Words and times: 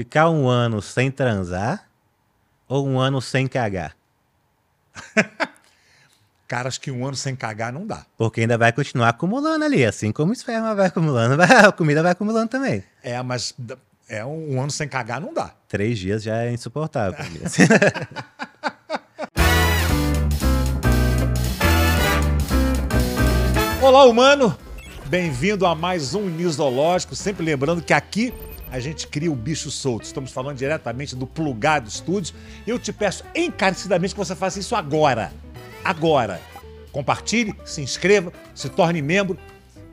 Ficar 0.00 0.30
um 0.30 0.48
ano 0.48 0.80
sem 0.80 1.10
transar 1.10 1.86
ou 2.66 2.88
um 2.88 2.98
ano 2.98 3.20
sem 3.20 3.46
cagar? 3.46 3.94
Cara, 6.48 6.68
acho 6.68 6.80
que 6.80 6.90
um 6.90 7.04
ano 7.04 7.14
sem 7.14 7.36
cagar 7.36 7.70
não 7.70 7.86
dá. 7.86 8.06
Porque 8.16 8.40
ainda 8.40 8.56
vai 8.56 8.72
continuar 8.72 9.10
acumulando 9.10 9.62
ali, 9.62 9.84
assim 9.84 10.10
como 10.10 10.30
o 10.30 10.32
esperma 10.32 10.74
vai 10.74 10.86
acumulando, 10.86 11.36
vai- 11.36 11.66
a 11.66 11.70
comida 11.70 12.02
vai 12.02 12.12
acumulando 12.12 12.48
também. 12.48 12.82
É, 13.02 13.22
mas 13.22 13.54
é 14.08 14.24
um, 14.24 14.54
um 14.54 14.62
ano 14.62 14.70
sem 14.70 14.88
cagar 14.88 15.20
não 15.20 15.34
dá. 15.34 15.50
Três 15.68 15.98
dias 15.98 16.22
já 16.22 16.44
é 16.44 16.50
insuportável. 16.50 17.18
assim. 17.44 17.64
Olá, 23.82 24.06
humano! 24.06 24.56
Bem-vindo 25.08 25.66
a 25.66 25.74
mais 25.74 26.14
um 26.14 26.30
Nisológico. 26.30 27.14
Sempre 27.14 27.44
lembrando 27.44 27.82
que 27.82 27.92
aqui 27.92 28.32
a 28.70 28.78
gente 28.80 29.06
cria 29.08 29.30
o 29.30 29.34
bicho 29.34 29.70
solto. 29.70 30.04
Estamos 30.04 30.30
falando 30.30 30.56
diretamente 30.56 31.16
do 31.16 31.26
Plugado 31.26 31.90
Studios. 31.90 32.32
Eu 32.66 32.78
te 32.78 32.92
peço 32.92 33.24
encarecidamente 33.34 34.14
que 34.14 34.18
você 34.18 34.34
faça 34.36 34.58
isso 34.58 34.74
agora. 34.76 35.32
Agora. 35.84 36.40
Compartilhe, 36.92 37.54
se 37.64 37.80
inscreva, 37.80 38.32
se 38.54 38.68
torne 38.68 39.00
membro 39.00 39.38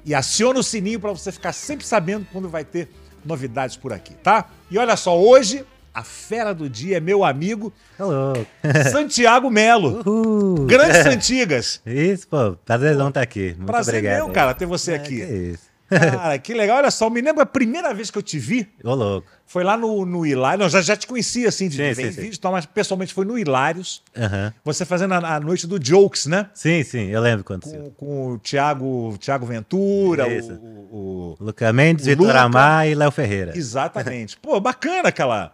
e 0.04 0.16
acione 0.16 0.60
o 0.60 0.64
sininho 0.64 1.00
para 1.00 1.12
você 1.12 1.32
ficar 1.32 1.54
sempre 1.54 1.86
sabendo 1.86 2.26
quando 2.32 2.50
vai 2.50 2.64
ter 2.66 2.90
novidades 3.24 3.76
por 3.76 3.94
aqui, 3.94 4.14
tá? 4.16 4.46
E 4.72 4.78
olha 4.80 4.96
só, 4.96 5.16
hoje 5.20 5.64
a 5.94 6.02
fera 6.04 6.54
do 6.54 6.70
dia 6.70 6.98
é 6.98 7.00
meu 7.00 7.24
amigo 7.24 7.72
Alô. 8.00 8.34
Santiago 8.92 9.50
Melo. 9.52 10.02
Uhul. 10.08 10.66
Grandes 10.66 11.06
Antigas. 11.06 11.82
Isso, 11.86 12.28
pô. 12.28 12.54
Prazerzão 12.66 13.10
estar 13.10 13.22
aqui. 13.22 13.54
Muito 13.58 13.66
Prazer 13.66 13.96
obrigado. 13.96 14.16
meu, 14.26 14.30
cara, 14.30 14.54
ter 14.54 14.66
você 14.66 14.94
É, 14.94 14.96
aqui. 14.96 15.18
que 15.18 15.24
isso. 15.24 15.67
Cara, 15.90 16.38
que 16.38 16.54
legal. 16.54 16.78
Olha 16.78 16.92
só, 16.92 17.10
me 17.10 17.22
lembro 17.22 17.42
a 17.42 17.46
primeira 17.46 17.94
vez 17.94 18.12
que 18.12 18.18
eu 18.18 18.22
te 18.22 18.38
vi 18.38 18.68
Ô, 18.84 18.94
louco. 18.94 19.28
foi 19.46 19.64
lá 19.64 19.78
no, 19.78 20.06
no 20.06 20.26
Hilários. 20.26 20.60
Não, 20.62 20.70
já, 20.70 20.82
já 20.82 20.96
te 20.98 21.08
conhecia 21.08 21.48
assim 21.50 21.70
de 21.70 21.76
Sim, 21.78 21.94
sim, 21.94 22.10
vídeo, 22.10 22.40
tal, 22.40 22.52
mas 22.52 22.66
pessoalmente 22.66 23.14
foi 23.14 23.26
no 23.26 23.38
Hilários. 23.40 24.02
Aham. 24.18 24.54
Você 24.66 24.84
fazendo 24.86 25.14
a, 25.14 25.36
a 25.36 25.40
noite 25.40 25.66
do 25.66 25.80
Jokes, 25.84 26.26
né? 26.26 26.48
Sim, 26.54 26.84
sim, 26.84 27.08
eu 27.10 27.22
lembro 27.22 27.44
quando. 27.46 27.64
Com, 27.64 27.90
com 27.92 28.32
o 28.34 28.40
Thiago, 28.40 29.18
Thiago 29.20 29.46
Ventura, 29.46 30.28
Isso. 30.28 30.52
o, 30.54 31.36
o- 31.40 31.44
Luca 31.46 31.72
Mendes, 31.72 32.06
O 32.06 32.10
Vitor 32.10 32.28
Luca- 32.28 32.42
Amar 32.42 32.88
e 32.88 32.94
Léo 32.96 33.12
Ferreira. 33.12 33.54
Exatamente. 33.58 34.38
Pô, 34.38 34.60
bacana 34.60 35.10
aquela, 35.10 35.54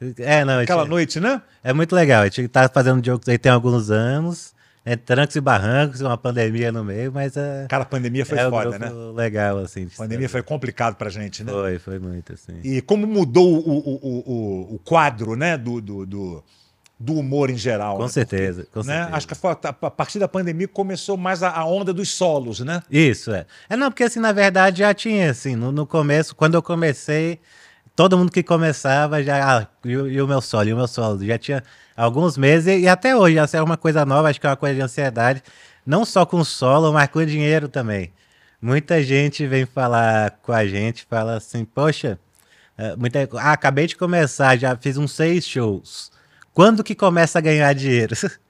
É, 0.18 0.44
não, 0.44 0.58
aquela 0.60 0.84
noite, 0.84 1.18
né? 1.20 1.40
é 1.62 1.72
muito 1.72 1.94
legal. 1.94 2.22
A 2.22 2.26
gente 2.26 2.48
tá 2.48 2.68
fazendo 2.68 3.04
jogos 3.04 3.28
aí 3.28 3.38
tem 3.38 3.50
alguns 3.52 3.90
anos. 3.90 4.52
É 4.84 4.96
trancos 4.96 5.36
e 5.36 5.40
barrancos, 5.40 6.00
uma 6.00 6.18
pandemia 6.18 6.72
no 6.72 6.82
meio, 6.82 7.12
mas 7.12 7.36
é, 7.36 7.66
Cara, 7.68 7.84
a 7.84 7.86
pandemia 7.86 8.26
foi 8.26 8.38
é 8.38 8.50
foda, 8.50 8.78
né? 8.78 8.90
legal, 9.14 9.58
assim. 9.58 9.86
A 9.94 9.96
pandemia 9.96 10.28
foi 10.28 10.42
complicado 10.42 10.96
pra 10.96 11.08
gente, 11.08 11.44
né? 11.44 11.52
Foi, 11.52 11.78
foi 11.78 11.98
muito, 12.00 12.32
assim. 12.32 12.54
E 12.64 12.82
como 12.82 13.06
mudou 13.06 13.48
o, 13.48 13.78
o, 13.78 13.94
o, 14.02 14.74
o, 14.74 14.78
quadro, 14.80 15.36
né? 15.36 15.56
Do, 15.56 15.80
do, 15.80 16.04
do, 16.04 16.44
do 16.98 17.14
humor 17.14 17.48
em 17.48 17.56
geral. 17.56 17.96
Com 17.96 18.02
né? 18.02 18.08
certeza, 18.08 18.66
com 18.72 18.80
né? 18.80 18.94
certeza. 18.94 19.16
Acho 19.16 19.28
que 19.28 19.34
a, 19.86 19.90
partir 19.90 20.18
da 20.18 20.26
pandemia 20.26 20.66
começou 20.66 21.16
mais 21.16 21.44
a, 21.44 21.50
a 21.50 21.64
onda 21.64 21.92
dos 21.92 22.10
solos, 22.10 22.58
né? 22.58 22.82
Isso, 22.90 23.32
é. 23.32 23.46
É 23.68 23.76
não, 23.76 23.88
porque 23.88 24.02
assim, 24.02 24.18
na 24.18 24.32
verdade 24.32 24.80
já 24.80 24.92
tinha, 24.92 25.30
assim, 25.30 25.54
no, 25.54 25.70
no 25.70 25.86
começo, 25.86 26.34
quando 26.34 26.54
eu 26.54 26.62
comecei, 26.62 27.38
todo 27.96 28.16
mundo 28.18 28.30
que 28.32 28.42
começava 28.42 29.22
já, 29.22 29.58
ah, 29.58 29.66
e, 29.84 29.90
e 29.92 30.22
o 30.22 30.26
meu 30.28 30.40
solo, 30.40 30.68
e 30.68 30.72
o 30.72 30.76
meu 30.76 30.88
solo, 30.88 31.24
já 31.24 31.38
tinha 31.38 31.62
alguns 31.96 32.36
meses, 32.38 32.66
e, 32.66 32.80
e 32.80 32.88
até 32.88 33.16
hoje, 33.16 33.38
essa 33.38 33.56
é 33.58 33.62
uma 33.62 33.76
coisa 33.76 34.04
nova, 34.04 34.28
acho 34.30 34.40
que 34.40 34.46
é 34.46 34.50
uma 34.50 34.56
coisa 34.56 34.74
de 34.76 34.80
ansiedade, 34.82 35.42
não 35.86 36.04
só 36.04 36.24
com 36.26 36.42
solo, 36.44 36.92
mas 36.92 37.08
com 37.08 37.24
dinheiro 37.24 37.68
também. 37.68 38.12
Muita 38.60 39.02
gente 39.02 39.46
vem 39.46 39.66
falar 39.66 40.32
com 40.42 40.52
a 40.52 40.64
gente, 40.66 41.04
fala 41.08 41.36
assim, 41.36 41.64
poxa, 41.64 42.18
é, 42.78 42.96
muita, 42.96 43.28
ah, 43.38 43.52
acabei 43.52 43.86
de 43.86 43.96
começar, 43.96 44.56
já 44.58 44.76
fiz 44.76 44.96
uns 44.96 45.12
seis 45.12 45.46
shows. 45.46 46.10
Quando 46.52 46.84
que 46.84 46.94
começa 46.94 47.38
a 47.38 47.42
ganhar 47.42 47.72
dinheiro? 47.74 48.14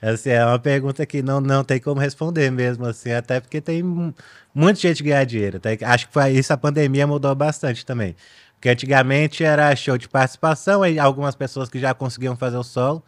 Assim, 0.00 0.30
é 0.30 0.44
uma 0.44 0.58
pergunta 0.58 1.06
que 1.06 1.22
não, 1.22 1.40
não 1.40 1.62
tem 1.62 1.78
como 1.78 2.00
responder 2.00 2.50
mesmo, 2.50 2.84
assim, 2.86 3.12
até 3.12 3.40
porque 3.40 3.60
tem 3.60 3.84
mu- 3.84 4.12
muita 4.52 4.80
gente 4.80 5.00
que 5.02 5.08
ganha 5.10 5.24
dinheiro. 5.24 5.60
tá? 5.60 5.70
Acho 5.86 6.08
que 6.08 6.12
foi 6.12 6.30
isso, 6.32 6.52
a 6.52 6.56
pandemia 6.56 7.06
mudou 7.06 7.32
bastante 7.36 7.86
também. 7.86 8.16
Porque 8.62 8.68
antigamente 8.68 9.42
era 9.42 9.74
show 9.74 9.98
de 9.98 10.08
participação, 10.08 10.84
aí 10.84 10.96
algumas 10.96 11.34
pessoas 11.34 11.68
que 11.68 11.80
já 11.80 11.92
conseguiam 11.92 12.36
fazer 12.36 12.56
o 12.56 12.62
solo. 12.62 13.02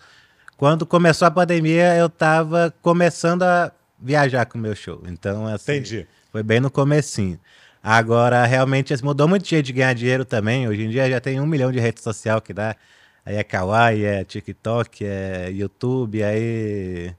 Quando 0.56 0.84
começou 0.84 1.28
a 1.28 1.30
pandemia, 1.30 1.94
eu 1.94 2.08
tava 2.08 2.74
começando 2.82 3.44
a 3.44 3.70
viajar 3.96 4.46
com 4.46 4.58
o 4.58 4.60
meu 4.60 4.74
show. 4.74 5.00
Então, 5.06 5.46
assim, 5.46 5.74
Entendi. 5.74 6.08
foi 6.32 6.42
bem 6.42 6.58
no 6.58 6.72
comecinho. 6.72 7.38
Agora, 7.80 8.44
realmente, 8.44 8.92
assim, 8.92 9.04
mudou 9.04 9.28
muito 9.28 9.46
jeito 9.46 9.66
de 9.66 9.72
ganhar 9.74 9.92
dinheiro 9.92 10.24
também. 10.24 10.66
Hoje 10.66 10.82
em 10.82 10.90
dia 10.90 11.08
já 11.08 11.20
tem 11.20 11.40
um 11.40 11.46
milhão 11.46 11.70
de 11.70 11.78
rede 11.78 12.00
social 12.00 12.40
que 12.40 12.52
dá. 12.52 12.74
Aí 13.24 13.36
é 13.36 13.44
Kawaii, 13.44 14.04
é 14.04 14.24
TikTok, 14.24 15.06
é 15.06 15.52
YouTube, 15.52 16.20
aí... 16.20 17.14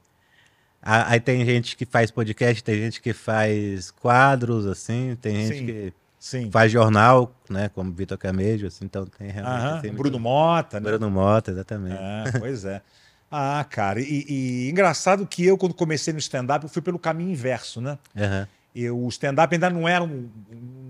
Aí 0.82 1.22
tem 1.22 1.46
gente 1.46 1.78
que 1.78 1.86
faz 1.86 2.12
podcast, 2.12 2.62
tem 2.62 2.76
gente 2.76 3.02
que 3.02 3.14
faz 3.14 3.92
quadros, 3.92 4.66
assim, 4.66 5.18
tem 5.22 5.38
gente 5.38 5.58
Sim. 5.58 5.66
que 5.66 5.94
Sim. 6.26 6.50
faz 6.50 6.72
jornal, 6.72 7.40
né, 7.48 7.70
como 7.70 7.94
Vitor 7.94 8.18
Camejo, 8.18 8.66
assim, 8.66 8.86
então 8.86 9.06
tem 9.06 9.30
realmente... 9.30 9.62
Aham, 9.62 9.78
assim, 9.78 9.88
muito- 9.90 9.98
Bruno 10.02 10.20
Mota, 10.20 10.80
né? 10.80 10.90
Bruno 10.90 11.12
Mota, 11.12 11.52
exatamente. 11.52 12.02
É, 12.02 12.40
pois 12.40 12.66
é. 12.66 12.82
Ah, 13.30 13.64
cara, 13.70 14.02
e, 14.02 14.26
e 14.28 14.70
engraçado 14.72 15.28
que 15.28 15.46
eu, 15.46 15.56
quando 15.56 15.76
comecei 15.76 16.12
no 16.12 16.18
stand-up, 16.18 16.64
eu 16.66 16.70
fui 16.70 16.82
pelo 16.82 16.98
caminho 16.98 17.30
inverso, 17.30 17.80
né? 17.80 18.00
Aham, 18.18 18.48
Eu, 18.74 18.98
o 18.98 19.08
stand-up 19.10 19.54
ainda 19.54 19.70
não 19.70 19.88
era, 19.88 20.04
um, 20.04 20.28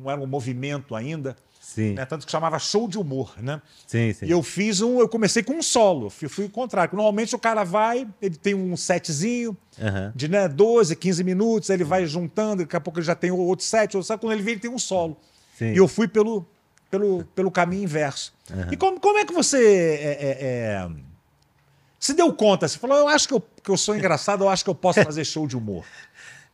não 0.02 0.10
era 0.10 0.22
um 0.22 0.26
movimento 0.26 0.96
ainda, 0.96 1.36
Sim, 1.66 1.94
né? 1.94 2.06
tanto 2.06 2.28
que 2.28 2.32
chamava 2.32 2.60
show 2.60 2.88
de 2.88 2.96
humor, 3.00 3.34
né? 3.42 3.60
sim, 3.88 4.14
sim. 4.14 4.28
E 4.28 4.32
eu 4.32 4.44
fiz 4.44 4.82
um, 4.82 5.00
eu 5.00 5.10
comecei 5.10 5.42
com 5.42 5.54
um 5.54 5.64
solo, 5.64 6.12
fui, 6.12 6.30
fui 6.30 6.46
o 6.46 6.50
contrário. 6.50 6.96
Normalmente 6.96 7.36
o 7.36 7.40
cara 7.40 7.64
vai, 7.64 8.08
ele 8.22 8.36
tem 8.36 8.54
um 8.54 8.78
setzinho 8.78 9.58
Aham, 9.82 10.14
de 10.16 10.28
né, 10.28 10.48
12, 10.48 10.96
15 10.96 11.24
minutos, 11.24 11.72
aí 11.72 11.76
ele 11.76 11.84
vai 11.84 12.06
juntando, 12.06 12.62
daqui 12.64 12.76
a 12.76 12.80
pouco 12.80 13.00
ele 13.00 13.06
já 13.06 13.16
tem 13.16 13.32
outro 13.32 13.66
set, 13.66 13.98
outro 13.98 14.08
set, 14.08 14.20
quando 14.20 14.34
ele 14.34 14.44
vem 14.44 14.54
ele 14.54 14.62
tem 14.62 14.70
um 14.70 14.78
solo. 14.78 15.18
sim. 15.58 15.74
E 15.74 15.78
eu 15.78 15.88
fui 15.88 16.08
pelo, 16.08 16.46
pelo, 16.92 17.26
pelo 17.34 17.50
caminho 17.50 17.82
inverso. 17.82 18.32
Aham. 18.52 18.70
E 18.72 18.78
como, 18.78 19.00
como 19.00 19.18
é 19.18 19.26
que 19.26 19.34
você 19.34 19.58
é, 19.58 20.12
é, 20.12 20.38
é, 20.40 20.90
se 22.00 22.14
deu 22.14 22.32
conta? 22.32 22.68
Você 22.68 22.78
falou, 22.78 22.96
eu 22.96 23.08
acho 23.08 23.28
que 23.28 23.34
eu, 23.34 23.42
que 23.64 23.72
eu 23.72 23.78
sou 23.78 23.96
engraçado, 23.96 24.44
eu 24.44 24.50
acho 24.50 24.64
que 24.64 24.70
eu 24.70 24.76
posso 24.76 25.02
fazer 25.04 25.26
show 25.26 25.48
de 25.48 25.58
humor. 25.58 25.84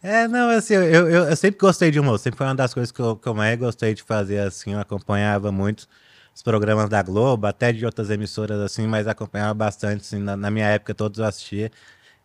É, 0.04 0.28
não, 0.28 0.50
assim, 0.50 0.74
eu, 0.74 0.84
eu, 0.84 1.10
eu 1.30 1.36
sempre 1.36 1.60
gostei 1.60 1.92
de 1.92 2.00
humor, 2.00 2.18
sempre 2.18 2.38
foi 2.38 2.48
uma 2.48 2.56
das 2.56 2.74
coisas 2.74 2.92
que 2.92 3.00
eu, 3.00 3.16
que 3.16 3.28
eu 3.28 3.36
mais 3.36 3.58
gostei 3.60 3.94
de 3.94 4.02
fazer, 4.02 4.40
assim, 4.40 4.74
eu 4.74 4.80
acompanhava 4.80 5.52
muito 5.52 5.88
os 6.34 6.42
programas 6.42 6.90
da 6.90 7.04
Globo, 7.04 7.46
até 7.46 7.72
de 7.72 7.86
outras 7.86 8.10
emissoras, 8.10 8.60
assim, 8.62 8.88
mas 8.88 9.06
acompanhava 9.08 9.54
bastante, 9.54 10.02
assim, 10.02 10.18
na, 10.18 10.36
na 10.36 10.50
minha 10.50 10.66
época 10.68 10.96
todos 10.96 11.20
eu 11.20 11.26
assistia, 11.26 11.72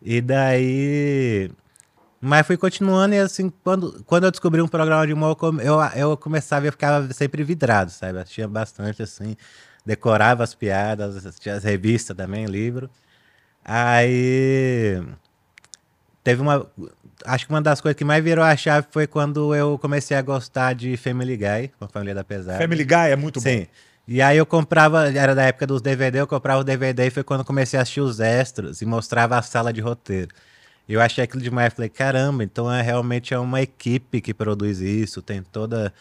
e 0.01 0.21
daí... 0.21 1.51
Mas 2.21 2.47
fui 2.47 2.57
continuando 2.57 3.15
e, 3.15 3.19
assim, 3.19 3.51
quando, 3.63 4.03
quando 4.05 4.25
eu 4.25 4.31
descobri 4.31 4.61
um 4.61 4.67
programa 4.67 5.07
de 5.07 5.13
humor, 5.13 5.37
eu 5.63 5.79
eu 5.95 6.17
começava 6.17 6.65
e 6.65 6.69
eu 6.69 6.73
ficava 6.73 7.13
sempre 7.13 7.43
vidrado, 7.43 7.91
sabe, 7.91 8.19
assistia 8.19 8.47
bastante, 8.47 9.03
assim, 9.03 9.35
decorava 9.85 10.43
as 10.43 10.55
piadas, 10.55 11.25
assistia 11.25 11.55
as 11.55 11.63
revistas 11.63 12.17
também, 12.17 12.45
livro, 12.47 12.89
aí... 13.65 15.01
Teve 16.23 16.41
uma. 16.41 16.67
Acho 17.25 17.45
que 17.45 17.51
uma 17.53 17.61
das 17.61 17.81
coisas 17.81 17.97
que 17.97 18.05
mais 18.05 18.23
virou 18.23 18.43
a 18.43 18.55
chave 18.55 18.87
foi 18.91 19.07
quando 19.07 19.53
eu 19.55 19.77
comecei 19.79 20.15
a 20.15 20.21
gostar 20.21 20.73
de 20.73 20.95
Family 20.97 21.37
Guy, 21.37 21.71
com 21.79 21.85
a 21.85 21.87
família 21.87 22.13
da 22.13 22.23
pesada. 22.23 22.57
Family 22.57 22.83
Guy 22.83 23.11
é 23.11 23.15
muito 23.15 23.39
bom. 23.39 23.43
Sim. 23.43 23.67
E 24.07 24.21
aí 24.21 24.37
eu 24.37 24.45
comprava, 24.45 25.11
era 25.11 25.35
da 25.35 25.43
época 25.43 25.67
dos 25.67 25.81
DVD, 25.81 26.21
eu 26.21 26.27
comprava 26.27 26.61
o 26.61 26.63
DVD 26.63 27.07
e 27.07 27.09
foi 27.09 27.23
quando 27.23 27.41
eu 27.41 27.45
comecei 27.45 27.77
a 27.77 27.81
assistir 27.81 27.99
os 27.99 28.19
extras 28.19 28.81
e 28.81 28.85
mostrava 28.85 29.37
a 29.37 29.41
sala 29.41 29.73
de 29.73 29.81
roteiro. 29.81 30.29
Eu 30.87 31.01
achei 31.01 31.21
aquilo 31.23 31.43
demais, 31.43 31.73
falei, 31.73 31.89
caramba, 31.89 32.43
então 32.43 32.71
é 32.71 32.81
realmente 32.81 33.33
é 33.33 33.39
uma 33.39 33.61
equipe 33.61 34.21
que 34.21 34.33
produz 34.33 34.79
isso, 34.79 35.21
tem 35.21 35.43
toda 35.43 35.93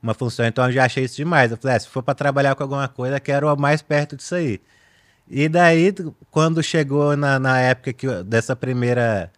uma 0.00 0.14
função. 0.14 0.46
Então 0.46 0.64
eu 0.66 0.72
já 0.72 0.84
achei 0.84 1.04
isso 1.04 1.16
demais. 1.16 1.50
Eu 1.50 1.56
falei, 1.56 1.76
ah, 1.76 1.80
se 1.80 1.88
for 1.88 2.02
para 2.02 2.14
trabalhar 2.14 2.54
com 2.54 2.62
alguma 2.62 2.86
coisa, 2.86 3.18
quero 3.18 3.52
o 3.52 3.56
mais 3.56 3.82
perto 3.82 4.16
disso 4.16 4.36
aí. 4.36 4.60
E 5.28 5.48
daí, 5.48 5.92
quando 6.30 6.62
chegou 6.62 7.16
na, 7.16 7.38
na 7.38 7.58
época 7.60 7.92
que, 7.92 8.06
dessa 8.22 8.54
primeira 8.54 9.30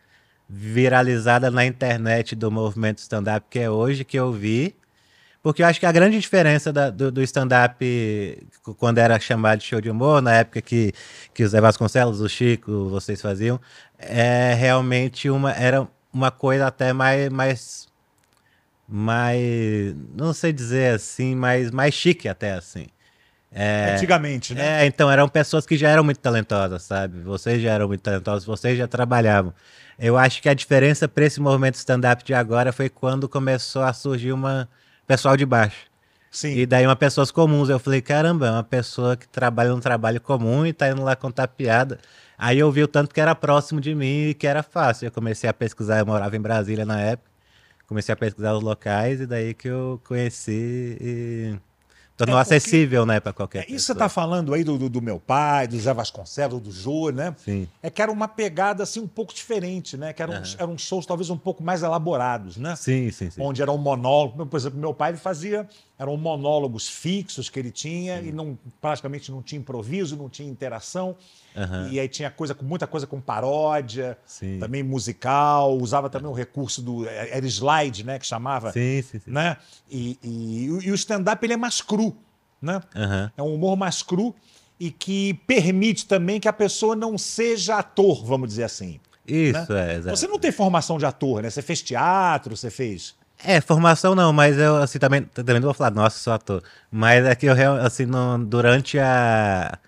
viralizada 0.53 1.49
na 1.51 1.65
internet 1.65 2.35
do 2.35 2.51
movimento 2.51 2.99
stand-up 2.99 3.47
que 3.49 3.61
é 3.61 3.71
hoje, 3.71 4.05
que 4.05 4.19
eu 4.19 4.33
vi, 4.33 4.75
porque 5.43 5.63
eu 5.63 5.67
acho 5.67 5.81
que 5.81 5.87
a 5.87 5.93
grande 5.93 6.19
diferença 6.19 6.73
da- 6.73 6.91
do, 6.91 7.13
do 7.13 7.23
stand-up, 7.23 7.77
quando 8.79 8.99
era 8.99 9.19
chamado 9.21 9.61
de 9.61 9.67
show 9.67 9.81
de 9.81 9.91
humor, 9.91 10.21
na 10.23 10.35
época 10.37 10.61
que, 10.63 10.93
que 11.33 11.45
o 11.45 11.49
Zé 11.49 11.61
Vasconcelos, 11.61 12.21
o 12.21 12.29
Chico, 12.29 12.89
vocês 12.91 13.21
faziam, 13.23 13.61
é 13.99 14.55
realmente 14.55 15.31
uma, 15.31 15.53
era 15.53 15.87
uma 16.13 16.31
coisa 16.33 16.67
até 16.67 16.93
mais, 16.93 17.29
mais, 17.31 17.89
mais, 18.89 19.95
não 20.17 20.33
sei 20.33 20.53
dizer 20.53 20.95
assim, 20.95 21.35
mas 21.35 21.71
mais 21.71 21.95
chique 21.95 22.29
até 22.29 22.53
assim. 22.55 22.87
É, 23.53 23.95
Antigamente, 23.95 24.55
né? 24.55 24.85
é, 24.85 24.87
então 24.87 25.11
eram 25.11 25.29
pessoas 25.29 25.67
que 25.67 25.77
já 25.77 25.89
eram 25.89 26.05
muito 26.05 26.21
talentosas, 26.21 26.83
sabe? 26.83 27.21
Vocês 27.21 27.61
já 27.61 27.73
eram 27.73 27.89
muito 27.89 28.01
talentosos, 28.01 28.45
vocês 28.45 28.79
já 28.79 28.87
trabalhavam. 28.87 29.53
Eu 29.99 30.17
acho 30.17 30.41
que 30.41 30.49
a 30.49 30.55
diferença 30.55 31.09
para 31.09 31.25
esse 31.25 31.41
movimento 31.41 31.75
stand-up 31.75 32.25
de 32.25 32.33
agora 32.33 32.73
foi 32.73 32.89
quando 32.89 33.29
começou 33.29 33.83
a 33.83 33.93
surgir 33.93 34.33
uma 34.33 34.69
pessoal 35.07 35.37
de 35.37 35.45
baixo. 35.45 35.91
Sim. 36.31 36.57
E 36.59 36.65
daí 36.67 36.87
uma 36.87 36.95
pessoas 36.95 37.31
comuns. 37.33 37.69
Eu 37.69 37.79
falei, 37.81 38.01
caramba, 38.01 38.47
é 38.47 38.51
uma 38.53 38.63
pessoa 38.63 39.17
que 39.17 39.27
trabalha 39.27 39.71
num 39.71 39.81
trabalho 39.81 40.21
comum 40.21 40.65
e 40.65 40.73
tá 40.73 40.89
indo 40.89 41.03
lá 41.03 41.17
contar 41.17 41.49
piada. 41.49 41.99
Aí 42.39 42.59
eu 42.59 42.71
vi 42.71 42.83
o 42.85 42.89
tanto 42.89 43.13
que 43.13 43.21
era 43.21 43.35
próximo 43.35 43.81
de 43.81 43.95
mim 43.95 44.29
e 44.29 44.35
que 44.35 44.47
era 44.47 44.63
fácil. 44.63 45.07
Eu 45.07 45.13
comecei 45.13 45.51
a 45.51 45.53
pesquisar, 45.53 45.99
eu 45.99 46.07
morava 46.07 46.37
em 46.37 46.41
Brasília 46.41 46.87
na 46.87 47.01
época. 47.01 47.29
Comecei 47.87 48.13
a 48.13 48.17
pesquisar 48.17 48.55
os 48.55 48.63
locais 48.63 49.21
e 49.21 49.27
daí 49.27 49.53
que 49.53 49.69
eu 49.69 50.01
conheci 50.05 50.97
e 51.01 51.59
tornou 52.27 52.39
É 52.41 52.45
porque- 52.45 52.55
acessível, 52.57 53.05
né, 53.07 53.21
para 53.21 53.33
qualquer 53.33 53.59
É, 53.59 53.63
pessoa. 53.63 53.77
isso 53.77 53.87
você 53.87 53.93
está 53.93 54.09
falando 54.09 54.55
aí 54.55 54.63
do, 54.65 54.79
do, 54.79 54.89
do 54.89 55.03
meu 55.03 55.19
pai, 55.19 55.67
do 55.67 55.79
Zé 55.79 55.93
Vasconcelos, 55.93 56.61
do 56.61 56.71
Jô, 56.71 57.11
né? 57.11 57.35
Sim. 57.45 57.67
É 57.83 57.89
que 57.91 58.01
era 58.01 58.11
uma 58.13 58.29
pegada 58.29 58.83
assim 58.83 59.01
um 59.01 59.07
pouco 59.09 59.35
diferente, 59.35 59.97
né? 59.97 60.13
Que 60.13 60.23
eram, 60.23 60.35
Aham. 60.35 60.43
eram 60.59 60.79
shows 60.79 61.07
talvez 61.07 61.31
um 61.31 61.37
pouco 61.37 61.63
mais 61.63 61.83
elaborados, 61.83 62.57
né? 62.57 62.77
Sim, 62.77 63.11
sim, 63.11 63.31
sim. 63.31 63.41
Onde 63.43 63.63
era 63.63 63.71
um 63.73 63.79
monólogo. 63.79 64.47
Por 64.47 64.57
exemplo, 64.57 64.79
meu 64.79 64.93
pai 64.95 65.11
ele 65.11 65.19
fazia. 65.19 65.69
Eram 66.01 66.17
monólogos 66.17 66.89
fixos 66.89 67.51
que 67.51 67.59
ele 67.59 67.71
tinha 67.71 68.23
e 68.23 68.33
não, 68.33 68.59
praticamente 68.81 69.31
não 69.31 69.43
tinha 69.43 69.61
improviso, 69.61 70.17
não 70.17 70.31
tinha 70.31 70.49
interação. 70.49 71.15
Aham. 71.55 71.91
E 71.93 72.01
aí 72.01 72.09
tinha 72.09 72.31
coisa 72.31 72.55
com 72.55 72.65
muita 72.65 72.87
coisa 72.87 73.07
com 73.07 73.21
paródia, 73.21 74.17
Sim. 74.25 74.59
também 74.59 74.83
musical, 74.83 75.77
usava 75.77 76.09
também 76.09 76.31
o 76.31 76.33
recurso 76.33 76.81
do. 76.81 77.07
Era 77.07 77.47
slide, 77.47 78.03
né? 78.03 78.19
Que 78.19 78.27
chamava. 78.27 78.73
Sim, 78.73 79.03
sim, 79.03 79.19
sim. 79.19 79.31
Né? 79.31 79.59
E, 79.91 80.19
e, 80.23 80.65
e 80.87 80.91
o 80.91 80.95
stand-up 80.95 81.45
ele 81.45 81.53
é 81.53 81.59
mais 81.59 81.83
cru, 81.83 82.17
né? 82.63 82.81
Aham. 82.97 83.31
É 83.37 83.43
um 83.43 83.55
humor 83.55 83.77
mais 83.77 84.03
cru 84.03 84.35
e 84.79 84.91
que 84.91 85.35
permite 85.47 86.07
também 86.07 86.41
que 86.41 86.49
a 86.49 86.53
pessoa 86.55 86.97
não 86.97 87.19
seja 87.19 87.77
ator, 87.77 88.25
vamos 88.25 88.49
dizer 88.49 88.65
assim. 88.65 88.99
Isso, 89.27 89.75
é, 89.75 89.97
exato. 89.97 90.17
Você 90.17 90.27
não 90.27 90.39
tem 90.39 90.51
formação 90.51 90.97
de 90.97 91.05
ator, 91.05 91.43
né? 91.43 91.51
Você 91.51 91.61
fez 91.61 91.83
teatro, 91.83 92.57
você 92.57 92.71
fez. 92.71 93.15
É, 93.45 93.61
formação 93.61 94.15
não, 94.15 94.33
mas 94.33 94.59
eu 94.59 94.77
assim 94.77 94.99
também, 94.99 95.23
também 95.23 95.55
não 95.57 95.63
vou 95.63 95.75
falar, 95.75 95.91
nossa, 95.93 96.19
sou 96.19 96.33
ator. 96.33 96.63
Mas 96.91 97.25
é 97.25 97.35
que 97.35 97.47
eu 97.47 97.55
assim, 97.81 98.05
no- 98.07 98.39
durante 98.45 98.99
a, 98.99 99.79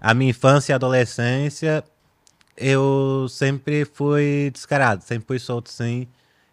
a 0.00 0.14
minha 0.14 0.30
infância 0.30 0.72
e 0.72 0.74
adolescência, 0.74 1.82
eu 2.56 3.26
sempre 3.30 3.84
fui 3.86 4.50
descarado, 4.52 5.04
sempre 5.04 5.26
fui 5.26 5.38
solto 5.38 5.70
sim. 5.70 6.08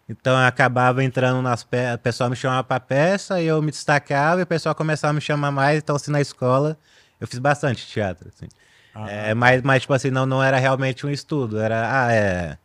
Então 0.08 0.34
eu 0.40 0.46
acabava 0.46 1.04
entrando 1.04 1.42
nas 1.42 1.64
peças, 1.64 1.96
o 1.96 2.00
pessoal 2.00 2.30
me 2.30 2.36
chamava 2.36 2.64
pra 2.64 2.80
peça 2.80 3.40
e 3.42 3.46
eu 3.46 3.62
me 3.62 3.70
destacava 3.72 4.40
e 4.40 4.44
o 4.44 4.46
pessoal 4.46 4.74
começava 4.74 5.12
a 5.12 5.14
me 5.14 5.20
chamar 5.22 5.50
mais. 5.52 5.78
Então, 5.78 5.96
assim, 5.96 6.10
na 6.12 6.20
escola, 6.20 6.78
eu 7.20 7.26
fiz 7.28 7.38
bastante 7.40 7.86
teatro, 7.86 8.28
assim. 8.34 8.48
É, 9.02 9.34
mas, 9.34 9.62
mas, 9.62 9.82
tipo 9.82 9.92
assim, 9.94 10.10
não, 10.10 10.26
não 10.26 10.42
era 10.42 10.58
realmente 10.58 11.06
um 11.06 11.10
estudo, 11.10 11.58
era, 11.60 12.06
ah, 12.06 12.12
é, 12.14 12.58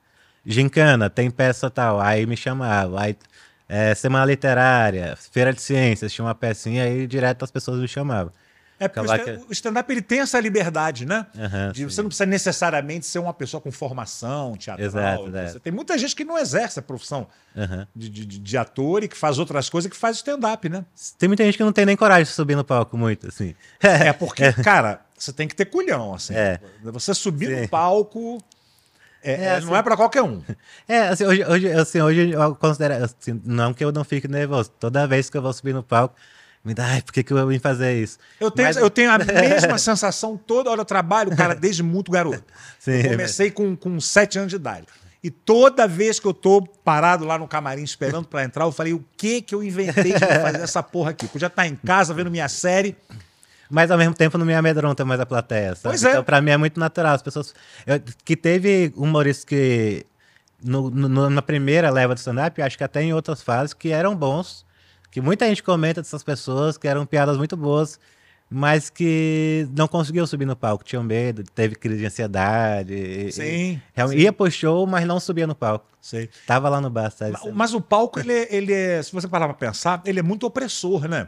gincana, 0.45 1.09
tem 1.09 1.29
peça 1.31 1.69
tal, 1.69 1.99
aí 2.01 2.25
me 2.25 2.37
chamava, 2.37 3.01
aí, 3.01 3.15
é, 3.73 3.95
semana 3.95 4.25
literária, 4.25 5.15
feira 5.31 5.53
de 5.53 5.61
ciências, 5.61 6.11
tinha 6.11 6.25
uma 6.25 6.35
pecinha, 6.35 6.83
aí 6.83 7.07
direto 7.07 7.43
as 7.43 7.49
pessoas 7.51 7.79
me 7.79 7.87
chamavam. 7.87 8.33
É 8.77 8.87
porque 8.87 9.39
o 9.47 9.51
stand-up 9.51 9.91
ele 9.93 10.01
tem 10.01 10.21
essa 10.21 10.39
liberdade, 10.39 11.05
né? 11.05 11.27
Aham, 11.37 11.71
De 11.71 11.85
você 11.85 12.01
não 12.01 12.09
precisa 12.09 12.25
necessariamente 12.25 13.05
ser 13.05 13.19
uma 13.19 13.31
pessoa 13.31 13.61
com 13.61 13.71
formação 13.71 14.57
teatral. 14.57 14.87
Exato, 15.27 15.31
Você 15.31 15.57
é. 15.57 15.59
Tem 15.59 15.71
muita 15.71 15.95
gente 15.99 16.15
que 16.15 16.25
não 16.25 16.35
exerce 16.35 16.79
a 16.79 16.81
profissão 16.81 17.27
Aham. 17.55 17.87
de, 17.95 18.09
de, 18.09 18.25
de- 18.25 18.39
de 18.39 18.57
ator 18.57 19.03
e 19.03 19.07
que 19.07 19.15
faz 19.15 19.37
outras 19.37 19.69
coisas 19.69 19.89
que 19.89 19.95
faz 19.95 20.17
stand-up, 20.17 20.67
né? 20.67 20.83
Tem 21.19 21.29
muita 21.29 21.43
gente 21.43 21.57
que 21.57 21.63
não 21.63 21.71
tem 21.71 21.85
nem 21.85 21.95
coragem 21.95 22.23
de 22.23 22.31
subir 22.31 22.55
no 22.55 22.63
palco 22.63 22.97
muito, 22.97 23.27
assim. 23.27 23.53
É 23.79 24.11
porque, 24.11 24.51
cara, 24.63 25.01
você 25.15 25.31
tem 25.31 25.47
que 25.47 25.55
ter 25.55 25.65
culhão, 25.65 26.15
assim. 26.15 26.33
É. 26.33 26.59
Você 26.85 27.13
subir 27.13 27.49
Sim. 27.55 27.61
no 27.61 27.69
palco 27.69 28.43
é- 29.23 29.31
É, 29.33 29.43
é- 29.45 29.55
assim- 29.55 29.67
não 29.67 29.75
é 29.75 29.81
pra 29.83 29.95
qualquer 29.95 30.21
um. 30.23 30.41
É, 30.87 30.99
assim, 31.09 31.25
hoje, 31.25 31.43
hoje, 31.45 31.71
assim, 31.71 32.01
hoje 32.01 32.31
eu 32.31 32.55
considero, 32.55 33.03
assim, 33.03 33.39
não 33.45 33.73
que 33.73 33.83
eu 33.83 33.91
não 33.91 34.03
fique 34.03 34.27
nervoso, 34.27 34.69
toda 34.79 35.05
vez 35.07 35.29
que 35.29 35.37
eu 35.37 35.41
vou 35.41 35.53
subir 35.53 35.73
no 35.73 35.83
palco, 35.83 36.15
me 36.63 36.73
dá, 36.75 36.85
ai, 36.85 37.01
por 37.01 37.11
que, 37.11 37.23
que 37.23 37.33
eu 37.33 37.47
vim 37.47 37.57
fazer 37.59 37.93
isso? 38.01 38.19
Eu 38.39 38.51
tenho, 38.51 38.67
Mas- 38.67 38.77
eu 38.77 38.89
tenho 38.89 39.09
a 39.11 39.17
mesma 39.25 39.77
sensação 39.79 40.37
toda 40.37 40.69
hora. 40.69 40.81
Eu 40.81 40.85
trabalho, 40.85 41.35
cara, 41.35 41.55
desde 41.55 41.81
muito 41.81 42.11
garoto. 42.11 42.43
Sim, 42.79 43.01
comecei 43.03 43.49
com, 43.49 43.75
com 43.75 43.99
sete 43.99 44.37
anos 44.37 44.49
de 44.51 44.57
idade. 44.57 44.85
E 45.23 45.29
toda 45.29 45.87
vez 45.87 46.19
que 46.19 46.25
eu 46.27 46.33
tô 46.33 46.63
parado 46.83 47.25
lá 47.25 47.37
no 47.37 47.47
camarim 47.47 47.83
esperando 47.83 48.27
pra 48.27 48.43
entrar, 48.43 48.65
eu 48.65 48.71
falei, 48.71 48.91
o 48.93 49.03
que 49.15 49.39
que 49.41 49.53
eu 49.53 49.63
inventei 49.63 50.13
de 50.13 50.19
fazer 50.19 50.61
essa 50.61 50.81
porra 50.81 51.11
aqui? 51.11 51.27
Podia 51.27 51.45
estar 51.47 51.67
em 51.67 51.75
casa 51.75 52.11
vendo 52.13 52.31
minha 52.31 52.49
série. 52.49 52.95
Mas 53.71 53.89
ao 53.89 53.97
mesmo 53.97 54.13
tempo 54.13 54.37
não 54.37 54.45
me 54.45 54.53
amedronta 54.53 55.05
mais 55.05 55.19
a 55.19 55.25
plateia, 55.25 55.73
sabe? 55.75 55.93
Pois 55.93 56.03
é. 56.03 56.09
Então, 56.11 56.23
pra 56.23 56.41
mim 56.41 56.51
é 56.51 56.57
muito 56.57 56.79
natural. 56.79 57.13
As 57.15 57.21
pessoas. 57.21 57.53
eu- 57.87 58.01
que 58.25 58.35
teve 58.35 58.91
humoristas 58.95 59.45
que. 59.45 60.05
No, 60.63 60.91
no- 60.91 61.29
na 61.29 61.41
primeira 61.41 61.89
leva 61.89 62.13
do 62.13 62.17
stand-up, 62.19 62.61
acho 62.61 62.77
que 62.77 62.83
até 62.83 63.01
em 63.01 63.13
outras 63.13 63.41
fases, 63.41 63.73
que 63.73 63.89
eram 63.89 64.15
bons. 64.15 64.63
Que 65.09 65.19
muita 65.19 65.47
gente 65.47 65.63
comenta 65.63 66.01
dessas 66.01 66.23
pessoas, 66.23 66.77
que 66.77 66.87
eram 66.87 67.05
piadas 67.05 67.37
muito 67.37 67.57
boas, 67.57 67.99
mas 68.49 68.89
que 68.89 69.67
não 69.75 69.87
conseguiu 69.87 70.25
subir 70.27 70.45
no 70.45 70.55
palco. 70.55 70.83
Tinham 70.83 71.03
medo, 71.03 71.43
teve 71.55 71.75
crise 71.75 71.99
de 71.99 72.05
ansiedade. 72.05 72.93
e- 72.93 73.27
e- 73.27 73.31
Sim, 73.31 73.81
Ia 74.21 74.31
pro 74.31 74.49
show, 74.51 74.85
mas 74.85 75.05
não 75.05 75.19
subia 75.19 75.47
no 75.47 75.55
palco. 75.55 75.85
Sei. 75.99 76.29
Tava 76.45 76.69
lá 76.69 76.79
no 76.79 76.89
bar, 76.89 77.09
sabe? 77.11 77.31
Ma- 77.31 77.51
Mas 77.53 77.73
o 77.73 77.81
palco, 77.81 78.19
ele, 78.19 78.31
é- 78.33 78.55
ele 78.55 78.73
é, 78.73 79.01
se 79.01 79.11
você 79.11 79.27
parar 79.27 79.47
pra 79.47 79.53
pensar, 79.55 80.01
ele 80.05 80.19
é 80.19 80.23
muito 80.23 80.45
opressor, 80.45 81.07
né? 81.07 81.27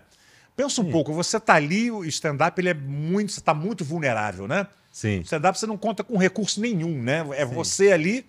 Pensa 0.55 0.81
um 0.81 0.91
pouco, 0.91 1.13
você 1.13 1.39
tá 1.39 1.55
ali, 1.55 1.89
o 1.89 2.05
stand-up, 2.05 2.59
ele 2.59 2.69
é 2.69 2.73
muito, 2.73 3.31
você 3.31 3.41
tá 3.41 3.53
muito 3.53 3.83
vulnerável, 3.83 4.47
né? 4.47 4.67
Sim. 4.91 5.19
O 5.19 5.21
stand-up 5.21 5.57
você 5.57 5.65
não 5.65 5.77
conta 5.77 6.03
com 6.03 6.17
recurso 6.17 6.61
nenhum, 6.61 7.01
né? 7.01 7.25
É 7.33 7.43
você 7.43 7.91
ali, 7.91 8.25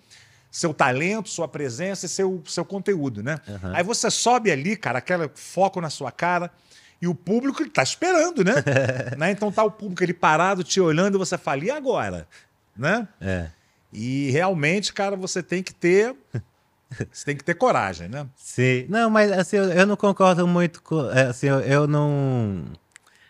seu 0.49 0.73
talento, 0.73 1.29
sua 1.29 1.47
presença 1.47 2.07
e 2.07 2.09
seu, 2.09 2.41
seu 2.47 2.65
conteúdo, 2.65 3.21
né? 3.21 3.39
Aí 3.73 3.83
você 3.83 4.09
sobe 4.09 4.51
ali, 4.51 4.75
cara, 4.75 4.99
aquele 4.99 5.29
foco 5.35 5.79
na 5.79 5.89
sua 5.89 6.11
cara, 6.11 6.51
e 7.01 7.07
o 7.07 7.13
público 7.13 7.61
ele 7.61 7.69
tá 7.69 7.83
esperando, 7.83 8.43
né? 8.43 8.53
né? 9.17 9.31
Então 9.31 9.51
tá 9.51 9.63
o 9.63 9.69
público 9.69 10.03
ali 10.03 10.13
parado, 10.13 10.63
te 10.63 10.81
olhando, 10.81 11.15
e 11.15 11.19
você 11.19 11.37
fala, 11.37 11.63
e 11.63 11.69
agora? 11.69 12.27
Né? 12.75 13.07
É. 13.21 13.49
E 13.93 14.31
realmente, 14.31 14.91
cara, 14.91 15.15
você 15.15 15.43
tem 15.43 15.61
que 15.61 15.73
ter. 15.73 16.15
Você 17.11 17.25
tem 17.25 17.35
que 17.35 17.43
ter 17.43 17.55
coragem, 17.55 18.07
né? 18.07 18.27
Sim. 18.35 18.85
Não, 18.89 19.09
mas 19.09 19.31
assim, 19.31 19.57
eu, 19.57 19.65
eu 19.65 19.85
não 19.85 19.95
concordo 19.95 20.47
muito 20.47 20.81
com. 20.81 21.09
é, 21.11 21.23
Assim, 21.27 21.47
eu, 21.47 21.59
eu 21.61 21.87
não. 21.87 22.63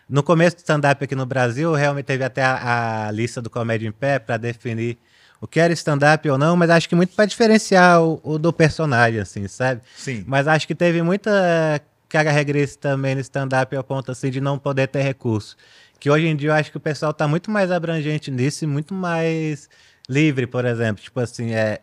No 0.08 0.22
começo 0.22 0.56
do 0.56 0.60
stand-up 0.60 1.02
aqui 1.02 1.14
no 1.16 1.26
Brasil, 1.26 1.72
realmente 1.74 2.06
teve 2.06 2.22
até 2.22 2.42
a, 2.42 3.08
a 3.08 3.10
lista 3.10 3.42
do 3.42 3.50
Comédia 3.50 3.88
em 3.88 3.92
Pé 3.92 4.18
para 4.20 4.36
definir 4.36 4.98
o 5.40 5.46
que 5.46 5.58
era 5.58 5.72
stand-up 5.72 6.28
ou 6.30 6.38
não, 6.38 6.56
mas 6.56 6.70
acho 6.70 6.88
que 6.88 6.94
muito 6.94 7.14
para 7.14 7.26
diferenciar 7.26 8.00
o, 8.02 8.20
o 8.22 8.38
do 8.38 8.52
personagem, 8.52 9.20
assim, 9.20 9.48
sabe? 9.48 9.82
Sim. 9.96 10.24
Mas 10.26 10.46
acho 10.46 10.66
que 10.66 10.74
teve 10.74 11.02
muita 11.02 11.80
caga 12.08 12.30
regressa 12.30 12.78
também 12.78 13.14
no 13.14 13.20
stand-up 13.20 13.74
ao 13.74 13.82
ponto 13.82 14.12
assim 14.12 14.30
de 14.30 14.40
não 14.40 14.58
poder 14.58 14.86
ter 14.86 15.02
recurso. 15.02 15.56
Que 15.98 16.10
hoje 16.10 16.26
em 16.26 16.36
dia 16.36 16.50
eu 16.50 16.54
acho 16.54 16.70
que 16.70 16.76
o 16.76 16.80
pessoal 16.80 17.12
tá 17.12 17.26
muito 17.26 17.50
mais 17.50 17.70
abrangente 17.70 18.30
nisso 18.30 18.64
e 18.64 18.66
muito 18.66 18.94
mais 18.94 19.68
livre, 20.08 20.46
por 20.46 20.64
exemplo. 20.64 21.02
Tipo 21.02 21.20
assim, 21.20 21.52
é. 21.52 21.80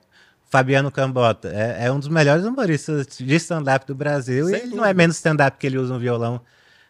Fabiano 0.53 0.91
Cambota 0.91 1.49
é, 1.49 1.85
é 1.87 1.91
um 1.91 1.97
dos 1.97 2.07
melhores 2.07 2.45
humoristas 2.45 3.07
de 3.17 3.35
stand-up 3.37 3.87
do 3.87 3.95
Brasil 3.95 4.45
Sem 4.45 4.53
e 4.53 4.59
ele 4.59 4.75
não 4.75 4.83
dúvida. 4.83 4.89
é 4.89 4.93
menos 4.93 5.15
stand-up 5.15 5.57
que 5.57 5.65
ele 5.65 5.79
usa 5.79 5.95
um 5.95 5.97
violão, 5.99 6.41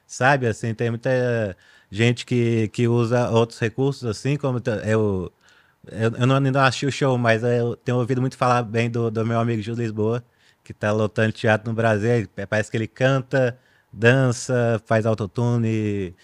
sabe? 0.05 0.47
Assim, 0.47 0.73
tem 0.73 0.89
muita 0.89 1.55
gente 1.89 2.25
que, 2.25 2.67
que 2.69 2.89
usa 2.89 3.29
outros 3.29 3.59
recursos, 3.59 4.03
assim, 4.05 4.35
como 4.37 4.61
eu. 4.85 5.31
Eu, 5.91 6.11
eu 6.17 6.27
não, 6.27 6.39
não 6.39 6.61
assisti 6.61 6.85
o 6.85 6.91
show, 6.91 7.17
mas 7.17 7.43
eu 7.43 7.75
tenho 7.77 7.97
ouvido 7.99 8.21
muito 8.21 8.37
falar 8.37 8.63
bem 8.63 8.89
do, 8.89 9.09
do 9.11 9.25
meu 9.25 9.39
amigo 9.39 9.61
Gil 9.61 9.75
Lisboa, 9.75 10.23
que 10.63 10.73
tá 10.73 10.91
lotando 10.91 11.31
teatro 11.33 11.69
no 11.69 11.75
Brasil. 11.75 12.09
Ele- 12.11 12.29
Parece 12.49 12.71
que 12.71 12.77
ele 12.77 12.87
canta, 12.87 13.57
dança, 13.91 14.81
faz 14.85 15.05
autotune, 15.05 16.15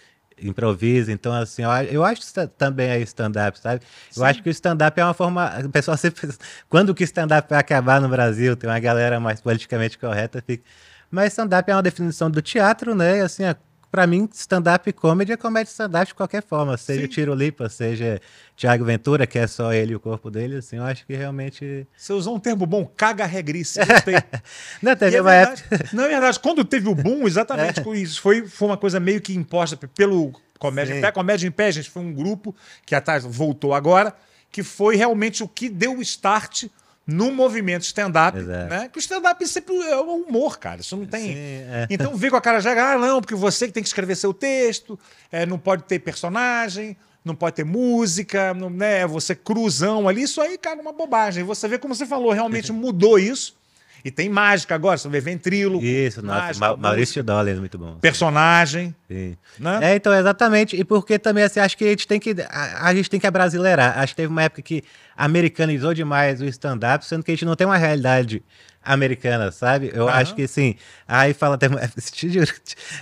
improvisa. 0.41 1.11
Então, 1.11 1.33
assim, 1.33 1.63
eu, 1.63 1.69
eu 1.91 2.03
acho 2.05 2.21
que 2.21 2.47
também 2.57 2.89
é 2.89 2.99
stand-up, 3.01 3.59
sabe? 3.59 3.81
Eu 4.15 4.23
acho 4.23 4.41
que 4.43 4.49
o 4.49 4.51
stand-up 4.51 4.99
é 4.99 5.03
uma 5.03 5.13
forma. 5.13 5.51
O 5.65 5.69
pessoal 5.69 5.95
sempre. 5.97 6.29
Quando 6.69 6.93
que 6.95 7.03
stand-up 7.03 7.49
vai 7.49 7.59
acabar 7.59 7.99
no 8.01 8.09
Brasil? 8.09 8.55
Tem 8.55 8.69
uma 8.69 8.79
galera 8.79 9.19
mais 9.19 9.41
politicamente 9.41 9.97
correta. 9.97 10.41
Fica... 10.45 10.63
Mas 11.11 11.33
stand-up 11.33 11.69
é 11.69 11.75
uma 11.75 11.81
definição 11.83 12.29
do 12.29 12.41
teatro, 12.41 12.93
né? 12.95 13.21
Assim, 13.21 13.43
a- 13.43 13.55
pra 13.91 14.05
mim, 14.07 14.27
stand-up 14.33 14.91
comedy 14.93 15.31
é 15.31 15.37
comédia 15.37 15.69
stand-up 15.71 16.07
de 16.07 16.13
qualquer 16.15 16.43
forma. 16.43 16.77
Seja 16.77 16.99
Sim. 17.01 17.05
o 17.05 17.07
Tiro 17.09 17.33
Lipa, 17.33 17.67
seja 17.69 18.21
Tiago 18.55 18.85
Ventura, 18.85 19.25
que 19.27 19.37
é 19.39 19.47
só 19.47 19.73
ele 19.73 19.93
e 19.93 19.95
o 19.95 19.99
corpo 19.99 20.29
dele. 20.31 20.57
Assim, 20.57 20.77
eu 20.77 20.83
acho 20.83 21.05
que 21.05 21.13
realmente. 21.15 21.87
Você 21.97 22.13
usou 22.13 22.35
um 22.35 22.39
termo 22.39 22.65
bom, 22.65 22.85
caga 22.85 23.25
regrice. 23.25 23.79
Gostei. 23.83 24.15
Não, 24.81 24.91
E 24.91 24.95
teve 24.95 25.17
é 25.17 25.21
uma 25.21 25.31
verdade. 25.31 25.63
época. 25.71 25.89
Não, 25.95 26.03
é 26.05 26.09
verdade. 26.09 26.39
Quando 26.39 26.63
teve 26.65 26.87
o 26.89 26.95
boom, 26.95 27.23
É. 27.23 27.25
exatamente 27.25 27.81
com 27.81 27.93
isso. 27.95 28.21
Foi, 28.21 28.47
foi 28.47 28.67
uma 28.67 28.77
coisa 28.77 28.99
meio 28.99 29.21
que 29.21 29.33
imposta 29.35 29.75
pelo 29.95 30.31
Comédia 30.57 30.93
em 30.93 30.95
Sim. 30.97 31.01
Pé. 31.01 31.11
Comédia 31.11 31.47
em 31.47 31.51
Pé, 31.51 31.71
gente, 31.71 31.89
foi 31.89 32.01
um 32.01 32.13
grupo 32.13 32.55
que 32.85 32.93
atrás 32.93 33.23
voltou 33.23 33.73
agora, 33.73 34.13
que 34.51 34.61
foi 34.61 34.95
realmente 34.95 35.41
o 35.43 35.47
que 35.47 35.69
deu 35.69 35.97
o 35.97 36.01
start 36.01 36.65
no 37.09 37.31
movimento 37.31 37.83
stand-up. 37.83 38.37
Exato. 38.37 38.69
Né? 38.69 38.89
Que 38.89 38.97
o 38.97 39.01
stand-up 39.01 39.47
sempre 39.47 39.75
é 39.75 39.97
o 39.97 40.23
humor, 40.23 40.59
cara. 40.59 40.81
Isso 40.81 40.95
não 40.95 41.05
tem. 41.05 41.33
Sim, 41.33 41.33
é. 41.35 41.87
Então 41.89 42.15
vem 42.15 42.29
com 42.29 42.35
a 42.35 42.41
cara 42.41 42.59
já, 42.59 42.71
ah, 42.93 42.97
não, 42.97 43.19
porque 43.19 43.35
você 43.35 43.67
que 43.67 43.73
tem 43.73 43.83
que 43.83 43.89
escrever 43.89 44.15
seu 44.15 44.33
texto, 44.33 44.97
é, 45.31 45.45
não 45.45 45.57
pode 45.57 45.83
ter 45.83 45.99
personagem, 45.99 46.95
não 47.23 47.35
pode 47.35 47.55
ter 47.55 47.65
música, 47.65 48.53
não, 48.53 48.69
né, 48.69 49.05
você 49.05 49.35
cruzão 49.35 50.07
ali, 50.07 50.23
isso 50.23 50.41
aí, 50.41 50.57
cara, 50.57 50.79
é 50.79 50.81
uma 50.81 50.93
bobagem. 50.93 51.43
Você 51.43 51.67
vê 51.67 51.77
como 51.77 51.93
você 51.93 52.05
falou, 52.05 52.31
realmente 52.31 52.71
mudou 52.71 53.19
isso. 53.19 53.58
E 54.03 54.09
tem 54.11 54.29
mágica 54.29 54.75
agora, 54.75 54.97
você 54.97 55.09
vê 55.09 55.19
ventríloco. 55.19 55.83
Isso, 55.83 56.21
nossa, 56.21 56.39
mágica, 56.41 56.67
Ma- 56.67 56.77
Maurício 56.77 57.21
música, 57.21 57.23
Dollar, 57.23 57.55
muito 57.57 57.77
bom. 57.77 57.95
Personagem, 57.99 58.95
Sim. 59.09 59.35
né? 59.59 59.79
É, 59.81 59.95
então, 59.95 60.13
exatamente. 60.13 60.75
E 60.75 60.83
porque 60.83 61.19
também, 61.19 61.43
assim, 61.43 61.59
acho 61.59 61.77
que 61.77 61.83
a 61.85 61.89
gente 61.89 62.07
tem 62.07 62.19
que. 62.19 62.35
A, 62.49 62.87
a 62.87 62.95
gente 62.95 63.09
tem 63.09 63.19
que 63.19 63.27
abrasileirar. 63.27 63.97
Acho 63.99 64.13
que 64.13 64.17
teve 64.17 64.27
uma 64.31 64.43
época 64.43 64.61
que 64.61 64.83
americanizou 65.17 65.93
demais 65.93 66.41
o 66.41 66.45
stand-up, 66.45 67.05
sendo 67.05 67.23
que 67.23 67.31
a 67.31 67.33
gente 67.35 67.45
não 67.45 67.55
tem 67.55 67.67
uma 67.67 67.77
realidade 67.77 68.41
americana, 68.83 69.51
sabe? 69.51 69.91
Eu 69.93 70.07
Aham. 70.07 70.17
acho 70.19 70.35
que 70.35 70.47
sim. 70.47 70.75
Aí 71.07 71.33
fala 71.33 71.55
até. 71.55 71.67
te 72.11 72.29
juro, 72.29 72.51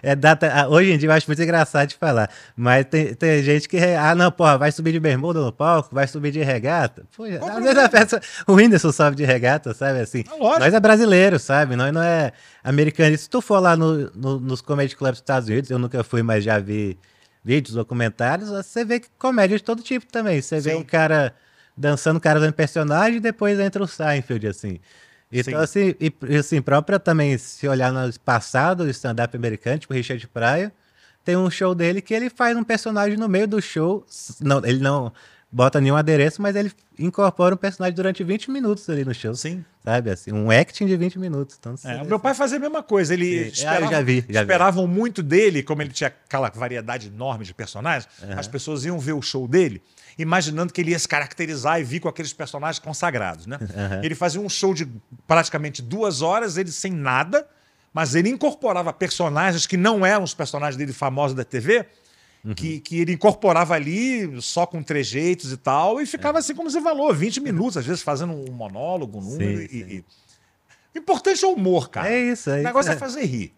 É 0.01 0.15
data, 0.15 0.51
ah, 0.53 0.67
hoje 0.67 0.91
em 0.91 0.97
dia 0.97 1.09
eu 1.09 1.13
acho 1.13 1.27
muito 1.27 1.41
engraçado 1.41 1.87
de 1.89 1.95
falar. 1.95 2.29
Mas 2.55 2.85
tem, 2.85 3.13
tem 3.13 3.41
gente 3.43 3.69
que. 3.69 3.77
Ah, 3.77 4.15
não, 4.15 4.31
porra, 4.31 4.57
vai 4.57 4.71
subir 4.71 4.91
de 4.91 4.99
bermuda 4.99 5.39
no 5.39 5.51
palco, 5.51 5.93
vai 5.93 6.07
subir 6.07 6.31
de 6.31 6.41
regata. 6.41 7.03
Pô, 7.15 7.23
às 7.25 7.37
Qual 7.39 7.61
vezes 7.61 7.77
a 7.77 7.89
peça, 7.89 8.21
o 8.47 8.53
Whindersson 8.53 8.91
sobe 8.91 9.15
de 9.15 9.25
regata, 9.25 9.73
sabe? 9.73 9.99
Assim, 9.99 10.23
É 10.27 10.35
lógico. 10.35 10.59
nós 10.59 10.73
é 10.73 10.79
brasileiro, 10.79 11.39
sabe? 11.39 11.75
Nós 11.75 11.93
não 11.93 12.01
é 12.01 12.31
americano. 12.63 13.13
E 13.13 13.17
se 13.17 13.29
tu 13.29 13.41
for 13.41 13.59
lá 13.59 13.75
no, 13.77 14.09
no- 14.15 14.39
nos 14.39 14.61
comedy 14.61 14.95
clubs 14.95 15.19
dos 15.19 15.21
Estados 15.23 15.47
Unidos, 15.49 15.69
eu 15.69 15.79
nunca 15.79 16.03
fui, 16.03 16.23
mas 16.23 16.43
já 16.43 16.59
vi 16.59 16.97
vídeos, 17.43 17.75
documentários, 17.75 18.49
você 18.49 18.83
vê 18.83 18.99
que 18.99 19.07
comédia 19.17 19.57
de 19.57 19.63
todo 19.63 19.81
tipo 19.81 20.05
também. 20.07 20.41
Você 20.41 20.59
vê 20.59 20.71
Sim. 20.71 20.77
um 20.77 20.83
cara 20.83 21.33
dançando, 21.77 22.17
o 22.17 22.19
cara 22.19 22.39
fazendo 22.39 22.53
personagem, 22.53 23.17
e 23.17 23.19
depois 23.21 23.57
entra 23.59 23.81
o 23.81 23.87
Seinfeld, 23.87 24.47
assim. 24.47 24.79
Então, 25.31 25.53
Sim. 25.53 25.89
assim, 25.89 25.95
e, 25.99 26.35
assim, 26.37 26.61
própria 26.61 26.99
também, 26.99 27.37
se 27.37 27.67
olhar 27.67 27.91
no 27.91 28.11
passado 28.19 28.83
do 28.85 28.89
stand-up 28.89 29.35
americano, 29.35 29.77
tipo 29.79 29.93
Richard 29.93 30.25
Pryor, 30.27 30.71
tem 31.23 31.35
um 31.35 31.49
show 31.49 31.75
dele 31.75 32.01
que 32.01 32.13
ele 32.13 32.29
faz 32.29 32.55
um 32.55 32.63
personagem 32.63 33.17
no 33.17 33.27
meio 33.27 33.47
do 33.47 33.61
show. 33.61 34.05
Não, 34.39 34.63
ele 34.65 34.79
não 34.79 35.11
bota 35.51 35.81
nenhum 35.81 35.95
adereço, 35.95 36.41
mas 36.41 36.55
ele 36.55 36.71
incorpora 36.97 37.55
um 37.55 37.57
personagem 37.57 37.95
durante 37.95 38.23
20 38.23 38.49
minutos 38.51 38.89
ali 38.89 39.03
no 39.03 39.13
show. 39.13 39.35
Sim. 39.35 39.63
Sabe, 39.83 40.09
assim, 40.09 40.31
um 40.31 40.49
acting 40.51 40.85
de 40.85 40.95
20 40.97 41.19
minutos. 41.19 41.57
Então, 41.59 41.75
É, 41.83 42.03
meu 42.03 42.19
pai 42.19 42.33
fazia 42.33 42.57
a 42.57 42.59
mesma 42.59 42.83
coisa. 42.83 43.13
Ele 43.13 43.51
Sim. 43.51 43.65
Ah, 43.65 43.81
já 43.81 44.01
vi, 44.01 44.25
já 44.29 44.41
vi. 44.41 44.45
esperavam 44.45 44.87
muito 44.87 45.21
dele, 45.23 45.63
como 45.63 45.81
ele 45.81 45.91
tinha 45.91 46.07
aquela 46.07 46.49
variedade 46.49 47.07
enorme 47.07 47.43
de 47.45 47.53
personagens, 47.53 48.07
as 48.37 48.47
pessoas 48.47 48.85
iam 48.85 48.99
ver 48.99 49.13
o 49.13 49.21
show 49.21 49.47
dele, 49.47 49.81
imaginando 50.17 50.73
que 50.73 50.81
ele 50.81 50.91
ia 50.91 50.99
se 50.99 51.07
caracterizar 51.07 51.79
e 51.79 51.83
vir 51.83 51.99
com 51.99 52.07
aqueles 52.09 52.33
personagens 52.33 52.79
consagrados, 52.79 53.45
né? 53.45 53.57
Ele 54.03 54.15
fazia 54.15 54.41
um 54.41 54.49
show 54.49 54.73
de 54.73 54.87
praticamente 55.27 55.81
duas 55.81 56.21
horas, 56.21 56.57
ele 56.57 56.71
sem 56.71 56.91
nada, 56.91 57.47
mas 57.93 58.15
ele 58.15 58.29
incorporava 58.29 58.91
personagens 58.91 59.65
que 59.67 59.77
não 59.77 60.05
eram 60.05 60.23
os 60.23 60.33
personagens 60.33 60.75
dele 60.77 60.93
famosos 60.93 61.35
da 61.35 61.43
TV. 61.43 61.85
Que, 62.55 62.79
que 62.79 62.99
ele 63.01 63.11
incorporava 63.11 63.73
ali 63.73 64.41
só 64.41 64.65
com 64.65 64.81
trejeitos 64.81 65.51
e 65.51 65.57
tal, 65.57 65.99
e 65.99 66.05
ficava 66.05 66.39
assim 66.39 66.55
como 66.55 66.69
você 66.71 66.79
falou, 66.81 67.13
20 67.13 67.41
minutos, 67.41 67.75
às 67.75 67.85
vezes 67.85 68.01
fazendo 68.01 68.31
um 68.31 68.53
monólogo, 68.53 69.17
um 69.17 69.21
número. 69.21 69.57
Sim, 69.57 69.65
e- 69.65 69.69
sim. 69.69 69.85
e- 69.97 70.05
O 70.95 70.97
importante 70.99 71.43
é 71.43 71.47
o 71.47 71.51
humor, 71.51 71.89
cara. 71.89 72.09
É 72.09 72.17
isso, 72.17 72.49
é 72.49 72.61
O 72.61 72.63
negócio 72.63 72.91
é, 72.91 72.95
é. 72.95 72.97
fazer 72.97 73.25
rir, 73.25 73.53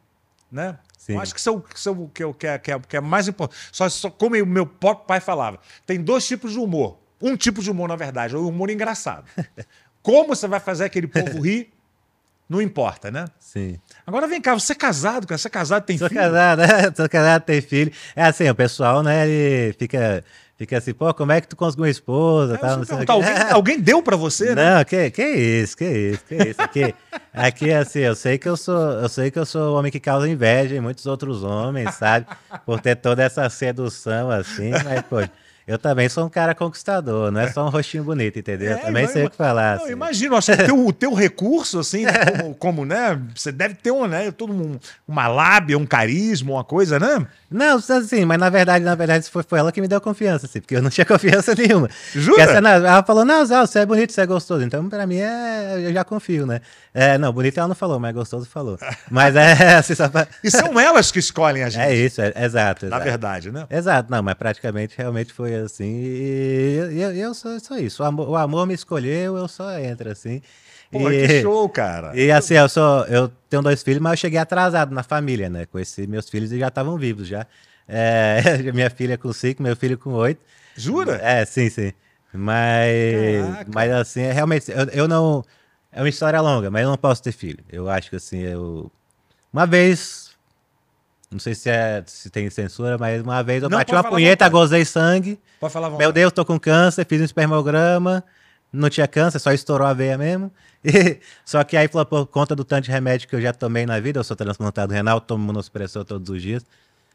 né? 0.51 0.75
Sim. 1.09 1.15
Eu 1.15 1.21
acho 1.21 1.33
que 1.33 1.39
isso 1.39 1.49
é 1.49 1.91
o 1.91 2.07
que, 2.07 2.33
que, 2.33 2.47
é, 2.47 2.57
que, 2.59 2.71
é, 2.71 2.79
que 2.79 2.97
é 2.97 3.01
mais 3.01 3.27
importante. 3.27 3.59
Só, 3.71 3.89
só 3.89 4.11
como 4.11 4.35
o 4.35 4.45
meu 4.45 4.65
próprio 4.65 5.07
pai 5.07 5.19
falava, 5.19 5.59
tem 5.85 5.99
dois 5.99 6.25
tipos 6.27 6.51
de 6.51 6.59
humor. 6.59 6.99
Um 7.19 7.35
tipo 7.35 7.61
de 7.61 7.71
humor, 7.71 7.89
na 7.89 7.95
verdade, 7.95 8.35
é 8.35 8.37
o 8.37 8.47
humor 8.47 8.69
engraçado. 8.69 9.25
Como 10.01 10.29
você 10.29 10.47
vai 10.47 10.61
fazer 10.61 10.85
aquele 10.85 11.07
povo 11.07 11.41
rir, 11.41 11.73
não 12.47 12.61
importa, 12.61 13.11
né? 13.11 13.25
Sim. 13.37 13.77
Agora 14.07 14.25
vem 14.27 14.39
cá, 14.39 14.53
você 14.53 14.71
é 14.71 14.75
casado, 14.75 15.27
cara? 15.27 15.37
Você 15.37 15.49
é 15.49 15.51
casado, 15.51 15.83
tem 15.83 15.97
Sou 15.97 16.07
filho? 16.07 16.21
casado, 16.21 16.59
né? 16.59 16.67
Sou 16.95 17.09
casado, 17.09 17.43
tenho 17.43 17.61
filho. 17.61 17.91
É 18.15 18.23
assim, 18.23 18.49
o 18.49 18.55
pessoal, 18.55 19.03
né, 19.03 19.27
ele 19.27 19.73
fica, 19.73 20.23
fica 20.59 20.77
assim, 20.77 20.93
pô, 20.93 21.13
como 21.13 21.31
é 21.31 21.39
que 21.39 21.47
tu 21.47 21.55
conseguiu 21.55 21.85
uma 21.85 21.89
esposa? 21.89 22.55
É, 22.55 22.57
tal, 22.57 22.77
não 22.77 22.83
sei 22.83 22.97
alguém, 23.07 23.33
alguém 23.49 23.79
deu 23.79 24.03
pra 24.03 24.17
você, 24.17 24.53
né? 24.53 24.75
Não, 24.75 24.83
que, 24.83 25.09
que 25.09 25.23
isso, 25.23 25.77
que 25.77 25.85
isso, 25.85 26.25
que 26.25 26.35
isso. 26.35 26.61
Aqui, 26.61 26.95
aqui, 27.33 27.71
assim, 27.71 27.99
eu 27.99 28.13
sei 28.13 28.37
que 28.37 28.49
eu 28.49 28.57
sou, 28.57 28.77
eu 28.77 29.07
sei 29.07 29.31
que 29.31 29.39
eu 29.39 29.45
sou 29.45 29.73
o 29.73 29.79
homem 29.79 29.89
que 29.89 30.01
causa 30.01 30.27
inveja 30.27 30.75
em 30.75 30.81
muitos 30.81 31.05
outros 31.05 31.43
homens, 31.43 31.95
sabe? 31.95 32.25
Por 32.65 32.81
ter 32.81 32.97
toda 32.97 33.23
essa 33.23 33.49
sedução, 33.49 34.29
assim, 34.29 34.71
mas, 34.83 35.01
pô, 35.03 35.17
eu 35.69 35.77
também 35.77 36.09
sou 36.09 36.25
um 36.25 36.29
cara 36.29 36.55
conquistador, 36.55 37.31
não 37.31 37.39
é 37.41 37.51
só 37.51 37.65
um 37.65 37.69
rostinho 37.69 38.03
bonito, 38.03 38.39
entendeu? 38.39 38.71
É, 38.71 38.73
eu 38.73 38.79
também 38.79 39.07
sei 39.07 39.25
o 39.25 39.29
que 39.29 39.35
falar. 39.35 39.77
Não, 39.77 39.83
assim. 39.83 39.93
imagino, 39.93 40.35
acho 40.35 40.51
que 40.55 40.63
o 40.63 40.65
teu, 40.65 40.93
teu 40.93 41.13
recurso, 41.13 41.79
assim, 41.79 42.05
né, 42.05 42.11
como, 42.41 42.55
como, 42.59 42.85
né? 42.85 43.19
Você 43.35 43.51
deve 43.51 43.75
ter 43.75 43.91
um, 43.91 44.07
né? 44.07 44.31
Todo 44.31 44.51
um, 44.51 44.79
uma 45.07 45.27
lábia, 45.27 45.77
um 45.77 45.85
carisma, 45.85 46.53
uma 46.53 46.63
coisa, 46.63 46.97
né? 46.99 47.25
Não, 47.51 47.77
assim, 47.77 48.25
mas 48.25 48.37
na 48.39 48.49
verdade, 48.49 48.83
na 48.83 48.95
verdade, 48.95 49.29
foi, 49.29 49.43
foi 49.43 49.59
ela 49.59 49.71
que 49.71 49.81
me 49.81 49.87
deu 49.87 49.99
confiança, 50.01 50.45
assim, 50.45 50.59
porque 50.59 50.75
eu 50.75 50.81
não 50.81 50.89
tinha 50.89 51.05
confiança 51.07 51.53
nenhuma. 51.55 51.89
Jura? 52.13 52.41
Essa- 52.43 52.57
ela 52.57 53.03
falou, 53.03 53.23
não, 53.23 53.45
Zé, 53.45 53.59
você 53.59 53.79
é 53.79 53.85
bonito, 53.85 54.11
você 54.11 54.21
é 54.21 54.25
gostoso. 54.25 54.63
Então, 54.63 54.87
pra 54.89 55.05
mim, 55.05 55.17
é, 55.17 55.75
eu 55.87 55.93
já 55.93 56.03
confio, 56.03 56.45
né? 56.45 56.61
É, 56.93 57.17
não, 57.17 57.31
bonito 57.31 57.57
ela 57.59 57.67
não 57.67 57.75
falou, 57.75 57.99
mas 57.99 58.13
gostoso 58.15 58.47
falou. 58.47 58.77
Mas 59.11 59.35
é, 59.35 59.75
assim, 59.75 59.93
só 59.95 60.07
pra... 60.09 60.27
E 60.43 60.49
são 60.49 60.79
elas 60.79 61.11
que 61.11 61.19
escolhem 61.19 61.63
a 61.63 61.69
gente, 61.69 61.81
É 61.83 61.95
isso, 61.95 62.21
é, 62.21 62.33
exato, 62.43 62.85
na 62.85 62.95
exato. 62.97 63.03
verdade, 63.03 63.51
né? 63.51 63.65
Exato, 63.69 64.11
não, 64.11 64.21
mas 64.23 64.33
praticamente 64.35 64.95
realmente 64.97 65.31
foi 65.33 65.53
assim. 65.65 66.01
E 66.01 66.99
eu, 67.01 67.11
eu, 67.13 67.33
sou, 67.33 67.59
sou 67.59 67.77
isso. 67.77 68.03
O 68.03 68.05
amor, 68.05 68.29
o 68.29 68.35
amor 68.35 68.67
me 68.67 68.73
escolheu, 68.73 69.37
eu 69.37 69.47
só 69.47 69.77
entro 69.79 70.09
assim. 70.09 70.41
Pô, 70.91 71.11
e, 71.11 71.27
que 71.27 71.41
show, 71.41 71.69
cara. 71.69 72.11
E 72.17 72.31
assim, 72.31 72.55
eu 72.55 72.67
sou. 72.67 73.05
Eu 73.05 73.31
tenho 73.49 73.61
dois 73.61 73.83
filhos, 73.83 74.01
mas 74.01 74.13
eu 74.13 74.17
cheguei 74.17 74.39
atrasado 74.39 74.93
na 74.93 75.03
família, 75.03 75.49
né? 75.49 75.65
Conheci 75.65 76.07
meus 76.07 76.29
filhos 76.29 76.51
e 76.51 76.59
já 76.59 76.67
estavam 76.67 76.97
vivos 76.97 77.27
já. 77.27 77.45
É, 77.87 78.41
minha 78.73 78.89
filha 78.89 79.17
com 79.17 79.31
cinco, 79.33 79.63
meu 79.63 79.75
filho 79.75 79.97
com 79.97 80.11
oito. 80.13 80.41
Jura? 80.75 81.19
É, 81.21 81.45
sim, 81.45 81.69
sim. 81.69 81.91
Mas, 82.31 83.45
Caraca. 83.45 83.71
mas 83.73 83.91
assim, 83.91 84.21
é 84.21 84.31
realmente, 84.31 84.71
eu, 84.71 84.85
eu 84.93 85.07
não. 85.07 85.43
É 85.91 86.01
uma 86.01 86.09
história 86.09 86.39
longa, 86.39 86.69
mas 86.69 86.83
eu 86.83 86.89
não 86.89 86.97
posso 86.97 87.23
ter 87.23 87.31
filho. 87.31 87.63
Eu 87.71 87.89
acho 87.89 88.09
que 88.09 88.15
assim, 88.15 88.39
eu. 88.39 88.91
Uma 89.51 89.65
vez. 89.65 90.28
Não 91.31 91.37
sei 91.39 91.53
se, 91.53 91.69
é, 91.69 92.03
se 92.07 92.29
tem 92.29 92.49
censura, 92.49 92.97
mas 92.97 93.21
uma 93.21 93.43
vez 93.43 93.61
eu 93.61 93.69
Não, 93.69 93.77
bati 93.77 93.91
uma 93.93 94.03
punheta, 94.03 94.45
vontade. 94.45 94.51
gozei 94.51 94.83
sangue. 94.85 95.39
Pode 95.59 95.71
falar 95.71 95.87
à 95.87 95.89
Meu 95.91 95.97
vontade. 95.99 96.13
Deus, 96.13 96.33
tô 96.33 96.43
com 96.43 96.59
câncer, 96.59 97.05
fiz 97.05 97.21
um 97.21 97.25
espermograma. 97.25 98.23
Não 98.73 98.89
tinha 98.89 99.07
câncer, 99.07 99.37
só 99.39 99.51
estourou 99.51 99.87
a 99.87 99.93
veia 99.93 100.17
mesmo. 100.17 100.51
E- 100.81 101.19
só 101.43 101.61
que 101.65 101.75
aí, 101.75 101.89
por 101.89 102.05
por 102.05 102.25
conta 102.27 102.55
do 102.55 102.63
tanto 102.63 102.85
de 102.85 102.91
remédio 102.91 103.27
que 103.27 103.35
eu 103.35 103.41
já 103.41 103.51
tomei 103.51 103.85
na 103.85 103.99
vida, 103.99 104.17
eu 104.17 104.23
sou 104.23 104.33
transplantado 104.35 104.93
renal, 104.93 105.19
tomo 105.19 105.43
imunossupressor 105.43 106.05
todos 106.05 106.29
os 106.29 106.41
dias, 106.41 106.65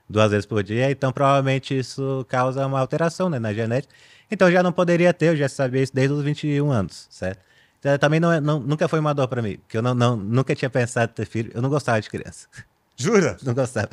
duas 0.07 0.31
vezes 0.31 0.45
por 0.45 0.63
dia, 0.63 0.91
então 0.91 1.11
provavelmente 1.11 1.77
isso 1.79 2.27
causa 2.29 2.67
uma 2.67 2.79
alteração 2.79 3.31
né, 3.31 3.39
na 3.39 3.55
genética. 3.55 3.91
Então 4.31 4.49
eu 4.49 4.53
já 4.53 4.63
não 4.63 4.71
poderia 4.71 5.15
ter, 5.15 5.29
eu 5.31 5.37
já 5.37 5.49
sabia 5.49 5.83
isso 5.83 5.95
desde 5.95 6.13
os 6.13 6.23
21 6.23 6.71
anos, 6.71 7.07
certo? 7.09 7.41
Então, 7.81 7.97
também 7.97 8.21
não, 8.21 8.31
é- 8.31 8.39
não- 8.41 8.61
nunca 8.61 8.87
foi 8.87 9.01
uma 9.01 9.15
dor 9.15 9.29
pra 9.29 9.41
mim, 9.41 9.57
porque 9.57 9.79
eu 9.79 9.83
não, 9.83 9.95
não- 9.95 10.15
nunca 10.17 10.55
tinha 10.55 10.69
pensado 10.69 11.11
em 11.13 11.15
ter 11.15 11.25
filho, 11.27 11.51
eu 11.55 11.63
não 11.63 11.71
gostava 11.71 11.99
de 12.03 12.11
criança. 12.11 12.47
Jura? 12.97 13.37
Não 13.43 13.55
gostava. 13.55 13.89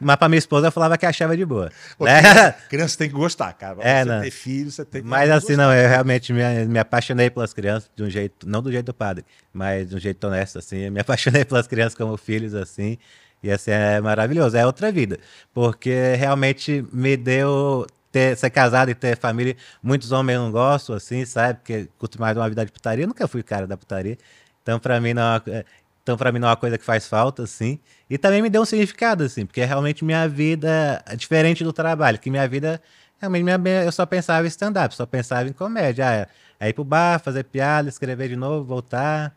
Mas 0.00 0.16
pra 0.16 0.28
minha 0.28 0.38
esposa 0.38 0.66
eu 0.66 0.72
falava 0.72 0.98
que 0.98 1.06
achava 1.06 1.36
de 1.36 1.44
boa. 1.44 1.70
Pô, 1.96 2.04
né? 2.04 2.20
criança, 2.20 2.56
criança 2.68 2.98
tem 2.98 3.08
que 3.08 3.14
gostar, 3.14 3.52
cara. 3.52 3.78
É, 3.80 4.02
você 4.02 4.10
não. 4.10 4.20
ter 4.22 4.30
filho, 4.30 4.70
você 4.70 4.84
tem 4.84 5.02
que 5.02 5.08
Mas 5.08 5.30
gostar. 5.30 5.36
assim, 5.36 5.56
não, 5.56 5.72
eu 5.72 5.88
realmente 5.88 6.32
me, 6.32 6.64
me 6.66 6.78
apaixonei 6.78 7.30
pelas 7.30 7.52
crianças 7.54 7.90
de 7.94 8.02
um 8.02 8.10
jeito, 8.10 8.48
não 8.48 8.60
do 8.60 8.72
jeito 8.72 8.86
do 8.86 8.94
padre, 8.94 9.24
mas 9.52 9.88
de 9.88 9.96
um 9.96 9.98
jeito 9.98 10.26
honesto, 10.26 10.58
assim. 10.58 10.78
Eu 10.78 10.92
me 10.92 11.00
apaixonei 11.00 11.44
pelas 11.44 11.66
crianças 11.66 11.94
como 11.94 12.16
filhos, 12.16 12.54
assim. 12.54 12.98
E 13.42 13.50
assim, 13.50 13.70
é 13.70 14.00
maravilhoso, 14.00 14.56
é 14.56 14.66
outra 14.66 14.90
vida. 14.90 15.18
Porque 15.52 16.14
realmente 16.16 16.84
me 16.92 17.16
deu 17.16 17.86
ter, 18.10 18.36
ser 18.36 18.50
casado 18.50 18.90
e 18.90 18.94
ter 18.94 19.16
família. 19.18 19.56
Muitos 19.82 20.12
homens 20.12 20.38
não 20.38 20.50
gostam, 20.50 20.96
assim, 20.96 21.24
sabe? 21.24 21.58
Porque 21.58 21.88
curto 21.98 22.20
mais 22.20 22.36
uma 22.36 22.48
vida 22.48 22.64
de 22.64 22.72
putaria. 22.72 23.04
Eu 23.04 23.08
nunca 23.08 23.28
fui 23.28 23.42
cara 23.42 23.66
da 23.66 23.76
putaria. 23.76 24.16
Então, 24.62 24.78
pra 24.80 24.98
mim, 24.98 25.12
não 25.12 25.22
é 25.22 25.26
uma, 25.26 25.42
é, 25.48 25.64
então, 26.04 26.16
pra 26.16 26.30
mim, 26.30 26.38
não 26.38 26.46
é 26.46 26.50
uma 26.52 26.56
coisa 26.56 26.78
que 26.78 26.84
faz 26.84 27.08
falta, 27.08 27.42
assim. 27.42 27.80
E 28.08 28.16
também 28.16 28.40
me 28.42 28.48
deu 28.50 28.62
um 28.62 28.64
significado, 28.64 29.24
assim, 29.24 29.44
porque 29.44 29.64
realmente 29.64 30.04
minha 30.04 30.28
vida 30.28 31.02
é 31.06 31.16
diferente 31.16 31.64
do 31.64 31.72
trabalho, 31.72 32.18
que 32.18 32.30
minha 32.30 32.46
vida, 32.46 32.80
realmente, 33.18 33.42
minha, 33.42 33.82
eu 33.82 33.90
só 33.90 34.04
pensava 34.06 34.46
em 34.46 34.48
stand-up, 34.48 34.94
só 34.94 35.06
pensava 35.06 35.48
em 35.48 35.52
comédia. 35.52 36.04
Ah, 36.06 36.28
é 36.60 36.68
ir 36.68 36.74
pro 36.74 36.84
bar, 36.84 37.18
fazer 37.20 37.44
piada, 37.44 37.88
escrever 37.88 38.28
de 38.28 38.36
novo, 38.36 38.64
voltar, 38.64 39.34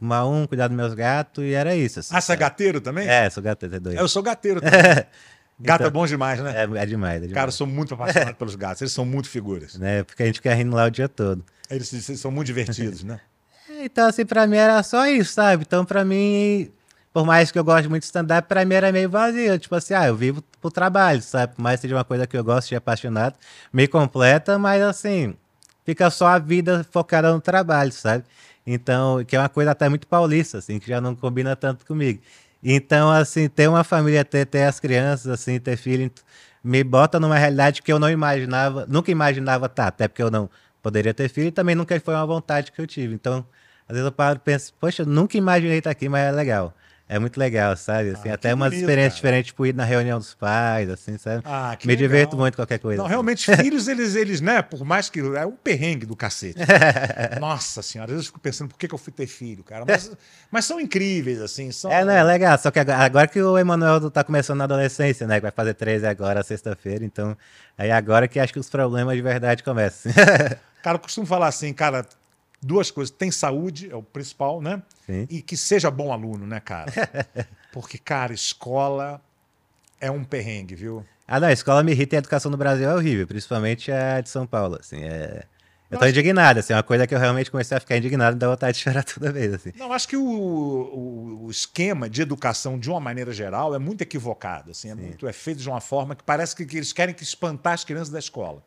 uma 0.00 0.26
um, 0.26 0.44
cuidar 0.46 0.66
dos 0.68 0.76
meus 0.76 0.92
gatos, 0.92 1.42
e 1.44 1.52
era 1.54 1.74
isso. 1.76 2.00
Assim, 2.00 2.14
Ah, 2.14 2.20
você 2.20 2.32
é 2.32 2.36
gateiro 2.36 2.80
também? 2.80 3.08
É, 3.08 3.30
sou 3.30 3.42
gato, 3.42 3.64
é 3.66 3.68
doido. 3.80 3.96
Eu 3.98 4.08
sou 4.08 4.22
gateiro 4.22 4.60
também. 4.60 5.04
Gato 5.60 5.82
é 5.82 5.86
Então- 5.86 5.90
bom 5.92 6.06
demais, 6.06 6.40
né? 6.40 6.50
É, 6.56 6.62
é 6.62 6.86
demais, 6.86 7.16
é 7.16 7.20
demais. 7.20 7.32
Cara, 7.32 7.48
eu 7.48 7.52
sou 7.52 7.66
muito 7.66 7.94
apaixonado 7.94 8.34
pelos 8.36 8.54
gatos. 8.56 8.82
Eles 8.82 8.92
são 8.92 9.04
muito 9.04 9.28
figuras. 9.28 9.76
né? 9.76 10.02
Porque 10.02 10.22
a 10.22 10.26
gente 10.26 10.36
fica 10.36 10.52
rindo 10.54 10.74
lá 10.74 10.84
o 10.86 10.90
dia 10.90 11.08
todo. 11.08 11.44
Eles, 11.70 11.92
eles 11.92 12.20
são 12.20 12.30
muito 12.30 12.46
divertidos, 12.46 13.02
né? 13.04 13.20
Então, 13.70 14.08
assim, 14.08 14.24
pra 14.24 14.46
mim 14.46 14.56
era 14.56 14.82
só 14.82 15.06
isso, 15.06 15.34
sabe? 15.34 15.64
Então, 15.66 15.84
pra 15.84 16.04
mim, 16.04 16.70
por 17.12 17.26
mais 17.26 17.50
que 17.50 17.58
eu 17.58 17.64
goste 17.64 17.88
muito 17.88 18.02
de 18.02 18.06
stand-up, 18.06 18.48
pra 18.48 18.64
mim 18.64 18.74
era 18.74 18.90
meio 18.90 19.10
vazio. 19.10 19.58
Tipo 19.58 19.74
assim, 19.74 19.94
ah, 19.94 20.06
eu 20.06 20.16
vivo 20.16 20.42
pro 20.60 20.70
trabalho, 20.70 21.20
sabe? 21.22 21.54
Por 21.54 21.62
mais 21.62 21.76
que 21.78 21.82
seja 21.82 21.94
uma 21.96 22.04
coisa 22.04 22.26
que 22.26 22.36
eu 22.36 22.42
gosto, 22.42 22.68
de 22.68 22.76
apaixonado, 22.76 23.36
meio 23.72 23.88
completa, 23.88 24.58
mas 24.58 24.82
assim, 24.82 25.34
fica 25.84 26.10
só 26.10 26.26
a 26.28 26.38
vida 26.38 26.84
focada 26.90 27.32
no 27.32 27.40
trabalho, 27.40 27.92
sabe? 27.92 28.24
Então, 28.66 29.24
que 29.24 29.36
é 29.36 29.38
uma 29.38 29.48
coisa 29.48 29.70
até 29.70 29.88
muito 29.88 30.06
paulista, 30.06 30.58
assim, 30.58 30.78
que 30.78 30.88
já 30.88 31.00
não 31.00 31.14
combina 31.14 31.56
tanto 31.56 31.84
comigo. 31.86 32.20
Então, 32.62 33.10
assim, 33.10 33.48
ter 33.48 33.68
uma 33.68 33.84
família, 33.84 34.24
ter, 34.24 34.46
ter 34.46 34.64
as 34.64 34.80
crianças, 34.80 35.28
assim, 35.28 35.58
ter 35.60 35.76
filho, 35.76 36.10
me 36.62 36.82
bota 36.84 37.20
numa 37.20 37.36
realidade 37.38 37.82
que 37.82 37.92
eu 37.92 37.98
não 37.98 38.10
imaginava, 38.10 38.86
nunca 38.88 39.10
imaginava 39.10 39.66
estar, 39.66 39.86
até 39.88 40.08
porque 40.08 40.22
eu 40.22 40.30
não 40.30 40.50
poderia 40.82 41.14
ter 41.14 41.28
filho 41.28 41.48
e 41.48 41.52
também 41.52 41.74
nunca 41.74 41.98
foi 42.00 42.14
uma 42.14 42.26
vontade 42.26 42.72
que 42.72 42.80
eu 42.80 42.86
tive. 42.86 43.14
Então, 43.14 43.44
Às 43.88 43.94
vezes 43.94 44.04
eu 44.04 44.12
paro 44.12 44.36
e 44.36 44.40
penso, 44.40 44.72
poxa, 44.78 45.02
eu 45.02 45.06
nunca 45.06 45.36
imaginei 45.38 45.78
estar 45.78 45.90
aqui, 45.90 46.08
mas 46.08 46.22
é 46.28 46.32
legal. 46.32 46.74
É 47.10 47.18
muito 47.18 47.40
legal, 47.40 47.74
sabe? 47.74 48.10
Assim, 48.10 48.28
Ah, 48.28 48.34
até 48.34 48.52
umas 48.52 48.68
bonito, 48.68 48.80
experiências 48.82 49.14
cara. 49.14 49.16
diferentes, 49.16 49.46
tipo 49.46 49.64
ir 49.64 49.74
na 49.74 49.82
reunião 49.82 50.18
dos 50.18 50.34
pais, 50.34 50.90
assim, 50.90 51.16
sabe? 51.16 51.42
Ah, 51.46 51.74
que 51.74 51.86
Me 51.86 51.94
legal. 51.94 52.06
diverto 52.06 52.36
muito 52.36 52.54
com 52.54 52.60
qualquer 52.60 52.78
coisa. 52.78 52.98
Não, 52.98 53.06
assim. 53.06 53.12
realmente, 53.12 53.46
filhos, 53.56 53.88
eles, 53.88 54.14
eles, 54.14 54.42
né? 54.42 54.60
Por 54.60 54.84
mais 54.84 55.08
que. 55.08 55.18
É 55.20 55.46
um 55.46 55.52
perrengue 55.52 56.04
do 56.04 56.14
cacete. 56.14 56.58
Nossa 57.40 57.80
senhora, 57.80 58.10
às 58.10 58.16
vezes 58.16 58.26
eu 58.26 58.28
fico 58.28 58.40
pensando, 58.40 58.68
por 58.68 58.78
que, 58.78 58.86
que 58.86 58.94
eu 58.94 58.98
fui 58.98 59.10
ter 59.10 59.26
filho, 59.26 59.64
cara? 59.64 59.86
Mas, 59.88 60.10
mas 60.52 60.66
são 60.66 60.78
incríveis, 60.78 61.40
assim. 61.40 61.72
São... 61.72 61.90
É, 61.90 62.04
não, 62.04 62.12
é 62.12 62.22
legal. 62.22 62.58
Só 62.58 62.70
que 62.70 62.78
agora, 62.78 62.98
agora 62.98 63.26
que 63.26 63.40
o 63.40 63.56
Emanuel 63.56 64.10
tá 64.10 64.22
começando 64.22 64.58
na 64.58 64.64
adolescência, 64.64 65.26
né? 65.26 65.36
Que 65.36 65.42
vai 65.42 65.50
fazer 65.50 65.72
13 65.72 66.06
agora, 66.06 66.42
sexta-feira. 66.42 67.06
Então, 67.06 67.34
aí 67.78 67.90
agora 67.90 68.28
que 68.28 68.38
acho 68.38 68.52
que 68.52 68.58
os 68.58 68.68
problemas 68.68 69.16
de 69.16 69.22
verdade 69.22 69.62
começam. 69.62 70.12
Cara, 70.82 70.96
eu 70.96 71.00
costumo 71.00 71.26
falar 71.26 71.46
assim, 71.48 71.72
cara, 71.72 72.04
duas 72.60 72.90
coisas. 72.90 73.10
Tem 73.10 73.30
saúde, 73.30 73.90
é 73.90 73.94
o 73.96 74.02
principal, 74.02 74.60
né? 74.60 74.82
Sim. 75.06 75.26
E 75.30 75.40
que 75.42 75.56
seja 75.56 75.90
bom 75.90 76.12
aluno, 76.12 76.46
né, 76.46 76.60
cara? 76.60 76.92
Porque, 77.72 77.98
cara, 77.98 78.32
escola 78.32 79.20
é 80.00 80.10
um 80.10 80.24
perrengue, 80.24 80.74
viu? 80.74 81.04
ah, 81.26 81.38
não, 81.40 81.48
a 81.48 81.52
escola 81.52 81.82
me 81.82 81.92
irrita 81.92 82.14
e 82.14 82.16
a 82.16 82.20
educação 82.20 82.50
no 82.50 82.56
Brasil 82.56 82.88
é 82.88 82.94
horrível, 82.94 83.26
principalmente 83.26 83.92
a 83.92 84.20
de 84.20 84.28
São 84.30 84.46
Paulo, 84.46 84.76
assim. 84.80 85.02
É... 85.02 85.44
Eu 85.90 85.98
tô 85.98 86.06
indignado, 86.06 86.60
assim, 86.60 86.74
é 86.74 86.76
uma 86.76 86.82
coisa 86.82 87.06
que 87.06 87.14
eu 87.14 87.18
realmente 87.18 87.50
comecei 87.50 87.74
a 87.74 87.80
ficar 87.80 87.96
indignado 87.96 88.36
e 88.36 88.38
dá 88.38 88.46
vontade 88.48 88.76
de 88.76 88.84
chorar 88.84 89.02
toda 89.08 89.32
vez, 89.32 89.54
assim. 89.54 89.72
Não, 89.74 89.90
acho 89.90 90.06
que 90.06 90.16
o, 90.18 90.22
o- 90.22 91.44
o 91.46 91.50
esquema 91.50 92.10
de 92.10 92.20
educação, 92.20 92.78
de 92.78 92.90
uma 92.90 93.00
maneira 93.00 93.32
geral, 93.32 93.74
é 93.74 93.78
muito 93.78 94.02
equivocado. 94.02 94.70
Assim, 94.72 94.90
é, 94.90 94.94
muito, 94.94 95.26
é 95.26 95.32
feito 95.32 95.62
de 95.62 95.68
uma 95.68 95.80
forma 95.80 96.14
que 96.14 96.22
parece 96.22 96.54
que, 96.54 96.66
que 96.66 96.76
eles 96.76 96.92
querem 96.92 97.14
que 97.14 97.22
espantar 97.22 97.72
as 97.72 97.84
crianças 97.84 98.10
da 98.10 98.18
escola. 98.18 98.62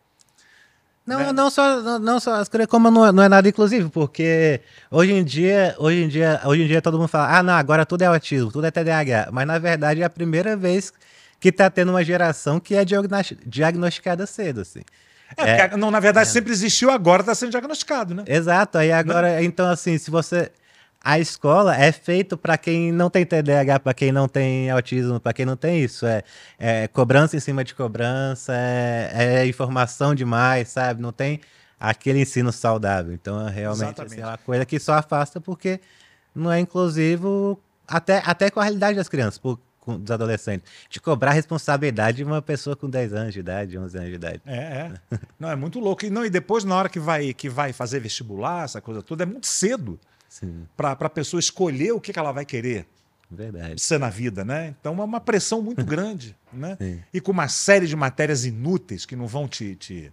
Não, 1.05 1.20
Né? 1.20 1.31
não 1.31 1.50
só, 1.50 1.81
não, 1.81 2.00
não 2.00 2.20
só 2.20 2.36
as 2.36 2.50
como 2.70 2.91
não 2.91 3.05
é, 3.05 3.12
não 3.12 3.24
é 3.24 3.29
nada 3.29 3.48
inclusivo, 3.50 3.89
porque 3.89 4.62
hoje 4.89 5.12
em 5.13 5.24
dia, 5.24 5.75
hoje 5.79 6.03
em 6.03 6.08
dia, 6.08 6.39
hoje 6.46 6.63
em 6.63 6.67
dia 6.67 6.81
todo 6.81 6.98
mundo 6.98 7.08
fala, 7.08 7.38
ah, 7.38 7.43
não, 7.43 7.53
agora 7.53 7.86
tudo 7.86 8.03
é 8.03 8.05
autismo, 8.05 8.51
tudo 8.51 8.67
é 8.67 8.72
TDAH, 8.72 9.29
mas 9.31 9.48
na 9.48 9.58
verdade 9.58 10.01
é 10.01 10.05
a 10.05 10.10
primeira 10.10 10.55
vez 10.55 10.93
que 11.39 11.51
tá 11.51 11.70
tendo 11.70 11.89
uma 11.89 12.03
geração 12.03 12.60
que 12.60 12.75
é 12.75 12.86
diagnosti- 12.86 13.38
diagnosticada 13.46 14.27
cedo, 14.27 14.62
assim. 14.62 14.81
É, 15.38 15.67
porque, 15.67 15.77
não, 15.77 15.89
na 15.89 16.00
verdade, 16.00 16.29
sempre 16.29 16.51
existiu, 16.51 16.91
agora 16.91 17.22
está 17.22 17.34
sendo 17.34 17.51
diagnosticado, 17.51 18.13
né? 18.13 18.24
Exato, 18.27 18.77
aí 18.77 18.91
agora, 18.91 19.41
então 19.43 19.67
assim, 19.70 19.98
se 19.98 20.12
você 20.12 20.51
a 21.03 21.20
escola 21.20 21.75
é 21.75 21.91
feito 21.91 22.38
para 22.38 22.58
quem 22.58 22.91
não 22.91 23.10
tem 23.10 23.25
TDAH, 23.25 23.79
para 23.79 23.93
quem 23.93 24.12
não 24.12 24.27
tem 24.27 24.70
autismo, 24.70 25.20
para 25.20 25.34
quem 25.34 25.46
não 25.46 25.55
tem 25.58 25.84
isso, 25.84 26.05
é, 26.05 26.24
é 26.60 26.88
cobrança 26.88 27.36
em 27.36 27.39
cima 27.39 27.63
de 27.63 27.74
cobrança, 27.74 28.53
é, 28.55 29.39
é 29.41 29.48
informação 29.48 30.13
demais, 30.13 30.70
sabe? 30.70 31.01
Não 31.01 31.12
tem 31.12 31.41
aquele 31.79 32.20
ensino 32.22 32.51
saudável. 32.51 33.13
Então, 33.13 33.48
é 33.48 33.51
realmente 33.51 34.00
assim, 34.00 34.22
é 34.22 34.25
uma 34.25 34.38
coisa 34.38 34.63
que 34.65 34.79
só 34.79 34.93
afasta 34.93 35.41
porque 35.41 35.79
não 36.36 36.51
é 36.51 36.60
inclusivo 36.60 37.60
até, 37.88 38.22
até 38.24 38.51
com 38.51 38.60
a 38.60 38.63
realidade 38.63 38.96
das 38.96 39.10
crianças, 39.10 39.39
por- 39.39 39.60
com- 39.79 39.98
dos 39.98 40.12
adolescentes. 40.12 40.72
De 40.88 41.00
cobrar 41.01 41.31
responsabilidade 41.31 42.17
de 42.17 42.24
uma 42.24 42.43
pessoa 42.43 42.75
com 42.75 42.88
10 42.88 43.12
anos 43.12 43.34
de 43.34 43.39
idade, 43.39 43.75
11 43.75 43.98
anos 43.98 44.10
de 44.10 44.15
idade. 44.15 44.41
É, 44.46 44.55
é. 44.55 44.91
Não, 45.39 45.50
é 45.50 45.55
muito 45.55 45.79
louco. 45.79 46.05
E, 46.05 46.12
não, 46.12 46.24
e 46.24 46.29
depois, 46.29 46.63
na 46.63 46.75
hora 46.75 46.88
que 46.88 47.00
vai, 47.00 47.34
que 47.34 47.50
vai 47.50 47.74
fazer 47.74 48.00
vestibular, 48.00 48.65
essa 48.65 48.79
coisa 48.79 49.01
toda, 49.01 49.24
é 49.24 49.25
muito 49.25 49.48
cedo 49.48 50.00
para 50.77 50.91
a 50.91 51.09
pessoa 51.09 51.39
escolher 51.39 51.91
o 51.91 52.00
que, 52.01 52.13
que 52.13 52.19
ela 52.19 52.31
vai 52.31 52.45
querer 52.45 52.88
verdade. 53.29 53.81
ser 53.81 54.00
na 54.00 54.09
vida, 54.09 54.43
né? 54.45 54.73
Então 54.79 55.00
é 55.00 55.03
uma 55.03 55.19
pressão 55.19 55.61
muito 55.61 55.83
grande, 55.85 56.35
né? 56.51 56.77
Sim. 56.79 57.01
E 57.13 57.19
com 57.21 57.31
uma 57.31 57.47
série 57.47 57.88
de 57.88 57.95
matérias 57.95 58.45
inúteis 58.45 59.05
que 59.05 59.15
não 59.15 59.27
vão 59.27 59.47
te, 59.47 59.75
te, 59.75 60.11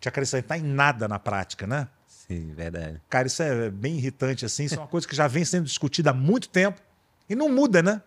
te 0.00 0.08
acrescentar 0.08 0.58
em 0.58 0.62
nada 0.62 1.06
na 1.08 1.18
prática, 1.18 1.66
né? 1.66 1.88
Sim, 2.06 2.52
verdade. 2.54 3.00
Cara, 3.08 3.26
isso 3.28 3.42
é 3.42 3.70
bem 3.70 3.96
irritante, 3.96 4.44
assim. 4.44 4.64
Isso 4.64 4.74
é 4.74 4.78
uma 4.78 4.88
coisa 4.88 5.06
que 5.06 5.14
já 5.14 5.28
vem 5.28 5.44
sendo 5.44 5.64
discutida 5.64 6.10
há 6.10 6.14
muito 6.14 6.48
tempo 6.48 6.80
e 7.28 7.34
não 7.36 7.48
muda, 7.48 7.82
né? 7.82 8.02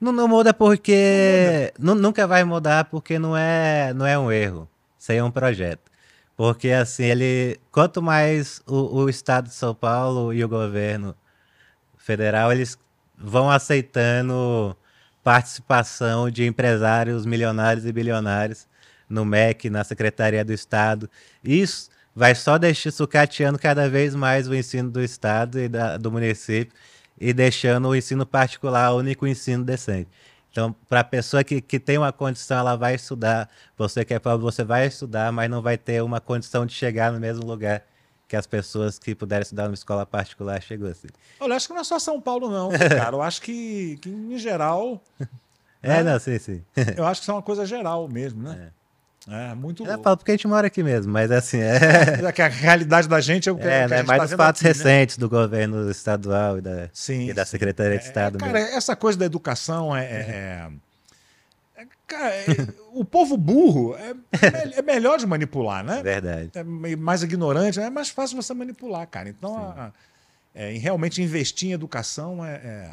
Não, 0.00 0.12
não 0.12 0.28
muda 0.28 0.52
porque. 0.52 1.72
nu- 1.78 1.94
nunca 1.94 2.26
vai 2.26 2.44
mudar 2.44 2.84
porque 2.86 3.18
não 3.18 3.34
é, 3.36 3.94
não 3.94 4.04
é 4.04 4.18
um 4.18 4.30
erro. 4.30 4.68
Isso 4.98 5.12
aí 5.12 5.18
é 5.18 5.24
um 5.24 5.30
projeto. 5.30 5.90
Porque, 6.36 6.70
assim, 6.70 7.04
ele. 7.04 7.60
Quanto 7.70 8.02
mais 8.02 8.60
o, 8.66 9.02
o 9.02 9.08
Estado 9.08 9.48
de 9.48 9.54
São 9.54 9.74
Paulo 9.74 10.32
e 10.32 10.44
o 10.44 10.48
governo 10.48 11.14
federal, 11.96 12.52
eles 12.52 12.78
vão 13.16 13.50
aceitando 13.50 14.76
participação 15.22 16.30
de 16.30 16.44
empresários 16.46 17.24
milionários 17.24 17.86
e 17.86 17.92
bilionários 17.92 18.66
no 19.08 19.24
MEC, 19.24 19.70
na 19.70 19.84
Secretaria 19.84 20.44
do 20.44 20.52
Estado. 20.52 21.08
Isso 21.42 21.88
vai 22.14 22.34
só 22.34 22.58
deixar 22.58 22.90
sucateando 22.90 23.58
cada 23.58 23.88
vez 23.88 24.14
mais 24.14 24.48
o 24.48 24.54
ensino 24.54 24.90
do 24.90 25.02
Estado 25.02 25.58
e 25.58 25.68
da- 25.68 25.96
do 25.96 26.10
município 26.12 26.74
e 27.18 27.32
deixando 27.32 27.88
o 27.88 27.96
ensino 27.96 28.26
particular 28.26 28.92
o 28.92 28.98
único 28.98 29.26
ensino 29.26 29.64
decente. 29.64 30.10
Então, 30.54 30.72
para 30.88 31.00
a 31.00 31.04
pessoa 31.04 31.42
que, 31.42 31.60
que 31.60 31.80
tem 31.80 31.98
uma 31.98 32.12
condição, 32.12 32.56
ela 32.58 32.76
vai 32.76 32.94
estudar. 32.94 33.50
Você 33.76 34.04
que 34.04 34.14
é 34.14 34.20
pobre, 34.20 34.40
você 34.44 34.62
vai 34.62 34.86
estudar, 34.86 35.32
mas 35.32 35.50
não 35.50 35.60
vai 35.60 35.76
ter 35.76 36.00
uma 36.00 36.20
condição 36.20 36.64
de 36.64 36.72
chegar 36.72 37.10
no 37.10 37.18
mesmo 37.18 37.44
lugar 37.44 37.82
que 38.28 38.36
as 38.36 38.46
pessoas 38.46 38.96
que 38.96 39.16
puderam 39.16 39.42
estudar 39.42 39.64
numa 39.64 39.74
escola 39.74 40.06
particular 40.06 40.62
chegou 40.62 40.88
assim. 40.88 41.08
Olha, 41.40 41.54
eu 41.54 41.56
acho 41.56 41.66
que 41.66 41.74
não 41.74 41.80
é 41.80 41.84
só 41.84 41.98
São 41.98 42.20
Paulo, 42.20 42.48
não, 42.48 42.70
cara. 42.88 43.16
Eu 43.16 43.20
acho 43.22 43.42
que, 43.42 43.98
que 44.00 44.08
em 44.08 44.38
geral, 44.38 45.02
É, 45.82 45.96
É? 45.96 46.02
não, 46.04 46.20
sim, 46.20 46.38
sim. 46.38 46.62
eu 46.96 47.04
acho 47.04 47.20
que 47.20 47.24
isso 47.24 47.32
é 47.32 47.34
uma 47.34 47.42
coisa 47.42 47.66
geral 47.66 48.06
mesmo, 48.06 48.40
né? 48.44 48.68
É, 48.70 48.83
muito 49.56 49.82
Eu 49.82 49.88
louco. 49.88 50.02
falo 50.04 50.16
porque 50.18 50.32
a 50.32 50.34
gente 50.34 50.46
mora 50.46 50.66
aqui 50.66 50.82
mesmo, 50.82 51.10
mas 51.12 51.30
assim, 51.30 51.58
é. 51.58 51.76
É 52.26 52.32
que 52.32 52.42
a 52.42 52.48
realidade 52.48 53.08
da 53.08 53.20
gente 53.20 53.48
é 53.48 53.52
o 53.52 53.56
que, 53.56 53.66
É, 53.66 53.84
que 53.84 53.90
né? 53.94 54.00
a 54.00 54.04
Mais 54.04 54.18
tá 54.18 54.24
os 54.26 54.32
fatos 54.32 54.60
aqui, 54.64 54.68
né? 54.68 54.72
recentes 54.74 55.16
do 55.16 55.28
governo 55.28 55.90
estadual 55.90 56.58
e 56.58 56.60
da, 56.60 56.88
Sim, 56.92 57.28
e 57.30 57.32
da. 57.32 57.44
Secretaria 57.46 57.98
de 57.98 58.04
É, 58.04 58.08
Estado. 58.08 58.38
cara, 58.38 58.52
mesmo. 58.52 58.76
essa 58.76 58.94
coisa 58.94 59.18
da 59.18 59.24
educação 59.24 59.96
é. 59.96 60.04
é- 60.04 60.70
é- 61.76 61.82
é- 61.82 61.86
cara, 62.06 62.34
é- 62.34 62.44
o 62.92 63.04
povo 63.04 63.36
burro 63.36 63.96
é, 63.96 64.10
é 64.10 64.66
me- 64.66 64.74
é 64.74 64.82
melhor 64.82 65.18
de 65.18 65.26
manipular, 65.26 65.82
né? 65.82 66.02
Verdade. 66.02 66.50
É 66.54 66.62
mais 66.96 67.22
ignorante, 67.22 67.80
é 67.80 67.88
mais 67.90 68.10
fácil 68.10 68.36
você 68.36 68.52
manipular, 68.52 69.06
cara. 69.06 69.28
Então, 69.28 69.56
a- 69.56 69.90
é, 70.54 70.72
em 70.72 70.78
realmente 70.78 71.22
investir 71.22 71.70
em 71.70 71.72
educação 71.72 72.44
é, 72.44 72.90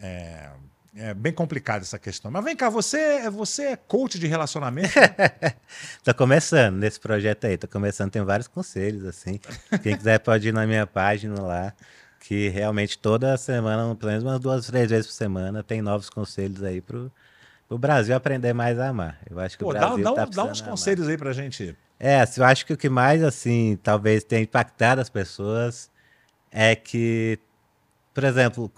é, 0.00 0.48
é- 0.96 1.10
é 1.10 1.14
bem 1.14 1.32
complicado 1.32 1.82
essa 1.82 1.98
questão. 1.98 2.30
Mas 2.30 2.44
vem 2.44 2.56
cá, 2.56 2.68
você, 2.68 3.28
você 3.30 3.62
é 3.66 3.76
coach 3.76 4.18
de 4.18 4.26
relacionamento? 4.26 4.88
Tô 6.04 6.14
começando 6.14 6.76
nesse 6.76 6.98
projeto 7.00 7.46
aí, 7.46 7.56
tô 7.56 7.68
começando, 7.68 8.10
tem 8.10 8.22
vários 8.22 8.48
conselhos, 8.48 9.04
assim. 9.04 9.38
Quem 9.82 9.96
quiser 9.96 10.18
pode 10.20 10.48
ir 10.48 10.52
na 10.52 10.66
minha 10.66 10.86
página 10.86 11.40
lá, 11.42 11.72
que 12.20 12.48
realmente 12.48 12.98
toda 12.98 13.36
semana, 13.36 13.94
pelo 13.94 14.10
menos 14.12 14.24
umas 14.24 14.40
duas, 14.40 14.66
três 14.66 14.90
vezes 14.90 15.06
por 15.06 15.12
semana, 15.12 15.62
tem 15.62 15.82
novos 15.82 16.08
conselhos 16.08 16.62
aí 16.62 16.80
pro, 16.80 17.10
pro 17.68 17.78
Brasil 17.78 18.14
aprender 18.16 18.52
mais 18.52 18.78
a 18.78 18.88
amar. 18.88 19.18
Eu 19.28 19.38
acho 19.40 19.56
que 19.58 19.64
Pô, 19.64 19.70
o 19.70 19.74
dá, 19.74 19.80
Brasil 19.80 20.04
dá, 20.04 20.12
um- 20.12 20.14
tá 20.14 20.24
dá 20.26 20.44
uns 20.44 20.60
amar. 20.60 20.70
conselhos 20.70 21.08
aí 21.08 21.16
pra 21.18 21.32
gente. 21.32 21.76
É, 21.98 22.22
eu 22.36 22.44
acho 22.44 22.66
que 22.66 22.72
o 22.72 22.76
que 22.76 22.88
mais, 22.88 23.22
assim, 23.22 23.78
talvez 23.82 24.22
tenha 24.22 24.42
impactado 24.42 25.00
as 25.00 25.08
pessoas 25.08 25.90
é 26.50 26.76
que, 26.76 27.38
por 28.14 28.22
exemplo, 28.24 28.70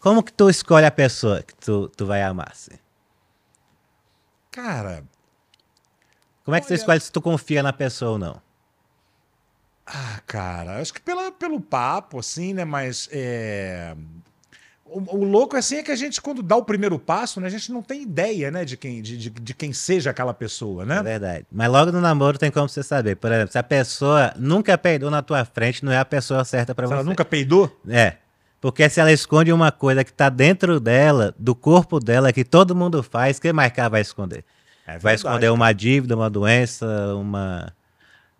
como 0.00 0.22
que 0.22 0.32
tu 0.32 0.50
escolhe 0.50 0.84
a 0.86 0.90
pessoa 0.90 1.42
que 1.42 1.54
tu, 1.54 1.88
tu 1.96 2.06
vai 2.06 2.22
amar, 2.22 2.48
assim? 2.50 2.76
Cara, 4.50 5.04
Como 6.44 6.56
é 6.56 6.60
que 6.60 6.66
tu 6.66 6.70
Olha- 6.72 6.78
escolhe 6.80 7.00
se 7.00 7.12
tu 7.12 7.20
confia 7.22 7.62
na 7.62 7.72
pessoa 7.72 8.12
ou 8.12 8.18
não? 8.18 8.42
Ah, 9.86 10.20
cara, 10.26 10.80
acho 10.80 10.92
que 10.94 11.00
pela, 11.00 11.30
pelo 11.32 11.60
papo, 11.60 12.18
assim, 12.18 12.52
né? 12.54 12.64
Mas 12.64 13.08
é... 13.12 13.94
o, 14.84 15.16
o 15.16 15.24
louco 15.24 15.56
assim 15.56 15.76
é 15.76 15.82
que 15.82 15.90
a 15.90 15.96
gente, 15.96 16.20
quando 16.20 16.42
dá 16.42 16.56
o 16.56 16.64
primeiro 16.64 16.98
passo, 16.98 17.40
né, 17.40 17.46
a 17.46 17.50
gente 17.50 17.70
não 17.72 17.82
tem 17.82 18.02
ideia, 18.02 18.50
né, 18.50 18.64
de 18.64 18.76
quem, 18.76 19.02
de, 19.02 19.16
de, 19.16 19.30
de 19.30 19.54
quem 19.54 19.72
seja 19.72 20.10
aquela 20.10 20.32
pessoa, 20.34 20.82
É 20.82 20.86
né? 20.86 21.02
verdade. 21.02 21.46
Mas 21.50 21.70
logo 21.70 21.90
no 21.92 22.00
namoro 22.00 22.38
tem 22.38 22.50
como 22.50 22.68
você 22.68 22.82
saber. 22.82 23.16
Por 23.16 23.30
exemplo, 23.32 23.52
se 23.52 23.58
a 23.58 23.62
pessoa 23.62 24.32
nunca 24.36 24.76
peidou 24.78 25.10
na 25.10 25.22
tua 25.22 25.44
frente, 25.44 25.84
não 25.84 25.92
é 25.92 25.98
a 25.98 26.04
pessoa 26.04 26.44
certa 26.44 26.72
pra 26.74 26.86
Se 26.86 26.90
você. 26.90 26.94
ela 26.94 27.04
nunca 27.04 27.24
peidou, 27.24 27.80
É. 27.88 28.16
Porque 28.60 28.88
se 28.90 29.00
ela 29.00 29.10
esconde 29.10 29.52
uma 29.52 29.72
coisa 29.72 30.04
que 30.04 30.12
tá 30.12 30.28
dentro 30.28 30.78
dela, 30.78 31.34
do 31.38 31.54
corpo 31.54 31.98
dela, 31.98 32.32
que 32.32 32.44
todo 32.44 32.76
mundo 32.76 33.02
faz, 33.02 33.38
que 33.38 33.52
mais 33.52 33.72
que 33.72 33.80
ela 33.80 33.88
vai 33.88 34.02
esconder? 34.02 34.44
É 34.86 34.98
vai 34.98 35.14
esconder 35.14 35.50
uma 35.50 35.72
dívida, 35.72 36.14
uma 36.14 36.28
doença, 36.28 36.86
uma, 37.14 37.72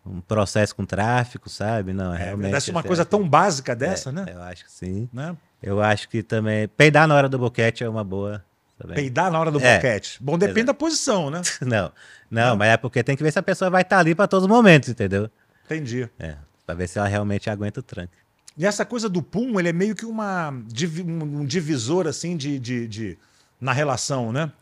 um 0.04 0.20
processo 0.20 0.74
com 0.76 0.84
tráfico, 0.84 1.48
sabe? 1.48 1.92
Não, 1.94 2.12
é, 2.14 2.20
é, 2.20 2.24
realmente. 2.26 2.50
deve 2.50 2.60
ser 2.60 2.70
uma 2.72 2.82
coisa 2.82 3.02
é- 3.02 3.04
tão 3.06 3.26
básica 3.26 3.72
é, 3.72 3.74
dessa, 3.74 4.12
né? 4.12 4.26
Eu 4.30 4.42
acho 4.42 4.64
que 4.64 4.70
sim. 4.72 5.08
né? 5.12 5.34
Eu 5.62 5.80
acho 5.80 6.08
que 6.08 6.22
também. 6.22 6.68
Peidar 6.68 7.06
na 7.08 7.14
hora 7.14 7.28
do 7.28 7.38
boquete 7.38 7.82
é 7.84 7.88
uma 7.88 8.04
boa. 8.04 8.44
Também. 8.78 8.96
Peidar 8.96 9.30
na 9.30 9.38
hora 9.38 9.50
do 9.50 9.60
É. 9.60 9.76
boquete. 9.76 10.18
Bom, 10.22 10.36
depende 10.38 10.64
da 10.64 10.74
posição, 10.74 11.30
né? 11.30 11.40
Não, 11.60 11.92
não, 12.30 12.48
Não? 12.50 12.56
mas 12.56 12.68
é 12.70 12.76
porque 12.78 13.02
tem 13.02 13.14
que 13.16 13.22
ver 13.22 13.30
se 13.32 13.38
a 13.38 13.42
pessoa 13.42 13.70
vai 13.70 13.82
estar 13.82 13.98
ali 13.98 14.14
para 14.14 14.26
todos 14.26 14.44
os 14.44 14.48
momentos, 14.50 14.88
entendeu? 14.88 15.30
Entendi. 15.66 16.08
É, 16.18 16.34
pra 16.66 16.74
ver 16.74 16.88
se 16.88 16.98
ela 16.98 17.06
realmente 17.08 17.48
aguenta 17.50 17.80
o 17.80 17.82
tranco. 17.82 18.12
E 18.60 18.66
essa 18.66 18.84
coisa 18.84 19.08
do 19.08 19.22
pum, 19.22 19.58
ele 19.58 19.70
é 19.70 19.72
meio 19.72 19.94
que 19.94 20.04
uma, 20.04 20.50
um 20.50 21.46
divisor, 21.46 22.06
assim, 22.06 22.36
de, 22.36 22.58
de, 22.58 22.86
de- 22.86 23.18
na 23.58 23.72
relação, 23.72 24.30
né? 24.30 24.52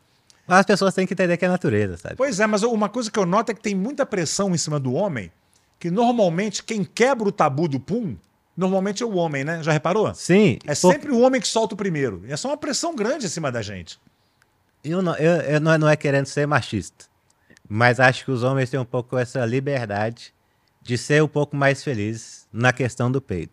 Mas 0.47 0.61
as 0.61 0.67
pessoas 0.67 0.95
têm 0.95 1.05
que 1.05 1.15
entender 1.15 1.37
que 1.37 1.45
é 1.45 1.49
natureza, 1.49 1.97
sabe? 1.97 2.15
Pois 2.15 2.39
é, 2.39 2.47
mas 2.47 2.63
uma 2.63 2.89
coisa 2.89 3.11
que 3.11 3.19
eu 3.19 3.27
noto 3.27 3.51
é 3.51 3.55
que 3.57 3.61
tem 3.61 3.75
muita 3.75 4.07
pressão 4.07 4.55
em 4.55 4.57
cima 4.57 4.79
do 4.79 4.93
homem, 4.93 5.33
que 5.81 5.91
normalmente 5.91 6.63
quem 6.63 6.85
quebra 6.85 7.29
o 7.29 7.33
tabu 7.33 7.67
do 7.67 7.81
pum 7.81 8.17
normalmente 8.57 9.03
é 9.03 9.07
o 9.07 9.17
homem, 9.17 9.43
né? 9.43 9.65
Já 9.65 9.73
reparou? 9.73 10.15
Sim. 10.15 10.59
É 10.65 10.77
por- 10.77 10.93
sempre 10.93 11.11
o 11.11 11.19
homem 11.21 11.41
que 11.41 11.49
solta 11.49 11.75
o 11.75 11.77
primeiro. 11.77 12.23
E 12.25 12.31
é 12.33 12.37
só 12.37 12.51
uma 12.51 12.57
pressão 12.57 12.95
grande 12.95 13.27
em 13.27 13.29
cima 13.29 13.51
da 13.51 13.63
gente. 13.63 13.99
Eu 14.85 15.03
não, 15.03 15.17
eu, 15.17 15.33
eu 15.43 15.61
não, 15.61 15.73
é- 15.73 15.79
não 15.79 15.89
é 15.89 15.97
querendo 15.97 16.27
ser 16.27 16.47
machista, 16.47 17.07
mas 17.69 17.99
acho 17.99 18.25
que 18.25 18.31
os 18.31 18.45
homens 18.45 18.71
têm 18.71 18.79
um 18.79 18.85
pouco 18.85 19.19
essa 19.19 19.45
liberdade 19.45 20.33
de 20.83 20.97
ser 20.97 21.21
um 21.21 21.27
pouco 21.29 21.57
mais 21.57 21.83
felizes 21.83 22.47
na 22.53 22.73
questão 22.73 23.11
do 23.11 23.21
peido. 23.21 23.51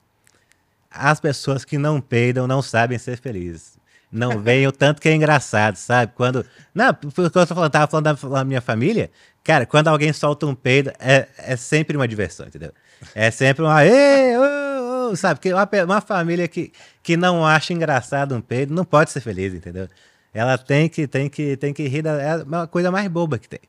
As 0.95 1.19
pessoas 1.19 1.65
que 1.65 1.77
não 1.77 1.99
peidam 2.01 2.47
não 2.47 2.62
sabem 2.62 2.97
ser 2.97 3.17
felizes. 3.17 3.77
Não 4.12 4.39
veem 4.39 4.65
o 4.65 4.71
tanto 4.71 5.01
que 5.01 5.10
é 5.10 5.13
engraçado, 5.13 5.75
sabe? 5.75 6.13
Quando. 6.15 6.45
Não, 6.73 6.93
porque 6.93 7.19
eu 7.19 7.29
tô 7.29 7.45
falando, 7.45 7.71
tava 7.71 7.88
falando 7.88 8.17
da, 8.29 8.45
minha 8.45 8.62
família. 8.62 9.12
Cara, 9.43 9.65
quando 9.65 9.89
alguém 9.89 10.13
solta 10.13 10.45
um 10.45 10.55
peido, 10.55 10.91
é, 10.99 11.27
é 11.38 11.55
sempre 11.58 11.97
uma 11.97 12.08
diversão, 12.08 12.47
entendeu? 12.47 12.71
É 13.13 13.29
sempre 13.29 13.63
uma. 13.63 13.86
"Ê, 13.86 14.38
ô, 14.38 15.12
ô", 15.12 15.15
sabe? 15.15 15.39
Uma, 15.51 15.67
uma 15.84 16.01
família 16.01 16.47
que, 16.47 16.71
que 17.03 17.17
não 17.17 17.45
acha 17.45 17.73
engraçado 17.73 18.34
um 18.36 18.41
peido 18.41 18.73
não 18.73 18.86
pode 18.86 19.12
ser 19.12 19.19
feliz, 19.19 19.53
entendeu? 19.53 19.89
Ela 20.34 20.58
tem 20.58 20.88
que, 20.88 21.08
tem 21.08 21.29
que, 21.29 21.58
tem 21.58 21.73
que 21.73 21.88
rir 21.88 22.01
da. 22.01 22.21
É 22.21 22.36
uma 22.43 22.67
coisa 22.67 22.89
mais 22.91 23.08
boba 23.10 23.38
que 23.38 23.49
tem. 23.49 23.62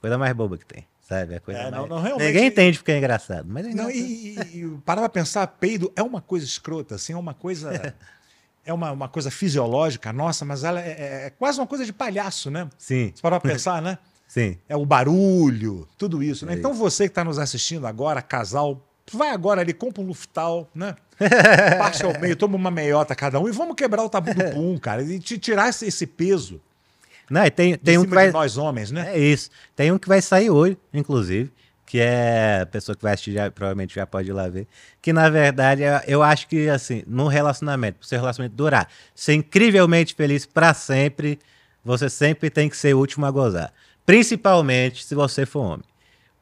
Coisa 0.00 0.18
mais 0.18 0.32
boba 0.32 0.58
que 0.58 0.66
tem, 0.66 0.84
sabe? 1.18 1.34
É 1.34 1.38
coisa 1.40 1.60
É, 1.60 1.70
não- 1.70 1.78
mais- 1.78 1.90
não, 1.90 2.00
realmente- 2.02 2.26
Ninguém 2.26 2.46
entende 2.46 2.78
porque 2.78 2.92
é 2.92 2.98
engraçado. 2.98 3.46
Mas 3.48 3.66
é 3.66 3.68
Não, 3.70 3.90
engraçado. 3.90 3.96
e, 3.96 4.38
e, 4.54 4.64
e 4.64 4.68
parar 4.84 5.00
pra 5.02 5.08
pensar, 5.08 5.46
peido 5.46 5.92
é 5.96 6.02
uma 6.02 6.20
coisa 6.20 6.44
escrota, 6.46 6.94
assim, 6.94 7.12
é 7.12 7.16
uma 7.16 7.34
coisa. 7.34 7.70
é 8.64 8.72
uma, 8.72 8.92
uma 8.92 9.08
coisa 9.08 9.30
fisiológica 9.30 10.12
nossa, 10.12 10.44
mas 10.44 10.62
ela 10.64 10.80
é, 10.80 10.88
é- 10.90 11.26
é 11.26 11.30
quase 11.30 11.58
uma 11.58 11.66
coisa 11.66 11.84
de 11.84 11.92
palhaço, 11.92 12.50
né? 12.50 12.68
Sim, 12.78 13.12
Você 13.14 13.20
parar 13.22 13.40
pra 13.40 13.50
pensar, 13.52 13.82
né? 13.82 13.98
sim. 14.28 14.56
É 14.68 14.76
o 14.76 14.86
barulho, 14.86 15.86
tudo 15.98 16.22
isso, 16.22 16.46
né? 16.46 16.54
É 16.54 16.56
Então 16.56 16.72
você 16.72 17.04
que 17.04 17.10
está 17.10 17.24
nos 17.24 17.38
assistindo 17.38 17.86
agora, 17.86 18.22
casal, 18.22 18.80
vai 19.12 19.30
agora 19.30 19.60
ali, 19.60 19.72
compra 19.72 20.00
um 20.02 20.06
Luftal, 20.06 20.70
né? 20.74 20.94
Parte 21.78 22.04
ao 22.04 22.18
meio, 22.20 22.34
toma 22.36 22.56
uma 22.56 22.70
meiota 22.70 23.14
cada 23.14 23.38
um 23.40 23.48
e 23.48 23.52
vamos 23.52 23.74
quebrar 23.74 24.02
o 24.04 24.08
tabu 24.08 24.32
do 24.32 24.44
pum, 24.52 24.78
cara, 24.78 25.02
e 25.02 25.18
te 25.18 25.38
tirar 25.38 25.68
esse, 25.68 25.86
esse 25.86 26.06
peso 26.06 26.60
Não, 27.30 27.48
tem, 27.50 27.76
tem 27.76 27.98
um 27.98 28.04
que 28.04 28.10
vai. 28.14 28.30
nós 28.30 28.56
homens, 28.56 28.90
né? 28.90 29.12
É 29.14 29.18
isso. 29.18 29.50
Tem 29.74 29.90
um 29.92 29.98
que 29.98 30.08
vai 30.08 30.20
sair 30.20 30.50
hoje, 30.50 30.76
inclusive, 30.92 31.50
que 31.86 31.98
é 32.00 32.60
a 32.62 32.66
pessoa 32.66 32.94
que 32.96 33.02
vai 33.02 33.12
assistir 33.14 33.32
já, 33.32 33.50
provavelmente 33.50 33.94
já 33.94 34.06
pode 34.06 34.28
ir 34.28 34.32
lá 34.32 34.48
ver. 34.48 34.66
Que 35.00 35.12
na 35.12 35.28
verdade 35.30 35.82
eu- 35.82 36.00
eu 36.06 36.22
acho 36.22 36.48
que 36.48 36.68
assim, 36.68 37.02
num 37.06 37.26
relacionamento, 37.26 37.98
para 37.98 38.04
o 38.04 38.08
seu 38.08 38.18
relacionamento 38.20 38.56
durar, 38.56 38.88
ser 39.14 39.34
incrivelmente 39.34 40.14
feliz 40.14 40.46
para 40.46 40.74
sempre, 40.74 41.38
você 41.84 42.08
sempre 42.08 42.48
tem 42.50 42.68
que 42.68 42.76
ser 42.76 42.94
o 42.94 42.98
último 42.98 43.26
a 43.26 43.30
gozar. 43.30 43.72
Principalmente 44.06 45.04
se 45.04 45.14
você 45.14 45.44
for 45.44 45.60
homem. 45.60 45.84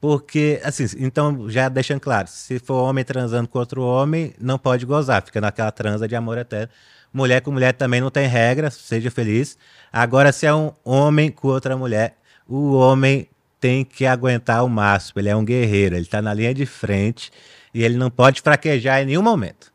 Porque, 0.00 0.58
assim, 0.64 0.86
então, 0.98 1.48
já 1.50 1.68
deixando 1.68 2.00
claro, 2.00 2.26
se 2.26 2.58
for 2.58 2.82
homem 2.82 3.04
transando 3.04 3.46
com 3.46 3.58
outro 3.58 3.82
homem, 3.82 4.32
não 4.40 4.58
pode 4.58 4.86
gozar, 4.86 5.22
fica 5.22 5.40
naquela 5.42 5.70
transa 5.70 6.08
de 6.08 6.16
amor 6.16 6.38
eterno. 6.38 6.72
Mulher 7.12 7.40
com 7.40 7.50
mulher 7.50 7.72
também 7.72 8.00
não 8.00 8.10
tem 8.10 8.26
regra, 8.26 8.70
seja 8.70 9.10
feliz. 9.10 9.58
Agora, 9.92 10.32
se 10.32 10.46
é 10.46 10.54
um 10.54 10.72
homem 10.84 11.30
com 11.30 11.48
outra 11.48 11.76
mulher, 11.76 12.16
o 12.48 12.72
homem 12.74 13.28
tem 13.58 13.84
que 13.84 14.06
aguentar 14.06 14.64
o 14.64 14.68
máximo, 14.68 15.20
ele 15.20 15.28
é 15.28 15.36
um 15.36 15.44
guerreiro, 15.44 15.94
ele 15.94 16.06
tá 16.06 16.22
na 16.22 16.32
linha 16.32 16.54
de 16.54 16.64
frente 16.64 17.30
e 17.74 17.82
ele 17.84 17.96
não 17.96 18.10
pode 18.10 18.40
fraquejar 18.40 19.02
em 19.02 19.06
nenhum 19.06 19.22
momento. 19.22 19.72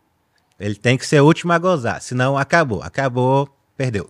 Ele 0.59 0.75
tem 0.75 0.97
que 0.97 1.05
ser 1.05 1.19
o 1.21 1.25
último 1.25 1.51
a 1.53 1.59
gozar, 1.59 2.01
senão 2.01 2.37
acabou, 2.37 2.81
acabou, 2.81 3.49
perdeu. 3.75 4.09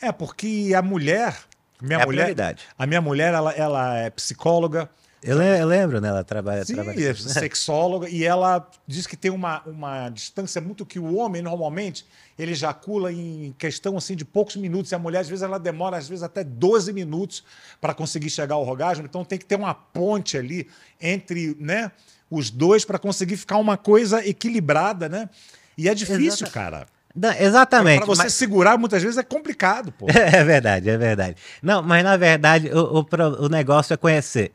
É, 0.00 0.10
porque 0.12 0.72
a 0.76 0.82
mulher, 0.82 1.36
minha 1.80 2.00
É 2.00 2.02
a 2.02 2.06
mulher, 2.06 2.22
prioridade. 2.24 2.64
a 2.76 2.86
minha 2.86 3.00
mulher, 3.00 3.32
ela, 3.32 3.52
ela 3.52 3.96
é 3.98 4.10
psicóloga, 4.10 4.90
Eu, 5.24 5.38
le- 5.38 5.60
eu 5.60 5.66
lembro, 5.66 6.00
né? 6.00 6.08
Ela 6.08 6.22
trabalha. 6.22 6.64
Sim, 6.64 6.74
trabalha 6.74 7.10
é 7.10 7.14
sexóloga, 7.14 8.08
e 8.08 8.24
ela 8.24 8.68
diz 8.86 9.06
que 9.06 9.16
tem 9.16 9.30
uma, 9.30 9.62
uma 9.66 10.08
distância 10.10 10.60
muito 10.60 10.84
que 10.84 10.98
o 10.98 11.16
homem, 11.16 11.40
normalmente, 11.42 12.04
ele 12.38 12.52
ejacula 12.52 13.12
em 13.12 13.54
questão 13.58 13.96
assim 13.96 14.14
de 14.14 14.24
poucos 14.24 14.56
minutos, 14.56 14.92
e 14.92 14.94
a 14.94 14.98
mulher, 14.98 15.20
às 15.20 15.28
vezes, 15.28 15.42
ela 15.42 15.58
demora, 15.58 15.96
às 15.96 16.08
vezes, 16.08 16.22
até 16.22 16.44
12 16.44 16.92
minutos 16.92 17.42
para 17.80 17.94
conseguir 17.94 18.30
chegar 18.30 18.54
ao 18.56 18.66
orgasmo. 18.66 19.04
Então 19.04 19.24
tem 19.24 19.38
que 19.38 19.44
ter 19.46 19.56
uma 19.56 19.74
ponte 19.74 20.36
ali 20.36 20.68
entre 21.00 21.56
né, 21.58 21.90
os 22.30 22.50
dois 22.50 22.84
para 22.84 22.98
conseguir 22.98 23.36
ficar 23.36 23.56
uma 23.58 23.76
coisa 23.76 24.26
equilibrada, 24.26 25.08
né? 25.08 25.28
E 25.76 25.88
é 25.88 25.94
difícil, 25.94 26.46
Exata- 26.46 26.50
cara. 26.50 26.86
Não, 27.16 27.30
exatamente. 27.32 27.98
Para 27.98 28.06
você 28.06 28.22
mas- 28.24 28.34
segurar, 28.34 28.76
muitas 28.76 29.00
vezes, 29.00 29.16
é 29.16 29.22
complicado, 29.22 29.92
pô. 29.92 30.06
É 30.10 30.42
verdade, 30.42 30.90
é 30.90 30.96
verdade. 30.98 31.36
Não, 31.62 31.80
mas 31.80 32.02
na 32.02 32.16
verdade 32.16 32.68
o, 32.70 33.00
o, 33.00 33.44
o 33.44 33.48
negócio 33.48 33.94
é 33.94 33.96
conhecer. 33.96 34.50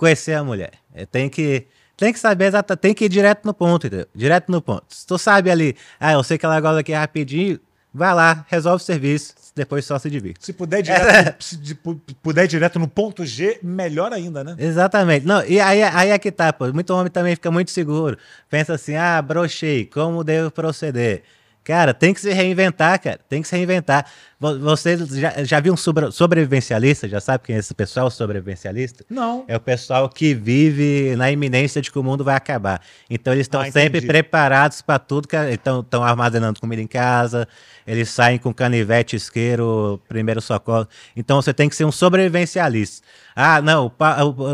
Conhecer 0.00 0.32
a 0.32 0.42
mulher. 0.42 0.70
Tem 1.12 1.28
que, 1.28 1.66
tem 1.94 2.10
que 2.10 2.18
saber 2.18 2.46
exata, 2.46 2.74
tem 2.76 2.94
que 2.94 3.04
ir 3.04 3.08
direto 3.10 3.44
no 3.44 3.52
ponto, 3.52 3.86
entendeu? 3.86 4.06
Direto 4.14 4.50
no 4.50 4.62
ponto. 4.62 4.84
Se 4.88 5.06
tu 5.06 5.18
sabe 5.18 5.50
ali, 5.50 5.76
ah, 6.00 6.12
eu 6.12 6.22
sei 6.22 6.38
que 6.38 6.46
ela 6.46 6.58
gosta 6.58 6.80
aqui 6.80 6.92
rapidinho, 6.92 7.60
vai 7.92 8.14
lá, 8.14 8.46
resolve 8.48 8.82
o 8.82 8.86
serviço, 8.86 9.34
depois 9.54 9.84
só 9.84 9.98
se 9.98 10.08
divirte. 10.08 10.42
Se 10.46 10.54
puder 10.54 10.78
ir 10.78 10.84
direto, 10.84 11.44
se 11.44 11.56
de- 11.58 11.74
pu- 11.74 12.00
puder 12.22 12.44
ir 12.44 12.48
direto 12.48 12.78
no 12.78 12.88
ponto 12.88 13.26
G, 13.26 13.58
melhor 13.62 14.10
ainda, 14.10 14.42
né? 14.42 14.56
Exatamente. 14.58 15.26
Não, 15.26 15.44
e 15.44 15.60
aí, 15.60 15.82
aí 15.82 16.08
é 16.08 16.18
que 16.18 16.32
tá, 16.32 16.50
pô. 16.50 16.72
Muito 16.72 16.94
homem 16.94 17.10
também 17.12 17.34
fica 17.34 17.50
muito 17.50 17.70
seguro. 17.70 18.16
Pensa 18.48 18.72
assim, 18.74 18.94
ah, 18.96 19.20
brochei, 19.20 19.84
como 19.84 20.24
devo 20.24 20.50
proceder? 20.50 21.22
Cara, 21.62 21.92
tem 21.92 22.14
que 22.14 22.20
se 22.22 22.32
reinventar, 22.32 22.98
cara. 23.02 23.20
Tem 23.28 23.42
que 23.42 23.46
se 23.48 23.54
reinventar. 23.54 24.06
Vo- 24.40 24.58
Você 24.60 24.96
já, 24.96 25.44
já 25.44 25.60
viu 25.60 25.74
um 25.74 25.76
sobre- 25.76 26.10
sobrevivencialista? 26.10 27.06
Já 27.06 27.20
sabe 27.20 27.44
quem 27.44 27.56
é 27.56 27.58
esse 27.58 27.74
pessoal 27.74 28.10
sobrevivencialista? 28.10 29.04
Não. 29.10 29.44
É 29.46 29.54
o 29.54 29.60
pessoal 29.60 30.08
que 30.08 30.32
vive 30.34 31.14
na 31.14 31.30
iminência 31.30 31.82
de 31.82 31.92
que 31.92 31.98
o 31.98 32.02
mundo 32.02 32.24
vai 32.24 32.34
acabar. 32.34 32.80
Então 33.10 33.34
eles 33.34 33.44
estão 33.44 33.60
Ah, 33.60 33.70
sempre 33.70 34.00
preparados 34.00 34.80
para 34.80 34.98
tudo, 34.98 35.28
estão 35.52 36.02
armazenando 36.02 36.58
comida 36.58 36.80
em 36.80 36.86
casa, 36.86 37.46
eles 37.86 38.08
saem 38.08 38.38
com 38.38 38.52
canivete, 38.54 39.14
isqueiro, 39.14 40.00
primeiro 40.08 40.40
socorro. 40.40 40.88
Então 41.14 41.40
você 41.42 41.52
tem 41.52 41.68
que 41.68 41.76
ser 41.76 41.84
um 41.84 41.92
sobrevivencialista. 41.92 43.06
Ah, 43.36 43.60
não, 43.60 43.92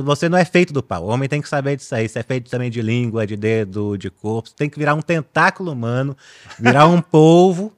você 0.05 0.29
não 0.29 0.37
é 0.37 0.44
feito 0.44 0.72
do 0.72 0.83
pau. 0.83 1.05
O 1.05 1.09
homem 1.09 1.29
tem 1.29 1.40
que 1.40 1.49
saber 1.49 1.77
disso 1.77 1.94
aí. 1.94 2.09
Você 2.09 2.18
é 2.18 2.22
feito 2.25 2.51
também 2.51 2.70
de 2.70 2.83
língua, 2.83 3.25
de 3.25 3.37
dedo, 3.37 3.96
de 3.96 4.11
corpo. 4.11 4.49
Você 4.49 4.55
tem 4.57 4.68
que 4.68 4.79
virar 4.79 4.94
um 4.94 5.01
tentáculo 5.03 5.70
humano, 5.70 6.16
virar 6.59 6.87
um 6.88 7.01
polvo 7.01 7.72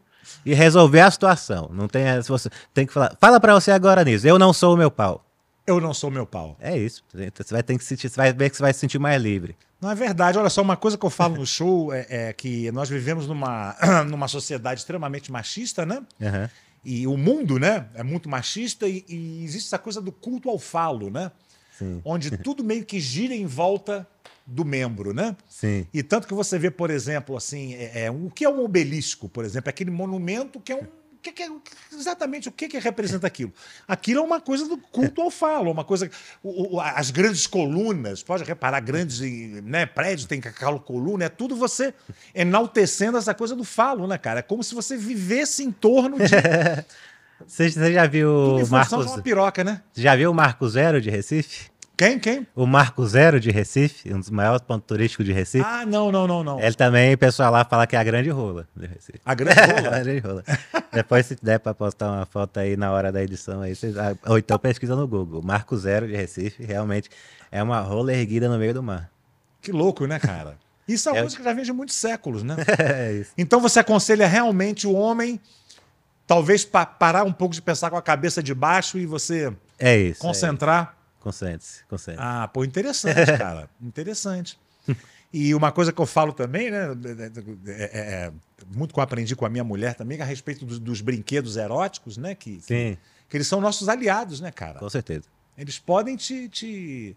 e 0.44 0.54
resolver 0.54 1.00
a 1.00 1.10
situação. 1.10 1.70
Não 1.72 1.88
tem, 1.88 2.04
se 2.22 2.28
você 2.28 2.48
tem 2.72 2.86
que 2.86 2.92
falar. 2.92 3.16
Fala 3.20 3.40
para 3.40 3.54
você 3.54 3.70
agora 3.70 4.04
nisso. 4.04 4.26
Eu 4.26 4.38
não 4.38 4.52
sou 4.52 4.74
o 4.74 4.76
meu 4.76 4.90
pau. 4.90 5.24
Eu 5.66 5.80
não 5.80 5.92
sou 5.92 6.10
meu 6.10 6.26
pau. 6.26 6.56
É 6.60 6.76
isso. 6.76 7.04
Você 7.12 7.52
vai 7.52 7.62
ter 7.62 7.76
que 7.76 7.84
sentir, 7.84 8.08
você 8.08 8.16
vai 8.16 8.32
ver 8.32 8.48
que 8.48 8.56
você 8.56 8.62
vai 8.62 8.72
se 8.72 8.80
sentir 8.80 8.98
mais 8.98 9.20
livre. 9.20 9.54
Não 9.80 9.90
é 9.90 9.94
verdade. 9.94 10.38
Olha 10.38 10.48
só, 10.48 10.62
uma 10.62 10.76
coisa 10.76 10.96
que 10.96 11.04
eu 11.04 11.10
falo 11.10 11.36
no 11.36 11.46
show 11.46 11.92
é, 11.92 12.06
é 12.08 12.32
que 12.32 12.70
nós 12.72 12.88
vivemos 12.88 13.26
numa, 13.26 13.76
numa 14.08 14.28
sociedade 14.28 14.80
extremamente 14.80 15.30
machista, 15.30 15.84
né? 15.84 16.02
Aham. 16.20 16.50
E 16.84 17.06
o 17.06 17.16
mundo, 17.16 17.58
né, 17.58 17.86
é 17.94 18.02
muito 18.02 18.28
machista 18.28 18.88
e, 18.88 19.04
e 19.08 19.44
existe 19.44 19.66
essa 19.66 19.78
coisa 19.78 20.00
do 20.00 20.10
culto 20.10 20.48
ao 20.48 20.58
falo, 20.58 21.10
né? 21.10 21.30
Sim. 21.78 22.00
Onde 22.04 22.36
tudo 22.38 22.62
meio 22.64 22.84
que 22.84 22.98
gira 23.00 23.34
em 23.34 23.46
volta 23.46 24.06
do 24.46 24.64
membro, 24.64 25.12
né? 25.12 25.36
Sim. 25.48 25.86
E 25.92 26.02
tanto 26.02 26.26
que 26.26 26.34
você 26.34 26.58
vê, 26.58 26.70
por 26.70 26.90
exemplo, 26.90 27.36
assim, 27.36 27.74
é, 27.74 28.04
é, 28.04 28.10
o 28.10 28.30
que 28.34 28.44
é 28.44 28.48
um 28.48 28.64
obelisco, 28.64 29.28
por 29.28 29.44
exemplo, 29.44 29.68
é 29.68 29.70
aquele 29.70 29.90
monumento 29.90 30.58
que 30.58 30.72
é 30.72 30.76
um. 30.76 30.86
que 31.22 31.32
que 31.32 31.42
é- 31.42 31.50
exatamente 31.92 32.48
o 32.48 32.52
que, 32.52 32.66
que 32.68 32.78
representa 32.78 33.26
aquilo? 33.26 33.52
Aquilo 33.86 34.20
é 34.20 34.22
uma 34.22 34.40
coisa 34.40 34.66
do 34.66 34.78
culto 34.78 35.20
ao 35.20 35.30
falo, 35.30 35.70
uma 35.70 35.84
coisa. 35.84 36.10
o- 36.42 36.76
o- 36.76 36.80
as 36.80 37.10
grandes 37.10 37.46
colunas, 37.46 38.22
pode 38.22 38.42
reparar, 38.44 38.80
grandes 38.80 39.20
né, 39.62 39.84
prédios 39.84 40.26
tem 40.26 40.38
aquela 40.38 40.78
coluna, 40.78 41.24
é 41.24 41.28
tudo 41.28 41.54
você 41.54 41.92
enaltecendo 42.34 43.18
essa 43.18 43.34
coisa 43.34 43.54
do 43.54 43.64
falo, 43.64 44.06
né, 44.06 44.16
cara? 44.16 44.38
É 44.40 44.42
como 44.42 44.62
se 44.64 44.74
você 44.74 44.96
vivesse 44.96 45.62
em 45.62 45.70
torno 45.70 46.16
de. 46.18 46.24
Você, 47.46 47.70
você 47.70 47.92
já 47.92 48.06
viu 48.06 48.30
o 48.30 48.58
função 48.60 48.78
Marco, 48.78 48.96
de 49.04 49.08
uma 49.16 49.22
piroca, 49.22 49.64
né? 49.64 49.80
já 49.94 50.14
viu 50.16 50.30
o 50.30 50.34
Marco 50.34 50.68
Zero 50.68 51.00
de 51.00 51.08
Recife? 51.10 51.70
Quem? 51.96 52.16
Quem? 52.18 52.46
O 52.54 52.64
Marco 52.64 53.04
Zero 53.06 53.40
de 53.40 53.50
Recife, 53.50 54.12
um 54.14 54.20
dos 54.20 54.30
maiores 54.30 54.62
pontos 54.62 54.86
turísticos 54.86 55.26
de 55.26 55.32
Recife. 55.32 55.64
Ah, 55.66 55.84
não, 55.84 56.12
não, 56.12 56.28
não, 56.28 56.44
não. 56.44 56.60
Ele 56.60 56.74
também, 56.74 57.12
o 57.14 57.18
pessoal 57.18 57.50
lá 57.50 57.64
fala 57.64 57.88
que 57.88 57.96
é 57.96 57.98
a 57.98 58.04
grande 58.04 58.30
rola 58.30 58.68
de 58.76 58.86
Recife. 58.86 59.20
A 59.24 59.34
grande 59.34 59.58
a 59.60 59.66
rola. 59.66 59.80
grande 60.00 60.18
rola. 60.20 60.44
Depois, 60.92 61.26
se 61.26 61.36
der 61.42 61.58
pra 61.58 61.74
postar 61.74 62.12
uma 62.12 62.24
foto 62.24 62.60
aí 62.60 62.76
na 62.76 62.92
hora 62.92 63.10
da 63.10 63.20
edição, 63.20 63.62
aí 63.62 63.74
vocês, 63.74 63.96
ah, 63.98 64.16
ou 64.26 64.38
então 64.38 64.56
pesquisa 64.60 64.94
no 64.94 65.08
Google. 65.08 65.42
Marco 65.42 65.76
Zero 65.76 66.06
de 66.06 66.14
Recife, 66.14 66.62
realmente 66.62 67.10
é 67.50 67.60
uma 67.62 67.80
rola 67.80 68.12
erguida 68.12 68.48
no 68.48 68.58
meio 68.58 68.74
do 68.74 68.82
mar. 68.82 69.10
Que 69.60 69.72
louco, 69.72 70.06
né, 70.06 70.20
cara? 70.20 70.56
Isso 70.86 71.08
é 71.08 71.12
uma 71.12 71.18
É. 71.18 71.20
coisa 71.22 71.36
que 71.36 71.42
já 71.42 71.52
vem 71.52 71.64
de 71.64 71.72
muitos 71.72 71.96
séculos, 71.96 72.44
né? 72.44 72.54
é 72.78 73.12
isso. 73.14 73.32
Então 73.36 73.60
você 73.60 73.80
aconselha 73.80 74.26
realmente 74.28 74.86
o 74.86 74.92
homem, 74.94 75.38
talvez 76.28 76.64
pa 76.64 76.86
parar 76.86 77.24
um 77.24 77.32
pouco 77.32 77.52
de 77.54 77.60
pensar 77.62 77.90
com 77.90 77.96
a 77.96 78.02
cabeça 78.02 78.40
de 78.40 78.54
baixo 78.54 78.98
e 78.98 79.06
você 79.06 79.52
É 79.78 79.96
isso. 79.96 80.20
concentrar. 80.20 80.94
É. 80.94 81.22
Concentre-se, 81.22 81.84
concentre 81.86 82.22
Ah, 82.24 82.46
pô, 82.46 82.64
interessante, 82.64 83.14
cara. 83.36 83.68
interessante. 83.82 84.56
E 85.32 85.54
uma 85.54 85.72
coisa 85.72 85.92
que 85.92 86.00
eu 86.00 86.06
falo 86.06 86.32
também, 86.32 86.70
né? 86.70 86.86
É, 87.66 87.72
é- 87.72 88.00
é 88.26 88.32
muito 88.74 88.94
que 88.94 89.00
eu 89.00 89.04
aprendi 89.04 89.34
com 89.36 89.44
a 89.44 89.48
minha 89.48 89.64
mulher 89.64 89.94
também, 89.94 90.20
a 90.22 90.24
respeito 90.24 90.64
dos, 90.64 90.78
dos 90.78 91.00
brinquedos 91.00 91.56
eróticos, 91.56 92.16
né? 92.16 92.34
Que, 92.34 92.56
que, 92.58 92.62
Sim, 92.62 92.98
que 93.28 93.36
eles 93.36 93.46
são 93.46 93.60
nossos 93.60 93.88
aliados, 93.88 94.40
né, 94.40 94.50
cara? 94.52 94.78
com 94.78 94.88
certeza. 94.88 95.24
Eles 95.56 95.78
podem 95.78 96.16
te. 96.16 96.48
te 96.48 97.16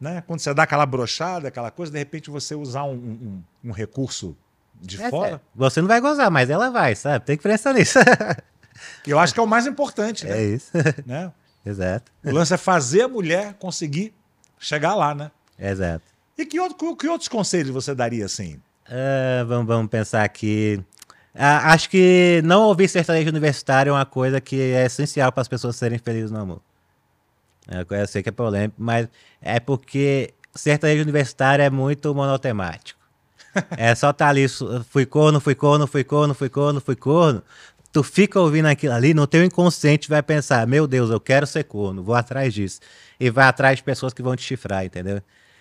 né? 0.00 0.22
Quando 0.26 0.40
você 0.40 0.52
dá 0.52 0.64
aquela 0.64 0.84
brochada, 0.84 1.48
aquela 1.48 1.70
coisa, 1.70 1.92
de 1.92 1.98
repente 1.98 2.28
você 2.30 2.54
usar 2.54 2.84
um, 2.84 2.94
um- 2.94 3.42
um 3.64 3.70
recurso 3.70 4.36
de 4.80 5.00
É, 5.02 5.10
fora. 5.10 5.34
é. 5.36 5.40
Você 5.54 5.80
não 5.80 5.88
vai 5.88 6.00
gozar, 6.00 6.30
mas 6.30 6.48
ela 6.50 6.70
vai, 6.70 6.94
sabe? 6.94 7.24
Tem 7.24 7.36
que 7.36 7.42
pensar 7.42 7.72
nisso. 7.74 7.98
Eu 9.06 9.18
acho 9.18 9.34
que 9.34 9.40
é 9.40 9.42
o 9.42 9.46
mais 9.46 9.66
importante, 9.66 10.24
né? 10.26 10.38
é 10.38 10.44
isso. 10.44 10.70
Né? 11.06 11.30
Exato. 11.64 12.10
O 12.24 12.30
lance 12.32 12.54
é 12.54 12.56
fazer 12.56 13.02
a 13.02 13.08
mulher 13.08 13.54
conseguir 13.54 14.14
chegar 14.58 14.94
lá, 14.94 15.14
né? 15.14 15.30
Exato. 15.58 16.04
E 16.38 16.46
que, 16.46 16.58
outro- 16.58 16.96
que 16.96 17.06
outros 17.06 17.28
conselhos 17.28 17.70
você 17.70 17.94
daria 17.94 18.24
assim? 18.24 18.58
Ah, 18.88 19.44
vamos, 19.46 19.66
vamos 19.66 19.90
pensar 19.90 20.24
aqui. 20.24 20.82
Ah, 21.34 21.72
acho 21.72 21.90
que 21.90 22.40
não 22.44 22.62
ouvir 22.62 22.88
sertanejo 22.88 23.28
universitário 23.28 23.90
é 23.90 23.92
uma 23.92 24.06
coisa 24.06 24.40
que 24.40 24.58
é 24.72 24.86
essencial 24.86 25.30
para 25.30 25.42
as 25.42 25.48
pessoas 25.48 25.76
serem 25.76 25.98
felizes 25.98 26.30
no 26.30 26.40
amor. 26.40 26.62
É, 27.68 27.84
Eu 28.02 28.06
sei 28.08 28.22
que 28.22 28.30
é 28.30 28.32
polêmico, 28.32 28.74
mas 28.78 29.06
é 29.42 29.60
porque 29.60 30.32
sertanejo 30.54 31.02
universitário 31.02 31.62
é 31.62 31.70
muito 31.70 32.14
monotemático. 32.14 32.98
É 33.76 33.94
só 33.94 34.12
tá 34.12 34.28
ali, 34.28 34.46
fui 34.88 35.04
corno, 35.06 35.40
fui 35.40 35.54
corno, 35.54 35.86
fui 35.86 36.04
corno, 36.04 36.34
fui 36.34 36.48
corno, 36.48 36.80
fui 36.80 36.96
corno. 36.96 37.42
Tu 37.92 38.02
fica 38.04 38.38
ouvindo 38.40 38.66
aquilo 38.66 38.94
ali, 38.94 39.12
no 39.12 39.26
teu 39.26 39.42
inconsciente 39.44 40.08
vai 40.08 40.22
pensar, 40.22 40.64
meu 40.66 40.86
Deus, 40.86 41.10
eu 41.10 41.18
quero 41.20 41.44
ser 41.46 41.64
corno, 41.64 42.02
vou 42.04 42.14
atrás 42.14 42.54
disso. 42.54 42.78
E 43.18 43.28
vai 43.30 43.46
atrás 43.46 43.78
de 43.78 43.82
pessoas 43.82 44.12
que 44.14 44.22
vão 44.22 44.36
te 44.36 44.42
chifrar, 44.42 44.84
entendeu? 44.84 45.20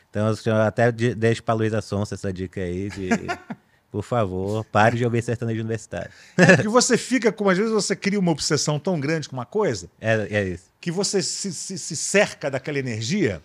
Então 0.09 0.31
eu 0.45 0.55
até 0.57 0.91
de- 0.91 1.15
deixo 1.15 1.41
pra 1.43 1.55
Luísa 1.55 1.81
Sonsa 1.81 2.13
essa 2.15 2.31
dica 2.31 2.61
aí 2.61 2.89
de, 2.89 3.09
por 3.91 4.03
favor, 4.03 4.63
pare 4.65 4.95
de 4.97 5.05
ouvir 5.05 5.23
sertanejo 5.23 5.59
universitário. 5.61 6.11
É 6.37 6.55
porque 6.55 6.67
você 6.67 6.97
fica 6.99 7.31
com, 7.31 7.49
às 7.49 7.57
vezes 7.57 7.73
você 7.73 7.95
cria 7.95 8.19
uma 8.19 8.31
obsessão 8.31 8.77
tão 8.79 8.99
grande 8.99 9.27
com 9.27 9.35
uma 9.35 9.45
coisa 9.45 9.89
É, 9.99 10.27
é 10.29 10.43
isso. 10.49 10.65
que 10.79 10.91
você 10.91 11.23
se, 11.23 11.51
se- 11.51 11.79
se 11.79 11.95
cerca 11.95 12.51
daquela 12.51 12.77
energia 12.77 13.41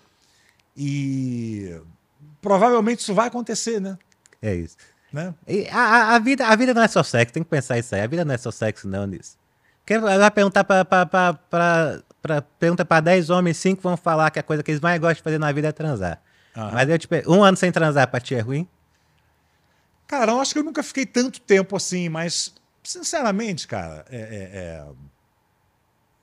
e 0.77 1.75
provavelmente 2.41 3.01
isso 3.01 3.15
vai 3.15 3.29
acontecer, 3.29 3.81
né? 3.81 3.97
É 4.47 4.55
isso. 4.55 4.77
né? 5.13 5.35
E 5.47 5.67
a, 5.71 6.15
a- 6.15 6.19
vida, 6.19 6.47
a 6.47 6.55
vida 6.57 6.75
não 6.75 6.83
é 6.83 6.89
só 6.89 7.03
sexo, 7.03 7.33
tem 7.33 7.43
que 7.43 7.49
pensar 7.49 7.79
isso 7.79 7.95
aí. 7.95 8.01
A 8.03 8.07
vida 8.07 8.25
não 8.25 8.35
é 8.35 8.39
só 8.39 8.51
sexo, 8.51 8.87
não, 8.89 9.07
nisso. 9.07 9.37
Porque 9.81 9.99
vai 9.99 10.31
perguntar 10.31 10.65
pra, 10.65 10.85
pra, 10.85 11.07
pra, 11.07 11.35
pra, 11.35 12.03
pra- 12.23 12.43
pergunta 12.43 12.85
pra 12.85 13.01
10 13.01 13.31
homens, 13.31 13.57
5 13.59 13.81
vão 13.83 13.97
falar 13.97 14.31
que 14.31 14.39
a 14.39 14.43
coisa 14.43 14.63
que 14.63 14.71
eles 14.71 14.81
mais 14.81 14.99
gostam 15.01 15.15
de 15.17 15.23
fazer 15.23 15.39
na 15.39 15.53
vida 15.53 15.69
é 15.69 15.73
transar. 15.73 16.21
Mas 16.73 16.89
eu 16.89 16.99
te 16.99 17.07
per- 17.09 17.29
um 17.29 17.43
ano 17.43 17.57
sem 17.57 17.71
transar 17.73 18.09
pra 18.09 18.21
ti 18.21 18.35
é 18.35 18.41
ruim? 18.41 18.69
Cara, 20.07 20.33
eu 20.33 20.41
acho 20.41 20.53
que 20.53 20.59
eu 20.59 20.65
nunca 20.65 20.83
fiquei 20.83 21.07
tanto 21.07 21.41
tempo 21.41 21.77
assim, 21.77 22.09
mas, 22.09 22.55
sinceramente, 22.83 23.67
cara, 23.67 24.05
é, 24.11 24.17
é- 24.19 24.51
é- 24.57 24.87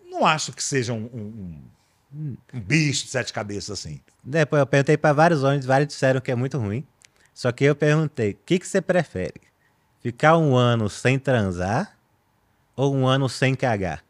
não 0.09 0.25
acho 0.25 0.51
que 0.53 0.63
seja 0.63 0.93
um, 0.93 1.05
um- 1.13 1.61
um- 2.13 2.37
um 2.53 2.59
bicho 2.59 3.05
de 3.05 3.11
sete 3.11 3.31
cabeças 3.33 3.79
assim. 3.79 3.99
Depois 4.23 4.59
eu 4.59 4.67
perguntei 4.67 4.97
pra 4.97 5.13
vários 5.13 5.43
homens, 5.43 5.65
vários 5.65 5.87
disseram 5.87 6.19
que 6.21 6.31
é 6.31 6.35
muito 6.35 6.57
ruim. 6.57 6.85
Só 7.41 7.51
que 7.51 7.63
eu 7.63 7.75
perguntei, 7.75 8.33
o 8.33 8.37
que, 8.45 8.59
que 8.59 8.67
você 8.67 8.79
prefere? 8.79 9.41
Ficar 9.99 10.37
um 10.37 10.55
ano 10.55 10.87
sem 10.87 11.17
transar 11.17 11.97
ou 12.75 12.93
um 12.95 13.07
ano 13.07 13.27
sem 13.27 13.55
cagar? 13.55 14.03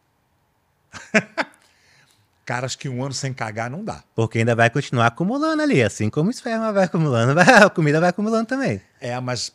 Cara, 2.46 2.65
acho 2.65 2.78
que 2.78 2.89
um 2.89 3.02
ano 3.02 3.13
sem 3.13 3.34
cagar 3.34 3.70
não 3.70 3.86
dá. 3.86 4.04
Porque 4.13 4.39
ainda 4.39 4.54
vai 4.54 4.70
continuar 4.70 5.08
acumulando 5.08 5.62
ali, 5.62 5.82
assim 5.82 6.10
como 6.10 6.28
o 6.28 6.30
esperma 6.30 6.74
vai 6.74 6.84
acumulando, 6.84 7.39
a 7.39 7.70
comida 7.70 8.02
vai 8.02 8.10
acumulando 8.10 8.48
também. 8.48 8.82
É, 9.00 9.17
mas 9.22 9.50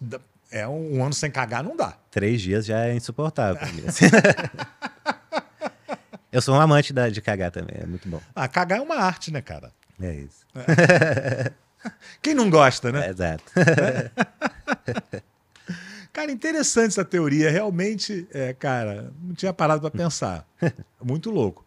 é 0.50 0.66
um, 0.66 0.96
um 0.96 1.04
ano 1.04 1.12
sem 1.12 1.30
cagar 1.30 1.62
não 1.62 1.76
dá. 1.76 1.98
Três 2.10 2.40
dias 2.40 2.64
já 2.64 2.86
é 2.86 2.94
insuportável 2.94 3.60
assim. 3.86 4.06
eu 6.32 6.40
sou 6.40 6.54
um 6.54 6.60
amante 6.62 6.94
da- 6.94 7.10
de 7.10 7.20
cagar 7.20 7.50
também, 7.50 7.76
é 7.78 7.84
muito 7.84 8.08
bom. 8.08 8.22
Ah, 8.34 8.48
cagar 8.48 8.78
é 8.78 8.80
uma 8.80 8.96
arte, 8.96 9.30
né, 9.30 9.42
cara? 9.42 9.70
É 10.00 10.14
isso. 10.14 10.46
Quem 12.22 12.34
não 12.34 12.48
gosta, 12.50 12.90
né? 12.92 13.06
É, 13.06 13.10
exato. 13.10 13.44
Cara, 16.12 16.32
interessante 16.32 16.88
essa 16.88 17.04
teoria. 17.04 17.50
Realmente, 17.50 18.26
é, 18.32 18.54
cara, 18.54 19.12
não 19.22 19.34
tinha 19.34 19.52
parado 19.52 19.82
para 19.82 19.90
pensar. 19.90 20.46
Muito 21.02 21.30
louco. 21.30 21.64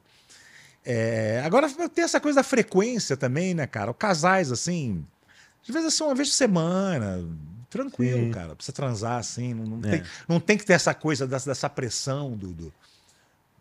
É, 0.84 1.42
agora 1.46 1.70
tem 1.90 2.04
essa 2.04 2.20
coisa 2.20 2.38
da 2.38 2.44
frequência 2.44 3.16
também, 3.16 3.54
né, 3.54 3.68
cara? 3.68 3.94
Casais, 3.94 4.52
assim, 4.52 5.06
às 5.62 5.68
vezes 5.74 5.94
assim, 5.94 6.04
uma 6.04 6.16
vez 6.16 6.30
por 6.30 6.36
semana, 6.36 7.24
tranquilo, 7.70 8.22
Sim. 8.26 8.32
cara. 8.32 8.56
Precisa 8.56 8.74
transar, 8.74 9.20
assim, 9.20 9.54
não, 9.54 9.66
não 9.78 9.88
É. 9.90 9.92
tem, 9.98 10.04
não 10.28 10.40
tem 10.40 10.58
que 10.58 10.66
ter 10.66 10.74
essa 10.74 10.94
coisa 10.96 11.28
dessa, 11.28 11.50
dessa 11.52 11.70
pressão 11.70 12.32
do. 12.32 12.48
do, 12.48 12.74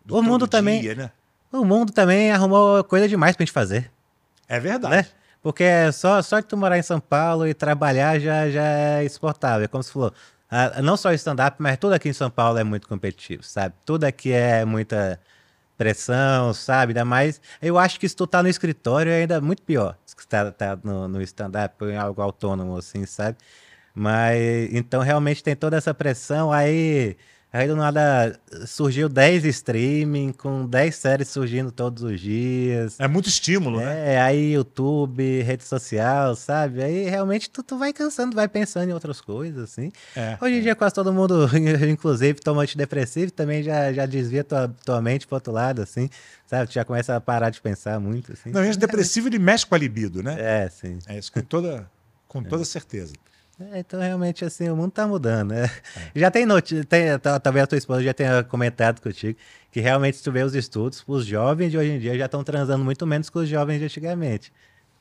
do 0.03 0.15
O 0.17 0.23
mundo 0.23 0.39
todo 0.47 0.49
também- 0.49 0.81
dia, 0.81 0.95
né? 0.95 1.11
o 1.51 1.63
mundo 1.65 1.91
também 1.91 2.31
arrumou 2.31 2.83
coisa 2.83 3.07
demais 3.07 3.35
pra 3.35 3.43
gente 3.45 3.53
fazer, 3.53 3.91
É 4.47 4.59
verdade. 4.59 4.95
né? 4.95 5.07
Porque 5.41 5.63
é 5.63 5.91
só, 5.91 6.21
só 6.21 6.39
de 6.39 6.47
tu 6.47 6.57
morar 6.57 6.77
em 6.77 6.81
São 6.81 6.99
Paulo 6.99 7.47
e 7.47 7.53
trabalhar 7.53 8.19
já, 8.19 8.49
já 8.49 8.63
é 8.63 9.03
exportável. 9.03 9.65
É 9.65 9.67
como 9.67 9.83
se 9.83 9.91
falou, 9.91 10.13
ah, 10.49 10.81
não 10.81 10.97
só 10.97 11.13
stand-up, 11.13 11.57
mas 11.59 11.77
tudo 11.77 11.93
aqui 11.93 12.09
em 12.09 12.13
São 12.13 12.29
Paulo 12.29 12.57
é 12.57 12.63
muito 12.63 12.87
competitivo, 12.87 13.43
sabe? 13.43 13.75
Tudo 13.85 14.03
aqui 14.05 14.31
é 14.31 14.65
muita 14.65 15.19
pressão, 15.77 16.53
sabe? 16.53 16.91
Ainda 16.91 17.05
mais. 17.05 17.41
Eu 17.61 17.77
acho 17.79 17.99
que 17.99 18.09
se 18.09 18.15
tu 18.15 18.27
tá 18.27 18.43
no 18.43 18.49
escritório 18.49 19.11
é 19.11 19.21
ainda 19.21 19.39
muito 19.41 19.61
pior. 19.63 19.97
Se 20.05 20.15
tu 20.15 20.27
tá, 20.27 20.51
tá 20.51 20.77
no, 20.83 21.07
no 21.07 21.21
stand-up 21.21 21.85
em 21.85 21.97
algo 21.97 22.21
autônomo, 22.21 22.77
assim, 22.77 23.05
sabe? 23.05 23.37
Mas 23.95 24.73
então 24.73 25.01
realmente 25.01 25.43
tem 25.43 25.55
toda 25.55 25.77
essa 25.77 25.93
pressão. 25.93 26.51
Aí, 26.51 27.15
aí 27.51 27.67
do 27.67 27.75
nada 27.75 28.39
surgiu 28.67 29.09
10 29.09 29.45
streaming, 29.45 30.31
com 30.31 30.65
10 30.65 30.95
séries 30.95 31.27
surgindo 31.29 31.71
todos 31.71 32.03
os 32.03 32.19
dias. 32.19 32.99
É 32.99 33.07
muito 33.07 33.27
estímulo, 33.27 33.79
né? 33.79 34.13
É, 34.15 34.21
aí 34.21 34.53
YouTube, 34.53 35.41
rede 35.41 35.63
social, 35.63 36.35
sabe? 36.35 36.83
Aí 36.83 37.09
realmente 37.09 37.49
tu, 37.49 37.63
tu 37.63 37.77
vai 37.77 37.91
cansando, 37.91 38.35
vai 38.35 38.47
pensando 38.47 38.89
em 38.89 38.93
outras 38.93 39.19
coisas, 39.19 39.63
assim. 39.63 39.91
É, 40.15 40.37
Hoje 40.41 40.55
em 40.55 40.61
dia 40.61 40.75
quase 40.75 40.93
todo 40.93 41.11
mundo, 41.11 41.49
inclusive, 41.89 42.39
toma 42.39 42.61
antidepressivo, 42.61 43.31
também 43.31 43.63
já, 43.63 43.91
já 43.91 44.05
desvia 44.05 44.43
tua, 44.43 44.73
tua 44.85 45.01
mente 45.01 45.25
pro 45.25 45.35
outro 45.35 45.51
lado, 45.51 45.81
assim, 45.81 46.09
sabe? 46.45 46.67
Tu 46.67 46.73
já 46.73 46.85
começa 46.85 47.15
a 47.15 47.21
parar 47.21 47.49
de 47.49 47.59
pensar 47.61 47.99
muito, 47.99 48.33
assim. 48.33 48.51
Não, 48.51 48.63
gente 48.63 48.77
depressivo 48.77 49.27
ele 49.27 49.39
mexe 49.39 49.65
com 49.65 49.75
a 49.75 49.77
libido, 49.77 50.21
né? 50.21 50.35
É, 50.39 50.69
sim. 50.69 50.99
É 51.07 51.17
isso 51.17 51.31
com 51.31 51.41
toda, 51.41 51.89
com 52.27 52.43
toda 52.43 52.63
certeza. 52.63 53.13
É, 53.71 53.79
então, 53.79 53.99
realmente, 53.99 54.45
assim, 54.45 54.69
o 54.69 54.75
mundo 54.75 54.91
tá 54.91 55.05
mudando, 55.05 55.49
né? 55.51 55.69
Já 56.15 56.31
tem 56.31 56.45
notícia, 56.45 56.85
tá- 57.19 57.39
talvez 57.39 57.63
a 57.63 57.67
tua 57.67 57.77
esposa 57.77 58.01
já 58.01 58.13
tenha 58.13 58.43
comentado 58.43 59.01
contigo, 59.01 59.37
que 59.71 59.81
realmente, 59.81 60.17
se 60.17 60.23
tu 60.23 60.31
vê 60.31 60.43
os 60.43 60.55
estudos, 60.55 61.03
os 61.05 61.25
jovens 61.25 61.69
de 61.71 61.77
hoje 61.77 61.91
em 61.91 61.99
dia 61.99 62.17
já 62.17 62.25
estão 62.25 62.43
transando 62.43 62.83
muito 62.85 63.05
menos 63.05 63.29
que 63.29 63.37
os 63.37 63.49
jovens 63.49 63.79
de 63.79 63.85
antigamente, 63.85 64.53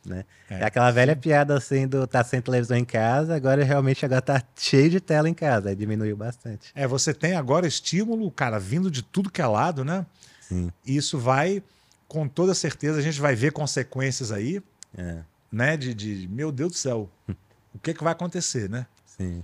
né? 0.05 0.25
É, 0.51 0.61
É, 0.61 0.65
aquela 0.65 0.91
velha 0.91 1.15
piada, 1.15 1.57
assim, 1.57 1.87
do 1.87 2.07
tá 2.07 2.25
sem 2.25 2.41
televisão 2.41 2.77
em 2.77 2.85
casa, 2.85 3.37
agora 3.37 3.63
realmente 3.63 4.05
agora 4.05 4.21
tá 4.23 4.43
cheio 4.57 4.91
de 4.91 5.01
tela 5.01 5.29
em 5.29 5.35
casa, 5.35 5.69
aí 5.69 5.77
diminuiu 5.77 6.17
bastante. 6.17 6.71
É, 6.75 6.87
você 6.87 7.15
tem 7.15 7.35
agora 7.35 7.67
estímulo, 7.67 8.29
cara, 8.31 8.59
vindo 8.59 8.91
de 8.91 9.03
tudo 9.03 9.31
que 9.31 9.41
é 9.41 9.47
lado, 9.47 9.85
né? 9.85 10.05
Sim, 10.41 10.73
E 10.85 10.97
isso 10.97 11.17
vai, 11.19 11.63
com 12.09 12.27
toda 12.27 12.55
certeza, 12.55 12.99
a 12.99 13.03
gente 13.03 13.21
vai 13.21 13.35
ver 13.37 13.53
consequências 13.53 14.33
aí, 14.33 14.61
é, 14.97 15.19
né? 15.53 15.77
De, 15.77 15.95
de 15.95 16.27
meu 16.29 16.51
Deus 16.51 16.73
do 16.73 16.77
céu, 16.79 17.09
o 17.79 17.81
que, 17.81 17.95
que 17.95 18.05
vai 18.05 18.13
acontecer, 18.13 18.69
né? 18.69 18.87
sim. 19.07 19.43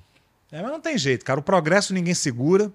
É, 0.52 0.62
mas 0.62 0.70
não 0.70 0.80
tem 0.80 0.96
jeito, 0.96 1.24
cara. 1.24 1.40
O 1.40 1.42
progresso 1.42 1.92
ninguém 1.92 2.14
segura 2.14 2.70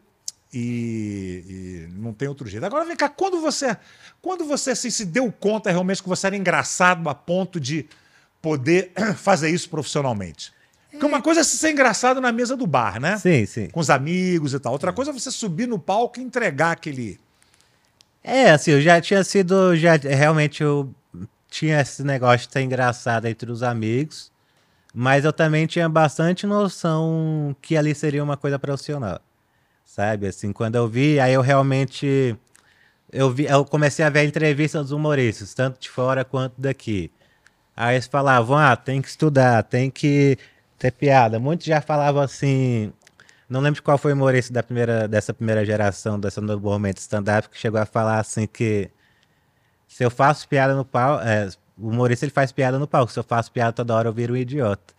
e, 0.53 1.45
e 1.47 1.93
não 1.93 2.11
tem 2.11 2.27
outro 2.27 2.45
jeito. 2.45 2.65
Agora 2.65 2.83
vem 2.83 2.95
cá, 2.95 3.07
quando 3.07 3.39
você, 3.39 3.77
quando 4.21 4.43
você 4.43 4.71
assim, 4.71 4.89
se 4.89 5.05
deu 5.05 5.31
conta 5.31 5.71
realmente 5.71 6.03
que 6.03 6.09
você 6.09 6.27
era 6.27 6.35
engraçado 6.35 7.07
a 7.07 7.15
ponto 7.15 7.57
de 7.57 7.87
poder 8.41 8.91
fazer 9.15 9.49
isso 9.49 9.69
profissionalmente? 9.69 10.51
Porque 10.91 11.05
uma 11.05 11.21
coisa 11.21 11.41
é 11.41 11.43
ser 11.43 11.71
engraçado 11.71 12.19
na 12.19 12.31
mesa 12.31 12.57
do 12.57 12.67
bar, 12.67 12.99
né? 12.99 13.17
Sim, 13.17 13.45
sim. 13.45 13.69
Com 13.69 13.79
os 13.79 13.89
amigos 13.89 14.53
e 14.53 14.59
tal. 14.59 14.73
Outra 14.73 14.91
coisa 14.91 15.11
é 15.11 15.13
você 15.13 15.31
subir 15.31 15.67
no 15.67 15.79
palco 15.79 16.19
e 16.19 16.23
entregar 16.23 16.71
aquele. 16.71 17.19
É, 18.21 18.51
assim, 18.51 18.71
eu 18.71 18.81
já 18.81 18.99
tinha 18.99 19.23
sido, 19.23 19.75
já 19.77 19.95
realmente 19.95 20.61
eu 20.63 20.93
tinha 21.49 21.79
esse 21.79 22.03
negócio 22.03 22.47
de 22.47 22.53
ser 22.53 22.61
engraçado 22.61 23.25
entre 23.25 23.51
os 23.51 23.63
amigos, 23.63 24.31
mas 24.93 25.25
eu 25.25 25.33
também 25.33 25.67
tinha 25.67 25.87
bastante 25.87 26.47
noção 26.47 27.55
que 27.61 27.77
ali 27.77 27.93
seria 27.93 28.23
uma 28.23 28.37
coisa 28.37 28.57
profissional, 28.59 29.19
sabe? 29.85 30.27
Assim, 30.27 30.51
quando 30.51 30.75
eu 30.75 30.87
vi, 30.87 31.19
aí 31.19 31.33
eu 31.33 31.41
realmente, 31.41 32.35
eu 33.11 33.31
vi, 33.31 33.45
eu 33.45 33.65
comecei 33.65 34.03
a 34.05 34.09
ver 34.09 34.21
a 34.21 34.25
entrevista 34.25 34.81
dos 34.81 34.91
humoristas, 34.91 35.53
tanto 35.53 35.79
de 35.79 35.89
fora 35.89 36.25
quanto 36.25 36.59
daqui. 36.59 37.11
Aí 37.75 37.95
eles 37.95 38.07
falavam, 38.07 38.57
ah, 38.57 38.75
tem 38.75 39.01
que 39.01 39.09
estudar, 39.09 39.63
tem 39.63 39.89
que 39.91 40.37
ter 40.77 40.91
piada. 40.91 41.39
Muitos 41.39 41.65
já 41.65 41.81
falavam 41.81 42.21
assim, 42.21 42.91
não 43.49 43.61
lembro 43.61 43.81
qual 43.83 43.97
foi 43.97 44.11
o 44.13 44.15
humorista 44.15 44.53
da 44.53 44.63
primeira, 44.63 45.07
dessa 45.07 45.33
primeira 45.33 45.65
geração, 45.65 46.19
dessa 46.19 46.41
novo 46.41 46.69
momento 46.69 46.97
stand-up, 46.97 47.49
que 47.49 47.57
chegou 47.57 47.79
a 47.79 47.85
falar 47.85 48.19
assim 48.19 48.47
que 48.47 48.89
se 49.87 50.03
eu 50.05 50.11
faço 50.11 50.47
piada 50.47 50.75
no 50.75 50.85
palco, 50.85 51.23
é, 51.25 51.49
o 51.79 51.89
humorista 51.89 52.25
ele 52.25 52.31
faz 52.31 52.51
piada 52.51 52.77
no 52.79 52.87
palco, 52.87 53.11
se 53.11 53.19
eu 53.19 53.23
faço 53.23 53.51
piada 53.51 53.73
toda 53.73 53.95
hora 53.95 54.07
eu 54.09 54.13
viro 54.13 54.33
um 54.33 54.37
idiota. 54.37 54.93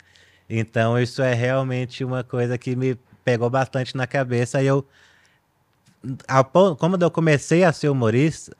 Então 0.48 0.98
isso 0.98 1.22
é 1.22 1.34
realmente 1.34 2.04
uma 2.04 2.24
coisa 2.24 2.58
que 2.58 2.74
me 2.74 2.98
pegou 3.24 3.50
bastante 3.50 3.96
na 3.96 4.06
cabeça 4.06 4.62
e 4.62 4.66
eu, 4.66 4.86
como 6.78 6.96
eu 7.00 7.10
comecei 7.10 7.64
a 7.64 7.72
ser 7.72 7.88
humorista, 7.88 8.56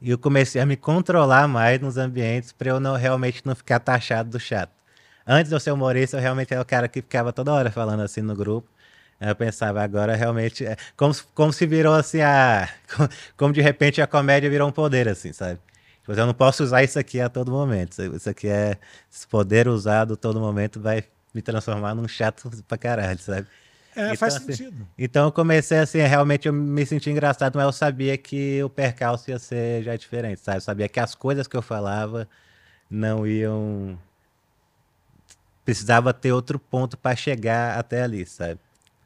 eu 0.00 0.18
comecei 0.18 0.60
a 0.60 0.66
me 0.66 0.76
controlar 0.76 1.48
mais 1.48 1.80
nos 1.80 1.96
ambientes 1.96 2.52
para 2.52 2.70
eu 2.70 2.80
não 2.80 2.94
realmente 2.96 3.42
não 3.44 3.54
ficar 3.54 3.80
taxado 3.80 4.30
do 4.30 4.38
chato. 4.40 4.70
Antes 5.26 5.48
de 5.48 5.56
eu 5.56 5.60
ser 5.60 5.72
humorista, 5.72 6.16
eu 6.16 6.20
realmente 6.20 6.52
era 6.52 6.62
o 6.62 6.64
cara 6.64 6.86
que 6.86 7.02
ficava 7.02 7.32
toda 7.32 7.52
hora 7.52 7.70
falando 7.72 8.00
assim 8.02 8.20
no 8.20 8.34
grupo. 8.36 8.68
Eu 9.20 9.34
pensava, 9.34 9.82
agora 9.82 10.14
realmente. 10.14 10.64
É 10.64 10.76
como, 10.96 11.14
como 11.34 11.52
se 11.52 11.66
virou 11.66 11.94
assim 11.94 12.20
a. 12.20 12.68
Como 13.36 13.52
de 13.52 13.60
repente 13.62 14.00
a 14.00 14.06
comédia 14.06 14.48
virou 14.50 14.68
um 14.68 14.72
poder, 14.72 15.08
assim, 15.08 15.32
sabe? 15.32 15.58
Tipo, 16.06 16.12
eu 16.12 16.26
não 16.26 16.34
posso 16.34 16.62
usar 16.62 16.84
isso 16.84 16.98
aqui 17.00 17.20
a 17.20 17.28
todo 17.28 17.50
momento. 17.50 18.00
Isso 18.14 18.30
aqui 18.30 18.46
é. 18.46 18.78
Esse 19.12 19.26
poder 19.26 19.66
usado 19.66 20.14
a 20.14 20.16
todo 20.16 20.38
momento 20.38 20.80
vai 20.80 21.02
me 21.34 21.42
transformar 21.42 21.96
num 21.96 22.06
chato 22.06 22.48
pra 22.68 22.78
caralho, 22.78 23.18
sabe? 23.18 23.48
É, 23.96 24.04
Então, 24.04 24.16
faz 24.16 24.36
assim, 24.36 24.52
sentido. 24.52 24.86
Então 24.96 25.24
eu 25.24 25.32
comecei 25.32 25.78
assim, 25.78 25.98
realmente 25.98 26.46
eu 26.46 26.52
me 26.52 26.86
senti 26.86 27.10
engraçado, 27.10 27.56
mas 27.56 27.64
eu 27.64 27.72
sabia 27.72 28.16
que 28.16 28.62
o 28.62 28.70
percalço 28.70 29.30
ia 29.30 29.38
ser 29.38 29.82
já 29.82 29.96
diferente, 29.96 30.40
sabe? 30.40 30.58
Eu 30.58 30.62
sabia 30.62 30.88
que 30.88 31.00
as 31.00 31.14
coisas 31.14 31.48
que 31.48 31.56
eu 31.56 31.62
falava 31.62 32.28
não 32.88 33.26
iam. 33.26 33.98
Precisava 35.64 36.14
ter 36.14 36.30
outro 36.30 36.60
ponto 36.60 36.96
para 36.96 37.16
chegar 37.16 37.76
até 37.76 38.02
ali, 38.02 38.24
sabe? 38.24 38.60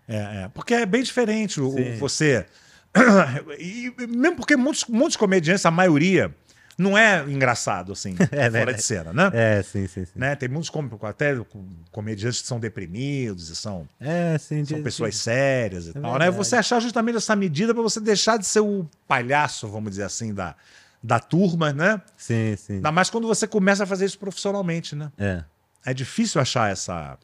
É, 0.06 0.16
é, 0.16 0.50
porque 0.52 0.74
é 0.74 0.84
bem 0.84 1.02
diferente 1.02 1.60
o, 1.60 1.68
o 1.68 1.96
você. 1.96 2.44
e 3.58 3.90
mesmo 4.06 4.36
porque 4.36 4.54
muitos, 4.54 4.84
muitos 4.84 5.16
comediantes, 5.16 5.64
a 5.64 5.70
maioria, 5.70 6.34
não 6.80 6.96
é 6.98 7.22
engraçado, 7.28 7.92
assim, 7.92 8.14
É 8.18 8.26
fora 8.26 8.50
verdade. 8.50 8.78
de 8.78 8.82
cena, 8.84 9.12
né? 9.12 9.30
É, 9.32 9.62
sim, 9.62 9.86
sim, 9.86 10.04
sim. 10.04 10.12
né? 10.16 10.34
Tem 10.34 10.48
muitos 10.48 10.70
com- 10.70 10.88
até 11.02 11.36
com- 11.36 11.64
comediantes 11.92 12.40
que 12.42 12.46
são 12.48 12.58
deprimidos 12.58 13.48
e 13.50 13.56
são, 13.56 13.88
É, 14.00 14.36
sim. 14.38 14.64
são 14.64 14.78
de- 14.78 14.82
pessoas 14.82 15.14
de- 15.14 15.20
sérias 15.20 15.86
e 15.86 15.90
É 15.90 16.00
tal, 16.00 16.18
né? 16.18 16.30
Você 16.30 16.56
achar 16.56 16.80
justamente 16.80 17.16
essa 17.16 17.36
medida 17.36 17.72
para 17.74 17.82
você 17.82 18.00
deixar 18.00 18.36
de 18.38 18.46
ser 18.46 18.60
o 18.60 18.88
palhaço, 19.06 19.68
vamos 19.68 19.90
dizer 19.90 20.04
assim, 20.04 20.32
da, 20.34 20.54
da 21.02 21.18
turma, 21.20 21.72
né? 21.72 22.00
Sim, 22.16 22.56
sim. 22.56 22.74
Ainda 22.74 22.90
mais 22.92 23.10
quando 23.10 23.26
você 23.28 23.46
começa 23.46 23.84
a 23.84 23.86
fazer 23.86 24.04
isso 24.06 24.18
profissionalmente, 24.18 24.94
né? 24.96 25.10
É, 25.18 25.44
É 25.86 25.94
difícil 25.94 26.40
achar 26.40 26.70
essa. 26.72 27.16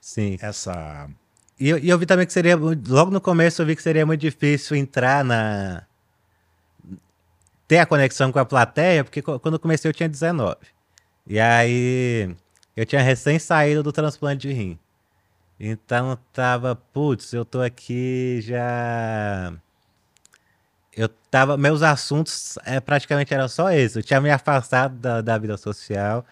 sim. 0.00 0.38
essa... 0.40 1.08
E 1.60 1.68
eu, 1.68 1.78
e 1.78 1.88
eu 1.90 1.98
vi 1.98 2.06
também 2.06 2.26
que 2.26 2.32
seria. 2.32 2.56
Logo 2.56 3.10
no 3.12 3.20
começo 3.20 3.62
eu 3.62 3.66
vi 3.66 3.76
que 3.76 3.82
seria 3.82 4.04
muito 4.04 4.20
difícil 4.20 4.74
entrar 4.76 5.24
na. 5.24 5.84
Ter 7.66 7.78
a 7.78 7.86
conexão 7.86 8.32
com 8.32 8.38
a 8.38 8.44
plateia, 8.44 9.04
porque 9.04 9.22
quando 9.22 9.54
eu 9.54 9.58
comecei 9.58 9.88
eu 9.88 9.94
tinha 9.94 10.08
19. 10.08 10.56
E 11.26 11.38
aí 11.40 12.34
eu 12.76 12.86
tinha 12.86 13.02
recém 13.02 13.38
saído 13.38 13.82
do 13.82 13.92
transplante 13.92 14.48
de 14.48 14.52
rim. 14.54 14.78
Então 15.58 16.18
tava, 16.32 16.74
putz, 16.74 17.32
eu 17.32 17.44
tô 17.44 17.60
aqui 17.60 18.40
já. 18.42 19.52
Eu 20.96 21.08
tava. 21.30 21.56
Meus 21.56 21.82
assuntos 21.82 22.58
é, 22.64 22.80
praticamente 22.80 23.32
eram 23.32 23.48
só 23.48 23.70
esse. 23.70 23.98
Eu 23.98 24.02
tinha 24.02 24.20
me 24.20 24.30
afastado 24.30 24.96
da, 24.98 25.20
da 25.20 25.38
vida 25.38 25.56
social 25.56 26.26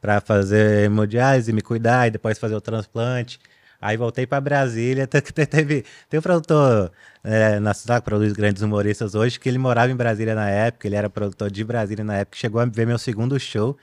para 0.00 0.20
fazer 0.20 0.84
hemodiálise, 0.84 1.52
me 1.52 1.62
cuidar 1.62 2.06
e 2.06 2.10
depois 2.12 2.38
fazer 2.38 2.54
o 2.54 2.60
transplante. 2.60 3.40
Aí 3.86 3.96
voltei 3.96 4.26
para 4.26 4.40
Brasília. 4.40 5.06
Teve, 5.06 5.84
tem 6.10 6.18
um 6.18 6.22
produtor 6.22 6.90
é, 7.22 7.60
na 7.60 7.72
cidade 7.72 8.00
que 8.00 8.06
produz 8.06 8.32
grandes 8.32 8.60
humoristas 8.60 9.14
hoje, 9.14 9.38
que 9.38 9.48
ele 9.48 9.58
morava 9.58 9.92
em 9.92 9.94
Brasília 9.94 10.34
na 10.34 10.50
época, 10.50 10.88
ele 10.88 10.96
era 10.96 11.08
produtor 11.08 11.48
de 11.52 11.62
Brasília 11.62 12.04
na 12.04 12.16
época, 12.16 12.36
chegou 12.36 12.60
a 12.60 12.64
ver 12.64 12.84
meu 12.84 12.98
segundo 12.98 13.38
show. 13.38 13.78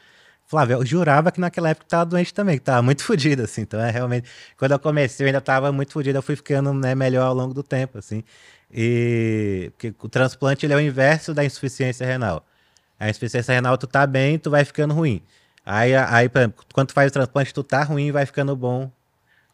Flávio, 0.46 0.76
eu 0.76 0.86
jurava 0.86 1.32
que 1.32 1.40
naquela 1.40 1.70
época 1.70 1.86
tava 1.88 2.06
doente 2.06 2.34
também, 2.34 2.58
que 2.58 2.66
tava 2.66 2.82
muito 2.82 3.02
fodido, 3.06 3.44
assim. 3.44 3.62
Então, 3.62 3.80
é 3.80 3.90
realmente. 3.92 4.30
Quando 4.58 4.74
eu 4.74 4.80
comecei, 4.80 5.26
eu 5.26 5.28
ainda 5.28 5.40
tava 5.40 5.72
muito 5.72 5.94
fodido, 5.94 6.18
eu 6.18 6.22
fui 6.22 6.36
ficando 6.36 6.74
né, 6.74 6.94
melhor 6.94 7.28
ao 7.28 7.34
longo 7.34 7.54
do 7.54 7.64
tempo, 7.64 7.98
assim. 7.98 8.26
E. 8.72 9.72
Porque 9.78 9.96
o 10.06 10.10
transplante 10.10 10.66
ele 10.66 10.74
é 10.74 10.76
o 10.76 10.82
inverso 10.82 11.34
da 11.34 11.46
insuficiência 11.46 12.06
renal. 12.06 12.46
A 13.00 13.10
insuficiência 13.10 13.54
renal, 13.54 13.78
tu 13.78 13.88
tá 13.88 14.06
bem, 14.06 14.38
tu 14.38 14.50
vai 14.52 14.66
ficando 14.66 14.94
ruim. 14.94 15.22
Aí, 15.66 15.96
aí 15.96 16.28
por 16.28 16.40
exemplo, 16.40 16.66
quando 16.74 16.90
tu 16.90 16.94
faz 16.94 17.10
o 17.10 17.14
transplante, 17.14 17.54
tu 17.54 17.64
tá 17.64 17.84
ruim 17.84 18.12
vai 18.12 18.26
ficando 18.26 18.54
bom. 18.56 18.92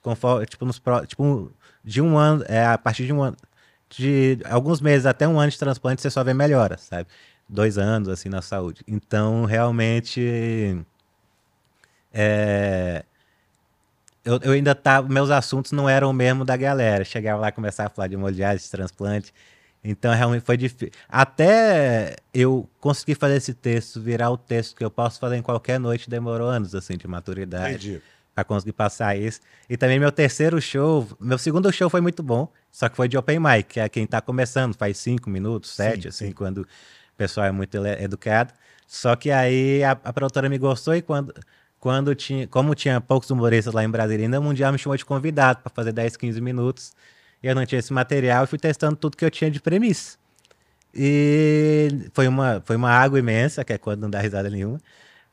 Conforme, 0.01 0.45
tipo, 0.45 0.65
nos, 0.65 0.81
tipo, 1.07 1.51
de 1.83 2.01
um 2.01 2.17
ano, 2.17 2.43
é, 2.47 2.65
a 2.65 2.77
partir 2.77 3.05
de 3.05 3.13
um 3.13 3.21
ano, 3.21 3.37
de 3.89 4.39
alguns 4.45 4.79
meses 4.81 5.05
até 5.05 5.27
um 5.27 5.39
ano 5.39 5.51
de 5.51 5.57
transplante, 5.57 6.01
você 6.01 6.09
só 6.09 6.23
vê 6.23 6.33
melhora, 6.33 6.77
sabe? 6.77 7.07
Dois 7.47 7.77
anos, 7.77 8.07
assim, 8.07 8.29
na 8.29 8.41
saúde. 8.41 8.83
Então, 8.87 9.45
realmente, 9.45 10.77
é, 12.13 13.03
eu, 14.23 14.39
eu 14.43 14.51
ainda 14.51 14.75
tava, 14.75 15.09
meus 15.09 15.31
assuntos 15.31 15.71
não 15.71 15.89
eram 15.89 16.09
o 16.11 16.13
mesmo 16.13 16.45
da 16.45 16.55
galera. 16.55 17.03
Chegava 17.03 17.41
lá 17.41 17.51
começava 17.51 17.87
a 17.87 17.89
falar 17.89 18.07
de 18.07 18.13
hemodiálise, 18.13 18.65
de 18.65 18.71
transplante. 18.71 19.33
Então, 19.83 20.13
realmente 20.13 20.43
foi 20.43 20.57
difícil. 20.57 20.91
Até 21.07 22.17
eu 22.33 22.69
conseguir 22.79 23.15
fazer 23.15 23.37
esse 23.37 23.53
texto 23.53 23.99
virar 23.99 24.29
o 24.29 24.37
texto 24.37 24.75
que 24.75 24.83
eu 24.83 24.91
posso 24.91 25.19
fazer 25.19 25.37
em 25.37 25.41
qualquer 25.41 25.79
noite, 25.79 26.09
demorou 26.09 26.47
anos, 26.47 26.75
assim, 26.75 26.97
de 26.97 27.07
maturidade 27.07 27.75
Entendi. 27.75 28.01
Para 28.33 28.43
conseguir 28.43 28.73
passar 28.73 29.17
isso. 29.17 29.41
E 29.69 29.77
também 29.77 29.99
meu 29.99 30.11
terceiro 30.11 30.61
show, 30.61 31.07
meu 31.19 31.37
segundo 31.37 31.71
show 31.71 31.89
foi 31.89 32.01
muito 32.01 32.23
bom, 32.23 32.51
só 32.71 32.87
que 32.89 32.95
foi 32.95 33.07
de 33.07 33.17
open 33.17 33.39
mic, 33.39 33.63
que 33.63 33.79
é 33.79 33.89
quem 33.89 34.05
tá 34.07 34.21
começando, 34.21 34.75
faz 34.75 34.97
cinco 34.97 35.29
minutos, 35.29 35.71
sete, 35.71 36.03
Sim, 36.03 36.07
assim, 36.09 36.27
sim. 36.27 36.31
quando 36.31 36.59
o 36.59 36.67
pessoal 37.17 37.47
é 37.47 37.51
muito 37.51 37.75
educado. 37.85 38.53
Só 38.87 39.15
que 39.15 39.29
aí 39.29 39.83
a, 39.83 39.91
a 39.91 40.13
produtora 40.13 40.49
me 40.49 40.57
gostou 40.57 40.95
e 40.95 41.01
quando, 41.01 41.33
quando 41.79 42.15
tinha, 42.15 42.47
como 42.47 42.73
tinha 42.75 42.99
poucos 42.99 43.29
humoristas 43.29 43.73
lá 43.73 43.83
em 43.83 43.89
Brasília, 43.89 44.25
ainda 44.25 44.39
o 44.39 44.43
Mundial 44.43 44.71
me 44.71 44.79
chamou 44.79 44.97
de 44.97 45.05
convidado 45.05 45.61
para 45.61 45.71
fazer 45.71 45.91
10, 45.91 46.17
15 46.17 46.41
minutos. 46.41 46.93
E 47.41 47.47
eu 47.47 47.55
não 47.55 47.65
tinha 47.65 47.79
esse 47.79 47.93
material 47.93 48.43
e 48.43 48.47
fui 48.47 48.59
testando 48.59 48.95
tudo 48.95 49.15
que 49.15 49.23
eu 49.23 49.31
tinha 49.31 49.49
de 49.49 49.61
premissa. 49.61 50.17
E 50.93 52.09
foi 52.13 52.27
uma, 52.27 52.61
foi 52.65 52.75
uma 52.75 52.91
água 52.91 53.19
imensa, 53.19 53.63
que 53.63 53.73
é 53.73 53.77
quando 53.77 54.01
não 54.01 54.09
dá 54.09 54.19
risada 54.19 54.49
nenhuma. 54.49 54.79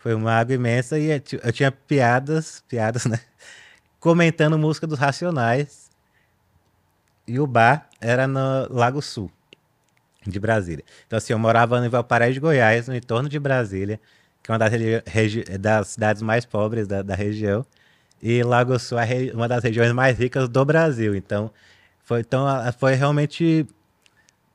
Foi 0.07 0.15
uma 0.15 0.35
água 0.35 0.55
imensa 0.55 0.97
e 1.01 1.11
eu 1.11 1.19
ti- 1.19 1.41
eu 1.43 1.53
tinha 1.53 1.73
piadas, 1.73 2.63
piadas, 2.69 3.07
né? 3.07 3.19
Comentando 3.99 4.57
música 4.57 4.87
dos 4.87 5.01
Racionais. 5.01 5.91
E 7.27 7.41
o 7.41 7.45
bar 7.49 7.89
era 8.01 8.29
no 8.29 8.73
Lago 8.73 9.03
Sul, 9.03 9.33
de 10.25 10.39
Brasília. 10.39 10.85
Então, 11.09 11.17
assim, 11.17 11.33
eu 11.33 11.41
morava 11.41 11.85
em 11.85 11.89
Valparaíso 11.89 12.35
de 12.35 12.39
Goiás, 12.39 12.87
no 12.87 12.95
entorno 12.95 13.29
de 13.29 13.37
Brasília, 13.41 14.01
que 14.45 14.53
é 14.53 14.55
uma 14.55 14.61
das, 14.61 14.71
das 15.61 15.89
cidades 15.89 16.23
mais 16.23 16.45
pobres 16.45 16.87
da, 16.87 17.03
da 17.03 17.17
região. 17.17 17.67
E 18.23 18.45
Lago 18.45 18.79
Sul 18.79 19.01
é 19.01 19.33
uma 19.35 19.49
das 19.49 19.65
regiões 19.65 19.91
mais 19.91 20.17
ricas 20.17 20.49
do 20.49 20.65
Brasil. 20.65 21.17
Então, 21.17 21.51
foi, 22.05 22.21
então, 22.21 22.47
foi 22.79 22.95
realmente 22.95 23.67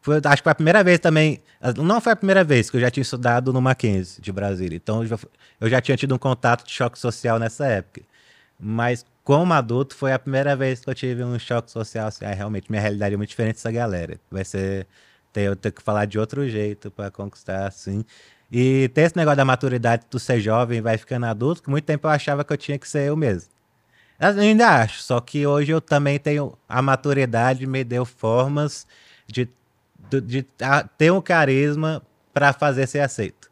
foi, 0.01 0.19
acho 0.23 0.37
que 0.37 0.43
foi 0.43 0.51
a 0.51 0.55
primeira 0.55 0.83
vez 0.83 0.99
também. 0.99 1.39
Não 1.77 2.01
foi 2.01 2.13
a 2.13 2.15
primeira 2.15 2.43
vez 2.43 2.69
que 2.69 2.77
eu 2.77 2.81
já 2.81 2.89
tinha 2.89 3.01
estudado 3.03 3.53
no 3.53 3.61
Mackenzie 3.61 4.21
de 4.21 4.31
Brasília. 4.31 4.75
Então 4.75 5.03
eu 5.03 5.07
já, 5.07 5.19
eu 5.59 5.69
já 5.69 5.79
tinha 5.79 5.95
tido 5.95 6.15
um 6.15 6.17
contato 6.17 6.65
de 6.65 6.71
choque 6.73 6.97
social 6.97 7.37
nessa 7.37 7.67
época. 7.67 8.01
Mas 8.59 9.05
como 9.23 9.53
adulto, 9.53 9.95
foi 9.95 10.11
a 10.11 10.19
primeira 10.19 10.55
vez 10.55 10.81
que 10.81 10.89
eu 10.89 10.95
tive 10.95 11.23
um 11.23 11.37
choque 11.37 11.69
social. 11.71 12.07
Assim, 12.07 12.25
ah, 12.25 12.33
realmente, 12.33 12.69
minha 12.69 12.81
realidade 12.81 13.13
é 13.13 13.17
muito 13.17 13.29
diferente 13.29 13.55
dessa 13.55 13.71
galera. 13.71 14.19
Vai 14.29 14.43
ser. 14.43 14.87
Ter, 15.31 15.43
eu 15.43 15.55
ter 15.55 15.71
que 15.71 15.81
falar 15.81 16.05
de 16.05 16.19
outro 16.19 16.49
jeito 16.49 16.91
para 16.91 17.09
conquistar, 17.09 17.65
assim. 17.65 18.03
E 18.51 18.89
ter 18.93 19.03
esse 19.03 19.15
negócio 19.15 19.37
da 19.37 19.45
maturidade, 19.45 20.05
tu 20.09 20.19
ser 20.19 20.41
jovem 20.41 20.79
e 20.79 20.81
vai 20.81 20.97
ficando 20.97 21.25
adulto, 21.25 21.63
que 21.63 21.69
muito 21.69 21.85
tempo 21.85 22.05
eu 22.05 22.11
achava 22.11 22.43
que 22.43 22.51
eu 22.51 22.57
tinha 22.57 22.77
que 22.77 22.89
ser 22.89 23.07
eu 23.07 23.15
mesmo. 23.15 23.49
Eu 24.19 24.27
ainda 24.41 24.67
acho, 24.67 25.01
só 25.01 25.21
que 25.21 25.47
hoje 25.47 25.71
eu 25.71 25.79
também 25.79 26.19
tenho 26.19 26.57
a 26.67 26.81
maturidade, 26.81 27.65
me 27.65 27.83
deu 27.83 28.05
formas 28.05 28.85
de, 29.25 29.49
de, 30.09 30.21
de 30.21 30.47
ter 30.97 31.11
um 31.11 31.21
carisma 31.21 32.01
para 32.33 32.53
fazer 32.53 32.87
ser 32.87 32.99
aceito. 32.99 33.49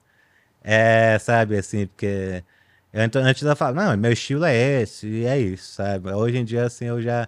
É, 0.64 1.18
sabe, 1.20 1.58
assim, 1.58 1.88
porque 1.88 2.44
eu, 2.92 3.02
antes- 3.02 3.42
eu 3.44 3.56
falava, 3.56 3.86
não, 3.92 3.98
meu 3.98 4.12
estilo 4.12 4.46
é 4.46 4.82
esse, 4.82 5.08
e 5.08 5.26
é 5.26 5.38
isso, 5.40 5.74
sabe? 5.74 6.10
Hoje 6.12 6.38
em 6.38 6.46
dia, 6.46 6.66
assim, 6.66 6.86
eu 6.86 7.02
já, 7.02 7.28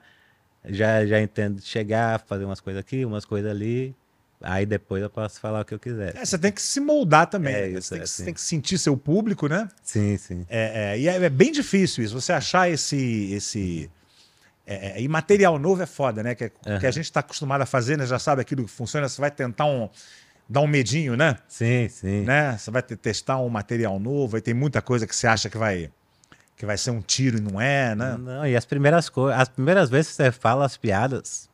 já, 0.65 1.05
já 1.05 1.21
entendo 1.21 1.61
chegar, 1.61 2.19
fazer 2.19 2.45
umas 2.45 2.59
coisas 2.59 2.79
aqui, 2.79 3.05
umas 3.05 3.25
coisas 3.25 3.49
ali, 3.49 3.95
aí 4.41 4.65
depois 4.65 5.01
eu 5.01 5.09
posso 5.09 5.39
falar 5.39 5.61
o 5.61 5.65
que 5.65 5.73
eu 5.73 5.79
quiser. 5.79 6.15
É, 6.15 6.25
você 6.25 6.37
tem 6.37 6.51
que 6.51 6.61
se 6.61 6.79
moldar 6.79 7.27
também. 7.27 7.53
É 7.53 7.61
né? 7.67 7.69
isso, 7.79 7.87
você, 7.89 7.95
tem 7.95 7.99
é 7.99 8.03
que, 8.03 8.07
você 8.09 8.13
assim. 8.15 8.25
tem 8.25 8.33
que 8.33 8.41
sentir 8.41 8.77
seu 8.77 8.97
público, 8.97 9.47
né? 9.47 9.67
Sim, 9.83 10.17
sim. 10.17 10.45
É, 10.49 10.93
é, 10.93 10.99
e 10.99 11.07
é, 11.07 11.15
é 11.23 11.29
bem 11.29 11.51
difícil 11.51 12.03
isso. 12.03 12.19
Você 12.19 12.33
achar 12.33 12.69
esse. 12.69 13.31
esse 13.33 13.89
é, 14.73 14.97
é, 14.97 15.01
e 15.01 15.07
material 15.07 15.57
novo 15.59 15.81
é 15.81 15.85
foda, 15.85 16.21
né? 16.23 16.35
Que, 16.35 16.45
é- 16.65 16.79
que 16.79 16.85
a 16.87 16.91
gente 16.91 17.05
está 17.05 17.19
acostumado 17.19 17.61
a 17.61 17.65
fazer, 17.65 17.97
né? 17.97 18.05
Já 18.05 18.19
sabe 18.19 18.41
aquilo 18.41 18.65
que 18.65 18.71
funciona. 18.71 19.07
Você 19.09 19.19
vai 19.19 19.31
tentar 19.31 19.65
um. 19.65 19.89
dar 20.49 20.61
um 20.61 20.67
medinho, 20.67 21.15
né? 21.15 21.37
Sim, 21.47 21.87
sim. 21.89 22.21
né? 22.21 22.57
Você 22.57 22.69
vai 22.71 22.81
te- 22.81 22.95
testar 22.95 23.37
um 23.39 23.49
material 23.49 23.99
novo, 23.99 24.35
aí 24.35 24.41
tem 24.41 24.53
muita 24.53 24.81
coisa 24.81 25.05
que 25.07 25.15
você 25.15 25.27
acha 25.27 25.49
que 25.49 25.57
vai. 25.57 25.89
que 26.55 26.65
vai 26.65 26.77
ser 26.77 26.91
um 26.91 27.01
tiro 27.01 27.37
e 27.37 27.41
não 27.41 27.59
é, 27.59 27.95
né? 27.95 28.17
Não, 28.17 28.45
e 28.45 28.55
as 28.55 28.65
primeiras 28.65 29.09
coisas, 29.09 29.39
as 29.39 29.49
primeiras 29.49 29.89
vezes 29.89 30.11
que 30.11 30.17
você 30.17 30.31
fala 30.31 30.65
as 30.65 30.77
piadas, 30.77 31.49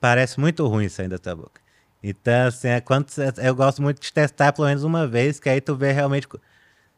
parece 0.00 0.38
muito 0.38 0.66
ruim 0.66 0.88
saindo 0.88 1.10
da 1.12 1.18
tua 1.18 1.36
boca. 1.36 1.60
Então, 2.02 2.46
assim, 2.48 2.68
é 2.68 2.80
quando 2.80 3.06
eu 3.38 3.54
gosto 3.54 3.82
muito 3.82 4.00
de 4.00 4.12
testar 4.12 4.52
pelo 4.52 4.68
menos 4.68 4.84
uma 4.84 5.06
vez, 5.06 5.40
que 5.40 5.48
aí 5.48 5.60
tu 5.60 5.74
vê 5.74 5.92
realmente. 5.92 6.28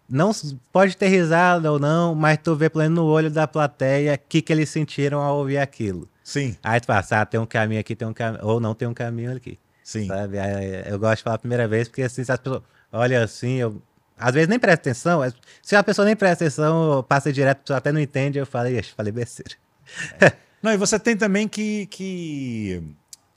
Não 0.09 0.31
pode 0.73 0.97
ter 0.97 1.09
risada 1.09 1.71
ou 1.71 1.79
não, 1.79 2.15
mas 2.15 2.39
tu 2.43 2.55
vê 2.57 2.71
pelo 2.71 2.83
menos 2.85 2.97
no 2.97 3.05
olho 3.07 3.31
da 3.31 3.47
plateia 3.47 4.15
o 4.15 4.19
que, 4.29 4.41
que 4.41 4.53
eles 4.53 4.69
sentiram 4.71 5.21
ao 5.21 5.37
ouvir 5.39 5.59
aquilo. 5.59 6.09
Sim, 6.25 6.57
Aí 6.63 6.81
tu 6.81 6.87
fala, 6.87 7.05
ah, 7.11 7.27
tem 7.27 7.39
um 7.41 7.47
caminho 7.47 7.81
aqui, 7.81 7.95
tem 7.97 8.07
um 8.09 8.13
caminho. 8.13 8.45
Ou 8.45 8.59
não 8.61 8.75
tem 8.75 8.87
um 8.89 8.95
caminho 8.95 9.35
aqui. 9.37 9.59
sim. 9.83 10.07
Sabe? 10.07 10.39
Aí, 10.39 10.83
Eu 10.87 10.99
gosto 10.99 11.19
de 11.19 11.23
falar 11.25 11.37
a 11.37 11.39
primeira 11.39 11.67
vez, 11.69 11.89
porque 11.89 12.03
assim, 12.03 12.23
se 12.25 12.31
as 12.33 12.39
pessoas 12.39 12.63
olham 12.93 13.23
assim, 13.23 13.55
eu. 13.57 13.81
Às 14.19 14.35
vezes 14.35 14.49
nem 14.49 14.59
presta 14.59 14.81
atenção. 14.91 15.21
Se 15.63 15.77
a 15.77 15.83
pessoa 15.83 16.05
nem 16.05 16.17
presta 16.17 16.45
atenção, 16.45 17.05
passa 17.09 17.33
direto, 17.33 17.59
a 17.59 17.63
pessoa 17.63 17.79
até 17.79 17.93
não 17.93 18.01
entende, 18.01 18.39
eu 18.39 18.45
falei, 18.47 18.79
"Ixi, 18.79 18.93
falei 18.97 19.13
besteira. 19.13 19.55
Não, 20.63 20.73
e 20.73 20.77
você 20.77 20.99
tem 20.99 21.17
também 21.17 21.47
que. 21.47 21.87
que 21.87 22.83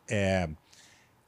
é, 0.10 0.50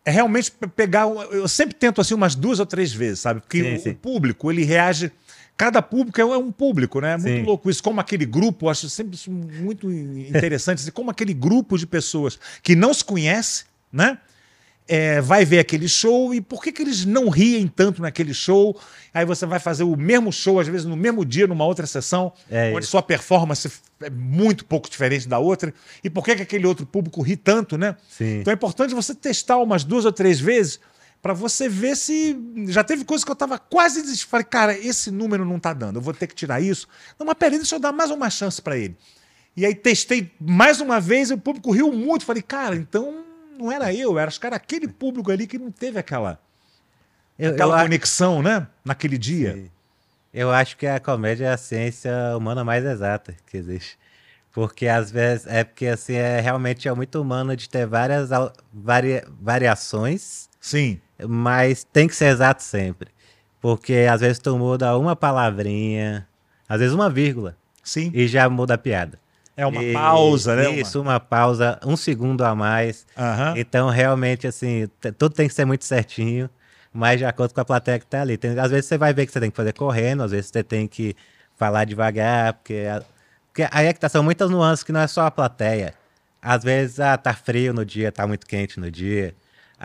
é 0.04 0.12
realmente 0.12 0.52
pe- 0.52 0.68
pegar. 0.68 1.06
Eu 1.32 1.48
sempre 1.48 1.76
tento 1.76 2.02
assim 2.02 2.16
umas 2.16 2.34
duas 2.34 2.60
ou 2.60 2.66
três 2.66 2.91
vezes, 2.91 3.20
sabe? 3.20 3.41
Porque 3.41 3.62
Sim, 3.62 3.76
o, 3.76 3.80
sim. 3.80 3.89
o 3.91 3.96
público, 3.96 4.52
ele 4.52 4.64
reage. 4.66 5.12
Cada 5.56 5.82
público 5.82 6.20
é 6.20 6.26
um- 6.26 6.34
é 6.34 6.38
um 6.38 6.51
público, 6.51 6.99
né? 6.99 7.14
É 7.14 7.18
muito 7.18 7.38
Sim. 7.39 7.43
louco 7.43 7.70
isso. 7.70 7.82
Como 7.84 7.99
aquele 7.99 8.26
grupo, 8.26 8.70
acho 8.70 8.89
sempre 8.89 9.18
muito 9.30 9.91
interessante. 9.91 10.80
assim, 10.82 10.91
como 10.91 11.12
aquele 11.12 11.34
grupo 11.34 11.78
de 11.78 11.86
pessoas 11.86 12.39
que 12.62 12.76
não 12.76 12.93
se 12.93 13.04
conhece, 13.04 13.66
né? 13.91 14.18
É, 14.86 15.22
vai 15.22 15.45
ver 15.45 15.60
aquele 15.60 15.88
show 15.88 16.34
e 16.36 16.41
por 16.41 16.62
que, 16.62 16.70
que 16.70 16.82
eles 16.82 17.06
não 17.06 17.30
riem 17.30 17.68
tanto 17.70 18.01
naquele 18.01 18.34
show? 18.34 18.78
Aí 19.14 19.24
você 19.26 19.45
vai 19.45 19.58
fazer 19.58 19.84
o 19.86 19.95
mesmo 19.95 20.30
show, 20.30 20.60
às 20.60 20.68
vezes 20.68 20.86
no 20.86 20.97
mesmo 20.97 21.24
dia, 21.24 21.47
numa 21.47 21.64
outra 21.66 21.86
sessão, 21.88 22.34
É 22.51 22.70
onde 22.72 22.80
isso. 22.84 22.91
sua 22.91 23.01
performance 23.01 23.72
é 24.01 24.10
muito 24.10 24.66
pouco 24.66 24.89
diferente 24.89 25.26
da 25.26 25.39
outra. 25.39 25.74
E 26.04 26.10
por 26.10 26.26
que, 26.26 26.36
que 26.36 26.41
aquele 26.41 26.68
outro 26.68 26.86
público 26.86 27.22
ri 27.22 27.38
tanto, 27.38 27.78
né? 27.78 27.95
Sim. 28.10 28.39
Então 28.41 28.51
é 28.51 28.56
importante 28.56 28.93
você 28.93 29.16
testar 29.16 29.58
umas 29.60 29.86
duas 29.86 30.04
ou 30.04 30.12
três 30.12 30.38
vezes 30.41 30.82
para 31.24 31.34
você 31.34 31.68
ver 31.70 31.96
se. 31.96 32.38
Já 32.68 32.84
teve 32.84 33.04
coisa 33.06 33.26
que 33.26 33.32
eu 33.32 33.36
tava 33.36 33.58
quase 33.58 34.02
desistindo. 34.02 34.30
Falei, 34.30 34.44
cara, 34.44 34.78
esse 34.78 35.10
número 35.10 35.44
não 35.46 35.58
tá 35.58 35.74
dando, 35.74 35.96
eu 35.96 36.02
vou 36.02 36.14
ter 36.14 36.28
que 36.28 36.36
tirar 36.36 36.62
isso. 36.62 36.88
Não, 37.18 37.26
mas 37.26 37.36
peraí, 37.36 37.58
deixa 37.58 37.74
eu 37.76 37.80
dar 37.80 37.92
mais 37.94 38.12
uma 38.12 38.30
chance 38.30 38.62
para 38.62 38.78
ele. 38.78 38.96
E 39.56 39.66
aí 39.66 39.74
testei 39.74 40.32
mais 40.40 40.82
uma 40.82 41.00
vez 41.00 41.30
e 41.30 41.34
o 41.34 41.38
público 41.38 41.72
riu 41.72 41.92
muito. 41.92 42.26
Falei, 42.26 42.44
cara, 42.44 42.76
então 42.76 43.24
não 43.58 43.72
era 43.72 43.94
eu, 43.94 44.20
era, 44.20 44.28
acho 44.28 44.40
que 44.40 44.46
era 44.46 44.56
aquele 44.58 44.88
público 44.88 45.32
ali 45.32 45.48
que 45.48 45.58
não 45.58 45.72
teve 45.72 45.98
aquela, 45.98 46.40
Eu, 47.40 47.50
eu, 47.50 47.54
aquela 47.54 47.80
a- 47.80 47.84
conexão, 47.84 48.42
né? 48.42 48.68
Naquele 48.84 49.18
dia. 49.18 49.54
Sim. 49.54 49.70
eu 50.34 50.52
acho 50.52 50.76
que 50.76 50.86
a 50.88 51.00
comédia 51.00 51.46
é 51.46 51.54
a 51.54 51.58
ciência 51.58 52.12
humana 52.36 52.64
mais 52.66 52.84
exata 52.84 53.34
que 53.48 53.56
existe. 53.56 53.98
Porque 54.52 54.88
às 54.88 55.10
vezes 55.10 55.48
é 55.48 55.64
porque 55.64 55.86
assim 55.88 56.14
é 56.16 56.40
realmente 56.42 56.88
é 56.88 56.94
muito 56.94 57.20
humano 57.22 57.56
de 57.56 57.70
ter 57.70 57.86
várias 57.88 58.30
varia- 58.74 59.26
variações, 59.42 60.50
Sim. 60.60 61.00
Mas 61.28 61.84
tem 61.84 62.08
que 62.08 62.16
ser 62.16 62.26
exato 62.26 62.64
sempre. 62.64 63.10
Porque 63.62 64.08
às 64.12 64.22
vezes 64.22 64.40
tu 64.40 64.58
muda 64.58 64.98
uma 64.98 65.16
palavrinha, 65.16 66.28
às 66.68 66.80
vezes 66.80 66.94
uma 66.94 67.10
vírgula, 67.10 67.56
Sim. 67.84 68.12
e 68.14 68.28
já 68.28 68.50
muda 68.50 68.74
a 68.74 68.78
piada. 68.78 69.18
É 69.56 69.66
uma 69.66 69.84
E- 69.84 69.94
pausa, 69.94 70.56
né? 70.56 70.68
Uma- 70.68 70.82
Isso, 70.82 71.00
uma 71.02 71.20
pausa, 71.20 71.80
um 71.86 71.96
segundo 71.96 72.44
a 72.44 72.56
mais. 72.56 73.06
Aham. 73.18 73.54
Então, 73.56 73.90
realmente, 73.90 74.48
assim, 74.48 74.90
tudo 75.18 75.30
tem 75.36 75.48
que 75.48 75.54
ser 75.54 75.64
muito 75.66 75.86
certinho, 75.86 76.50
mas 76.92 77.20
de 77.20 77.26
acordo 77.26 77.54
com 77.54 77.62
a 77.62 77.66
plateia 77.66 78.00
que 78.00 78.06
tá 78.06 78.22
ali. 78.22 78.36
Tem- 78.36 78.58
às 78.60 78.72
vezes 78.72 78.88
você 78.88 78.98
vai 78.98 79.14
ver 79.14 79.26
que 79.28 79.32
você 79.32 79.40
tem 79.40 79.52
que 79.52 79.56
fazer 79.58 79.74
correndo, 79.74 80.24
às 80.24 80.32
vezes 80.32 80.48
você 80.52 80.64
tem 80.64 80.88
que 80.88 81.16
falar 81.56 81.86
devagar, 81.86 82.54
porque, 82.54 82.86
a- 82.92 83.04
porque 83.48 83.68
aí 83.72 83.86
é 83.86 83.94
que 83.94 84.00
tá, 84.00 84.10
são 84.10 84.24
muitas 84.24 84.50
nuances 84.50 84.84
que 84.84 84.92
não 84.92 85.00
é 85.02 85.08
só 85.08 85.22
a 85.28 85.32
plateia. 85.32 85.94
Às 86.42 86.64
vezes, 86.64 87.00
ah, 87.00 87.16
tá 87.16 87.34
frio 87.34 87.74
no 87.74 87.86
dia, 87.86 88.12
tá 88.12 88.26
muito 88.28 88.46
quente 88.48 88.80
no 88.80 88.90
dia. 88.92 89.34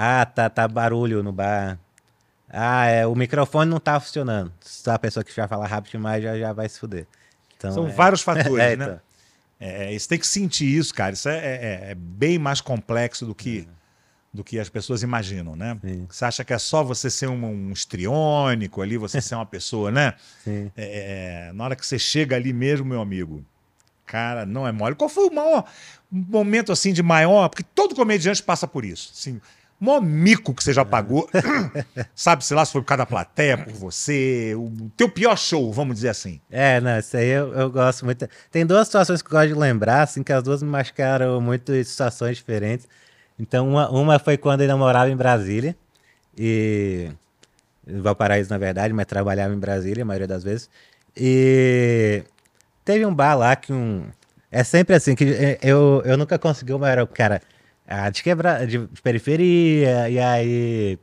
Ah, 0.01 0.25
tá, 0.25 0.49
tá 0.49 0.69
barulho 0.69 1.25
no 1.25 1.33
bar. 1.33 1.77
Ah, 2.49 2.87
é, 2.87 3.05
o 3.05 3.17
microfone 3.17 3.69
não 3.69 3.81
tá 3.81 3.99
funcionando. 3.99 4.53
Se 4.61 4.89
a 4.89 4.97
pessoa 4.97 5.25
que 5.25 5.35
já 5.35 5.49
falar 5.49 5.67
rápido 5.67 5.91
demais 5.91 6.23
já, 6.23 6.39
já 6.39 6.53
vai 6.53 6.69
se 6.69 6.79
fuder. 6.79 7.05
Então, 7.57 7.73
São 7.73 7.89
é- 7.89 7.91
vários 7.91 8.23
fatores, 8.23 8.49
É, 8.65 8.77
né? 8.77 8.85
então. 8.85 9.01
É, 9.61 9.99
você 9.99 10.09
tem 10.09 10.19
que 10.21 10.27
sentir 10.27 10.67
isso, 10.67 10.95
cara. 10.95 11.13
Isso 11.15 11.29
é, 11.29 11.37
é- 11.37 11.91
é 11.91 11.95
bem 11.97 12.39
mais 12.39 12.61
complexo 12.61 13.27
do 13.27 13.35
que, 13.35 13.67
do 14.33 14.45
que 14.45 14.61
as 14.61 14.69
pessoas 14.69 15.03
imaginam, 15.03 15.57
né? 15.57 15.77
Sim. 15.85 16.07
Você 16.09 16.25
acha 16.25 16.45
que 16.45 16.53
é 16.53 16.59
só 16.59 16.85
você 16.85 17.11
ser 17.11 17.29
um, 17.29 17.45
um 17.45 17.73
histriônico 17.73 18.81
ali, 18.81 18.97
você 18.97 19.21
ser 19.21 19.35
uma 19.35 19.45
pessoa, 19.47 19.91
né? 19.91 20.15
Sim. 20.45 20.71
É, 20.77 21.49
é, 21.49 21.53
na 21.53 21.65
hora 21.65 21.75
que 21.75 21.85
você 21.85 21.99
chega 21.99 22.37
ali 22.37 22.53
mesmo, 22.53 22.87
meu 22.87 23.01
amigo, 23.01 23.45
cara, 24.07 24.47
não 24.47 24.65
é 24.67 24.71
mole. 24.71 24.95
Qual 24.95 25.09
foi 25.11 25.27
o 25.29 25.35
maior 25.35 25.65
momento 26.09 26.71
assim 26.71 26.93
de 26.93 27.03
maior? 27.03 27.49
Porque 27.49 27.65
todo 27.75 27.97
comediante 27.97 28.41
passa 28.41 28.67
por 28.69 28.85
isso. 28.85 29.11
Assim, 29.13 29.41
maior 29.81 30.01
mico 30.01 30.53
que 30.53 30.63
você 30.63 30.73
já 30.73 30.85
pagou, 30.85 31.29
sabe, 32.15 32.45
sei 32.45 32.57
lá, 32.57 32.65
se 32.65 32.73
foi 32.73 32.81
por 32.81 32.89
causa 32.89 32.99
da 32.99 33.07
plateia, 33.07 33.57
por 33.57 33.73
você, 33.73 34.55
o 34.57 34.91
teu 34.97 35.09
pior 35.09 35.37
show, 35.37 35.73
vamos 35.73 35.97
dizer 35.97 36.09
assim. 36.09 36.41
É, 36.51 36.81
não, 36.81 36.99
isso 36.99 37.17
aí 37.17 37.29
eu, 37.29 37.53
eu 37.55 37.71
gosto 37.71 38.05
muito. 38.05 38.29
Tem 38.51 38.67
duas 38.67 38.89
situações 38.89 39.23
que 39.23 39.29
eu 39.29 39.33
gosto 39.33 39.49
de 39.49 39.55
lembrar, 39.55 40.03
assim, 40.03 40.23
que 40.23 40.33
as 40.33 40.43
duas 40.43 40.63
me 40.63 40.69
machucaram 40.69 41.41
muito 41.41 41.73
em 41.73 41.85
situações 41.85 42.37
diferentes. 42.37 42.89
Então, 43.39 43.69
uma, 43.69 43.89
uma 43.91 44.19
foi 44.19 44.37
quando 44.37 44.63
eu 44.63 44.79
morava 44.79 45.11
em 45.11 45.17
Brasília, 45.17 45.77
e. 46.37 47.11
em 47.87 48.01
Valparaíso, 48.01 48.51
na 48.51 48.59
verdade, 48.59 48.93
mas 48.93 49.07
trabalhava 49.07 49.55
em 49.55 49.59
Brasília 49.59 50.03
a 50.03 50.07
maioria 50.07 50.27
das 50.27 50.43
vezes. 50.43 50.69
E 51.17 52.23
teve 52.85 53.07
um 53.07 53.15
bar 53.15 53.37
lá 53.37 53.55
que 53.57 53.73
um. 53.73 54.05
É 54.51 54.65
sempre 54.65 54.97
assim, 54.97 55.15
que 55.15 55.25
eh, 55.25 55.59
eu, 55.63 56.03
eu 56.07 56.17
nunca 56.17 56.39
consegui, 56.39 56.73
mas 56.73 56.91
era 56.91 57.05
o 57.05 57.07
cara 57.07 57.43
ah, 57.89 58.11
de, 58.11 58.23
quebra, 58.23 58.67
de 58.67 58.87
periferia, 59.03 60.11
e 60.11 60.19
aí 60.19 60.99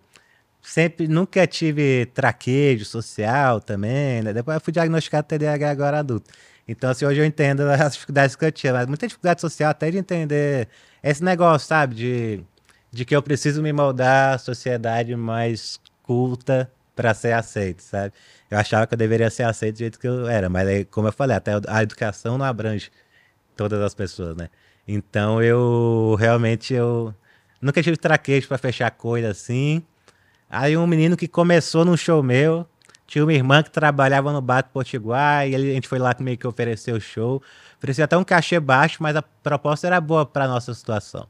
sempre 0.62 1.08
nunca 1.08 1.46
tive 1.48 2.06
traquejo 2.08 2.86
social 2.86 3.60
também, 3.60 4.22
né? 4.22 4.34
Depois 4.34 4.56
eu 4.56 4.62
fui 4.62 4.72
diagnosticado 4.72 5.28
TDAH 5.28 5.70
agora 5.70 6.00
adulto. 6.00 6.32
Então, 6.68 6.90
assim, 6.90 7.06
hoje 7.06 7.20
eu 7.20 7.26
entendo 7.26 7.62
as 7.70 7.94
dificuldades 7.94 8.36
que 8.36 8.46
eu 8.46 8.52
tinha, 8.52 8.74
mas 8.74 8.88
muita 8.88 9.08
dificuldade 9.08 9.42
social 9.42 9.72
até 9.72 9.90
de 9.92 9.98
entender 9.98 10.68
esse 11.04 11.24
negócio, 11.24 11.68
sabe? 11.68 11.96
De, 11.96 12.44
de 12.92 13.06
que 13.06 13.16
eu 13.16 13.22
preciso 13.24 13.62
me 13.64 13.74
moldar 13.74 14.36
à 14.36 14.38
sociedade 14.38 15.16
mais 15.16 15.80
culta 16.04 16.72
para 16.96 17.14
ser 17.14 17.34
aceito, 17.34 17.82
sabe? 17.82 18.14
Eu 18.50 18.58
achava 18.60 18.88
que 18.88 18.94
eu 18.94 18.98
deveria 18.98 19.30
ser 19.30 19.44
aceito 19.44 19.76
do 19.76 19.80
jeito 19.80 20.00
que 20.00 20.08
eu 20.08 20.28
era, 20.28 20.50
mas 20.50 20.68
aí, 20.68 20.86
como 20.86 21.08
eu 21.08 21.12
falei, 21.12 21.36
até 21.36 21.52
a 21.68 21.84
educação 21.84 22.38
não 22.38 22.46
abrange 22.46 22.92
todas 23.56 23.82
as 23.82 23.94
pessoas, 23.96 24.36
né? 24.36 24.50
Então 24.88 25.42
eu 25.42 26.16
realmente 26.20 26.74
eu 26.74 27.14
nunca 27.62 27.82
tive 27.82 27.98
traquejo 27.98 28.48
para 28.48 28.58
fechar 28.58 28.92
coisa 28.92 29.30
assim. 29.30 29.82
Aí 30.50 30.78
um 30.78 30.86
menino 30.86 31.18
que 31.18 31.28
começou 31.28 31.84
num 31.84 31.98
show 31.98 32.22
meu, 32.22 32.68
tinha 33.08 33.24
uma 33.24 33.34
irmã 33.34 33.64
que 33.64 33.72
trabalhava 33.72 34.32
no 34.32 34.42
bar 34.42 34.62
do 34.62 34.70
Potiguar, 34.70 35.48
e 35.48 35.56
ele- 35.56 35.72
a 35.72 35.74
gente 35.74 35.88
foi 35.88 36.00
lá 36.00 36.16
meio 36.20 36.38
que 36.38 36.48
ofereceu 36.48 36.96
o 36.96 37.02
show. 37.02 37.42
Oferecia 37.78 38.06
até 38.06 38.16
um 38.18 38.24
cachê 38.24 38.60
baixo, 38.60 38.98
mas 39.02 39.16
a 39.16 39.22
proposta 39.22 39.88
era 39.88 40.00
boa 40.00 40.26
para 40.26 40.48
nossa 40.48 40.74
situação. 40.74 41.28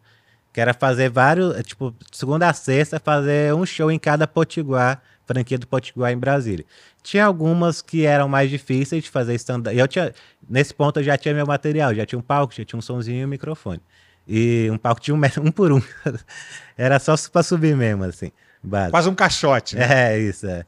Que 0.53 0.61
era 0.61 0.73
fazer 0.73 1.09
vários, 1.09 1.61
tipo, 1.63 1.93
segunda 2.11 2.49
a 2.49 2.53
sexta, 2.53 2.99
fazer 2.99 3.53
um 3.53 3.65
show 3.65 3.91
em 3.91 3.99
cada 3.99 4.25
Potiguar, 4.27 5.01
franquia 5.25 5.57
do 5.57 5.67
Potiguar 5.67 6.11
em 6.11 6.17
Brasília. 6.17 6.65
Tinha 7.03 7.25
algumas 7.25 7.81
que 7.81 8.05
eram 8.05 8.27
mais 8.27 8.49
difíceis 8.49 9.03
de 9.03 9.09
fazer 9.09 9.33
stand-up. 9.35 9.75
Eu 9.77 9.87
tinha, 9.87 10.13
nesse 10.49 10.73
ponto 10.73 10.99
eu 10.99 11.03
já 11.03 11.17
tinha 11.17 11.33
meu 11.33 11.45
material, 11.45 11.93
já 11.93 12.05
tinha 12.05 12.19
um 12.19 12.21
palco, 12.21 12.53
já 12.53 12.63
tinha 12.65 12.77
um 12.77 12.81
sonzinho 12.81 13.21
e 13.21 13.25
um 13.25 13.27
microfone. 13.27 13.81
E 14.27 14.67
um 14.71 14.77
palco 14.77 14.99
tinha 15.01 15.13
um, 15.13 15.17
metro- 15.17 15.43
um 15.45 15.51
por 15.51 15.71
um. 15.71 15.81
era 16.77 16.97
só 16.99 17.15
pra 17.31 17.43
subir 17.43 17.75
mesmo, 17.75 18.03
assim. 18.05 18.31
básico. 18.63 18.91
Quase 18.91 19.09
um 19.09 19.15
caixote, 19.15 19.75
né? 19.75 20.13
É, 20.15 20.19
isso, 20.19 20.47
é. 20.47 20.65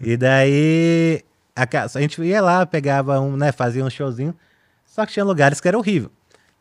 E 0.00 0.16
daí 0.16 1.22
a, 1.56 1.66
a 1.84 2.00
gente 2.00 2.22
ia 2.22 2.40
lá, 2.42 2.64
pegava 2.66 3.18
um, 3.20 3.36
né, 3.36 3.50
fazia 3.52 3.84
um 3.84 3.90
showzinho, 3.90 4.34
só 4.84 5.04
que 5.06 5.12
tinha 5.12 5.24
lugares 5.24 5.60
que 5.60 5.68
era 5.68 5.78
horrível. 5.78 6.10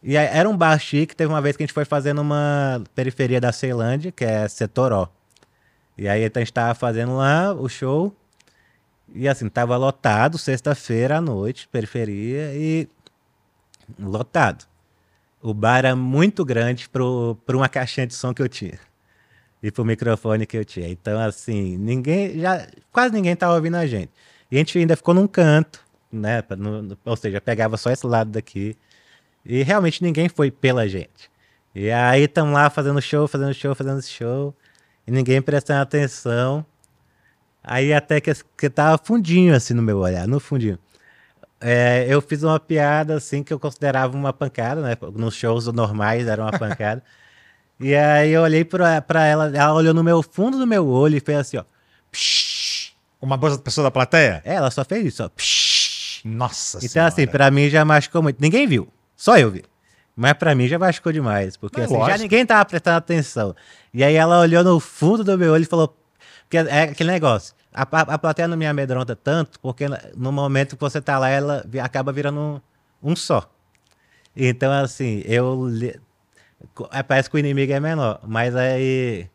E 0.02 0.16
aí, 0.16 0.28
era 0.32 0.48
um 0.48 0.56
bar 0.56 0.78
chique, 0.80 1.16
teve 1.16 1.32
uma 1.32 1.42
vez 1.42 1.58
que 1.58 1.64
a 1.64 1.66
gente 1.66 1.74
foi 1.74 1.84
fazer 1.84 2.14
numa 2.14 2.82
periferia 2.96 3.42
da 3.42 3.52
Ceilândia, 3.52 4.12
que 4.12 4.24
é 4.24 4.48
Setoró. 4.48 5.10
E 5.98 6.08
aí 6.08 6.24
a 6.24 6.40
gente 6.40 6.54
tava 6.54 6.76
fazendo 6.76 7.16
lá 7.16 7.54
o 7.54 7.68
show, 7.68 8.16
e 9.14 9.28
assim, 9.28 9.50
tava 9.50 9.78
lotado, 9.78 10.38
sexta-feira 10.38 11.18
à 11.18 11.22
noite, 11.22 11.68
periferia, 11.70 12.54
e 12.54 12.88
lotado. 14.00 14.66
O 15.42 15.54
bar 15.54 15.80
era 15.80 15.96
muito 15.96 16.44
grande 16.44 16.90
para 16.90 17.56
uma 17.56 17.70
caixinha 17.70 18.06
de 18.08 18.14
som 18.14 18.34
que 18.34 18.42
eu 18.42 18.50
tinha 18.50 18.80
e 19.62 19.72
pro 19.72 19.84
microfone 19.86 20.46
que 20.46 20.58
eu 20.58 20.66
tinha. 20.66 20.88
Então, 20.90 21.20
assim, 21.20 21.78
ninguém, 21.78 22.40
já, 22.40 22.68
quase 22.92 23.14
ninguém 23.14 23.36
tava 23.36 23.56
ouvindo 23.56 23.76
a 23.76 23.86
gente. 23.88 24.12
E 24.52 24.56
a 24.56 24.60
gente 24.60 24.78
ainda 24.78 24.96
ficou 24.96 25.14
num 25.14 25.28
canto, 25.28 25.84
né? 26.12 26.44
no- 26.58 26.82
no- 26.82 26.98
ou 27.06 27.16
seja, 27.16 27.42
pegava 27.42 27.78
só 27.78 27.92
esse 27.92 28.06
lado 28.06 28.32
daqui. 28.32 28.76
E 29.46 29.64
realmente 29.64 30.04
ninguém 30.04 30.30
foi 30.30 30.52
pela 30.52 30.88
gente. 30.88 31.30
E 31.74 31.92
aí 31.92 32.24
estamos 32.24 32.54
lá 32.54 32.70
fazendo 32.70 33.02
show, 33.02 33.28
fazendo 33.28 33.54
show, 33.54 33.76
fazendo 33.76 34.02
show. 34.02 34.56
E 35.08 35.12
ninguém 35.12 35.42
prestando 35.42 35.82
atenção. 35.82 36.66
Aí 37.64 37.94
até 37.94 38.20
que, 38.22 38.32
que 38.58 38.70
tava 38.70 39.00
fundinho 39.04 39.56
assim 39.56 39.74
no 39.74 39.82
meu 39.82 40.00
olhar, 40.00 40.28
no 40.28 40.40
fundinho. 40.40 40.78
É, 41.60 42.06
eu 42.08 42.22
fiz 42.22 42.44
uma 42.44 42.60
piada 42.60 43.16
assim 43.16 43.42
que 43.42 43.52
eu 43.52 43.60
considerava 43.60 44.16
uma 44.16 44.32
pancada, 44.32 44.82
né? 44.82 44.96
Nos 45.16 45.34
shows 45.36 45.66
normais 45.68 46.28
era 46.28 46.42
uma 46.44 46.52
pancada. 46.58 47.04
E 47.80 47.94
aí 47.94 48.32
eu 48.32 48.42
olhei 48.42 48.66
pra 48.66 49.04
ela, 49.24 49.56
ela 49.56 49.72
olhou 49.72 49.94
no 49.94 50.04
meu 50.04 50.24
fundo 50.24 50.58
do 50.58 50.66
meu 50.66 50.88
olho 50.88 51.16
e 51.16 51.20
fez 51.20 51.38
assim, 51.38 51.58
ó. 51.58 51.64
Psh. 52.12 52.94
Uma 53.22 53.38
boa 53.38 53.56
pessoa 53.60 53.84
da 53.84 53.92
plateia? 53.92 54.42
Ela 54.44 54.72
só 54.72 54.84
fez 54.84 55.06
isso, 55.06 55.24
ó. 55.24 55.30
Psh. 55.30 56.22
Nossa 56.26 56.80
Então, 56.80 56.90
Senhora. 56.90 57.08
assim, 57.08 57.28
pra 57.28 57.52
mim 57.52 57.70
já 57.70 57.86
machucou 57.86 58.24
muito. 58.24 58.42
Ninguém 58.42 58.66
viu, 58.66 58.88
só 59.16 59.38
eu 59.38 59.52
vi. 59.52 59.64
Mas 60.20 60.34
pra 60.34 60.56
mim 60.56 60.68
já 60.68 60.80
machucou 60.80 61.12
demais, 61.12 61.56
porque 61.56 61.80
assim, 61.80 61.94
já 61.94 62.18
ninguém 62.18 62.44
tava 62.44 62.66
prestando 62.66 62.98
atenção. 62.98 63.56
E 63.94 64.04
aí 64.04 64.16
ela 64.16 64.40
olhou 64.40 64.64
no 64.64 64.80
fundo 64.80 65.24
do 65.24 65.38
meu 65.38 65.54
olho 65.54 65.62
e 65.62 65.68
falou. 65.68 65.96
Porque 66.42 66.58
é 66.58 66.84
aquele 66.84 67.12
negócio. 67.12 67.54
A, 67.72 67.84
a, 67.84 68.02
a 68.16 68.18
plateia 68.18 68.48
não 68.48 68.58
me 68.58 68.66
amedronta 68.66 69.16
tanto, 69.16 69.60
porque 69.60 69.86
no 70.16 70.32
momento 70.32 70.76
que 70.76 70.82
você 70.82 71.00
tá 71.00 71.20
lá, 71.20 71.30
ela 71.30 71.64
acaba 71.84 72.12
virando 72.12 72.40
um, 72.40 73.12
um 73.12 73.16
só. 73.16 73.48
Então, 74.36 74.72
assim, 74.72 75.22
eu. 75.24 75.68
é, 76.92 77.04
Parece 77.04 77.30
que 77.30 77.36
o 77.36 77.40
inimigo 77.40 77.72
é 77.72 77.80
menor, 77.80 78.20
mas 78.24 78.56
aí. 78.56 79.30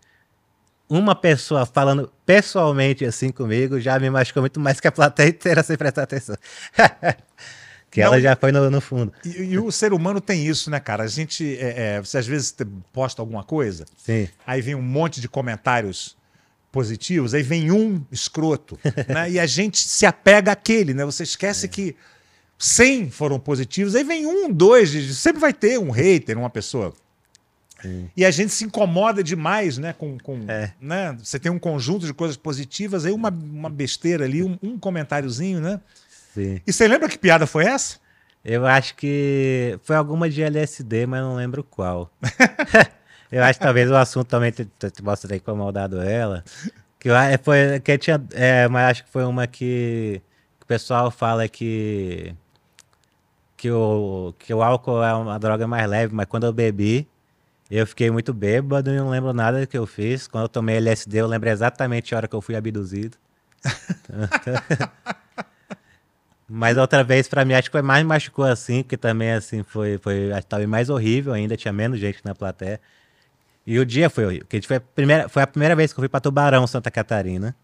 Uma 0.89 1.15
pessoa 1.15 1.65
falando 1.65 2.13
pessoalmente 2.27 3.05
assim 3.05 3.31
comigo 3.31 3.81
já 3.81 3.99
me 3.99 4.11
machucou 4.11 4.43
muito 4.43 4.61
mais 4.61 4.79
que 4.79 4.87
a 4.87 4.93
plateia 4.93 5.29
inteira 5.29 5.63
sem 5.63 5.77
prestar 5.77 6.03
atenção. 6.03 6.37
que 7.93 8.01
ela 8.01 8.17
Não. 8.17 8.23
já 8.23 8.35
foi 8.35 8.51
no, 8.51 8.69
no 8.71 8.81
fundo. 8.81 9.13
E, 9.25 9.43
e 9.43 9.59
o 9.59 9.71
ser 9.71 9.93
humano 9.93 10.19
tem 10.21 10.45
isso, 10.47 10.71
né, 10.71 10.81
cara? 10.81 11.05
A 11.05 11.07
gente, 11.07 11.57
é, 11.59 11.97
é, 11.97 12.01
você 12.01 12.17
às 12.19 12.27
vezes 12.27 12.57
posta 12.93 13.21
alguma 13.23 13.45
coisa, 13.45 13.85
Sim. 13.97 14.27
aí 14.47 14.61
vem 14.63 14.75
um 14.75 14.83
monte 14.83 15.21
de 15.21 15.29
comentários 15.29 16.17
positivos, 16.73 17.35
aí 17.35 17.43
vem 17.43 17.71
um 17.71 18.03
escroto, 18.11 18.79
né? 19.07 19.31
E 19.31 19.39
a 19.39 19.45
gente 19.47 19.79
se 19.79 20.07
apega 20.07 20.53
àquele, 20.53 20.95
né? 20.95 21.05
Você 21.05 21.23
É. 21.23 21.25
esquece 21.25 21.69
que 21.69 21.95
100 22.59 23.11
foram 23.11 23.39
positivos, 23.39 23.95
aí 23.95 24.03
vem 24.05 24.25
um, 24.27 24.51
dois, 24.51 24.91
sempre 25.17 25.41
vai 25.41 25.53
ter 25.53 25.79
um 25.79 25.91
hater, 25.91 26.39
uma 26.39 26.49
pessoa. 26.51 26.95
E 28.17 28.25
a 28.25 28.31
gente 28.31 28.53
se 28.53 28.63
incomoda 28.65 29.25
demais, 29.25 29.77
né? 29.77 29.93
Com, 29.93 30.17
com, 30.17 30.45
É. 30.49 30.73
né? 30.81 31.17
Você 31.21 31.37
tem 31.39 31.51
um 31.51 31.59
conjunto 31.59 32.07
de 32.07 32.15
coisas 32.15 32.37
positivas, 32.37 33.05
aí 33.05 33.13
uma, 33.13 33.29
uma 33.29 33.69
besteira 33.69 34.25
ali, 34.25 34.41
um, 34.43 34.57
um 34.63 34.79
comentáriozinho, 34.79 35.61
né? 35.61 35.81
Sim. 36.35 36.61
E 36.67 36.73
você 36.73 36.89
lembra 36.89 37.09
que 37.09 37.19
piada 37.19 37.47
foi 37.47 37.65
essa? 37.67 37.99
Eu 38.45 38.67
acho 38.67 38.95
que 38.97 39.79
foi 39.83 39.95
alguma 39.97 40.29
de 40.29 40.43
LSD, 40.43 41.07
mas 41.07 41.21
não 41.23 41.37
lembro 41.37 41.63
qual. 41.63 42.11
eu 43.31 43.43
acho 43.45 43.59
que 43.59 43.65
talvez 43.65 43.91
o 43.91 43.97
assunto 43.97 44.27
também 44.29 44.51
te- 44.53 44.65
te- 44.65 44.91
te 44.91 45.03
possa 45.03 45.29
ter 45.29 45.37
incomodado 45.37 46.01
ela. 46.01 46.45
Que 46.99 47.11
a- 47.11 47.39
foi 47.43 47.81
que 47.81 47.99
tinha, 47.99 48.23
é, 48.33 48.69
mas 48.69 48.91
acho 48.91 49.05
que 49.05 49.11
foi 49.11 49.25
uma 49.25 49.47
que, 49.47 50.23
que 50.59 50.65
o 50.65 50.67
pessoal 50.67 51.11
fala 51.11 51.49
que 51.49 52.35
que 53.57 53.71
o 53.71 54.35
que 54.39 54.53
o 54.53 54.63
álcool 54.63 55.03
é 55.03 55.15
uma 55.15 55.39
droga 55.39 55.67
mais 55.67 55.89
leve, 55.89 56.15
mas 56.15 56.27
quando 56.27 56.45
eu 56.47 56.53
bebi 56.53 57.09
eu 57.71 57.87
fiquei 57.87 58.11
muito 58.11 58.35
bêbado 58.35 58.91
e 58.91 58.97
não 58.97 59.11
lembro 59.11 59.33
nada 59.33 59.61
do 59.61 59.67
que 59.67 59.79
eu 59.79 59.87
fiz. 59.87 60.29
Quando 60.29 60.45
eu 60.45 60.49
tomei 60.49 60.77
LSD, 60.77 61.19
eu 61.21 61.27
lembro 61.27 61.49
exatamente 61.51 62.15
a 62.15 62.19
hora 62.19 62.29
que 62.29 62.35
eu 62.37 62.43
fui 62.43 62.55
abduzido. 62.57 63.17
Mas 66.55 66.77
outra 66.77 67.03
vez, 67.03 67.27
pra 67.27 67.47
mim, 67.47 67.55
acho 67.55 67.71
que 67.71 67.73
foi 67.73 67.81
mais 67.81 68.05
machucou 68.05 68.45
assim, 68.45 68.83
porque 68.83 68.99
também, 68.99 69.33
assim, 69.33 69.63
foi, 69.63 69.97
foi 69.97 70.29
talvez 70.47 70.69
mais 70.69 70.91
horrível 70.91 71.33
ainda, 71.33 71.57
tinha 71.57 71.73
menos 71.73 71.99
gente 71.99 72.21
na 72.23 72.35
plateia. 72.35 72.79
E 73.67 73.79
o 73.79 73.87
dia 73.87 74.11
foi 74.11 74.27
horrível, 74.27 74.45
porque 74.47 74.61
foi 74.61 74.77
a 74.77 74.81
primeira, 74.81 75.29
foi 75.31 75.43
a 75.43 75.47
primeira 75.47 75.75
vez 75.75 75.95
que 75.95 75.99
eu 75.99 76.03
fui 76.03 76.11
pra 76.11 76.21
Tubarão, 76.21 76.67
Santa 76.67 76.91
Catarina. 76.91 77.57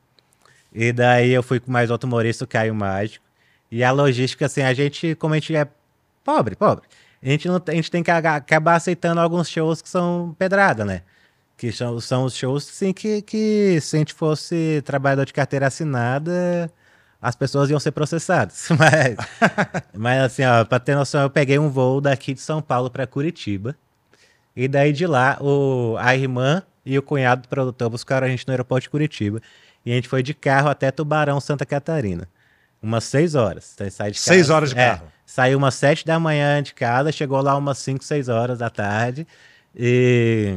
E 0.73 0.91
daí 0.91 1.31
eu 1.33 1.43
fui 1.43 1.61
com 1.61 1.71
mais 1.71 1.91
outro 1.91 2.07
humorista, 2.07 2.45
o 2.45 2.49
Caio 2.49 2.75
Mágico. 2.75 3.27
E 3.71 3.85
a 3.85 3.91
logística, 3.93 4.47
assim, 4.47 4.63
a 4.63 4.73
gente, 4.73 5.15
como 5.17 5.35
a 5.35 5.37
gente 5.37 5.55
é 5.55 5.69
pobre, 6.25 6.57
pobre, 6.57 6.87
a 7.23 7.29
gente, 7.29 7.47
não, 7.47 7.63
a 7.69 7.73
gente 7.73 7.91
tem 7.91 8.03
que 8.03 8.11
acabar 8.11 8.77
aceitando 8.77 9.21
alguns 9.21 9.51
shows 9.51 9.83
que 9.83 9.89
são 9.91 10.35
pedrada, 10.39 10.87
né? 10.87 11.03
Que 11.59 11.71
são, 11.73 12.01
são 12.01 12.25
os 12.25 12.35
shows, 12.35 12.67
assim, 12.67 12.95
que, 12.95 13.21
que 13.21 13.79
se 13.83 13.97
a 13.97 13.99
gente 13.99 14.15
fosse 14.15 14.83
trabalhador 14.87 15.27
de 15.27 15.35
carteira 15.35 15.67
assinada, 15.67 16.73
as 17.21 17.35
pessoas 17.35 17.69
iam 17.71 17.81
ser 17.81 17.91
processadas. 17.93 18.69
Mas, 18.79 19.17
mas 19.93 20.23
assim, 20.23 20.45
ó, 20.45 20.65
pra 20.65 20.79
ter 20.79 20.95
noção, 20.95 21.23
eu 21.23 21.31
peguei 21.31 21.59
um 21.59 21.69
voo 21.69 22.01
daqui 22.01 22.33
de 22.35 22.41
São 22.41 22.63
Paulo 22.63 22.89
para 22.91 23.07
Curitiba. 23.07 23.75
E 24.55 24.69
daí 24.69 24.93
de 24.93 25.07
lá, 25.07 25.37
o, 25.41 25.97
a 25.99 26.15
irmã 26.17 26.63
e 26.85 26.97
o 26.99 27.03
cunhado 27.03 27.43
do 27.43 27.49
produtor 27.49 27.91
buscaram 27.91 28.27
a 28.27 28.31
gente 28.31 28.47
no 28.47 28.53
aeroporto 28.53 28.83
de 28.85 28.91
Curitiba. 28.91 29.41
E 29.85 29.93
a 29.93 29.95
gente 29.95 30.09
foi 30.09 30.23
de 30.23 30.33
carro 30.35 30.69
até 30.69 30.91
Tubarão, 30.91 31.41
Santa 31.41 31.65
Catarina. 31.67 32.29
Umas 32.83 33.05
seis 33.05 33.35
horas. 33.35 33.73
Então, 33.75 33.91
sai 33.91 34.11
de 34.13 34.19
Seis 34.19 34.43
casa- 34.43 34.55
horas 34.55 34.71
de 34.71 34.79
é, 34.79 34.87
carro. 34.91 35.07
saiu 35.27 35.59
umas 35.59 35.75
sete 35.75 36.07
da 36.07 36.19
manhã 36.21 36.63
de 36.63 36.73
casa, 36.75 37.11
chegou 37.11 37.41
lá 37.41 37.57
umas 37.57 37.79
cinco, 37.79 38.05
seis 38.05 38.29
horas 38.29 38.59
da 38.61 38.71
tarde. 38.71 39.27
E, 39.75 40.55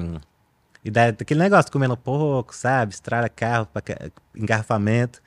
e 0.86 0.92
daí, 0.92 1.10
aquele 1.10 1.40
negócio, 1.40 1.72
comendo 1.72 1.98
pouco, 1.98 2.56
sabe? 2.56 2.94
Estrada 2.94 3.28
carro, 3.30 3.68
pra 3.68 3.82
engarrafamento. 4.36 5.22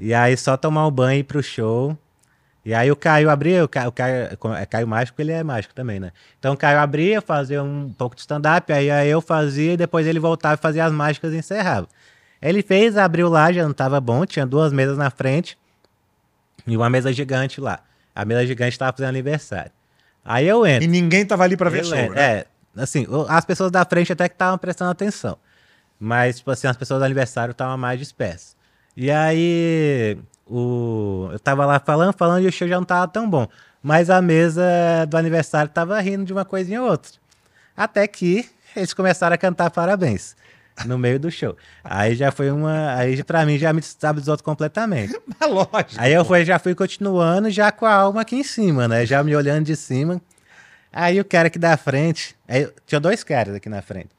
E 0.00 0.14
aí 0.14 0.36
só 0.36 0.56
tomar 0.56 0.86
um 0.86 0.90
banho 0.90 1.18
e 1.18 1.20
ir 1.20 1.24
pro 1.24 1.42
show. 1.42 1.96
E 2.64 2.74
aí 2.74 2.90
o 2.90 2.96
Caio 2.96 3.30
abria, 3.30 3.64
o 3.64 3.68
Caio, 3.68 3.88
o 3.88 3.92
Caio, 3.92 4.28
é 4.58 4.66
Caio 4.66 4.86
Mágico, 4.86 5.20
ele 5.22 5.32
é 5.32 5.42
mágico 5.42 5.74
também, 5.74 5.98
né? 5.98 6.12
Então 6.38 6.52
o 6.52 6.56
Caio 6.56 6.78
abria, 6.78 7.22
fazia 7.22 7.62
um 7.62 7.92
pouco 7.96 8.14
de 8.14 8.20
stand-up, 8.20 8.70
aí, 8.70 8.90
aí 8.90 9.08
eu 9.08 9.22
fazia 9.22 9.72
e 9.72 9.76
depois 9.76 10.06
ele 10.06 10.20
voltava 10.20 10.54
e 10.54 10.58
fazia 10.58 10.84
as 10.84 10.92
mágicas 10.92 11.32
e 11.32 11.38
encerrava. 11.38 11.88
Ele 12.42 12.62
fez, 12.62 12.96
abriu 12.96 13.28
lá, 13.28 13.50
já 13.50 13.62
não 13.64 13.72
tava 13.72 14.00
bom, 14.00 14.26
tinha 14.26 14.44
duas 14.44 14.72
mesas 14.72 14.98
na 14.98 15.10
frente 15.10 15.58
e 16.66 16.76
uma 16.76 16.90
mesa 16.90 17.12
gigante 17.12 17.60
lá. 17.60 17.80
A 18.14 18.24
mesa 18.24 18.46
gigante 18.46 18.78
tava 18.78 18.92
fazendo 18.92 19.08
aniversário. 19.08 19.72
Aí 20.24 20.46
eu 20.46 20.66
entro. 20.66 20.84
E 20.84 20.86
ninguém 20.86 21.24
tava 21.24 21.44
ali 21.44 21.56
pra 21.56 21.70
ver 21.70 21.80
Eu 21.80 21.84
show, 21.84 21.94
lembro, 21.94 22.14
né? 22.16 22.22
É, 22.22 22.46
assim, 22.76 23.06
as 23.28 23.44
pessoas 23.46 23.70
da 23.70 23.84
frente 23.84 24.12
até 24.12 24.28
que 24.28 24.34
estavam 24.34 24.58
prestando 24.58 24.90
atenção. 24.90 25.38
Mas, 25.98 26.36
tipo 26.38 26.50
assim, 26.50 26.66
as 26.66 26.76
pessoas 26.76 27.00
do 27.00 27.04
aniversário 27.04 27.52
estavam 27.52 27.78
mais 27.78 27.98
dispersas. 27.98 28.57
E 29.00 29.12
aí, 29.12 30.18
o, 30.44 31.28
eu 31.30 31.38
tava 31.38 31.64
lá 31.64 31.78
falando, 31.78 32.12
falando, 32.12 32.42
e 32.42 32.48
o 32.48 32.50
show 32.50 32.66
já 32.66 32.74
não 32.74 32.84
tava 32.84 33.06
tão 33.06 33.30
bom. 33.30 33.46
Mas 33.80 34.10
a 34.10 34.20
mesa 34.20 34.60
do 35.08 35.16
aniversário 35.16 35.70
tava 35.70 36.00
rindo 36.00 36.24
de 36.24 36.32
uma 36.32 36.44
coisinha 36.44 36.82
ou 36.82 36.90
outra. 36.90 37.12
Até 37.76 38.08
que 38.08 38.44
eles 38.74 38.92
começaram 38.92 39.34
a 39.34 39.38
cantar 39.38 39.70
parabéns 39.70 40.34
no 40.84 40.98
meio 40.98 41.20
do 41.20 41.30
show. 41.30 41.56
Aí 41.84 42.16
já 42.16 42.32
foi 42.32 42.50
uma. 42.50 42.96
Aí 42.96 43.22
pra 43.22 43.46
mim 43.46 43.56
já 43.56 43.72
me 43.72 43.78
estabilizou 43.78 44.36
completamente. 44.42 45.16
Mas 45.38 45.46
lógico. 45.48 45.94
Aí 45.96 46.12
eu 46.12 46.24
fui, 46.24 46.44
já 46.44 46.58
fui 46.58 46.74
continuando, 46.74 47.50
já 47.50 47.70
com 47.70 47.86
a 47.86 47.94
alma 47.94 48.22
aqui 48.22 48.34
em 48.34 48.42
cima, 48.42 48.88
né? 48.88 49.06
Já 49.06 49.22
me 49.22 49.36
olhando 49.36 49.64
de 49.64 49.76
cima. 49.76 50.20
Aí 50.92 51.20
o 51.20 51.24
cara 51.24 51.46
aqui 51.46 51.58
da 51.60 51.76
frente, 51.76 52.34
aí, 52.48 52.68
tinha 52.84 53.00
dois 53.00 53.22
caras 53.22 53.54
aqui 53.54 53.68
na 53.68 53.80
frente. 53.80 54.17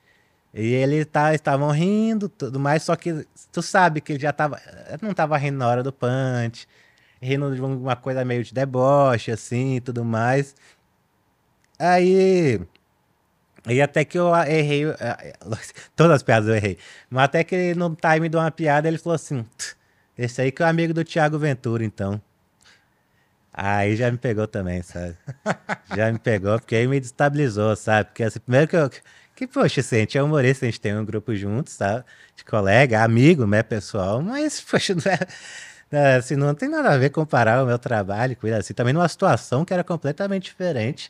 E 0.53 0.73
eles 0.73 1.05
tá, 1.05 1.33
estavam 1.33 1.69
rindo, 1.71 2.27
tudo 2.27 2.59
mais, 2.59 2.83
só 2.83 2.95
que 2.95 3.25
tu 3.51 3.61
sabe 3.61 4.01
que 4.01 4.13
ele 4.13 4.19
já 4.19 4.33
tava. 4.33 4.59
Não 5.01 5.13
tava 5.13 5.37
rindo 5.37 5.57
na 5.59 5.67
hora 5.67 5.83
do 5.83 5.93
punch, 5.93 6.67
rindo 7.21 7.53
de 7.53 7.61
uma 7.61 7.95
coisa 7.95 8.25
meio 8.25 8.43
de 8.43 8.53
deboche, 8.53 9.31
assim, 9.31 9.79
tudo 9.81 10.03
mais. 10.03 10.55
Aí. 11.77 12.59
E 13.67 13.81
até 13.81 14.05
que 14.05 14.17
eu 14.17 14.33
errei. 14.35 14.85
eh, 14.89 15.33
Todas 15.95 16.17
as 16.17 16.23
piadas 16.23 16.49
eu 16.49 16.55
errei. 16.55 16.77
Mas 17.09 17.25
até 17.25 17.43
que 17.43 17.75
no 17.75 17.95
time 17.95 18.29
de 18.29 18.37
uma 18.37 18.51
piada 18.51 18.87
ele 18.87 18.97
falou 18.97 19.15
assim: 19.15 19.43
"Tch, 19.57 19.75
esse 20.17 20.41
aí 20.41 20.51
que 20.51 20.61
é 20.63 20.65
o 20.65 20.69
amigo 20.69 20.93
do 20.93 21.03
Thiago 21.03 21.37
Ventura, 21.39 21.83
então. 21.83 22.21
Aí 23.53 23.95
já 23.95 24.11
me 24.11 24.17
pegou 24.17 24.47
também, 24.47 24.81
sabe? 24.81 25.17
já 25.95 26.11
me 26.11 26.19
pegou, 26.19 26.59
porque 26.59 26.75
aí 26.75 26.87
me 26.87 26.99
destabilizou, 26.99 27.75
sabe? 27.75 28.09
Porque 28.09 28.23
assim, 28.23 28.39
primeiro 28.39 28.67
que 28.67 28.75
eu. 28.75 28.89
Que, 29.39 29.47
poxa, 29.47 29.79
assim, 29.79 29.95
a 29.95 29.99
gente 29.99 30.17
é 30.17 30.21
humorista, 30.21 30.65
a 30.65 30.69
gente 30.69 30.81
tem 30.81 30.93
um 30.97 31.05
grupo 31.05 31.33
juntos, 31.33 31.71
sabe? 31.71 32.03
De 32.35 32.43
colega, 32.43 33.01
amigo, 33.01 33.47
né, 33.47 33.63
pessoal, 33.63 34.21
mas, 34.21 34.59
poxa, 34.69 34.93
não 34.93 35.09
é. 35.09 35.19
é, 36.13 36.15
Assim, 36.17 36.35
não 36.35 36.53
tem 36.53 36.67
nada 36.67 36.89
a 36.89 36.97
ver 36.97 37.09
comparar 37.09 37.63
o 37.63 37.65
meu 37.65 37.79
trabalho 37.79 38.35
com 38.35 38.47
ele, 38.47 38.57
assim, 38.57 38.73
também 38.73 38.93
numa 38.93 39.07
situação 39.07 39.63
que 39.63 39.73
era 39.73 39.81
completamente 39.81 40.43
diferente 40.43 41.09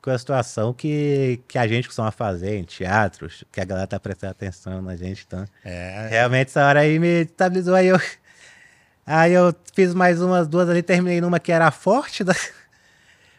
com 0.00 0.10
a 0.10 0.16
situação 0.16 0.72
que, 0.72 1.38
que 1.46 1.58
a 1.58 1.66
gente 1.66 1.86
costuma 1.86 2.10
fazer 2.10 2.56
em 2.56 2.64
teatros, 2.64 3.44
que 3.52 3.60
a 3.60 3.64
galera 3.66 3.86
tá 3.86 4.00
prestando 4.00 4.30
atenção 4.30 4.80
na 4.80 4.96
gente, 4.96 5.26
então. 5.26 5.44
É. 5.62 6.08
Realmente, 6.08 6.48
essa 6.48 6.64
hora 6.64 6.80
aí 6.80 6.98
me 6.98 7.24
estabilizou. 7.24 7.74
Aí 7.74 7.88
eu, 7.88 8.00
aí 9.04 9.34
eu 9.34 9.54
fiz 9.74 9.92
mais 9.92 10.22
umas 10.22 10.48
duas 10.48 10.66
ali, 10.66 10.82
terminei 10.82 11.20
numa 11.20 11.38
que 11.38 11.52
era 11.52 11.70
forte. 11.70 12.24
Da... 12.24 12.34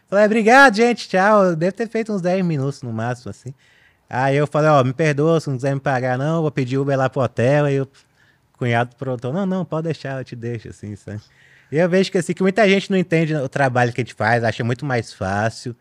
Falei, 0.08 0.26
obrigado, 0.26 0.76
gente, 0.76 1.08
tchau. 1.08 1.46
Eu 1.46 1.56
Devo 1.56 1.72
ter 1.72 1.88
feito 1.88 2.12
uns 2.12 2.22
10 2.22 2.46
minutos 2.46 2.82
no 2.82 2.92
máximo, 2.92 3.30
assim. 3.30 3.52
Aí 4.14 4.36
eu 4.36 4.46
falei, 4.46 4.68
ó, 4.68 4.84
me 4.84 4.92
perdoa 4.92 5.40
se 5.40 5.48
não 5.48 5.56
quiser 5.56 5.74
me 5.74 5.80
pagar, 5.80 6.18
não. 6.18 6.42
Vou 6.42 6.50
pedir 6.50 6.76
Uber 6.76 6.98
lá 6.98 7.08
pro 7.08 7.22
hotel. 7.22 7.64
Aí 7.64 7.80
o 7.80 7.88
cunhado 8.58 8.94
pronto, 8.96 9.32
não, 9.32 9.46
não, 9.46 9.64
pode 9.64 9.84
deixar, 9.84 10.20
eu 10.20 10.24
te 10.24 10.36
deixo, 10.36 10.68
assim, 10.68 10.94
sabe? 10.94 11.20
E 11.70 11.78
eu 11.78 11.88
vejo 11.88 12.12
que, 12.12 12.18
assim, 12.18 12.34
que 12.34 12.42
muita 12.42 12.68
gente 12.68 12.90
não 12.90 12.98
entende 12.98 13.34
o 13.34 13.48
trabalho 13.48 13.90
que 13.90 14.02
a 14.02 14.04
gente 14.04 14.12
faz, 14.14 14.44
acha 14.44 14.62
muito 14.62 14.84
mais 14.84 15.12
fácil. 15.14 15.74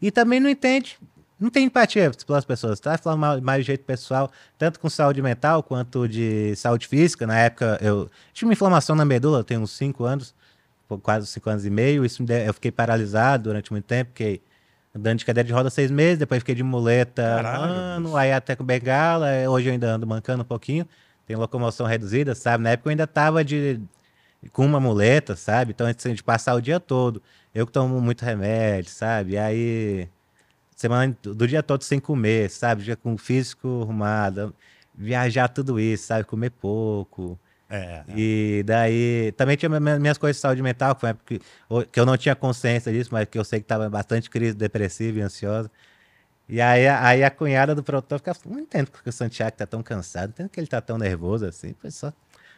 E 0.00 0.10
também 0.10 0.40
não 0.40 0.48
entende, 0.48 0.98
não 1.38 1.50
tem 1.50 1.66
empatia 1.66 2.10
pelas 2.26 2.44
pessoas, 2.46 2.80
tá? 2.80 2.96
Falando 2.96 3.20
mal- 3.20 3.40
mais 3.42 3.60
de 3.60 3.66
jeito 3.66 3.84
pessoal, 3.84 4.32
tanto 4.58 4.80
com 4.80 4.88
saúde 4.88 5.20
mental 5.20 5.62
quanto 5.62 6.08
de 6.08 6.56
saúde 6.56 6.88
física. 6.88 7.26
Na 7.26 7.38
época, 7.38 7.78
eu 7.82 8.10
tive 8.32 8.46
uma 8.46 8.54
inflamação 8.54 8.96
na 8.96 9.04
medula, 9.04 9.40
eu 9.40 9.44
tenho 9.44 9.60
uns 9.60 9.72
5 9.72 10.04
anos, 10.04 10.34
quase 11.02 11.26
5 11.26 11.50
anos 11.50 11.66
e 11.66 11.70
meio. 11.70 12.02
Isso 12.04 12.24
eu 12.46 12.54
fiquei 12.54 12.72
paralisado 12.72 13.44
durante 13.44 13.70
muito 13.70 13.84
tempo, 13.84 14.10
fiquei 14.14 14.40
andando 14.94 15.18
de 15.18 15.24
cadeira 15.24 15.46
de 15.46 15.52
roda 15.52 15.70
seis 15.70 15.90
meses, 15.90 16.18
depois 16.18 16.40
fiquei 16.40 16.54
de 16.54 16.62
muleta 16.62 17.22
Caralho, 17.28 17.84
ano, 17.96 18.16
aí 18.16 18.32
até 18.32 18.56
com 18.56 18.64
bengala. 18.64 19.28
eh, 19.30 19.48
Hoje 19.48 19.68
eu 19.68 19.72
ainda 19.72 19.88
ando 19.94 20.06
mancando 20.06 20.42
um 20.42 20.46
pouquinho, 20.46 20.86
tenho 21.26 21.38
locomoção 21.40 21.86
reduzida, 21.86 22.34
sabe? 22.34 22.62
Na 22.64 22.70
época 22.70 22.88
eu 22.88 22.90
ainda 22.92 23.06
tava 23.06 23.44
de, 23.44 23.80
com 24.52 24.66
uma 24.66 24.80
muleta, 24.80 25.36
sabe? 25.36 25.72
Então, 25.72 25.86
assim, 25.86 26.14
de 26.14 26.22
passar 26.22 26.54
o 26.54 26.60
dia 26.60 26.80
todo. 26.80 27.22
Eu 27.54 27.66
que 27.66 27.72
tomo 27.72 28.00
muito 28.00 28.24
remédio, 28.24 28.90
sabe? 28.90 29.38
Aí, 29.38 30.08
semana 30.76 31.16
do 31.22 31.34
do 31.34 31.48
dia 31.48 31.62
todo 31.62 31.82
sem 31.82 32.00
comer, 32.00 32.50
sabe? 32.50 32.82
Já 32.84 32.96
com 32.96 33.14
o 33.14 33.18
físico 33.18 33.82
arrumado, 33.82 34.54
viajar 34.94 35.48
tudo 35.48 35.78
isso, 35.80 36.06
sabe? 36.08 36.24
Comer 36.24 36.50
pouco. 36.50 37.38
É, 37.70 37.76
é. 37.76 38.04
E 38.14 38.62
daí 38.64 39.32
também 39.36 39.56
tinha 39.56 39.68
minha- 39.80 39.98
minhas 39.98 40.18
coisas 40.18 40.36
de 40.36 40.42
saúde 40.42 40.62
mental, 40.62 40.94
que 40.94 41.00
foi 41.00 41.08
uma 41.08 41.10
época 41.10 41.24
que, 41.38 41.86
que 41.90 41.98
eu 42.00 42.06
não 42.06 42.16
tinha 42.16 42.34
consciência 42.36 42.92
disso, 42.92 43.10
mas 43.12 43.26
que 43.28 43.38
eu 43.38 43.44
sei 43.44 43.58
que 43.60 43.64
estava 43.64 43.88
bastante 43.88 44.28
crise 44.30 44.54
depressiva 44.54 45.18
e 45.18 45.22
ansiosa. 45.22 45.70
E 46.48 46.60
aí, 46.60 46.86
a- 46.86 47.06
aí 47.06 47.24
a 47.24 47.30
cunhada 47.30 47.74
do 47.74 47.82
produtor 47.82 48.18
ficava, 48.18 48.38
não 48.46 48.60
entendo 48.60 48.90
porque 48.90 49.08
o 49.08 49.12
Santiago 49.12 49.56
tá 49.56 49.66
tão 49.66 49.82
cansado, 49.82 50.26
não 50.26 50.30
entendo 50.34 50.48
que 50.50 50.60
ele 50.60 50.66
tá 50.66 50.80
tão 50.80 50.98
nervoso 50.98 51.46
assim. 51.46 51.74
Foi 51.80 51.90
só. 51.90 52.08
O 52.08 52.12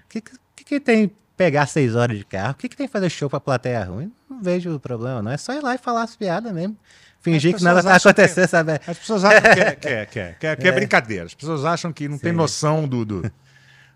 que, 0.09 0.21
que, 0.21 0.65
que 0.65 0.81
tem 0.81 1.11
pegar 1.37 1.67
seis 1.67 1.95
horas 1.95 2.19
de 2.19 2.25
carro? 2.25 2.53
O 2.53 2.55
que, 2.55 2.69
que 2.69 2.77
tem 2.77 2.89
fazer 2.89 3.09
show 3.09 3.31
pra 3.31 3.39
plateia 3.39 3.85
ruim? 3.85 4.13
Não 4.29 4.43
vejo 4.43 4.75
o 4.75 4.81
problema, 4.81 5.23
não. 5.23 5.31
É 5.31 5.37
só 5.37 5.53
ir 5.53 5.63
lá 5.63 5.75
e 5.75 5.79
falar 5.79 6.03
as 6.03 6.17
piadas 6.17 6.53
mesmo. 6.53 6.77
Fingir 7.21 7.55
que 7.57 7.63
nada 7.63 7.81
vai 7.83 7.99
que- 8.01 8.09
acontecer, 8.09 8.49
sabe? 8.49 8.73
As 8.87 8.99
pessoas 8.99 9.25
acham 9.25 9.41
que 9.43 9.61
é, 9.61 9.75
que 9.77 9.89
é, 9.89 10.07
que 10.07 10.19
é, 10.19 10.33
que 10.39 10.47
é- 10.47 10.57
que 10.57 10.69
é 10.69 10.73
brincadeira. 10.73 11.25
As 11.27 11.35
pessoas 11.35 11.65
acham 11.65 11.93
que 11.93 12.09
não 12.09 12.19
tem 12.19 12.33
Sim. 12.33 12.37
noção 12.37 12.87
do, 12.89 13.05
do, 13.05 13.31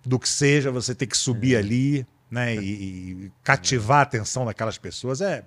do 0.04 0.18
que 0.18 0.28
seja, 0.28 0.70
você 0.70 0.94
ter 0.94 1.06
que 1.06 1.16
subir 1.16 1.56
ali, 1.56 2.06
né? 2.30 2.54
E, 2.56 2.58
e 3.26 3.32
cativar 3.42 3.98
a 3.98 4.02
atenção 4.02 4.44
daquelas 4.44 4.78
pessoas. 4.78 5.20
É, 5.20 5.44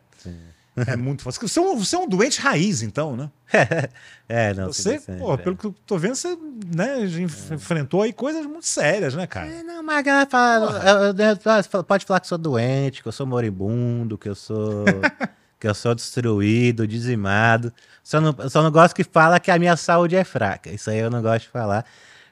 é 0.76 0.96
muito 0.96 1.22
fácil. 1.24 1.48
Você 1.48 1.60
é, 1.60 1.62
um, 1.62 1.78
você 1.78 1.96
é 1.96 2.00
um 2.00 2.08
doente 2.08 2.42
raiz, 2.42 2.82
então, 2.82 3.16
né? 3.16 3.30
é, 4.28 4.54
não. 4.54 4.68
Você, 4.68 5.00
pô, 5.00 5.28
certo, 5.30 5.44
pelo 5.44 5.56
que 5.58 5.66
eu 5.66 5.76
tô 5.86 5.98
vendo, 5.98 6.16
você 6.16 6.38
né, 6.76 7.02
enf- 7.04 7.52
enfrentou 7.52 8.02
aí 8.02 8.12
coisas 8.12 8.46
muito 8.46 8.66
sérias, 8.66 9.14
né, 9.14 9.28
cara? 9.28 9.48
É, 9.48 9.64
não, 9.64 9.84
mas 9.84 9.98
a 9.98 10.02
galera 10.02 10.30
fala, 10.30 11.64
pode 11.84 12.06
falar 12.06 12.20
que 12.20 12.28
sou 12.28 12.38
doente, 12.38 13.02
que 13.02 13.08
eu 13.08 13.12
sou 13.12 13.26
moribundo, 13.28 14.18
que 14.18 14.28
eu 14.30 14.36
sou 14.36 14.86
que 15.60 15.68
eu 15.68 15.74
sou 15.76 15.96
destruído, 15.96 16.86
dizimado. 16.88 17.72
Só 18.04 18.20
não, 18.20 18.36
só 18.50 18.62
não 18.62 18.72
gosto 18.72 18.94
que 18.96 19.04
fala 19.04 19.40
que 19.40 19.50
a 19.50 19.58
minha 19.58 19.78
saúde 19.78 20.16
é 20.16 20.24
fraca. 20.26 20.70
Isso 20.70 20.90
aí 20.90 21.00
eu 21.00 21.10
não 21.10 21.22
gosto 21.22 21.44
de 21.46 21.50
falar. 21.50 21.86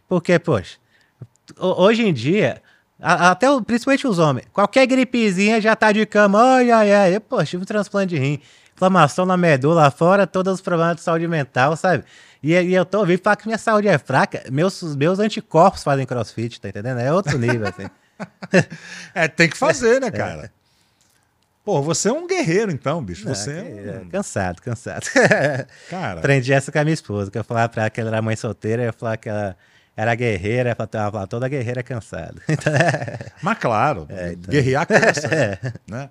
Porque, 0.07 0.37
poxa, 0.37 0.77
hoje 1.59 2.03
em 2.07 2.13
dia, 2.13 2.61
até 2.99 3.49
o- 3.49 3.61
principalmente 3.61 4.07
os 4.07 4.19
homens, 4.19 4.45
qualquer 4.53 4.85
gripezinha 4.87 5.59
já 5.61 5.75
tá 5.75 5.91
de 5.91 6.05
cama, 6.05 6.41
ai, 6.57 6.71
ai, 6.71 6.93
ai, 6.93 7.15
eu, 7.15 7.21
poxa, 7.21 7.45
tive 7.51 7.63
um 7.63 7.65
transplante 7.65 8.09
de 8.15 8.17
rim, 8.19 8.39
inflamação 8.75 9.25
na 9.25 9.35
medula, 9.37 9.89
fora 9.91 10.25
todos 10.27 10.53
os 10.55 10.61
problemas 10.61 10.95
de 10.97 11.01
saúde 11.01 11.27
mental, 11.27 11.75
sabe? 11.75 12.03
E, 12.43 12.53
e 12.53 12.73
eu 12.73 12.83
tô 12.85 12.99
ouvindo 12.99 13.21
falar 13.21 13.35
que 13.35 13.45
minha 13.45 13.57
saúde 13.57 13.87
é 13.87 13.97
fraca, 13.97 14.43
meus, 14.51 14.81
meus 14.95 15.19
anticorpos 15.19 15.83
fazem 15.83 16.05
crossfit, 16.05 16.59
tá 16.59 16.69
entendendo? 16.69 16.99
É 16.99 17.11
outro 17.13 17.37
nível, 17.37 17.67
assim. 17.67 17.87
É, 19.15 19.27
tem 19.27 19.49
que 19.49 19.57
fazer, 19.57 19.99
né, 19.99 20.11
cara? 20.11 20.51
Pô, 21.65 21.81
você 21.81 22.09
é 22.09 22.11
um 22.11 22.25
guerreiro, 22.27 22.71
então, 22.71 23.03
bicho. 23.03 23.27
Você 23.27 23.51
Ah, 23.51 23.53
que- 23.63 23.67
é 23.89 23.93
é, 23.95 23.99
um... 23.99 24.09
Cansado, 24.09 24.61
cansado. 24.61 25.05
Cara, 25.89 26.19
Aprendi 26.19 26.51
essa 26.53 26.71
com 26.71 26.79
a 26.79 26.83
minha 26.83 26.93
esposa, 26.93 27.29
que 27.31 27.37
eu 27.37 27.43
falava 27.43 27.69
pra 27.69 27.83
ela 27.83 27.89
que 27.89 27.99
ela 28.01 28.09
era 28.09 28.21
mãe 28.21 28.35
solteira, 28.35 28.83
eu 28.83 28.93
falava 28.93 29.17
que 29.17 29.29
ela 29.29 29.55
era 29.95 30.15
guerreira, 30.15 30.75
ela 30.93 31.27
toda 31.27 31.47
guerreira 31.47 31.79
é 31.81 31.83
cansada. 31.83 32.41
Então, 32.47 32.73
mas 33.41 33.57
claro, 33.57 34.05
É, 34.09 34.33
então. 34.33 34.51
guerrear 34.51 34.85
cansa, 34.87 35.27
né? 35.87 36.09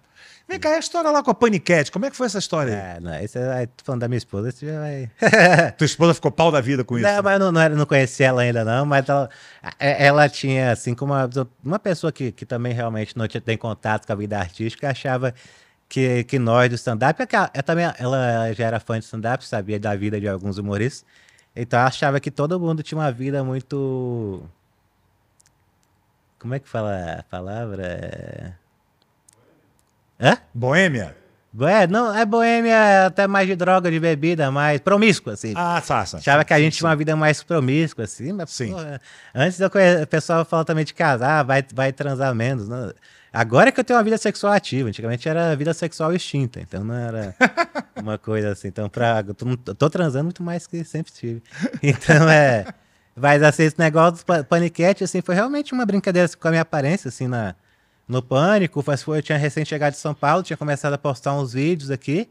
Vem 0.48 0.58
cá, 0.58 0.70
e 0.70 0.74
a 0.74 0.78
história 0.80 1.08
lá 1.12 1.22
com 1.22 1.30
a 1.30 1.34
Paniquete, 1.34 1.92
como 1.92 2.06
é 2.06 2.10
que 2.10 2.16
foi 2.16 2.26
essa 2.26 2.38
história 2.40 2.72
aí? 2.74 2.96
é, 2.96 3.00
não, 3.00 3.20
isso 3.24 3.38
é, 3.38 3.68
falando 3.84 4.00
da 4.00 4.08
minha 4.08 4.18
esposa, 4.18 4.48
isso 4.48 4.66
já 4.66 4.80
vai... 4.80 5.08
Tua 5.78 5.84
esposa 5.84 6.12
ficou 6.12 6.32
pau 6.32 6.50
da 6.50 6.60
vida 6.60 6.82
com 6.82 6.98
isso? 6.98 7.06
Não, 7.06 7.22
mas 7.22 7.34
eu 7.34 7.38
não, 7.38 7.52
não, 7.52 7.76
não 7.76 7.86
conhecia 7.86 8.26
ela 8.26 8.42
ainda, 8.42 8.64
não, 8.64 8.84
mas 8.84 9.08
ela, 9.08 9.30
é- 9.78 10.06
ela 10.06 10.28
tinha, 10.28 10.72
assim, 10.72 10.92
como 10.92 11.12
uma, 11.12 11.30
uma 11.64 11.78
pessoa 11.78 12.10
que, 12.10 12.32
que 12.32 12.44
também 12.44 12.72
realmente 12.72 13.16
não 13.16 13.28
tinha, 13.28 13.40
tem 13.40 13.56
contato 13.56 14.06
com 14.06 14.12
a 14.12 14.16
vida 14.16 14.40
artística, 14.40 14.90
achava 14.90 15.32
que, 15.88 16.24
que 16.24 16.36
nós 16.36 16.68
do 16.68 16.74
stand-up, 16.74 17.16
porque 17.16 17.36
ela, 17.36 17.48
ela 17.54 17.62
também 17.62 17.84
ela 17.96 18.52
já 18.52 18.66
era 18.66 18.80
fã 18.80 18.98
de 18.98 19.04
stand-up, 19.04 19.46
sabia 19.46 19.78
da 19.78 19.94
vida 19.94 20.20
de 20.20 20.28
alguns 20.28 20.58
humoristas, 20.58 21.04
então 21.62 21.78
ela 21.78 21.88
achava 21.88 22.20
que 22.20 22.30
todo 22.30 22.58
mundo 22.58 22.82
tinha 22.82 22.98
uma 22.98 23.12
vida 23.12 23.44
muito. 23.44 24.42
Como 26.38 26.54
é 26.54 26.58
que 26.58 26.68
fala 26.68 27.18
a 27.18 27.22
palavra? 27.24 27.84
É... 27.86 28.52
Hã? 30.18 30.38
Boêmia? 30.54 31.16
É, 31.62 31.86
não, 31.86 32.14
é 32.16 32.24
boêmia 32.24 33.06
até 33.06 33.26
mais 33.26 33.48
de 33.48 33.56
droga, 33.56 33.90
de 33.90 33.98
bebida, 33.98 34.50
mais 34.52 34.80
promíscua, 34.80 35.32
assim. 35.32 35.52
Ah, 35.56 35.82
tá. 35.84 36.04
tá. 36.04 36.18
Achava 36.18 36.44
que 36.44 36.54
a 36.54 36.60
gente 36.60 36.76
tinha 36.76 36.88
uma 36.88 36.94
vida 36.94 37.16
mais 37.16 37.42
promíscua, 37.42 38.04
assim, 38.04 38.32
mas 38.32 38.50
Sim. 38.50 38.70
porra, 38.70 39.00
antes 39.34 39.58
eu 39.58 39.68
conhe... 39.68 40.02
o 40.02 40.06
pessoal 40.06 40.44
fala 40.44 40.64
também 40.64 40.84
de 40.84 40.94
casar, 40.94 41.42
vai, 41.42 41.64
vai 41.74 41.92
transar 41.92 42.32
menos. 42.34 42.68
Né? 42.68 42.92
Agora 43.32 43.70
que 43.70 43.78
eu 43.78 43.84
tenho 43.84 43.96
uma 43.98 44.02
vida 44.04 44.18
sexual 44.18 44.52
ativa, 44.52 44.88
antigamente 44.88 45.28
era 45.28 45.54
vida 45.54 45.72
sexual 45.72 46.12
extinta, 46.14 46.60
então 46.60 46.82
não 46.82 46.94
era 46.94 47.34
uma 48.02 48.18
coisa 48.18 48.50
assim. 48.50 48.68
Então, 48.68 48.88
pra, 48.88 49.24
eu 49.26 49.34
tô, 49.34 49.56
tô 49.74 49.88
transando 49.90 50.24
muito 50.24 50.42
mais 50.42 50.66
que 50.66 50.82
sempre 50.84 51.12
tive. 51.12 51.42
Então 51.82 52.28
é. 52.28 52.66
Mas 53.14 53.42
assim, 53.42 53.64
esse 53.64 53.78
negócio 53.78 54.18
do 54.18 54.24
pa- 54.24 54.42
paniquete, 54.44 55.04
assim, 55.04 55.20
foi 55.20 55.34
realmente 55.34 55.72
uma 55.72 55.84
brincadeira 55.86 56.24
assim, 56.26 56.36
com 56.36 56.48
a 56.48 56.50
minha 56.50 56.62
aparência, 56.62 57.08
assim, 57.08 57.28
na, 57.28 57.54
no 58.08 58.22
pânico. 58.22 58.82
Mas 58.86 59.02
foi, 59.02 59.18
eu 59.18 59.22
tinha 59.22 59.38
recém 59.38 59.64
chegado 59.64 59.92
de 59.92 59.98
São 59.98 60.14
Paulo, 60.14 60.42
tinha 60.42 60.56
começado 60.56 60.94
a 60.94 60.98
postar 60.98 61.34
uns 61.34 61.52
vídeos 61.52 61.90
aqui 61.90 62.28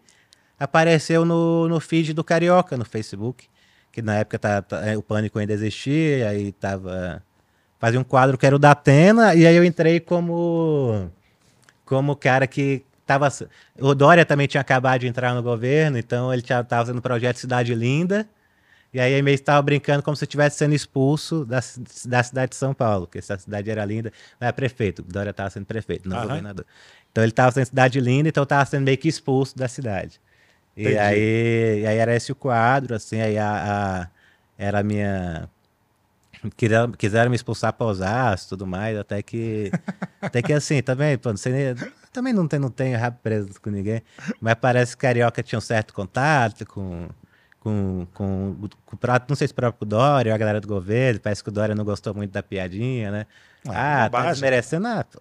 apareceu 0.59 1.23
no, 1.23 1.69
no 1.69 1.79
feed 1.79 2.13
do 2.13 2.23
Carioca, 2.23 2.75
no 2.75 2.83
Facebook. 2.85 3.47
Que 3.91 4.01
na 4.01 4.15
época 4.17 4.37
tá, 4.37 4.61
tá- 4.61 4.85
é, 4.85 4.97
o 4.97 5.01
Pânico 5.01 5.39
ainda 5.39 5.53
existia, 5.53 6.29
aí 6.29 6.51
tava. 6.51 7.23
Fazia 7.79 7.99
um 7.99 8.03
quadro 8.03 8.37
que 8.37 8.45
era 8.45 8.55
o 8.55 8.59
da 8.59 8.71
Atena, 8.71 9.33
e 9.35 9.47
aí 9.47 9.55
eu 9.55 9.63
entrei 9.63 9.99
como. 9.99 11.09
Como 11.85 12.15
cara 12.15 12.47
que 12.47 12.83
tava. 13.05 13.29
O 13.79 13.95
Dória 13.95 14.25
também 14.25 14.47
tinha 14.47 14.61
acabado 14.61 15.01
de 15.01 15.07
entrar 15.07 15.33
no 15.33 15.41
governo, 15.43 15.97
então 15.97 16.31
ele 16.33 16.41
tinha, 16.41 16.63
tava 16.63 16.83
fazendo 16.85 16.99
o 16.99 17.01
projeto 17.01 17.37
Cidade 17.37 17.73
Linda. 17.75 18.27
E 18.93 18.99
aí 18.99 19.21
meio 19.21 19.35
estava 19.35 19.61
brincando 19.61 20.01
como 20.01 20.15
se 20.17 20.23
eu 20.23 20.25
estivesse 20.25 20.57
sendo 20.57 20.73
expulso 20.73 21.45
da, 21.45 21.59
da 22.05 22.23
cidade 22.23 22.49
de 22.51 22.55
São 22.55 22.73
Paulo, 22.73 23.05
porque 23.05 23.19
essa 23.19 23.37
cidade 23.37 23.69
era 23.69 23.85
linda, 23.85 24.11
não 24.39 24.47
era 24.47 24.53
prefeito, 24.53 24.99
o 25.01 25.05
Dória 25.05 25.29
estava 25.29 25.49
sendo 25.51 25.65
prefeito, 25.65 26.09
não 26.09 26.17
Aham. 26.17 26.27
governador. 26.27 26.65
Então 27.11 27.23
ele 27.23 27.31
estava 27.31 27.51
sendo 27.51 27.65
cidade 27.65 27.99
linda, 27.99 28.29
então 28.29 28.43
estava 28.43 28.65
sendo 28.65 28.83
meio 28.85 28.97
que 28.97 29.07
expulso 29.07 29.55
da 29.57 29.67
cidade. 29.67 30.19
E 30.75 30.97
aí, 30.97 31.81
e 31.83 31.87
aí 31.87 31.97
era 31.97 32.15
esse 32.15 32.31
o 32.31 32.35
quadro, 32.35 32.95
assim, 32.95 33.21
aí 33.21 33.37
a, 33.37 34.03
a- 34.03 34.07
era 34.57 34.79
a 34.79 34.83
minha. 34.83 35.49
Quiseram, 36.55 36.91
quiseram 36.93 37.29
me 37.29 37.35
expulsar 37.35 37.73
para 37.73 37.85
Osasco 37.87 38.47
e 38.47 38.49
tudo 38.49 38.65
mais, 38.67 38.97
até 38.97 39.21
que. 39.21 39.71
até 40.21 40.41
que 40.41 40.53
assim, 40.53 40.81
também, 40.81 41.17
pô, 41.17 41.29
não 41.29 41.37
sei 41.37 41.51
nem- 41.51 41.75
também 42.13 42.33
não 42.33 42.47
tenho, 42.47 42.61
não 42.63 42.69
tenho 42.71 42.97
rabo 42.97 43.17
preso 43.21 43.59
com 43.61 43.69
ninguém, 43.69 44.01
mas 44.41 44.55
parece 44.55 44.95
que 44.95 45.01
Carioca 45.01 45.43
tinha 45.43 45.59
um 45.59 45.61
certo 45.61 45.93
contato 45.93 46.65
com. 46.65 47.07
Com, 47.59 48.07
com, 48.13 48.55
com 48.85 48.95
o 48.95 48.97
próprio, 48.97 49.25
não 49.27 49.35
sei 49.35 49.45
se 49.45 49.53
próprio 49.53 49.85
Dória, 49.85 50.31
ou 50.31 50.35
a 50.35 50.37
galera 50.37 50.61
do 50.61 50.67
governo, 50.67 51.19
parece 51.19 51.43
que 51.43 51.49
o 51.49 51.51
Dória 51.51 51.75
não 51.75 51.83
gostou 51.83 52.13
muito 52.13 52.31
da 52.31 52.41
piadinha, 52.41 53.11
né? 53.11 53.25
Ah, 53.67 54.05
Ah, 54.05 54.09
tá 54.09 54.31
desmerecendo, 54.31 54.87
ah, 54.87 55.03
pô. 55.03 55.19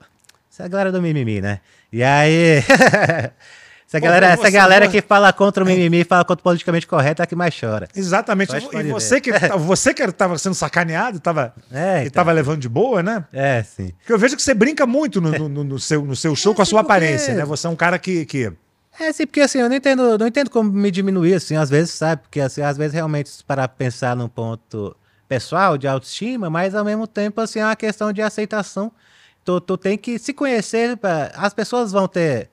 Isso 0.48 0.62
é 0.62 0.66
a 0.66 0.68
galera 0.68 0.92
do 0.92 1.02
mimimi, 1.02 1.40
né? 1.40 1.60
E 1.92 2.00
aí. 2.00 2.62
essa 3.88 3.98
Pô, 3.98 4.04
galera, 4.04 4.36
você- 4.36 4.42
essa 4.42 4.50
galera 4.50 4.88
que 4.88 5.00
fala 5.00 5.32
contra 5.32 5.64
o 5.64 5.66
mimimi, 5.66 6.04
fala 6.04 6.24
contra 6.24 6.40
o 6.40 6.44
politicamente 6.44 6.86
correto, 6.86 7.22
é 7.22 7.24
a 7.24 7.26
que 7.26 7.34
mais 7.34 7.58
chora. 7.58 7.88
Exatamente. 7.96 8.54
E 8.54 8.60
pode 8.60 8.88
você 8.90 9.20
que, 9.20 9.30
você 9.58 9.94
que 9.94 10.02
estava 10.02 10.36
sendo 10.38 10.54
sacaneado, 10.54 11.18
tava, 11.18 11.54
É, 11.72 11.98
e 11.98 12.00
então. 12.02 12.10
tava 12.12 12.30
levando 12.32 12.60
de 12.60 12.68
boa, 12.68 13.02
né? 13.02 13.24
É, 13.32 13.62
sim. 13.62 13.92
Porque 13.98 14.12
eu 14.12 14.18
vejo 14.18 14.36
que 14.36 14.42
você 14.42 14.52
brinca 14.54 14.86
muito 14.86 15.20
no, 15.20 15.48
no- 15.48 15.64
no- 15.64 15.78
seu, 15.78 16.04
no 16.04 16.14
seu 16.14 16.34
show 16.36 16.52
É, 16.52 16.56
com 16.56 16.62
a 16.62 16.66
sua 16.66 16.82
porque- 16.84 16.92
aparência, 16.92 17.34
né? 17.34 17.44
Você 17.44 17.66
é 17.66 17.70
um 17.70 17.76
cara 17.76 17.98
que. 17.98 18.24
que... 18.26 18.52
É, 19.00 19.12
sim, 19.12 19.26
porque 19.26 19.40
assim, 19.40 19.58
eu 19.60 19.68
não 19.68 19.76
entendo, 19.76 20.18
não 20.18 20.26
entendo 20.26 20.50
como 20.50 20.70
me 20.72 20.90
diminuir, 20.90 21.34
assim, 21.34 21.54
às 21.56 21.70
vezes, 21.70 21.92
sabe? 21.94 22.22
Porque 22.22 22.40
assim, 22.40 22.62
às 22.62 22.76
vezes 22.76 22.92
realmente 22.94 23.30
para 23.46 23.66
pensar 23.68 24.16
num 24.16 24.28
ponto 24.28 24.94
pessoal 25.28 25.78
de 25.78 25.86
autoestima, 25.86 26.50
mas 26.50 26.74
ao 26.74 26.84
mesmo 26.84 27.06
tempo, 27.06 27.40
assim, 27.40 27.60
é 27.60 27.64
uma 27.64 27.76
questão 27.76 28.12
de 28.12 28.20
aceitação. 28.20 28.90
Tu, 29.44 29.60
tu 29.60 29.76
tem 29.78 29.96
que 29.96 30.18
se 30.18 30.32
conhecer, 30.34 30.96
pra- 30.96 31.30
as 31.36 31.54
pessoas 31.54 31.92
vão 31.92 32.08
ter. 32.08 32.50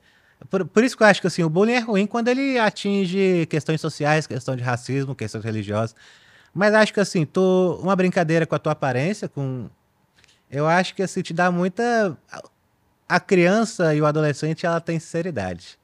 Por, 0.50 0.64
por 0.64 0.84
isso 0.84 0.96
que 0.96 1.02
eu 1.02 1.06
acho 1.06 1.20
que 1.20 1.26
assim, 1.26 1.42
o 1.42 1.50
bullying 1.50 1.74
é 1.74 1.78
ruim 1.78 2.06
quando 2.06 2.28
ele 2.28 2.58
atinge 2.58 3.46
questões 3.46 3.80
sociais, 3.80 4.26
questão 4.26 4.56
de 4.56 4.62
racismo, 4.62 5.14
questões 5.14 5.44
religiosas. 5.44 5.94
Mas 6.54 6.72
acho 6.74 6.92
que 6.92 7.00
assim, 7.00 7.26
tu, 7.26 7.78
uma 7.82 7.94
brincadeira 7.94 8.46
com 8.46 8.54
a 8.54 8.58
tua 8.58 8.72
aparência, 8.72 9.28
com. 9.28 9.68
Eu 10.50 10.66
acho 10.66 10.94
que 10.94 11.02
assim, 11.02 11.22
te 11.22 11.34
dá 11.34 11.50
muita. 11.50 12.16
A 13.08 13.20
criança 13.20 13.94
e 13.94 14.00
o 14.00 14.06
adolescente, 14.06 14.66
ela 14.66 14.80
tem 14.80 14.98
sinceridade. 14.98 15.78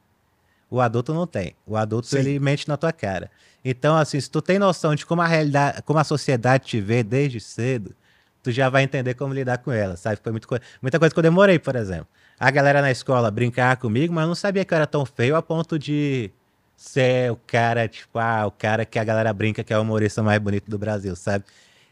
O 0.70 0.80
adulto 0.80 1.12
não 1.12 1.26
tem. 1.26 1.54
O 1.66 1.76
adulto, 1.76 2.06
Sim. 2.08 2.18
ele 2.18 2.38
mente 2.38 2.66
na 2.66 2.76
tua 2.76 2.92
cara. 2.92 3.30
Então, 3.64 3.96
assim, 3.96 4.18
se 4.18 4.30
tu 4.30 4.40
tem 4.40 4.58
noção 4.58 4.94
de 4.94 5.04
como 5.04 5.20
a 5.22 5.26
realidade, 5.26 5.82
como 5.82 5.98
a 5.98 6.04
sociedade 6.04 6.64
te 6.64 6.80
vê 6.80 7.02
desde 7.02 7.38
cedo, 7.38 7.94
tu 8.42 8.50
já 8.50 8.68
vai 8.68 8.82
entender 8.82 9.14
como 9.14 9.32
lidar 9.32 9.58
com 9.58 9.70
ela, 9.70 9.96
sabe? 9.96 10.18
Foi 10.22 10.32
muito, 10.32 10.48
muita 10.80 10.98
coisa 10.98 11.14
que 11.14 11.18
eu 11.18 11.22
demorei, 11.22 11.58
por 11.58 11.76
exemplo. 11.76 12.08
A 12.42 12.50
galera 12.50 12.82
na 12.82 12.90
escola 12.90 13.30
brincava 13.30 13.76
comigo, 13.76 14.12
mas 14.12 14.22
eu 14.22 14.26
não 14.26 14.34
sabia 14.34 14.64
que 14.64 14.74
eu 14.74 14.76
era 14.76 14.84
tão 14.84 15.06
feio 15.06 15.36
a 15.36 15.40
ponto 15.40 15.78
de 15.78 16.28
ser 16.76 17.30
o 17.30 17.36
cara, 17.36 17.86
tipo, 17.86 18.18
ah, 18.18 18.48
o 18.48 18.50
cara 18.50 18.84
que 18.84 18.98
a 18.98 19.04
galera 19.04 19.32
brinca 19.32 19.62
que 19.62 19.72
é 19.72 19.78
o 19.78 19.82
humorista 19.82 20.24
mais 20.24 20.40
bonito 20.40 20.68
do 20.68 20.76
Brasil, 20.76 21.14
sabe? 21.14 21.44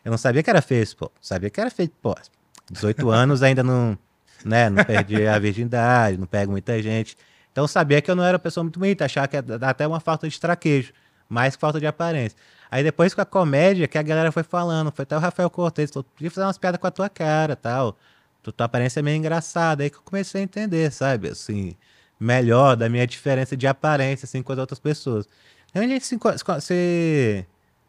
Eu 0.04 0.10
não 0.10 0.18
sabia 0.18 0.42
que 0.42 0.50
era 0.50 0.60
feio, 0.60 0.84
pô. 0.96 1.08
Sabia 1.20 1.50
que 1.50 1.60
era 1.60 1.70
feio, 1.70 1.92
pô. 2.02 2.16
18 2.68 3.08
anos 3.14 3.44
ainda 3.44 3.62
não, 3.62 3.96
né, 4.44 4.68
não 4.68 4.82
perdi 4.82 5.24
a 5.24 5.38
virgindade, 5.38 6.18
não 6.18 6.26
pego 6.26 6.50
muita 6.50 6.82
gente. 6.82 7.16
Então 7.52 7.68
sabia 7.68 8.02
que 8.02 8.10
eu 8.10 8.16
não 8.16 8.24
era 8.24 8.34
uma 8.34 8.40
pessoa 8.40 8.64
muito 8.64 8.80
bonita, 8.80 9.04
achava 9.04 9.28
que 9.28 9.36
era 9.36 9.68
até 9.68 9.86
uma 9.86 10.00
falta 10.00 10.28
de 10.28 10.40
traquejo, 10.40 10.92
mais 11.28 11.54
que 11.54 11.60
falta 11.60 11.78
de 11.78 11.86
aparência. 11.86 12.36
Aí 12.68 12.82
depois 12.82 13.14
com 13.14 13.20
a 13.20 13.24
comédia, 13.24 13.86
que 13.86 13.96
a 13.96 14.02
galera 14.02 14.32
foi 14.32 14.42
falando, 14.42 14.90
foi 14.90 15.04
até 15.04 15.16
o 15.16 15.20
Rafael 15.20 15.48
Cortez, 15.48 15.92
falou, 15.92 16.02
podia 16.12 16.28
fazer 16.28 16.44
umas 16.44 16.58
piadas 16.58 16.80
com 16.80 16.88
a 16.88 16.90
tua 16.90 17.08
cara 17.08 17.54
tal. 17.54 17.96
Tua, 18.42 18.52
tua 18.52 18.66
aparência 18.66 19.00
é 19.00 19.02
meio 19.02 19.16
engraçada. 19.16 19.82
Aí 19.82 19.90
que 19.90 19.96
eu 19.96 20.02
comecei 20.02 20.40
a 20.40 20.44
entender, 20.44 20.90
sabe? 20.92 21.28
Assim, 21.28 21.76
melhor 22.18 22.76
da 22.76 22.88
minha 22.88 23.06
diferença 23.06 23.56
de 23.56 23.66
aparência, 23.66 24.26
assim, 24.26 24.42
com 24.42 24.52
as 24.52 24.58
outras 24.58 24.78
pessoas. 24.78 25.26
Então 25.70 25.82
a 25.82 25.86
gente 25.86 26.04
se, 26.04 26.18
se, 26.60 27.46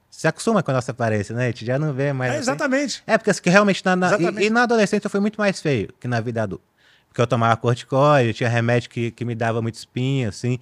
se 0.09 0.27
acostuma 0.27 0.61
com 0.61 0.71
a 0.71 0.73
nossa 0.75 0.91
aparência, 0.91 1.35
né? 1.35 1.45
A 1.45 1.47
gente 1.47 1.65
já 1.65 1.79
não 1.79 1.93
vê 1.93 2.13
mais. 2.13 2.31
É, 2.31 2.35
assim. 2.35 2.43
exatamente. 2.43 3.03
É, 3.07 3.17
porque 3.17 3.31
assim, 3.31 3.41
realmente 3.45 3.83
na, 3.83 3.95
na- 3.95 4.17
e-. 4.17 4.45
E, 4.45 4.49
na 4.49 4.63
adolescência 4.63 5.07
eu 5.07 5.11
fui 5.11 5.19
muito 5.19 5.39
mais 5.39 5.61
feio 5.61 5.93
que 5.99 6.07
na 6.07 6.19
vida 6.21 6.43
adulta. 6.43 6.63
Porque 7.07 7.19
eu 7.19 7.27
tomava 7.27 7.57
corticóide, 7.57 8.29
eu 8.29 8.33
tinha 8.33 8.47
remédio 8.47 8.89
que, 8.89 9.11
que 9.11 9.25
me 9.25 9.35
dava 9.35 9.61
muito 9.61 9.75
espinha, 9.75 10.29
assim. 10.29 10.57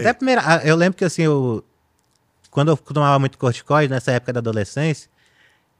Até 0.00 0.10
a 0.10 0.14
primeira. 0.14 0.42
Eu 0.62 0.76
lembro 0.76 0.98
que 0.98 1.04
assim, 1.04 1.22
eu. 1.22 1.64
Quando 2.50 2.70
eu 2.70 2.76
tomava 2.76 3.18
muito 3.18 3.38
corticóide, 3.38 3.90
nessa 3.90 4.12
época 4.12 4.32
da 4.32 4.38
adolescência, 4.40 5.08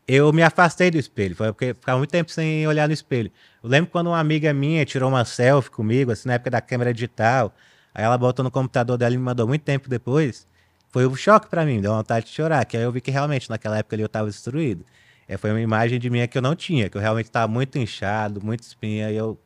eu 0.06 0.32
me 0.32 0.42
afastei 0.42 0.90
do 0.90 0.98
espelho. 0.98 1.34
Foi 1.34 1.52
porque 1.52 1.74
ficava 1.74 1.98
muito 1.98 2.10
tempo 2.10 2.30
sem 2.30 2.66
olhar 2.66 2.86
no 2.86 2.94
espelho. 2.94 3.30
Eu 3.62 3.68
lembro 3.68 3.90
quando 3.90 4.08
uma 4.08 4.18
amiga 4.18 4.52
minha 4.52 4.84
tirou 4.84 5.08
uma 5.08 5.24
selfie 5.24 5.70
comigo, 5.70 6.12
assim, 6.12 6.28
na 6.28 6.34
época 6.34 6.50
da 6.50 6.60
câmera 6.60 6.92
digital. 6.92 7.54
Aí 7.94 8.04
ela 8.04 8.18
botou 8.18 8.44
no 8.44 8.50
computador 8.50 8.98
dela 8.98 9.14
e 9.14 9.18
me 9.18 9.24
mandou 9.24 9.46
muito 9.46 9.62
tempo 9.62 9.88
depois. 9.88 10.46
Foi 10.90 11.06
um 11.06 11.14
choque 11.16 11.48
pra 11.48 11.64
mim, 11.64 11.80
deu 11.80 11.92
vontade 11.92 12.26
de 12.26 12.32
chorar. 12.32 12.64
Que 12.64 12.76
aí 12.76 12.82
eu 12.82 12.92
vi 12.92 13.00
que 13.00 13.10
realmente 13.10 13.48
naquela 13.48 13.78
época 13.78 13.96
ali 13.96 14.02
eu 14.02 14.08
tava 14.08 14.28
destruído. 14.28 14.84
É, 15.26 15.36
foi 15.36 15.50
uma 15.50 15.60
imagem 15.60 15.98
de 15.98 16.10
mim 16.10 16.26
que 16.28 16.36
eu 16.36 16.42
não 16.42 16.54
tinha, 16.54 16.88
que 16.88 16.96
eu 16.96 17.00
realmente 17.00 17.26
estava 17.26 17.50
muito 17.50 17.78
inchado, 17.78 18.44
muito 18.44 18.62
espinha, 18.62 19.10
e 19.10 19.16
eu 19.16 19.40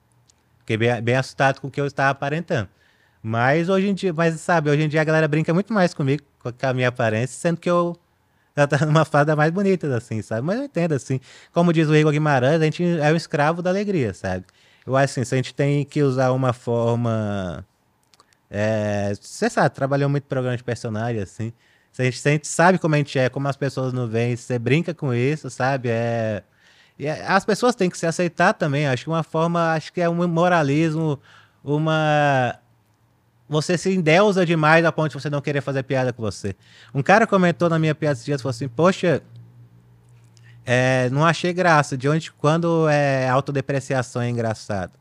fiquei 0.59 0.77
bem, 0.77 1.01
bem 1.01 1.15
assustado 1.15 1.61
com 1.61 1.69
o 1.69 1.71
que 1.71 1.81
eu 1.81 1.87
estava 1.87 2.11
aparentando. 2.11 2.69
Mas 3.23 3.69
hoje 3.69 3.89
em 3.89 3.95
dia, 3.95 4.13
mas 4.13 4.41
sabe, 4.41 4.71
hoje 4.71 4.83
em 4.83 4.89
dia 4.89 5.01
a 5.01 5.05
galera 5.05 5.29
brinca 5.29 5.55
muito 5.55 5.73
mais 5.73 5.95
comigo, 5.95 6.23
com 6.41 6.51
a 6.67 6.73
minha 6.73 6.89
aparência, 6.89 7.37
sendo 7.37 7.61
que 7.61 7.71
eu 7.71 7.97
já 8.59 8.67
tá 8.67 8.85
numa 8.87 9.05
fase 9.05 9.35
mais 9.35 9.51
bonita, 9.53 9.95
assim, 9.97 10.23
sabe? 10.23 10.43
Mas 10.47 10.59
eu 10.59 10.65
entendo, 10.65 10.93
assim. 10.95 11.21
Como 11.53 11.73
diz 11.73 11.89
o 11.89 11.97
Igor 11.97 12.13
Guimarães, 12.13 12.61
a 12.61 12.65
gente 12.65 12.83
é 12.85 13.13
o 13.13 13.17
escravo 13.17 13.63
da 13.63 13.71
alegria, 13.71 14.13
sabe? 14.15 14.45
Eu 14.87 14.97
acho 14.97 15.13
assim, 15.13 15.25
se 15.25 15.35
a 15.35 15.39
gente 15.39 15.55
tem 15.55 15.85
que 15.85 16.03
usar 16.03 16.33
uma 16.33 16.53
forma. 16.53 17.65
é, 18.51 19.13
Você 19.21 19.49
sabe, 19.51 19.75
trabalhou 19.75 20.09
muito 20.09 20.25
programa 20.25 20.57
de 20.57 20.65
personagem, 20.65 21.23
assim. 21.23 21.53
Se 21.93 22.03
a, 22.03 22.05
gente, 22.05 22.19
se 22.19 22.29
a 22.29 22.33
gente 22.33 22.49
sabe 22.49 22.79
como 22.79 22.95
a 22.95 22.99
gente 22.99 23.19
é, 23.19 23.29
como 23.29 23.49
as 23.49 23.57
pessoas 23.57 23.93
não 23.93 24.07
veem, 24.09 24.37
você 24.37 24.59
brinca 24.59 24.95
com 24.95 25.13
isso, 25.15 25.51
sabe? 25.51 25.89
É. 25.91 26.43
E 26.99 27.07
é- 27.07 27.27
as 27.27 27.45
pessoas 27.45 27.75
têm 27.75 27.91
que 27.91 27.99
se 27.99 28.07
aceitar 28.07 28.53
também. 28.55 28.87
Acho 28.87 29.05
que 29.05 29.11
uma 29.11 29.23
forma, 29.23 29.73
acho 29.75 29.93
que 29.93 30.01
é 30.01 30.09
um 30.09 30.27
moralismo, 30.29 31.21
uma. 31.65 32.59
Você 33.49 33.79
se 33.79 33.95
endeusa 33.95 34.45
demais 34.45 34.85
a 34.85 34.93
ponto 34.93 35.09
de 35.09 35.23
você 35.23 35.31
não 35.31 35.41
querer 35.41 35.61
fazer 35.61 35.83
piada 35.83 36.13
com 36.13 36.23
você. 36.23 36.55
Um 36.95 37.03
cara 37.03 37.27
comentou 37.27 37.69
na 37.71 37.79
minha 37.79 37.95
piada 37.95 38.13
esses 38.13 38.25
dias, 38.25 38.43
falou 38.43 38.51
assim, 38.51 38.69
poxa, 38.69 39.23
é, 40.67 41.09
não 41.11 41.25
achei 41.25 41.53
graça. 41.53 41.97
De 41.97 42.09
onde, 42.09 42.31
quando 42.33 42.89
é 42.89 43.27
autodepreciação 43.29 44.21
é 44.21 44.29
engraçado. 44.29 44.93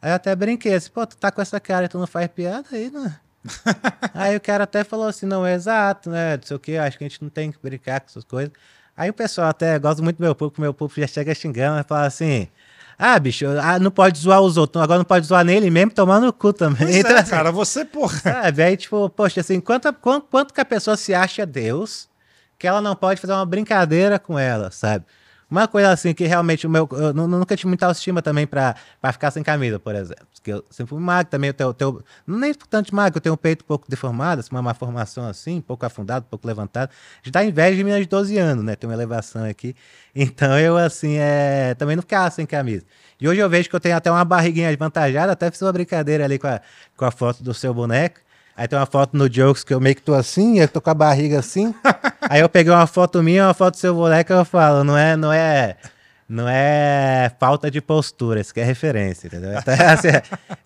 Aí 0.00 0.10
eu 0.10 0.14
até 0.14 0.34
brinquei 0.34 0.74
assim, 0.74 0.90
pô, 0.90 1.06
tu 1.06 1.16
tá 1.16 1.30
com 1.30 1.42
essa 1.42 1.60
cara 1.60 1.84
e 1.84 1.88
tu 1.88 1.98
não 1.98 2.06
faz 2.06 2.26
piada 2.28 2.66
aí, 2.72 2.90
né? 2.90 3.16
aí 4.14 4.34
o 4.34 4.40
cara 4.40 4.64
até 4.64 4.82
falou 4.82 5.06
assim, 5.06 5.26
não, 5.26 5.46
é 5.46 5.54
exato, 5.54 6.08
né? 6.08 6.38
Não 6.38 6.42
sei 6.42 6.56
o 6.56 6.60
que, 6.60 6.76
acho 6.78 6.96
que 6.96 7.04
a 7.04 7.08
gente 7.08 7.22
não 7.22 7.28
tem 7.28 7.52
que 7.52 7.58
brincar 7.62 8.00
com 8.00 8.06
essas 8.06 8.24
coisas. 8.24 8.52
Aí 8.96 9.10
o 9.10 9.14
pessoal 9.14 9.48
até 9.48 9.78
gosta 9.78 10.02
muito 10.02 10.16
do 10.16 10.22
meu 10.22 10.34
público, 10.34 10.60
meu 10.60 10.72
público 10.72 11.00
já 11.00 11.06
chega 11.06 11.34
xingando, 11.34 11.80
e 11.80 11.84
fala 11.84 12.06
assim, 12.06 12.48
ah, 12.98 13.18
bicho, 13.18 13.46
ah, 13.60 13.78
não 13.78 13.90
pode 13.90 14.18
zoar 14.18 14.40
os 14.40 14.56
outros, 14.56 14.82
agora 14.82 14.98
não 14.98 15.04
pode 15.04 15.26
zoar 15.26 15.44
nele 15.44 15.70
mesmo, 15.70 15.90
tomar 15.92 16.20
no 16.20 16.32
cu 16.32 16.52
também. 16.52 16.86
Pois 16.86 16.96
Então, 16.96 17.16
é, 17.16 17.20
assim, 17.20 17.30
cara, 17.30 17.50
você, 17.52 17.84
porra. 17.84 18.18
Sabe? 18.18 18.62
Aí, 18.62 18.76
tipo, 18.76 19.08
poxa, 19.10 19.40
assim, 19.40 19.60
quanto, 19.60 19.92
quanto, 19.94 20.26
quanto 20.30 20.54
que 20.54 20.60
a 20.60 20.64
pessoa 20.64 20.96
se 20.96 21.14
acha 21.14 21.44
Deus 21.44 22.08
que 22.58 22.66
ela 22.66 22.80
não 22.80 22.94
pode 22.94 23.20
fazer 23.20 23.32
uma 23.32 23.44
brincadeira 23.44 24.18
com 24.18 24.38
ela, 24.38 24.70
sabe? 24.70 25.04
Uma 25.54 25.68
coisa 25.68 25.90
assim 25.92 26.12
que 26.12 26.26
realmente 26.26 26.66
o 26.66 26.70
meu. 26.70 26.88
Eu 26.92 27.14
nu- 27.14 27.28
nunca 27.28 27.56
tive 27.56 27.68
muita 27.68 27.86
autoestima 27.86 28.20
também 28.20 28.44
pra 28.44 28.74
ficar 29.12 29.30
sem 29.30 29.40
camisa, 29.42 29.78
por 29.78 29.94
exemplo. 29.94 30.26
Porque 30.34 30.52
eu 30.52 30.64
sempre 30.68 30.90
fui 30.90 31.00
magro 31.00 31.30
também, 31.30 31.48
eu 31.50 31.54
tenho, 31.54 31.68
eu 31.70 31.74
tenho- 31.74 32.04
nem 32.26 32.52
tanto 32.52 32.92
magro, 32.92 33.18
eu 33.18 33.20
tenho 33.20 33.34
o 33.34 33.38
peito 33.38 33.62
um 33.62 33.66
pouco 33.68 33.88
deformado, 33.88 34.40
assim, 34.40 34.48
uma 34.50 34.60
má 34.60 34.74
formação 34.74 35.28
assim, 35.28 35.58
um 35.58 35.60
pouco 35.60 35.86
afundado, 35.86 36.26
um 36.26 36.28
pouco 36.28 36.44
levantado. 36.46 36.90
Já 37.22 37.30
dá 37.30 37.44
inveja 37.44 37.76
de 37.76 37.84
mim 37.84 37.92
de 38.00 38.06
12 38.06 38.36
anos, 38.36 38.64
né? 38.64 38.74
Tem 38.74 38.88
uma 38.90 38.94
elevação 38.94 39.44
aqui. 39.44 39.76
Então 40.16 40.56
eu, 40.58 40.76
assim, 40.76 41.16
é, 41.18 41.74
também 41.74 41.96
não 41.96 42.02
ficava 42.02 42.30
sem 42.30 42.46
camisa. 42.46 42.84
E 43.20 43.28
hoje 43.28 43.40
eu 43.40 43.48
vejo 43.50 43.68
que 43.68 43.74
eu 43.74 43.80
tenho 43.80 43.96
até 43.96 44.10
uma 44.10 44.24
barriguinha 44.24 44.68
avantajada, 44.70 45.32
até 45.32 45.50
fiz 45.50 45.60
uma 45.62 45.72
brincadeira 45.72 46.24
ali 46.24 46.38
com 46.38 46.46
a, 46.46 46.60
com 46.96 47.04
a 47.04 47.10
foto 47.10 47.42
do 47.42 47.52
seu 47.54 47.74
boneco. 47.74 48.20
Aí 48.56 48.68
tem 48.68 48.78
uma 48.78 48.86
foto 48.86 49.16
no 49.16 49.28
Jokes 49.28 49.64
que 49.64 49.74
eu 49.74 49.80
meio 49.80 49.96
que 49.96 50.02
tô 50.02 50.14
assim, 50.14 50.60
eu 50.60 50.68
tô 50.68 50.80
com 50.80 50.90
a 50.90 50.94
barriga 50.94 51.40
assim. 51.40 51.74
Aí 52.28 52.40
eu 52.40 52.48
peguei 52.48 52.72
uma 52.72 52.86
foto 52.86 53.22
minha, 53.22 53.46
uma 53.46 53.54
foto 53.54 53.74
do 53.74 53.78
seu 53.78 53.94
boneco, 53.94 54.32
eu 54.32 54.44
falo, 54.44 54.82
não 54.84 54.96
é, 54.96 55.16
não 55.16 55.32
é, 55.32 55.76
não 56.28 56.48
é 56.48 57.30
falta 57.38 57.70
de 57.70 57.80
postura, 57.80 58.40
isso 58.40 58.52
que 58.54 58.60
é 58.60 58.64
referência, 58.64 59.26
entendeu? 59.26 59.50
Então, 59.58 59.74
assim, 59.92 60.08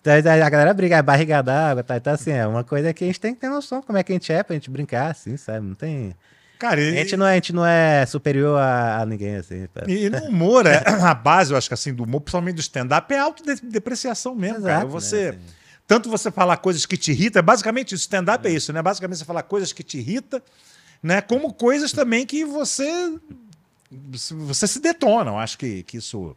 então, 0.01 0.31
a 0.43 0.49
galera 0.49 0.73
briga, 0.73 0.97
é 0.97 1.01
barriga 1.01 1.41
d'água, 1.41 1.83
tá? 1.83 1.97
Então, 1.97 2.13
assim, 2.13 2.31
é 2.31 2.45
uma 2.47 2.63
coisa 2.63 2.93
que 2.93 3.03
a 3.03 3.07
gente 3.07 3.19
tem 3.19 3.33
que 3.33 3.41
ter 3.41 3.49
noção 3.49 3.81
como 3.81 3.97
é 3.97 4.03
que 4.03 4.11
a 4.11 4.15
gente 4.15 4.31
é 4.31 4.41
pra 4.43 4.53
gente 4.55 4.69
brincar, 4.69 5.11
assim, 5.11 5.35
sabe? 5.37 5.65
Não 5.65 5.75
tem... 5.75 6.15
Cara, 6.57 6.81
A 6.81 6.83
e, 6.83 6.91
gente 6.93 7.15
não 7.15 7.25
é, 7.25 7.31
a 7.31 7.35
gente 7.35 7.53
não 7.53 7.65
é 7.65 8.05
superior 8.05 8.59
a, 8.59 8.99
a 9.01 9.05
ninguém, 9.05 9.37
assim. 9.37 9.65
pra- 9.73 9.89
e 9.89 10.09
no 10.09 10.17
humor, 10.25 10.65
é, 10.65 10.83
a 11.03 11.13
base, 11.13 11.51
eu 11.53 11.57
acho 11.57 11.69
que 11.69 11.73
assim, 11.73 11.93
do 11.93 12.03
humor, 12.03 12.19
principalmente 12.19 12.55
do 12.55 12.59
stand-up, 12.61 13.13
é 13.13 13.17
autodepreciação 13.19 14.35
mesmo, 14.35 14.57
Exato, 14.57 14.67
cara. 14.67 14.83
né, 14.85 14.91
Você. 14.91 15.27
assim. 15.29 15.39
Tanto 15.87 16.07
você 16.09 16.29
falar 16.29 16.57
coisas 16.57 16.85
que 16.85 16.95
te 16.97 17.11
irritam, 17.11 17.39
é 17.39 17.41
basicamente 17.41 17.95
isso. 17.95 18.03
Stand-up 18.03 18.45
é 18.47 18.51
isso, 18.51 18.71
né? 18.71 18.79
Basicamente 18.81 19.17
você 19.19 19.25
falar 19.25 19.41
coisas 19.43 19.73
que 19.73 19.81
te 19.81 19.97
irritam, 19.97 20.39
né? 21.01 21.21
Como 21.21 21.53
coisas 21.53 21.91
também 21.91 22.25
que 22.25 22.45
você. 22.45 23.17
Você 24.11 24.67
se 24.67 24.79
detona. 24.79 25.31
Eu 25.31 25.37
acho 25.37 25.57
que, 25.57 25.83
que 25.83 25.97
isso, 25.97 26.35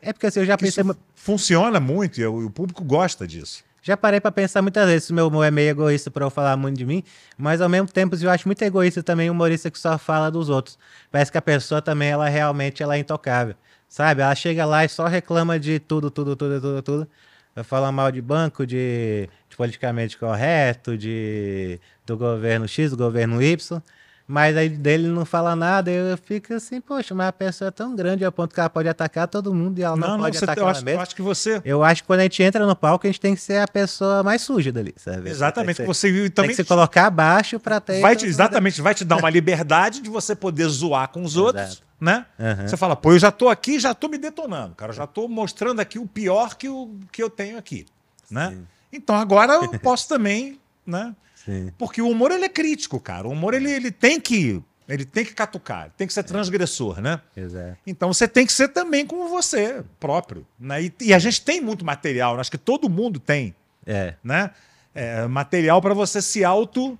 É 0.00 0.12
porque 0.12 0.26
assim, 0.26 0.40
eu 0.40 0.46
já 0.46 0.56
pensei... 0.56 0.84
funciona 1.14 1.80
muito 1.80 2.20
e 2.20 2.26
o, 2.26 2.50
público 2.50 2.84
gosta 2.84 3.26
disso. 3.26 3.64
Já 3.82 3.96
parei 3.96 4.20
pra 4.20 4.30
pensar 4.30 4.62
muitas 4.62 4.86
vezes 4.86 5.10
meu 5.10 5.26
humor 5.26 5.44
é 5.44 5.50
meio 5.50 5.70
egoísta 5.70 6.08
pra 6.08 6.24
eu 6.24 6.30
falar 6.30 6.56
muito 6.56 6.78
de 6.78 6.86
mim, 6.86 7.02
mas 7.36 7.60
ao 7.60 7.68
mesmo 7.68 7.88
tempo 7.88 8.14
eu 8.14 8.30
acho 8.30 8.46
muito 8.46 8.62
egoísta 8.62 9.02
também 9.02 9.28
o 9.28 9.32
humorista 9.32 9.72
que 9.72 9.78
só 9.78 9.98
fala 9.98 10.30
dos 10.30 10.48
outros. 10.48 10.78
Parece 11.10 11.32
que 11.32 11.38
a 11.38 11.42
pessoa 11.42 11.82
também, 11.82 12.10
ela 12.10 12.28
realmente 12.28 12.80
ela 12.80 12.94
é 12.94 12.98
intocável. 13.00 13.56
Sabe? 13.88 14.22
Ela 14.22 14.34
chega 14.36 14.64
lá 14.64 14.84
e 14.84 14.88
só 14.88 15.06
reclama 15.06 15.58
de 15.58 15.80
tudo, 15.80 16.10
tudo, 16.12 16.36
tudo, 16.36 16.60
tudo, 16.60 16.82
tudo. 16.82 17.08
Vai 17.54 17.64
falar 17.64 17.92
mal 17.92 18.10
de 18.10 18.22
banco, 18.22 18.66
de, 18.66 19.28
de 19.48 19.56
politicamente 19.56 20.16
correto, 20.16 20.96
de 20.96 21.78
do 22.06 22.16
governo 22.16 22.66
X, 22.66 22.90
do 22.90 22.96
governo 22.96 23.42
Y. 23.42 23.82
Mas 24.26 24.56
aí 24.56 24.68
dele 24.68 25.08
não 25.08 25.24
fala 25.24 25.54
nada, 25.54 25.90
eu 25.90 26.16
fico 26.16 26.54
assim, 26.54 26.80
poxa, 26.80 27.14
mas 27.14 27.26
a 27.26 27.32
pessoa 27.32 27.68
é 27.68 27.70
tão 27.70 27.94
grande 27.94 28.24
ao 28.24 28.30
ponto 28.30 28.54
que 28.54 28.60
ela 28.60 28.70
pode 28.70 28.88
atacar 28.88 29.26
todo 29.26 29.52
mundo 29.52 29.78
e 29.78 29.82
ela 29.82 29.96
não, 29.96 30.18
pode 30.18 30.38
você, 30.38 30.44
atacar 30.44 30.64
eu, 30.64 30.68
acho, 30.68 30.88
eu 30.88 31.00
acho 31.00 31.16
que 31.16 31.22
você. 31.22 31.62
Eu 31.64 31.84
acho 31.84 32.02
que 32.02 32.06
quando 32.06 32.20
a 32.20 32.22
gente 32.22 32.42
entra 32.42 32.64
no 32.64 32.74
palco, 32.74 33.06
a 33.06 33.10
gente 33.10 33.20
tem 33.20 33.34
que 33.34 33.40
ser 33.40 33.58
a 33.58 33.68
pessoa 33.68 34.22
mais 34.22 34.40
suja 34.40 34.72
dali, 34.72 34.94
sabe? 34.96 35.28
Exatamente. 35.28 35.78
Tem 35.78 35.86
que, 35.86 35.92
Você 35.92 36.10
tem 36.10 36.30
também 36.30 36.50
que 36.50 36.56
se 36.56 36.64
colocar 36.64 37.06
abaixo 37.06 37.58
pra 37.58 37.80
ter. 37.80 38.00
vai 38.00 38.14
te, 38.14 38.24
exatamente, 38.24 38.80
vai 38.80 38.94
te 38.94 39.04
dar 39.04 39.16
uma 39.16 39.28
liberdade 39.28 40.00
de 40.00 40.08
você 40.08 40.34
poder 40.34 40.68
zoar 40.68 41.08
com 41.08 41.22
os 41.24 41.36
outros, 41.36 41.64
Exato. 41.64 41.82
Né? 42.02 42.26
Aham. 42.36 42.66
Você 42.66 42.76
fala, 42.76 42.96
pô, 42.96 43.12
eu 43.12 43.18
já 43.20 43.30
tô 43.30 43.48
aqui, 43.48 43.78
já 43.78 43.94
tô 43.94 44.08
me 44.08 44.18
detonando, 44.18 44.74
cara, 44.74 44.90
eu 44.90 44.96
já 44.96 45.06
tô 45.06 45.28
mostrando 45.28 45.78
aqui 45.78 46.00
o 46.00 46.06
pior 46.06 46.56
que, 46.56 46.68
o, 46.68 46.98
que 47.12 47.22
eu 47.22 47.30
tenho 47.30 47.56
aqui, 47.56 47.86
né? 48.28 48.50
Sim. 48.50 48.66
Então 48.92 49.14
agora 49.14 49.52
eu 49.52 49.70
posso 49.78 50.08
também, 50.08 50.58
né? 50.84 51.14
Sim. 51.36 51.72
Porque 51.78 52.02
o 52.02 52.08
humor 52.08 52.32
ele 52.32 52.44
é 52.44 52.48
crítico, 52.48 52.98
cara. 52.98 53.28
O 53.28 53.30
humor 53.30 53.54
ele, 53.54 53.70
ele 53.70 53.92
tem 53.92 54.20
que 54.20 54.60
ele 54.88 55.04
tem 55.04 55.24
que 55.24 55.32
catucar, 55.32 55.92
tem 55.96 56.08
que 56.08 56.12
ser 56.12 56.24
transgressor, 56.24 57.00
né? 57.00 57.20
Exato. 57.36 57.76
Então 57.86 58.12
você 58.12 58.26
tem 58.26 58.44
que 58.44 58.52
ser 58.52 58.68
também 58.70 59.06
como 59.06 59.28
você 59.28 59.84
próprio, 60.00 60.44
né? 60.58 60.82
E, 60.82 60.92
e 61.02 61.14
a 61.14 61.20
gente 61.20 61.40
tem 61.40 61.60
muito 61.60 61.84
material, 61.84 62.38
acho 62.40 62.50
que 62.50 62.58
todo 62.58 62.90
mundo 62.90 63.20
tem, 63.20 63.54
É. 63.86 64.14
né? 64.24 64.50
É, 64.92 65.24
material 65.28 65.80
para 65.80 65.94
você 65.94 66.20
se 66.20 66.44
auto 66.44 66.98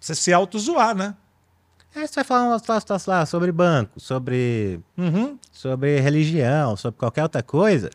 você 0.00 0.14
se 0.14 0.32
auto 0.32 0.58
zoar, 0.58 0.94
né? 0.96 1.14
Aí 1.96 2.06
você 2.06 2.16
vai 2.16 2.24
falar 2.24 2.44
umas 2.48 2.60
situações 2.60 3.06
lá 3.06 3.24
sobre 3.24 3.50
banco, 3.50 3.98
sobre, 3.98 4.78
Uhum. 4.98 5.38
sobre 5.50 5.98
religião, 5.98 6.76
sobre 6.76 6.98
qualquer 6.98 7.22
outra 7.22 7.42
coisa. 7.42 7.88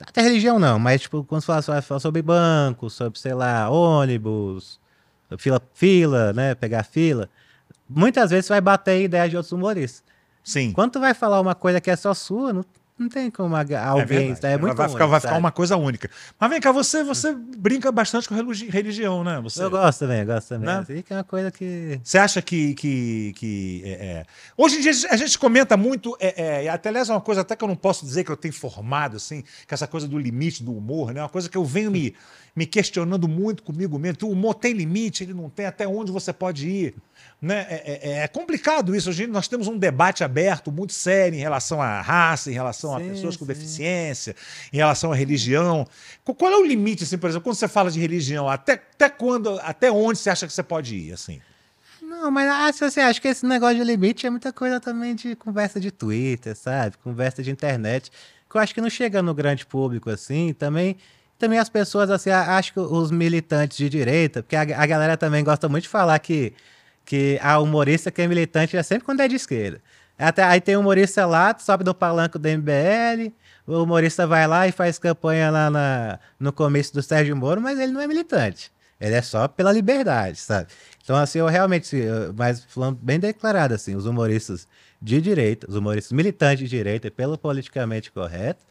Até 0.00 0.20
religião 0.22 0.58
não, 0.58 0.80
mas 0.80 1.02
tipo, 1.02 1.22
quando 1.22 1.40
você 1.42 1.46
fala, 1.62 1.82
falar 1.82 2.00
sobre 2.00 2.22
banco, 2.22 2.90
sobre, 2.90 3.20
sei 3.20 3.32
lá, 3.32 3.68
ônibus, 3.70 4.80
fila, 5.38 5.62
fila, 5.74 6.32
né? 6.32 6.56
Pegar 6.56 6.82
fila. 6.82 7.28
Muitas 7.88 8.30
vezes 8.30 8.46
você 8.46 8.54
vai 8.54 8.60
bater 8.60 8.92
a 8.92 8.98
ideia 8.98 9.28
de 9.28 9.36
outros 9.36 9.52
humoristas. 9.52 10.02
Sim. 10.42 10.72
Quando 10.72 10.92
tu 10.92 11.00
vai 11.00 11.14
falar 11.14 11.40
uma 11.40 11.54
coisa 11.54 11.80
que 11.80 11.90
é 11.90 11.94
só 11.96 12.12
sua, 12.14 12.52
não, 12.52 12.64
não 13.00 13.08
tem 13.08 13.30
como 13.30 13.56
aga- 13.56 13.82
alguém. 13.82 14.06
verdade. 14.32 14.46
É, 14.54 14.58
muito 14.58 14.76
vai, 14.76 14.88
ficar, 14.88 15.04
ruim, 15.04 15.10
vai 15.10 15.20
ficar 15.20 15.36
uma 15.38 15.50
coisa 15.50 15.76
única. 15.76 16.10
Mas 16.38 16.50
vem 16.50 16.60
cá, 16.60 16.70
você, 16.70 17.02
você 17.02 17.32
brinca 17.34 17.90
bastante 17.90 18.28
com 18.28 18.34
religi- 18.34 18.68
religião, 18.68 19.24
né? 19.24 19.40
Você, 19.42 19.62
Eu 19.62 19.70
gosto 19.70 20.00
também, 20.00 20.20
eu 20.20 20.26
gosto 20.26 20.48
também. 20.48 20.66
Né? 20.68 21.02
Que 21.02 21.12
é 21.12 21.16
uma 21.16 21.24
coisa 21.24 21.50
que. 21.50 21.98
você 22.04 22.18
acha 22.18 22.42
que. 22.42 22.74
que, 22.74 23.32
que 23.36 23.82
é, 23.84 23.90
é- 23.90 24.26
Hoje 24.56 24.76
em 24.76 24.80
dia 24.82 24.92
a 25.10 25.16
gente 25.16 25.38
comenta 25.38 25.76
muito, 25.76 26.16
é, 26.20 26.64
é, 26.64 26.68
até 26.68 26.90
aliás 26.90 27.08
é 27.08 27.12
uma 27.12 27.20
coisa 27.20 27.40
até 27.40 27.56
que 27.56 27.64
eu 27.64 27.68
não 27.68 27.76
posso 27.76 28.04
dizer 28.04 28.22
que 28.24 28.30
eu 28.30 28.36
tenho 28.36 28.52
formado, 28.52 29.16
assim, 29.16 29.42
que 29.66 29.72
essa 29.74 29.86
coisa 29.86 30.06
do 30.06 30.18
limite 30.18 30.62
do 30.62 30.76
humor, 30.76 31.14
né? 31.14 31.22
Uma 31.22 31.28
coisa 31.28 31.48
que 31.48 31.56
eu 31.56 31.64
venho 31.64 31.90
me, 31.90 32.14
me 32.54 32.66
questionando 32.66 33.26
muito 33.26 33.62
comigo 33.62 33.98
mesmo. 33.98 34.18
O 34.28 34.32
humor 34.32 34.54
tem 34.54 34.72
limite, 34.74 35.24
ele 35.24 35.32
não 35.32 35.48
tem, 35.48 35.64
até 35.64 35.88
onde 35.88 36.12
você 36.12 36.32
pode 36.32 36.68
ir. 36.68 36.94
Né? 37.40 37.66
É, 37.70 38.00
é, 38.02 38.18
é 38.24 38.28
complicado 38.28 38.94
isso. 38.94 39.08
Hoje 39.08 39.26
nós 39.26 39.48
temos 39.48 39.66
um 39.66 39.78
debate 39.78 40.22
aberto, 40.22 40.70
muito 40.70 40.92
sério, 40.92 41.36
em 41.36 41.40
relação 41.40 41.80
à 41.80 42.00
raça, 42.00 42.50
em 42.50 42.54
relação 42.54 42.96
sim, 42.96 42.96
a 42.96 43.12
pessoas 43.12 43.36
com 43.36 43.44
sim. 43.44 43.52
deficiência, 43.52 44.36
em 44.72 44.76
relação 44.76 45.10
à 45.10 45.14
religião. 45.14 45.86
Qual 46.24 46.52
é 46.52 46.56
o 46.56 46.64
limite, 46.64 47.04
assim, 47.04 47.16
por 47.16 47.30
exemplo, 47.30 47.44
quando 47.44 47.56
você 47.56 47.68
fala 47.68 47.90
de 47.90 47.98
religião? 47.98 48.48
Até, 48.48 48.74
até 48.74 49.08
quando, 49.08 49.58
até 49.62 49.90
onde 49.90 50.18
você 50.18 50.28
acha 50.28 50.46
que 50.46 50.52
você 50.52 50.62
pode 50.62 50.94
ir? 50.94 51.12
assim? 51.12 51.40
Não, 52.02 52.30
mas 52.30 52.50
acho, 52.50 52.84
assim, 52.84 53.00
acho 53.00 53.22
que 53.22 53.28
esse 53.28 53.46
negócio 53.46 53.76
de 53.76 53.84
limite 53.84 54.26
é 54.26 54.30
muita 54.30 54.52
coisa 54.52 54.80
também 54.80 55.14
de 55.14 55.34
conversa 55.36 55.80
de 55.80 55.90
Twitter, 55.90 56.56
sabe? 56.56 56.96
Conversa 56.98 57.42
de 57.42 57.50
internet, 57.50 58.10
que 58.50 58.56
eu 58.56 58.60
acho 58.60 58.74
que 58.74 58.80
não 58.80 58.90
chega 58.90 59.22
no 59.22 59.32
grande 59.32 59.64
público 59.64 60.10
assim. 60.10 60.52
Também 60.52 60.96
também 61.40 61.58
as 61.58 61.70
pessoas, 61.70 62.10
assim, 62.10 62.28
acho 62.28 62.74
que 62.74 62.80
os 62.80 63.10
militantes 63.10 63.78
de 63.78 63.88
direita, 63.88 64.42
porque 64.42 64.54
a, 64.54 64.60
a 64.60 64.86
galera 64.86 65.16
também 65.16 65.42
gosta 65.42 65.70
muito 65.70 65.84
de 65.84 65.88
falar 65.88 66.18
que 66.18 66.52
que 67.10 67.40
a 67.42 67.58
humorista 67.58 68.08
que 68.08 68.22
é 68.22 68.28
militante 68.28 68.76
é 68.76 68.82
sempre 68.84 69.04
quando 69.04 69.18
é 69.18 69.26
de 69.26 69.34
esquerda. 69.34 69.82
Até, 70.16 70.44
aí 70.44 70.60
tem 70.60 70.76
um 70.76 70.80
humorista 70.80 71.26
lá, 71.26 71.52
sobe 71.58 71.82
no 71.82 71.92
palanque 71.92 72.38
do 72.38 72.48
MBL, 72.48 73.32
o 73.66 73.82
humorista 73.82 74.28
vai 74.28 74.46
lá 74.46 74.68
e 74.68 74.70
faz 74.70 74.96
campanha 74.96 75.50
lá 75.50 75.68
na, 75.68 76.20
no 76.38 76.52
começo 76.52 76.94
do 76.94 77.02
Sérgio 77.02 77.34
Moro, 77.34 77.60
mas 77.60 77.80
ele 77.80 77.90
não 77.90 78.00
é 78.00 78.06
militante. 78.06 78.70
Ele 79.00 79.16
é 79.16 79.22
só 79.22 79.48
pela 79.48 79.72
liberdade, 79.72 80.38
sabe? 80.38 80.68
Então, 81.02 81.16
assim, 81.16 81.40
eu 81.40 81.48
realmente, 81.48 81.96
mas 82.36 82.62
falando 82.62 82.96
bem 83.02 83.18
declarado, 83.18 83.74
assim, 83.74 83.96
os 83.96 84.06
humoristas 84.06 84.68
de 85.02 85.20
direita, 85.20 85.66
os 85.68 85.74
humoristas 85.74 86.12
militantes 86.12 86.60
de 86.60 86.76
direita, 86.76 87.10
pelo 87.10 87.36
politicamente 87.36 88.12
correto, 88.12 88.64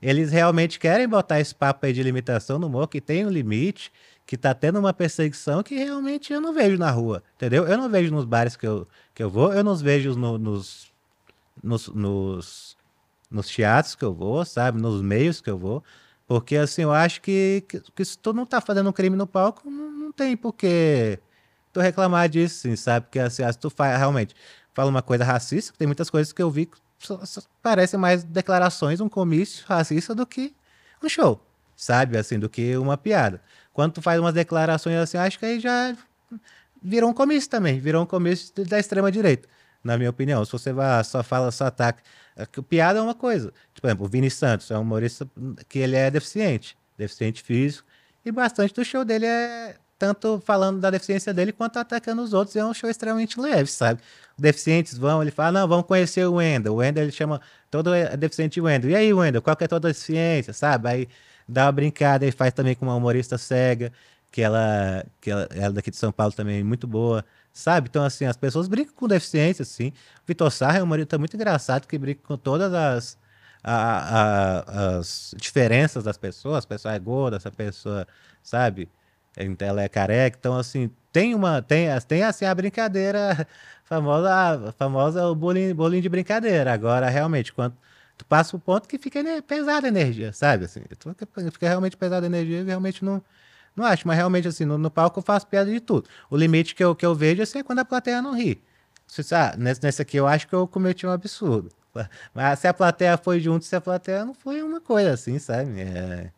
eles 0.00 0.32
realmente 0.32 0.78
querem 0.78 1.06
botar 1.06 1.40
esse 1.40 1.54
papo 1.54 1.84
aí 1.84 1.92
de 1.92 2.02
limitação 2.02 2.58
no 2.58 2.68
humor, 2.68 2.88
que 2.88 3.02
tem 3.02 3.26
um 3.26 3.30
limite, 3.30 3.92
que 4.26 4.36
tá 4.36 4.54
tendo 4.54 4.78
uma 4.78 4.92
perseguição 4.92 5.62
que 5.62 5.74
realmente 5.74 6.32
eu 6.32 6.40
não 6.40 6.52
vejo 6.52 6.78
na 6.78 6.90
rua, 6.90 7.22
entendeu? 7.36 7.66
Eu 7.66 7.76
não 7.76 7.88
vejo 7.88 8.12
nos 8.12 8.24
bares 8.24 8.56
que 8.56 8.66
eu, 8.66 8.86
que 9.14 9.22
eu 9.22 9.28
vou, 9.28 9.52
eu 9.52 9.62
não 9.62 9.74
vejo 9.76 10.14
no, 10.14 10.38
nos, 10.38 10.92
nos, 11.62 11.88
nos, 11.88 12.76
nos 13.30 13.46
teatros 13.48 13.94
que 13.94 14.04
eu 14.04 14.14
vou, 14.14 14.44
sabe? 14.44 14.80
Nos 14.80 15.02
meios 15.02 15.40
que 15.40 15.50
eu 15.50 15.58
vou. 15.58 15.82
Porque, 16.26 16.56
assim, 16.56 16.82
eu 16.82 16.92
acho 16.92 17.20
que, 17.20 17.64
que, 17.68 17.80
que 17.80 18.04
se 18.04 18.16
tu 18.16 18.32
não 18.32 18.46
tá 18.46 18.60
fazendo 18.60 18.88
um 18.88 18.92
crime 18.92 19.16
no 19.16 19.26
palco, 19.26 19.68
não, 19.68 19.90
não 19.90 20.12
tem 20.12 20.36
porquê 20.36 21.18
tu 21.72 21.80
reclamar 21.80 22.28
disso, 22.28 22.74
sabe? 22.76 23.06
Porque, 23.06 23.18
assim, 23.18 23.42
se 23.50 23.58
tu 23.58 23.68
faz, 23.70 23.98
realmente 23.98 24.34
fala 24.72 24.88
uma 24.88 25.02
coisa 25.02 25.24
racista, 25.24 25.74
tem 25.76 25.86
muitas 25.86 26.08
coisas 26.08 26.32
que 26.32 26.42
eu 26.42 26.50
vi 26.50 26.66
que 26.66 26.78
parecem 27.62 27.98
mais 27.98 28.24
declarações, 28.24 29.00
um 29.00 29.08
comício 29.08 29.64
racista 29.66 30.14
do 30.14 30.26
que 30.26 30.54
um 31.02 31.08
show, 31.08 31.44
sabe? 31.76 32.16
Assim, 32.16 32.38
do 32.38 32.48
que 32.48 32.76
uma 32.76 32.96
piada. 32.96 33.42
Quando 33.72 33.94
tu 33.94 34.02
faz 34.02 34.20
umas 34.20 34.34
declarações 34.34 34.96
assim, 34.96 35.16
acho 35.16 35.38
que 35.38 35.46
aí 35.46 35.60
já 35.60 35.96
virou 36.82 37.10
um 37.10 37.14
comício 37.14 37.48
também, 37.48 37.78
virou 37.78 38.02
um 38.02 38.06
comício 38.06 38.52
da 38.64 38.78
extrema-direita, 38.78 39.48
na 39.82 39.96
minha 39.96 40.10
opinião. 40.10 40.44
Se 40.44 40.52
você 40.52 40.72
vai, 40.72 41.02
só 41.04 41.22
fala, 41.22 41.50
só 41.50 41.66
ataca. 41.66 42.02
É 42.36 42.46
piada 42.62 42.98
é 42.98 43.02
uma 43.02 43.14
coisa. 43.14 43.52
Tipo, 43.74 43.82
por 43.82 43.86
exemplo, 43.88 44.06
o 44.06 44.08
Vini 44.08 44.30
Santos 44.30 44.70
é 44.70 44.78
um 44.78 44.82
humorista 44.82 45.28
que 45.68 45.78
ele 45.78 45.96
é 45.96 46.10
deficiente, 46.10 46.76
deficiente 46.96 47.42
físico, 47.42 47.86
e 48.24 48.30
bastante 48.30 48.74
do 48.74 48.84
show 48.84 49.04
dele 49.04 49.26
é 49.26 49.76
tanto 49.98 50.42
falando 50.44 50.80
da 50.80 50.90
deficiência 50.90 51.32
dele 51.32 51.52
quanto 51.52 51.78
atacando 51.78 52.22
os 52.22 52.32
outros. 52.32 52.56
É 52.56 52.64
um 52.64 52.74
show 52.74 52.90
extremamente 52.90 53.38
leve, 53.38 53.70
sabe? 53.70 54.00
Deficientes 54.36 54.98
vão, 54.98 55.22
ele 55.22 55.30
fala, 55.30 55.60
não, 55.60 55.68
vamos 55.68 55.86
conhecer 55.86 56.26
o 56.26 56.34
Wendel. 56.34 56.72
O 56.72 56.76
Wendel, 56.76 57.04
ele 57.04 57.12
chama 57.12 57.40
todo 57.70 57.92
deficiente 58.18 58.60
Wendel. 58.60 58.90
E 58.90 58.96
aí, 58.96 59.12
Wendel, 59.12 59.40
qual 59.40 59.54
que 59.54 59.62
é 59.62 59.68
a 59.70 59.78
deficiência, 59.78 60.52
sabe? 60.52 60.88
Aí 60.88 61.08
dá 61.52 61.66
uma 61.66 61.72
brincada, 61.72 62.24
ele 62.24 62.32
faz 62.32 62.52
também 62.52 62.74
com 62.74 62.86
uma 62.86 62.94
humorista 62.94 63.38
cega, 63.38 63.92
que 64.30 64.40
ela, 64.42 65.04
que 65.20 65.30
ela, 65.30 65.48
ela 65.52 65.66
é 65.66 65.72
daqui 65.72 65.90
de 65.90 65.96
São 65.96 66.10
Paulo 66.12 66.32
também, 66.32 66.64
muito 66.64 66.86
boa, 66.86 67.24
sabe? 67.52 67.88
Então, 67.90 68.04
assim, 68.04 68.24
as 68.24 68.36
pessoas 68.36 68.68
brincam 68.68 68.94
com 68.94 69.06
deficiência, 69.06 69.62
assim. 69.62 69.92
Vitor 70.26 70.50
Sarra 70.50 70.78
é 70.78 70.80
um 70.80 70.84
humorista 70.84 71.18
muito 71.18 71.36
engraçado, 71.36 71.86
que 71.86 71.98
brinca 71.98 72.22
com 72.24 72.36
todas 72.36 72.72
as, 72.72 73.18
a, 73.62 74.96
a, 74.96 74.98
as 74.98 75.34
diferenças 75.36 76.04
das 76.04 76.16
pessoas. 76.16 76.64
A 76.64 76.68
pessoa 76.68 76.94
é 76.94 76.98
gorda, 76.98 77.36
essa 77.36 77.50
pessoa, 77.50 78.06
sabe? 78.42 78.88
Então, 79.36 79.68
ela 79.68 79.82
é 79.82 79.88
careca. 79.88 80.36
Então, 80.38 80.56
assim, 80.56 80.90
tem 81.12 81.34
uma, 81.34 81.62
tem, 81.62 81.88
tem 82.08 82.22
assim, 82.22 82.44
a 82.46 82.54
brincadeira 82.54 83.46
famosa, 83.84 84.68
a 84.68 84.72
famosa 84.72 85.26
o 85.26 85.34
bullying, 85.34 85.74
bullying 85.74 86.00
de 86.00 86.08
brincadeira. 86.08 86.72
Agora, 86.72 87.08
realmente, 87.10 87.52
quando 87.52 87.76
tu 88.16 88.24
passa 88.26 88.56
o 88.56 88.60
ponto 88.60 88.88
que 88.88 88.98
fica 88.98 89.20
pesada 89.42 89.86
a 89.86 89.88
energia, 89.88 90.32
sabe? 90.32 90.64
Assim, 90.64 90.82
fica 91.50 91.68
realmente 91.68 91.96
pesada 91.96 92.26
a 92.26 92.28
energia 92.28 92.60
e 92.60 92.64
realmente 92.64 93.04
não, 93.04 93.22
não 93.74 93.84
acho. 93.84 94.06
Mas 94.06 94.16
realmente, 94.16 94.48
assim, 94.48 94.64
no, 94.64 94.78
no, 94.78 94.90
palco 94.90 95.18
eu 95.18 95.22
faço 95.22 95.46
piada 95.46 95.70
de 95.70 95.80
tudo. 95.80 96.08
O 96.30 96.36
limite 96.36 96.74
que 96.74 96.84
eu, 96.84 96.94
que 96.94 97.04
eu 97.04 97.14
vejo 97.14 97.42
assim, 97.42 97.58
é 97.58 97.62
quando 97.62 97.80
a 97.80 97.84
plateia 97.84 98.22
não 98.22 98.34
ri. 98.34 98.62
Se, 99.06 99.22
ah, 99.34 99.54
nesse 99.58 100.00
aqui 100.00 100.16
eu 100.16 100.26
acho 100.26 100.48
que 100.48 100.54
eu 100.54 100.66
cometi 100.66 101.06
um 101.06 101.10
absurdo. 101.10 101.70
Mas 102.34 102.58
se 102.58 102.68
a 102.68 102.74
plateia 102.74 103.16
foi 103.18 103.40
junto, 103.40 103.64
se 103.64 103.76
a 103.76 103.80
plateia 103.80 104.24
não 104.24 104.34
foi 104.34 104.62
uma 104.62 104.80
coisa 104.80 105.12
assim, 105.12 105.38
sabe? 105.38 105.80
É, 105.80 106.30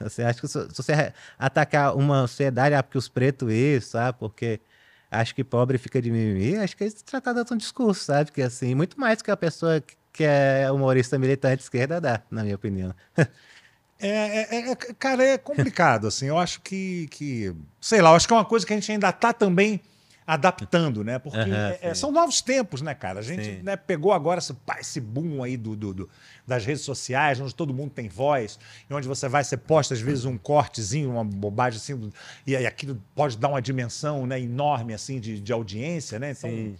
assim, 0.00 0.22
acho 0.22 0.40
que 0.40 0.48
se, 0.48 0.66
você 0.68 1.12
atacar 1.38 1.96
uma 1.96 2.26
sociedade, 2.26 2.74
ah, 2.74 2.82
porque 2.82 2.98
os 2.98 3.08
pretos 3.08 3.52
isso, 3.52 3.90
sabe? 3.90 4.18
Porque 4.18 4.60
acho 5.10 5.34
que 5.34 5.44
pobre 5.44 5.78
fica 5.78 6.00
de 6.00 6.10
mimimi, 6.10 6.56
acho 6.56 6.76
que 6.76 6.84
é 6.84 6.90
tratado 6.90 7.44
de 7.44 7.54
um 7.54 7.56
discurso, 7.56 8.04
sabe? 8.04 8.32
Que 8.32 8.42
assim, 8.42 8.74
muito 8.74 8.98
mais 8.98 9.22
que 9.22 9.30
a 9.30 9.36
pessoa 9.36 9.80
que 9.80 9.94
que 10.14 10.22
é 10.22 10.70
humorista 10.70 11.18
militante 11.18 11.64
esquerda 11.64 12.00
dá, 12.00 12.22
na 12.30 12.44
minha 12.44 12.54
opinião. 12.54 12.94
É, 14.00 14.08
é, 14.08 14.70
é, 14.70 14.76
cara, 14.98 15.24
é 15.24 15.38
complicado, 15.38 16.06
assim. 16.06 16.26
Eu 16.26 16.38
acho 16.38 16.60
que, 16.60 17.08
que, 17.08 17.54
sei 17.80 18.02
lá, 18.02 18.10
eu 18.10 18.16
acho 18.16 18.26
que 18.26 18.34
é 18.34 18.36
uma 18.36 18.44
coisa 18.44 18.66
que 18.66 18.72
a 18.72 18.76
gente 18.76 18.90
ainda 18.90 19.08
está 19.08 19.32
também 19.32 19.80
adaptando, 20.26 21.02
né? 21.04 21.18
Porque 21.18 21.38
uhum, 21.38 21.76
é, 21.80 21.94
são 21.94 22.12
novos 22.12 22.40
tempos, 22.40 22.80
né, 22.82 22.94
cara? 22.94 23.20
A 23.20 23.22
gente 23.22 23.62
né, 23.62 23.76
pegou 23.76 24.12
agora 24.12 24.38
esse, 24.38 24.54
esse 24.78 25.00
boom 25.00 25.42
aí 25.42 25.56
do, 25.56 25.76
do, 25.76 25.94
do, 25.94 26.10
das 26.46 26.64
redes 26.64 26.82
sociais, 26.82 27.40
onde 27.40 27.54
todo 27.54 27.74
mundo 27.74 27.90
tem 27.90 28.08
voz, 28.08 28.58
e 28.88 28.94
onde 28.94 29.08
você 29.08 29.28
vai, 29.28 29.42
você 29.42 29.56
posta 29.56 29.94
às 29.94 30.00
vezes 30.00 30.24
um 30.24 30.38
cortezinho, 30.38 31.10
uma 31.10 31.24
bobagem 31.24 31.78
assim, 31.78 32.12
e, 32.46 32.52
e 32.52 32.66
aquilo 32.66 33.00
pode 33.14 33.36
dar 33.36 33.48
uma 33.48 33.62
dimensão 33.62 34.26
né, 34.26 34.40
enorme 34.40 34.94
assim 34.94 35.20
de, 35.20 35.40
de 35.40 35.52
audiência, 35.52 36.18
né? 36.18 36.30
Então, 36.30 36.50
Sim. 36.50 36.76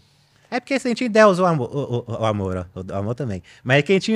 É 0.54 0.60
porque 0.60 0.74
assim, 0.74 0.90
a 0.90 0.94
gente 0.94 1.10
o 1.18 1.44
amor, 1.44 1.68
o, 1.74 2.04
o, 2.06 2.12
o 2.20 2.24
amor, 2.24 2.68
o, 2.76 2.92
o, 2.92 2.96
amor 2.96 3.16
também. 3.16 3.42
Mas 3.64 3.78
é 3.78 3.82
que 3.82 3.90
a 3.92 3.96
gente 3.96 4.12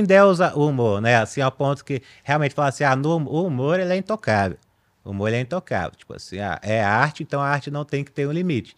o 0.55 0.68
humor, 0.68 1.01
né? 1.01 1.16
Assim, 1.16 1.41
ao 1.41 1.51
ponto 1.51 1.84
que 1.84 2.01
realmente 2.22 2.55
fala 2.55 2.68
assim, 2.68 2.84
ah, 2.84 2.95
no, 2.95 3.16
o 3.16 3.45
humor 3.45 3.80
ele 3.80 3.93
é 3.93 3.97
intocável. 3.97 4.57
O 5.05 5.11
humor 5.11 5.30
ele 5.30 5.39
é 5.39 5.41
intocável. 5.41 5.91
Tipo 5.99 6.14
assim, 6.14 6.39
ah, 6.39 6.57
é 6.62 6.80
arte, 6.80 7.24
então 7.24 7.41
a 7.41 7.49
arte 7.49 7.72
não 7.72 7.84
tem 7.84 8.05
que 8.05 8.12
ter 8.12 8.24
um 8.28 8.30
limite. 8.30 8.76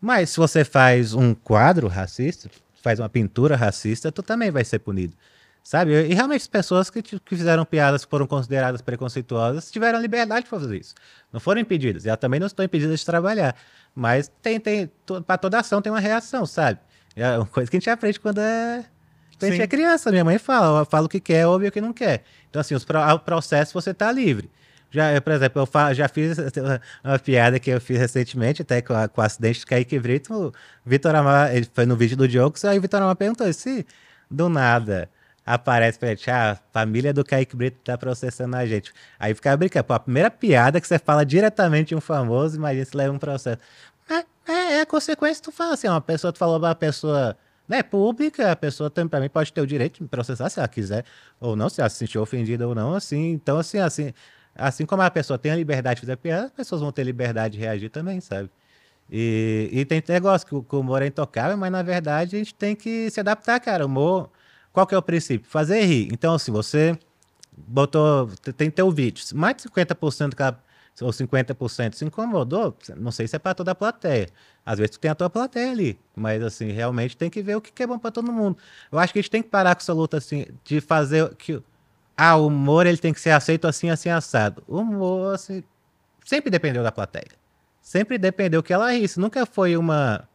Mas 0.00 0.30
se 0.30 0.38
você 0.38 0.64
faz 0.64 1.12
um 1.12 1.34
quadro 1.34 1.86
racista, 1.86 2.50
faz 2.82 2.98
uma 2.98 3.10
pintura 3.10 3.56
racista, 3.56 4.10
tu 4.10 4.22
também 4.22 4.50
vai 4.50 4.64
ser 4.64 4.78
punido. 4.78 5.14
Sabe? 5.62 5.92
E 5.92 6.14
realmente 6.14 6.40
as 6.40 6.48
pessoas 6.48 6.88
que, 6.88 7.02
que 7.02 7.20
fizeram 7.36 7.66
piadas 7.66 8.06
que 8.06 8.10
foram 8.10 8.26
consideradas 8.26 8.80
preconceituosas 8.80 9.70
tiveram 9.70 10.00
liberdade 10.00 10.44
de 10.44 10.48
fazer 10.50 10.80
isso. 10.80 10.94
Não 11.30 11.38
foram 11.38 11.60
impedidas. 11.60 12.06
E 12.06 12.08
elas 12.08 12.18
também 12.18 12.40
não 12.40 12.46
estão 12.46 12.64
impedidas 12.64 13.00
de 13.00 13.04
trabalhar. 13.04 13.54
Mas 13.94 14.32
tem, 14.40 14.58
tem, 14.58 14.90
para 15.26 15.36
toda 15.36 15.58
ação 15.58 15.82
tem 15.82 15.92
uma 15.92 16.00
reação, 16.00 16.46
sabe? 16.46 16.80
É 17.16 17.36
uma 17.36 17.46
coisa 17.46 17.70
que 17.70 17.76
a 17.76 17.80
gente 17.80 17.90
aprende 17.90 18.18
quando 18.18 18.40
é. 18.40 18.84
Quando 19.38 19.50
a 19.50 19.54
gente 19.54 19.62
é 19.62 19.66
criança. 19.66 20.10
Minha 20.10 20.24
mãe 20.24 20.38
fala, 20.38 20.84
fala 20.84 21.06
o 21.06 21.08
que 21.08 21.20
quer, 21.20 21.46
ouve 21.46 21.66
o 21.66 21.72
que 21.72 21.80
não 21.80 21.92
quer. 21.92 22.24
Então, 22.48 22.60
assim, 22.60 22.74
os, 22.74 22.84
o 22.84 23.18
processo 23.18 23.72
você 23.72 23.92
tá 23.92 24.10
livre. 24.10 24.50
Já, 24.90 25.18
por 25.20 25.32
exemplo, 25.32 25.62
eu 25.62 25.66
falo, 25.66 25.94
já 25.94 26.06
fiz 26.06 26.36
uma 27.02 27.18
piada 27.18 27.58
que 27.58 27.70
eu 27.70 27.80
fiz 27.80 27.98
recentemente, 27.98 28.62
até 28.62 28.82
com, 28.82 28.92
a, 28.94 29.08
com 29.08 29.20
o 29.20 29.24
acidente 29.24 29.60
de 29.60 29.66
Kaique 29.66 29.98
Brito. 29.98 30.34
O 30.34 30.52
Vitor 30.84 31.14
Amar, 31.14 31.54
ele 31.56 31.66
foi 31.72 31.86
no 31.86 31.96
vídeo 31.96 32.16
do 32.16 32.28
Jokes, 32.28 32.64
aí 32.64 32.78
o 32.78 32.82
Vitor 32.82 33.00
Amar 33.00 33.16
perguntou 33.16 33.50
se 33.52 33.86
do 34.30 34.48
nada 34.48 35.08
aparece 35.44 35.98
pra 35.98 36.10
gente, 36.10 36.30
ah, 36.30 36.52
a 36.52 36.58
família 36.72 37.12
do 37.12 37.24
Kaique 37.24 37.56
Brito 37.56 37.78
tá 37.84 37.98
processando 37.98 38.56
a 38.56 38.64
gente. 38.64 38.92
Aí 39.18 39.34
fica 39.34 39.56
brincando, 39.56 39.84
pô, 39.84 39.94
a 39.94 40.00
primeira 40.00 40.30
piada 40.30 40.80
que 40.80 40.86
você 40.86 40.98
fala 40.98 41.24
diretamente 41.24 41.88
de 41.88 41.94
um 41.96 42.00
famoso, 42.00 42.56
imagina 42.56 42.84
se 42.84 42.96
leva 42.96 43.12
um 43.12 43.18
processo. 43.18 43.58
É, 44.46 44.80
é 44.80 44.84
consequência, 44.84 45.42
tu 45.42 45.52
fala 45.52 45.74
assim, 45.74 45.88
uma 45.88 46.00
pessoa, 46.00 46.32
tu 46.32 46.38
falou 46.38 46.58
uma 46.58 46.74
pessoa 46.74 47.36
né, 47.68 47.82
pública, 47.82 48.52
a 48.52 48.56
pessoa 48.56 48.90
também 48.90 49.28
pode 49.28 49.52
ter 49.52 49.60
o 49.60 49.66
direito 49.66 50.02
de 50.02 50.08
processar 50.08 50.48
se 50.50 50.58
ela 50.58 50.68
quiser, 50.68 51.04
ou 51.40 51.54
não, 51.56 51.68
se 51.68 51.80
ela 51.80 51.88
se 51.88 51.96
sentir 51.96 52.18
ofendida 52.18 52.66
ou 52.66 52.74
não, 52.74 52.94
assim, 52.94 53.30
então 53.32 53.58
assim, 53.58 53.78
assim, 53.78 54.12
assim 54.54 54.84
como 54.84 55.02
a 55.02 55.10
pessoa 55.10 55.38
tem 55.38 55.52
a 55.52 55.56
liberdade 55.56 56.00
de 56.00 56.06
fazer 56.06 56.16
piada, 56.16 56.46
as 56.46 56.52
pessoas 56.52 56.80
vão 56.80 56.92
ter 56.92 57.04
liberdade 57.04 57.54
de 57.54 57.60
reagir 57.60 57.90
também, 57.90 58.20
sabe? 58.20 58.50
E, 59.10 59.68
e 59.72 59.84
tem 59.84 60.02
negócio 60.08 60.46
que 60.46 60.54
o, 60.54 60.62
que 60.62 60.74
o 60.74 60.80
humor 60.80 61.02
é 61.02 61.06
intocável, 61.06 61.56
mas 61.56 61.70
na 61.70 61.82
verdade 61.82 62.36
a 62.36 62.38
gente 62.38 62.54
tem 62.54 62.74
que 62.74 63.10
se 63.10 63.20
adaptar, 63.20 63.60
cara, 63.60 63.84
o 63.84 63.86
humor, 63.86 64.30
qual 64.72 64.86
que 64.86 64.94
é 64.94 64.98
o 64.98 65.02
princípio? 65.02 65.48
Fazer 65.50 65.82
rir, 65.82 66.08
então 66.12 66.38
se 66.38 66.50
assim, 66.50 66.52
você 66.52 66.98
botou, 67.56 68.28
tem 68.56 68.70
teu 68.70 68.90
vídeo, 68.90 69.24
mais 69.34 69.56
de 69.56 69.62
50% 69.64 70.30
daquela 70.30 70.62
ou 71.00 71.10
50% 71.10 71.94
se 71.94 72.04
incomodou, 72.04 72.76
não 72.96 73.10
sei 73.10 73.26
se 73.26 73.34
é 73.34 73.38
para 73.38 73.54
toda 73.54 73.70
a 73.70 73.74
plateia. 73.74 74.28
Às 74.64 74.78
vezes 74.78 74.90
tu 74.90 75.00
tem 75.00 75.10
a 75.10 75.14
tua 75.14 75.30
plateia 75.30 75.70
ali, 75.70 75.98
mas 76.14 76.42
assim, 76.42 76.70
realmente 76.70 77.16
tem 77.16 77.30
que 77.30 77.42
ver 77.42 77.56
o 77.56 77.60
que 77.60 77.82
é 77.82 77.86
bom 77.86 77.98
para 77.98 78.10
todo 78.10 78.32
mundo. 78.32 78.58
Eu 78.90 78.98
acho 78.98 79.12
que 79.12 79.18
a 79.18 79.22
gente 79.22 79.30
tem 79.30 79.42
que 79.42 79.48
parar 79.48 79.74
com 79.74 79.80
essa 79.80 79.92
luta 79.92 80.18
assim 80.18 80.46
de 80.64 80.80
fazer 80.80 81.34
que 81.36 81.62
ah, 82.16 82.36
o 82.36 82.48
humor 82.48 82.86
ele 82.86 82.98
tem 82.98 83.12
que 83.12 83.20
ser 83.20 83.30
aceito 83.30 83.66
assim, 83.66 83.88
assim 83.90 84.10
assado. 84.10 84.62
O 84.68 84.78
humor 84.78 85.34
assim, 85.34 85.64
sempre 86.24 86.50
dependeu 86.50 86.82
da 86.82 86.92
plateia. 86.92 87.32
Sempre 87.80 88.18
dependeu 88.18 88.62
que 88.62 88.72
ela 88.72 88.92
risse, 88.92 89.18
nunca 89.18 89.46
foi 89.46 89.76
uma 89.76 90.28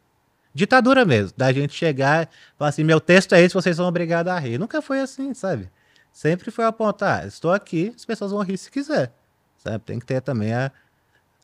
ditadura 0.53 1.05
mesmo, 1.05 1.34
da 1.38 1.53
gente 1.53 1.74
chegar 1.74 2.24
e 2.26 2.58
falar 2.58 2.70
assim, 2.70 2.84
meu 2.84 2.99
texto 2.99 3.34
é 3.36 3.41
esse, 3.41 3.53
vocês 3.53 3.76
são 3.76 3.88
obrigados 3.88 4.32
a 4.32 4.39
rir. 4.39 4.58
Nunca 4.58 4.82
foi 4.82 4.99
assim, 4.99 5.34
sabe? 5.34 5.70
Sempre 6.12 6.49
foi 6.49 6.66
apontar, 6.66 7.24
ah, 7.24 7.28
estou 7.28 7.53
aqui, 7.53 7.93
as 7.95 8.03
pessoas 8.03 8.32
vão 8.32 8.41
rir 8.41 8.58
se 8.58 8.72
quiser, 8.72 9.14
sabe? 9.58 9.84
Tem 9.86 9.99
que 9.99 10.05
ter 10.05 10.22
também 10.22 10.53
a 10.53 10.72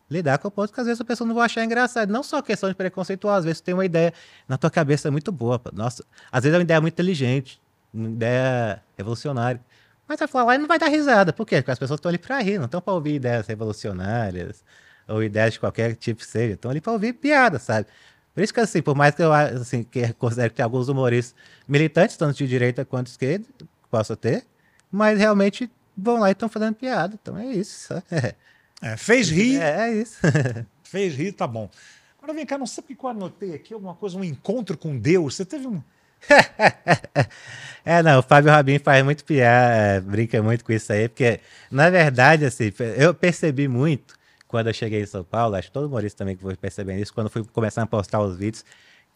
lidar 0.09 0.37
com 0.37 0.47
o 0.47 0.51
ponto 0.51 0.71
que 0.71 0.79
às 0.79 0.85
vezes 0.85 1.01
a 1.01 1.05
pessoa 1.05 1.27
não 1.27 1.35
vai 1.35 1.45
achar 1.45 1.63
engraçado. 1.63 2.09
Não 2.11 2.23
só 2.23 2.41
questão 2.41 2.69
de 2.69 2.75
preconceitual, 2.75 3.35
às 3.35 3.45
vezes 3.45 3.61
tem 3.61 3.73
uma 3.73 3.85
ideia 3.85 4.13
na 4.47 4.57
tua 4.57 4.69
cabeça 4.69 5.09
muito 5.09 5.31
boa. 5.31 5.61
Nossa, 5.73 6.03
às 6.31 6.43
vezes 6.43 6.53
é 6.53 6.57
uma 6.57 6.63
ideia 6.63 6.79
muito 6.79 6.93
inteligente, 6.93 7.61
uma 7.93 8.09
ideia 8.09 8.83
revolucionária. 8.97 9.59
Mas 10.07 10.19
vai 10.19 10.27
falar 10.27 10.45
lá 10.45 10.55
e 10.55 10.57
não 10.57 10.67
vai 10.67 10.77
dar 10.77 10.87
risada. 10.87 11.33
Por 11.33 11.45
quê? 11.45 11.57
Porque 11.57 11.71
as 11.71 11.79
pessoas 11.79 11.97
estão 11.97 12.09
ali 12.09 12.17
para 12.17 12.39
rir, 12.39 12.57
não 12.57 12.65
estão 12.65 12.81
para 12.81 12.93
ouvir 12.93 13.15
ideias 13.15 13.47
revolucionárias 13.47 14.63
ou 15.07 15.23
ideias 15.23 15.53
de 15.53 15.59
qualquer 15.59 15.95
tipo 15.95 16.23
seja. 16.23 16.53
Estão 16.53 16.69
ali 16.69 16.81
para 16.81 16.91
ouvir 16.91 17.13
piada, 17.13 17.57
sabe? 17.57 17.87
Por 18.33 18.43
isso 18.43 18.53
que, 18.53 18.59
assim, 18.59 18.81
por 18.81 18.95
mais 18.95 19.13
que 19.15 19.21
eu 19.21 19.31
assim, 19.31 19.83
que 19.83 20.11
considere 20.13 20.49
que 20.49 20.55
tem 20.55 20.63
alguns 20.63 20.89
humoristas 20.89 21.35
militantes, 21.67 22.17
tanto 22.17 22.35
de 22.35 22.47
direita 22.47 22.83
quanto 22.83 23.05
de 23.05 23.11
esquerda, 23.11 23.45
possa 23.91 24.15
ter, 24.15 24.43
mas 24.91 25.19
realmente 25.19 25.69
vão 25.97 26.19
lá 26.19 26.29
e 26.29 26.33
estão 26.33 26.49
fazendo 26.49 26.75
piada. 26.75 27.17
Então 27.21 27.37
é 27.37 27.47
isso. 27.47 27.93
É. 28.11 28.35
É, 28.83 28.97
fez 28.97 29.29
rir. 29.29 29.61
É, 29.61 29.87
é 29.87 29.93
isso. 29.93 30.17
fez 30.83 31.15
rir, 31.15 31.31
tá 31.31 31.47
bom. 31.47 31.69
Agora 32.17 32.33
vem 32.33 32.45
cá, 32.45 32.57
não 32.57 32.65
sei 32.65 32.83
porque 32.83 33.05
eu 33.05 33.09
anotei 33.09 33.53
aqui 33.53 33.73
alguma 33.73 33.95
coisa, 33.95 34.17
um 34.17 34.23
encontro 34.25 34.77
com 34.77 34.97
Deus. 34.97 35.35
Você 35.35 35.45
teve 35.45 35.67
um. 35.67 35.81
é, 37.85 38.03
não, 38.03 38.19
o 38.19 38.21
Fábio 38.21 38.51
Rabin 38.51 38.79
faz 38.79 39.03
muito 39.05 39.23
piada, 39.23 39.73
é, 39.73 40.01
brinca 40.01 40.43
muito 40.43 40.65
com 40.65 40.73
isso 40.73 40.91
aí, 40.91 41.07
porque, 41.07 41.39
na 41.71 41.89
verdade, 41.89 42.45
assim, 42.45 42.71
eu 42.97 43.13
percebi 43.13 43.67
muito 43.69 44.15
quando 44.47 44.67
eu 44.67 44.73
cheguei 44.73 45.01
em 45.01 45.05
São 45.05 45.23
Paulo, 45.23 45.55
acho 45.55 45.67
que 45.67 45.73
todo 45.73 45.87
humorista 45.87 46.19
também 46.19 46.35
que 46.35 46.41
foi 46.41 46.55
percebendo 46.55 47.01
isso, 47.01 47.13
quando 47.13 47.29
fui 47.29 47.43
começar 47.43 47.81
a 47.81 47.87
postar 47.87 48.21
os 48.21 48.37
vídeos, 48.37 48.63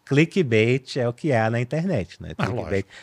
clickbait 0.08 0.96
é 0.96 1.06
o 1.06 1.12
que 1.12 1.32
há 1.32 1.50
na 1.50 1.60
internet, 1.60 2.16
né? 2.20 2.30
Ah, 2.38 2.46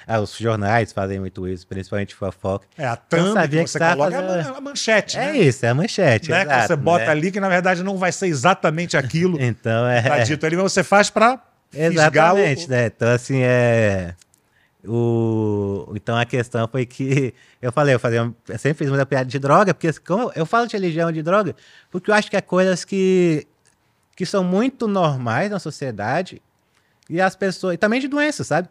ah, 0.08 0.20
os 0.20 0.36
jornais 0.36 0.91
fazem 0.91 1.20
muito 1.20 1.47
isso, 1.47 1.68
principalmente 1.68 2.16
fofoca. 2.16 2.66
É, 2.76 2.86
a 2.86 2.95
thumb 2.95 3.34
sabia 3.34 3.64
que 3.64 3.70
você 3.70 3.80
que 3.80 3.86
coloca 3.86 4.12
fazendo... 4.12 4.56
é 4.56 4.58
a 4.58 4.62
manchete, 4.62 5.18
É 5.18 5.32
né? 5.32 5.38
isso, 5.38 5.66
é 5.66 5.70
a 5.70 5.76
manchete, 5.76 6.32
né? 6.32 6.41
Exato, 6.41 6.62
que 6.62 6.68
você 6.68 6.76
bota 6.76 7.06
né? 7.06 7.12
ali 7.12 7.32
que, 7.32 7.39
na 7.39 7.47
verdade, 7.47 7.84
não 7.84 7.97
vai 7.97 8.12
ser 8.12 8.26
exatamente 8.26 8.97
aquilo 8.97 9.38
então, 9.41 9.88
é... 9.88 10.01
tá 10.01 10.20
dito 10.20 10.43
ali, 10.45 10.56
mas 10.56 10.74
você 10.74 10.84
faz 10.84 11.12
para 11.12 11.39
Exatamente, 11.72 12.66
o... 12.66 12.70
né? 12.70 12.88
Então, 12.88 13.10
assim, 13.10 13.41
é... 13.41 14.16
O... 14.88 15.91
Então 15.95 16.16
a 16.16 16.26
questão 16.26 16.68
foi 16.68 16.86
que 16.86 17.34
eu 17.62 17.72
falei, 17.72 17.95
eu, 17.95 17.99
fazia, 17.99 18.20
eu 18.20 18.58
sempre 18.58 18.80
fiz 18.80 18.89
muita 18.89 19.06
piada 19.06 19.26
de 19.26 19.39
droga, 19.39 19.74
porque 19.74 19.91
como 20.06 20.32
eu 20.36 20.45
falo 20.45 20.68
de 20.68 20.76
religião 20.76 21.12
de 21.12 21.24
droga, 21.24 21.56
porque 21.89 22.12
eu 22.12 22.16
acho 22.16 22.30
que 22.30 22.38
é 22.38 22.41
coisas 22.41 22.86
que, 22.86 23.47
que 24.16 24.26
são 24.26 24.43
muito 24.43 24.88
normais 24.88 25.49
na 25.49 25.58
sociedade 25.58 26.39
e 27.10 27.22
as 27.22 27.36
pessoas. 27.36 27.76
E 27.76 27.78
também 27.78 27.99
de 27.99 28.08
doenças, 28.08 28.47
sabe? 28.47 28.70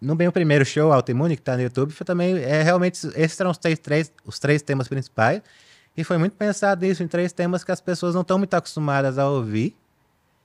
No 0.00 0.14
bem 0.14 0.28
o 0.28 0.32
primeiro 0.32 0.64
show, 0.64 0.92
Autoimune, 0.92 1.36
que 1.36 1.42
tá 1.42 1.56
no 1.56 1.62
YouTube, 1.62 1.92
foi 1.92 2.04
também. 2.04 2.36
É, 2.38 2.62
realmente, 2.62 3.06
esses 3.14 3.38
eram 3.40 3.50
os 3.50 3.58
três, 3.58 3.78
três, 3.78 4.12
os 4.24 4.38
três 4.38 4.62
temas 4.62 4.88
principais. 4.88 5.42
E 5.96 6.02
foi 6.02 6.18
muito 6.18 6.36
pensado 6.36 6.84
isso 6.84 7.02
em 7.02 7.08
três 7.08 7.32
temas 7.32 7.62
que 7.62 7.70
as 7.70 7.80
pessoas 7.80 8.14
não 8.14 8.22
estão 8.22 8.36
muito 8.36 8.54
acostumadas 8.54 9.18
a 9.18 9.28
ouvir 9.28 9.76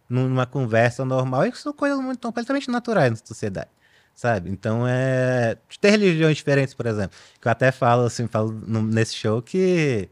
numa 0.07 0.45
conversa 0.45 1.03
normal 1.05 1.45
e 1.45 1.55
são 1.55 1.73
coisas 1.73 1.99
muito 1.99 2.25
completamente 2.25 2.69
naturais 2.69 3.11
na 3.11 3.17
sociedade, 3.17 3.69
sabe? 4.15 4.49
Então 4.49 4.87
é. 4.87 5.57
Ter 5.81 5.91
religiões 5.91 6.37
diferentes, 6.37 6.73
por 6.73 6.85
exemplo. 6.85 7.17
Que 7.41 7.47
eu 7.47 7.51
até 7.51 7.71
falo 7.71 8.03
assim, 8.05 8.27
falo 8.27 8.51
nesse 8.51 9.15
show 9.15 9.41
que. 9.41 10.09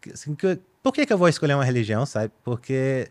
que, 0.00 0.10
assim, 0.12 0.34
que 0.34 0.58
por 0.82 0.92
que, 0.92 1.06
que 1.06 1.12
eu 1.12 1.18
vou 1.18 1.28
escolher 1.28 1.54
uma 1.54 1.64
religião, 1.64 2.04
sabe? 2.04 2.32
Porque 2.44 3.10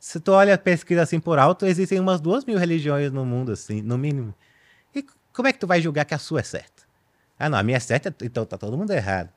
se 0.00 0.18
tu 0.18 0.32
olha 0.32 0.54
a 0.54 0.58
pesquisa 0.58 1.02
assim 1.02 1.20
por 1.20 1.38
alto, 1.38 1.66
existem 1.66 2.00
umas 2.00 2.22
duas 2.22 2.42
mil 2.46 2.58
religiões 2.58 3.12
no 3.12 3.24
mundo, 3.24 3.52
assim, 3.52 3.82
no 3.82 3.98
mínimo. 3.98 4.34
E 4.94 5.04
como 5.32 5.46
é 5.46 5.52
que 5.52 5.58
tu 5.58 5.66
vai 5.66 5.80
julgar 5.82 6.06
que 6.06 6.14
a 6.14 6.18
sua 6.18 6.40
é 6.40 6.42
certa? 6.42 6.82
Ah, 7.38 7.50
não, 7.50 7.58
a 7.58 7.62
minha 7.62 7.76
é 7.76 7.80
certa, 7.80 8.14
então 8.22 8.46
tá 8.46 8.56
todo 8.56 8.78
mundo 8.78 8.90
errado. 8.92 9.28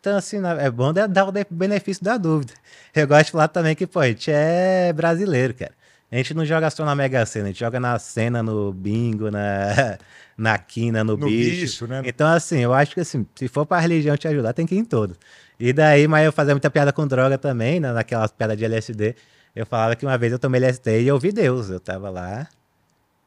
Então, 0.00 0.16
assim, 0.16 0.38
é 0.60 0.70
bom 0.70 0.92
dar 0.92 1.28
o 1.28 1.32
benefício 1.50 2.04
da 2.04 2.16
dúvida. 2.16 2.52
Eu 2.94 3.06
gosto 3.06 3.26
de 3.26 3.32
falar 3.32 3.48
também 3.48 3.74
que, 3.74 3.86
pô, 3.86 4.00
a 4.00 4.08
gente 4.08 4.30
é 4.30 4.92
brasileiro, 4.92 5.54
cara. 5.54 5.72
A 6.10 6.16
gente 6.16 6.34
não 6.34 6.44
joga 6.44 6.70
só 6.70 6.84
na 6.84 6.94
Mega 6.94 7.24
Sena, 7.26 7.46
a 7.46 7.48
gente 7.48 7.60
joga 7.60 7.78
na 7.78 7.98
cena, 7.98 8.42
no 8.42 8.72
bingo, 8.72 9.30
na, 9.30 9.98
na 10.36 10.58
quina, 10.58 11.04
no, 11.04 11.16
no 11.16 11.26
bicho. 11.26 11.60
bicho. 11.60 11.86
né? 11.86 12.02
Então, 12.04 12.26
assim, 12.26 12.58
eu 12.58 12.72
acho 12.72 12.94
que 12.94 13.00
assim, 13.00 13.26
se 13.34 13.46
for 13.46 13.66
pra 13.66 13.78
religião 13.78 14.16
te 14.16 14.26
ajudar, 14.26 14.52
tem 14.52 14.66
que 14.66 14.74
ir 14.74 14.78
em 14.78 14.84
todo. 14.84 15.16
E 15.60 15.72
daí, 15.72 16.08
mas 16.08 16.24
eu 16.24 16.32
fazia 16.32 16.54
muita 16.54 16.70
piada 16.70 16.92
com 16.92 17.06
droga 17.06 17.36
também, 17.36 17.78
né, 17.78 17.92
naquelas 17.92 18.32
piadas 18.32 18.56
de 18.56 18.64
LSD. 18.64 19.14
Eu 19.54 19.66
falava 19.66 19.96
que 19.96 20.04
uma 20.04 20.16
vez 20.16 20.32
eu 20.32 20.38
tomei 20.38 20.60
LSD 20.60 21.02
e 21.02 21.08
eu 21.08 21.18
vi 21.18 21.32
Deus. 21.32 21.70
Eu 21.70 21.80
tava 21.80 22.10
lá, 22.10 22.48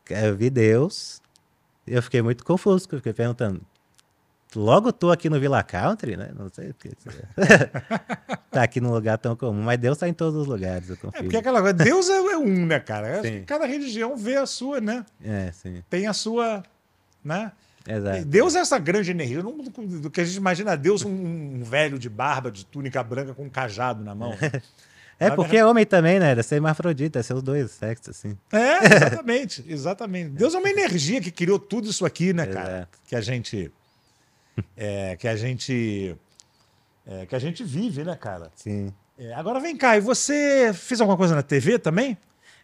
eu 0.09 0.35
vi 0.35 0.49
Deus. 0.49 1.21
E 1.85 1.93
eu 1.93 2.01
fiquei 2.01 2.21
muito 2.21 2.45
confuso, 2.45 2.87
eu 2.91 2.99
fiquei 2.99 3.13
perguntando. 3.13 3.61
Logo 4.55 4.91
tô 4.91 5.11
aqui 5.11 5.29
no 5.29 5.39
Villa 5.39 5.63
Country, 5.63 6.17
né? 6.17 6.31
Não 6.37 6.49
sei 6.49 6.71
o 6.71 6.73
que. 6.73 6.89
tá 8.51 8.63
aqui 8.63 8.81
num 8.81 8.91
lugar 8.91 9.17
tão 9.17 9.35
comum, 9.35 9.61
mas 9.61 9.79
Deus 9.79 9.97
tá 9.97 10.09
em 10.09 10.13
todos 10.13 10.35
os 10.35 10.45
lugares, 10.45 10.89
eu 10.89 10.97
confio. 10.97 11.19
É 11.19 11.23
porque 11.23 11.37
aquela 11.37 11.61
coisa, 11.61 11.73
Deus 11.73 12.09
é, 12.09 12.17
é 12.17 12.37
um, 12.37 12.65
né, 12.65 12.79
cara? 12.79 13.21
cada 13.45 13.65
religião 13.65 14.17
vê 14.17 14.35
a 14.35 14.45
sua, 14.45 14.81
né? 14.81 15.05
É, 15.23 15.51
sim. 15.53 15.81
Tem 15.89 16.05
a 16.05 16.13
sua, 16.13 16.63
né? 17.23 17.53
Exato. 17.87 18.25
Deus 18.25 18.55
é 18.55 18.59
essa 18.59 18.77
grande 18.77 19.09
energia. 19.09 19.41
Do 19.41 20.09
que 20.09 20.21
a 20.21 20.25
gente 20.25 20.35
imagina 20.35 20.75
Deus 20.75 21.03
um, 21.03 21.11
um 21.11 21.63
velho 21.63 21.97
de 21.97 22.09
barba, 22.09 22.51
de 22.51 22.65
túnica 22.65 23.01
branca 23.01 23.33
com 23.33 23.43
um 23.43 23.49
cajado 23.49 24.03
na 24.03 24.13
mão. 24.13 24.33
É 25.21 25.35
porque 25.35 25.55
é 25.55 25.65
homem 25.65 25.85
também, 25.85 26.19
né? 26.19 26.29
Deve 26.29 26.43
ser 26.43 26.55
hermafrodita, 26.55 27.19
deve 27.19 27.27
ser 27.27 27.33
os 27.35 27.43
dois 27.43 27.69
sexos, 27.71 28.09
assim. 28.09 28.37
É, 28.51 28.85
exatamente, 28.95 29.65
exatamente. 29.67 30.29
Deus 30.31 30.55
é 30.55 30.57
uma 30.57 30.69
energia 30.69 31.21
que 31.21 31.29
criou 31.29 31.59
tudo 31.59 31.89
isso 31.89 32.05
aqui, 32.05 32.33
né, 32.33 32.47
cara? 32.47 32.69
Exato. 32.69 32.99
Que 33.05 33.15
a 33.15 33.21
gente. 33.21 33.71
É, 34.75 35.15
que 35.15 35.27
a 35.27 35.35
gente. 35.35 36.15
É, 37.05 37.25
que 37.27 37.35
a 37.35 37.39
gente 37.39 37.63
vive, 37.63 38.03
né, 38.03 38.15
cara? 38.15 38.51
Sim. 38.55 38.91
É, 39.17 39.33
agora 39.33 39.59
vem 39.59 39.77
cá, 39.77 39.95
e 39.95 40.01
você 40.01 40.71
fez 40.73 40.99
alguma 40.99 41.17
coisa 41.17 41.35
na 41.35 41.43
TV 41.43 41.77
também? 41.77 42.17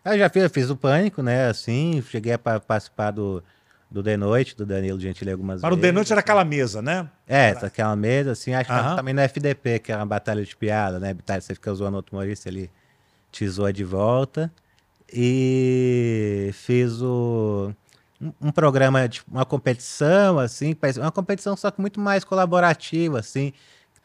Eu 0.04 0.18
já 0.18 0.30
fiz, 0.30 0.44
eu 0.44 0.50
fiz 0.50 0.70
o 0.70 0.76
Pânico, 0.76 1.22
né? 1.22 1.50
Assim, 1.50 2.02
cheguei 2.10 2.34
a 2.34 2.40
participar 2.40 3.12
do 3.12 3.44
do 3.90 4.04
The 4.04 4.18
Noite, 4.18 4.56
do 4.56 4.66
Danilo 4.66 5.00
Gentili 5.00 5.32
algumas 5.32 5.62
Para 5.62 5.70
vezes. 5.70 5.82
Para 5.82 5.88
o 5.88 5.90
The 5.90 5.92
Noite 5.94 6.12
era 6.12 6.20
aquela 6.20 6.44
mesa, 6.44 6.82
né? 6.82 7.10
É, 7.28 7.50
era... 7.50 7.68
aquela 7.68 7.96
mesa, 7.96 8.32
assim, 8.32 8.54
acho 8.54 8.70
que 8.70 8.96
também 8.96 9.14
no 9.14 9.22
FDP, 9.22 9.80
que 9.80 9.92
é 9.92 9.96
uma 9.96 10.06
batalha 10.06 10.44
de 10.44 10.56
piada, 10.56 11.00
né? 11.00 11.16
Você 11.40 11.54
fica 11.54 11.74
zoando 11.74 11.98
outro 11.98 12.16
humorista, 12.16 12.50
ele 12.50 12.70
te 13.32 13.48
zoa 13.48 13.72
de 13.72 13.84
volta. 13.84 14.52
E 15.12 16.50
fiz 16.54 17.02
o, 17.02 17.74
um, 18.22 18.34
um 18.42 18.52
programa, 18.52 19.08
de 19.08 19.22
uma 19.32 19.46
competição, 19.46 20.38
assim, 20.38 20.76
uma 20.98 21.12
competição 21.12 21.56
só 21.56 21.72
que 21.72 21.80
muito 21.80 22.00
mais 22.00 22.26
colaborativa, 22.26 23.20
assim, 23.20 23.54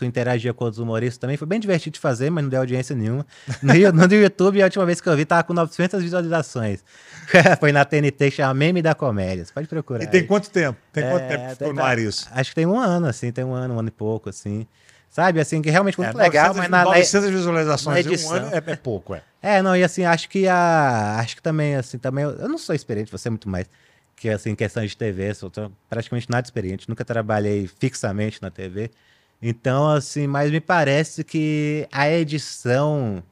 tu 0.03 0.07
interagia 0.07 0.53
com 0.53 0.65
outros 0.65 0.81
humoristas 0.81 1.19
também. 1.19 1.37
Foi 1.37 1.47
bem 1.47 1.61
divertido 1.61 1.95
de 1.95 2.01
fazer, 2.01 2.31
mas 2.31 2.43
não 2.43 2.51
deu 2.51 2.61
audiência 2.61 2.95
nenhuma. 2.95 3.27
No, 3.63 3.73
no 3.93 4.15
YouTube, 4.15 4.61
a 4.61 4.65
última 4.65 4.85
vez 4.85 5.01
que 5.01 5.09
eu 5.09 5.17
vi, 5.17 5.25
tava 5.25 5.45
com 5.45 5.53
900 5.53 6.03
visualizações. 6.03 6.85
Foi 7.61 7.73
na 7.73 7.85
TNT, 7.85 8.31
chama 8.31 8.55
Meme 8.55 8.83
da 8.83 8.95
Comédia. 8.95 9.45
Você 9.45 9.53
pode 9.53 9.69
procurar. 9.69 10.05
E 10.05 10.07
tem 10.07 10.23
aí. 10.23 10.27
quanto 10.27 10.51
tempo? 10.51 10.79
Tem 10.93 11.05
é, 11.05 11.11
quanto 11.11 11.29
tempo 11.29 11.45
que 11.45 11.51
ficou 11.51 11.73
no 11.73 11.83
ar 11.83 11.99
isso? 11.99 12.29
Acho 12.33 12.51
que 12.51 12.55
tem 12.55 12.67
um 12.67 12.79
ano, 12.79 13.07
assim, 13.07 13.31
tem 13.31 13.45
um 13.45 13.55
ano, 13.55 13.75
um 13.75 13.79
ano 13.79 13.89
e 13.89 13.93
pouco, 13.93 14.29
assim. 14.29 14.67
Sabe, 15.09 15.41
assim, 15.41 15.61
que 15.61 15.71
realmente 15.71 15.99
muito 15.99 16.19
é, 16.19 16.23
legal, 16.23 16.55
900, 16.55 16.57
mas 16.57 16.71
na 16.71 16.85
900 16.85 17.31
visualizações 17.31 18.07
na 18.07 18.13
em 18.13 18.25
um 18.25 18.31
ano 18.33 18.49
é, 18.55 18.63
é, 18.67 18.77
pouco, 18.77 19.15
é. 19.15 19.23
É, 19.43 19.63
não, 19.63 19.77
e 19.77 19.85
assim, 19.85 20.05
acho 20.05 20.29
que 20.29 20.49
a... 20.49 21.19
Acho 21.19 21.37
que 21.37 21.43
também, 21.43 21.77
assim, 21.77 21.99
também... 21.99 22.25
Eu 22.25 22.49
não 22.49 22.57
sou 22.57 22.75
experiente, 22.75 23.13
você 23.13 23.29
é 23.29 23.31
muito 23.31 23.49
mais 23.49 23.69
que, 24.23 24.29
assim, 24.29 24.55
questão 24.55 24.87
de 24.87 24.97
TV, 24.97 25.35
sou 25.35 25.51
praticamente 25.91 26.31
nada 26.31 26.47
experiente. 26.47 26.89
Nunca 26.89 27.05
trabalhei 27.05 27.67
fixamente 27.67 28.41
na 28.41 28.53
TV. 28.53 28.89
Então, 29.43 29.91
assim, 29.91 30.29
mas 30.29 30.53
me 30.53 30.61
parece 30.61 31.25
que 31.25 31.89
a 31.91 32.09
edição 32.09 33.23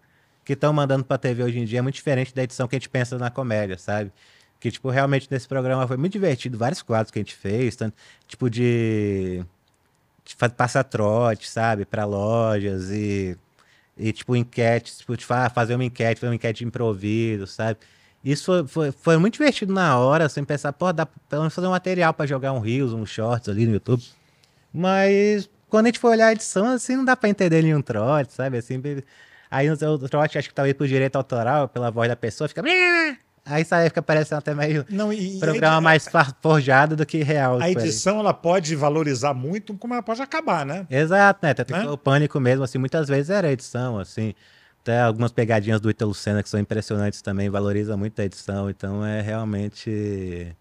que 0.45 0.55
estão 0.55 0.73
mandando 0.73 1.05
para 1.05 1.17
TV 1.17 1.45
hoje 1.45 1.61
em 1.61 1.65
dia 1.65 1.79
é 1.79 1.83
muito 1.83 1.95
diferente 1.95 2.35
da 2.35 2.43
edição 2.43 2.67
que 2.67 2.75
a 2.75 2.79
gente 2.79 2.89
pensa 2.89 3.17
na 3.17 3.31
comédia, 3.31 3.79
sabe? 3.79 4.13
Que, 4.59 4.73
tipo, 4.73 4.91
realmente 4.91 5.29
nesse 5.31 5.47
programa 5.47 5.87
foi 5.87 5.97
muito 5.97 6.13
divertido, 6.13 6.59
vários 6.59 6.83
quadros 6.83 7.13
que 7.13 7.19
a 7.21 7.23
gente 7.23 7.37
fez, 7.37 7.77
tanto, 7.77 7.95
tipo, 8.27 8.51
de, 8.51 9.45
de 10.25 10.37
passar 10.57 10.83
trote, 10.83 11.49
sabe, 11.49 11.85
para 11.85 12.05
lojas 12.05 12.91
e, 12.91 13.39
e, 13.97 14.13
tipo, 14.13 14.35
enquetes, 14.35 14.99
tipo, 14.99 15.17
de 15.17 15.25
fazer 15.25 15.77
uma 15.77 15.85
enquete, 15.85 16.21
fazer 16.21 16.31
uma 16.31 16.35
enquete 16.35 16.59
de 16.59 16.65
improviso, 16.65 17.47
sabe? 17.47 17.79
Isso 18.25 18.45
foi, 18.45 18.67
foi, 18.67 18.93
foi, 18.93 19.17
muito 19.17 19.35
divertido 19.35 19.73
na 19.73 19.97
hora, 19.99 20.29
sem 20.29 20.45
pensar, 20.45 20.73
pô, 20.73 20.93
dá 20.93 21.07
pelo 21.07 21.43
menos 21.43 21.55
fazer 21.55 21.69
um 21.69 21.71
material 21.71 22.13
para 22.13 22.27
jogar 22.27 22.53
um 22.53 22.59
Reels, 22.59 22.93
um 22.93 23.07
Shorts 23.07 23.49
ali 23.49 23.65
no 23.67 23.75
YouTube. 23.75 24.03
Mas 24.75 25.49
quando 25.71 25.87
a 25.87 25.89
gente 25.89 25.99
for 25.99 26.11
olhar 26.11 26.27
a 26.27 26.33
edição, 26.33 26.67
assim, 26.67 26.97
não 26.97 27.05
dá 27.05 27.17
pra 27.17 27.29
entender 27.29 27.63
nenhum 27.63 27.81
trote, 27.81 28.33
sabe? 28.33 28.59
Assim, 28.59 28.83
aí 29.51 29.71
o 29.71 29.99
trote, 30.09 30.37
acho 30.37 30.49
que 30.49 30.55
talvez 30.55 30.77
por 30.77 30.87
direito 30.87 31.17
autoral, 31.17 31.69
pela 31.69 31.91
voz 31.91 32.09
da 32.09 32.17
pessoa, 32.17 32.49
fica. 32.49 32.63
Aí 33.45 33.65
sai, 33.65 33.89
fica 33.89 34.03
parecendo 34.03 34.39
até 34.39 34.55
meio 34.55 34.85
não, 34.91 35.13
e, 35.13 35.39
programa 35.39 35.79
e, 35.79 35.83
mais 35.83 36.09
forjado 36.43 36.95
do 36.95 37.07
que 37.07 37.23
real. 37.23 37.59
A 37.61 37.71
edição, 37.71 38.21
ela 38.21 38.35
pode 38.35 38.77
valorizar 38.77 39.33
muito, 39.33 39.75
como 39.75 39.95
ela 39.95 40.03
pode 40.03 40.21
acabar, 40.21 40.67
né? 40.67 40.87
Exato, 40.91 41.41
né? 41.43 41.51
Até 41.51 41.65
né? 41.73 41.89
o 41.89 41.97
pânico 41.97 42.39
mesmo, 42.39 42.65
assim, 42.65 42.79
muitas 42.79 43.09
vezes 43.09 43.31
era 43.31 43.51
edição, 43.51 43.99
assim. 43.99 44.35
Até 44.83 45.01
algumas 45.01 45.33
pegadinhas 45.33 45.81
do 45.81 45.91
Ítalo 45.91 46.15
Senna 46.15 46.43
que 46.43 46.49
são 46.49 46.61
impressionantes 46.61 47.21
também, 47.23 47.51
valoriza 47.51 47.97
muito 47.97 48.21
a 48.21 48.25
edição, 48.25 48.71
então 48.71 49.05
é 49.05 49.21
realmente 49.21 50.55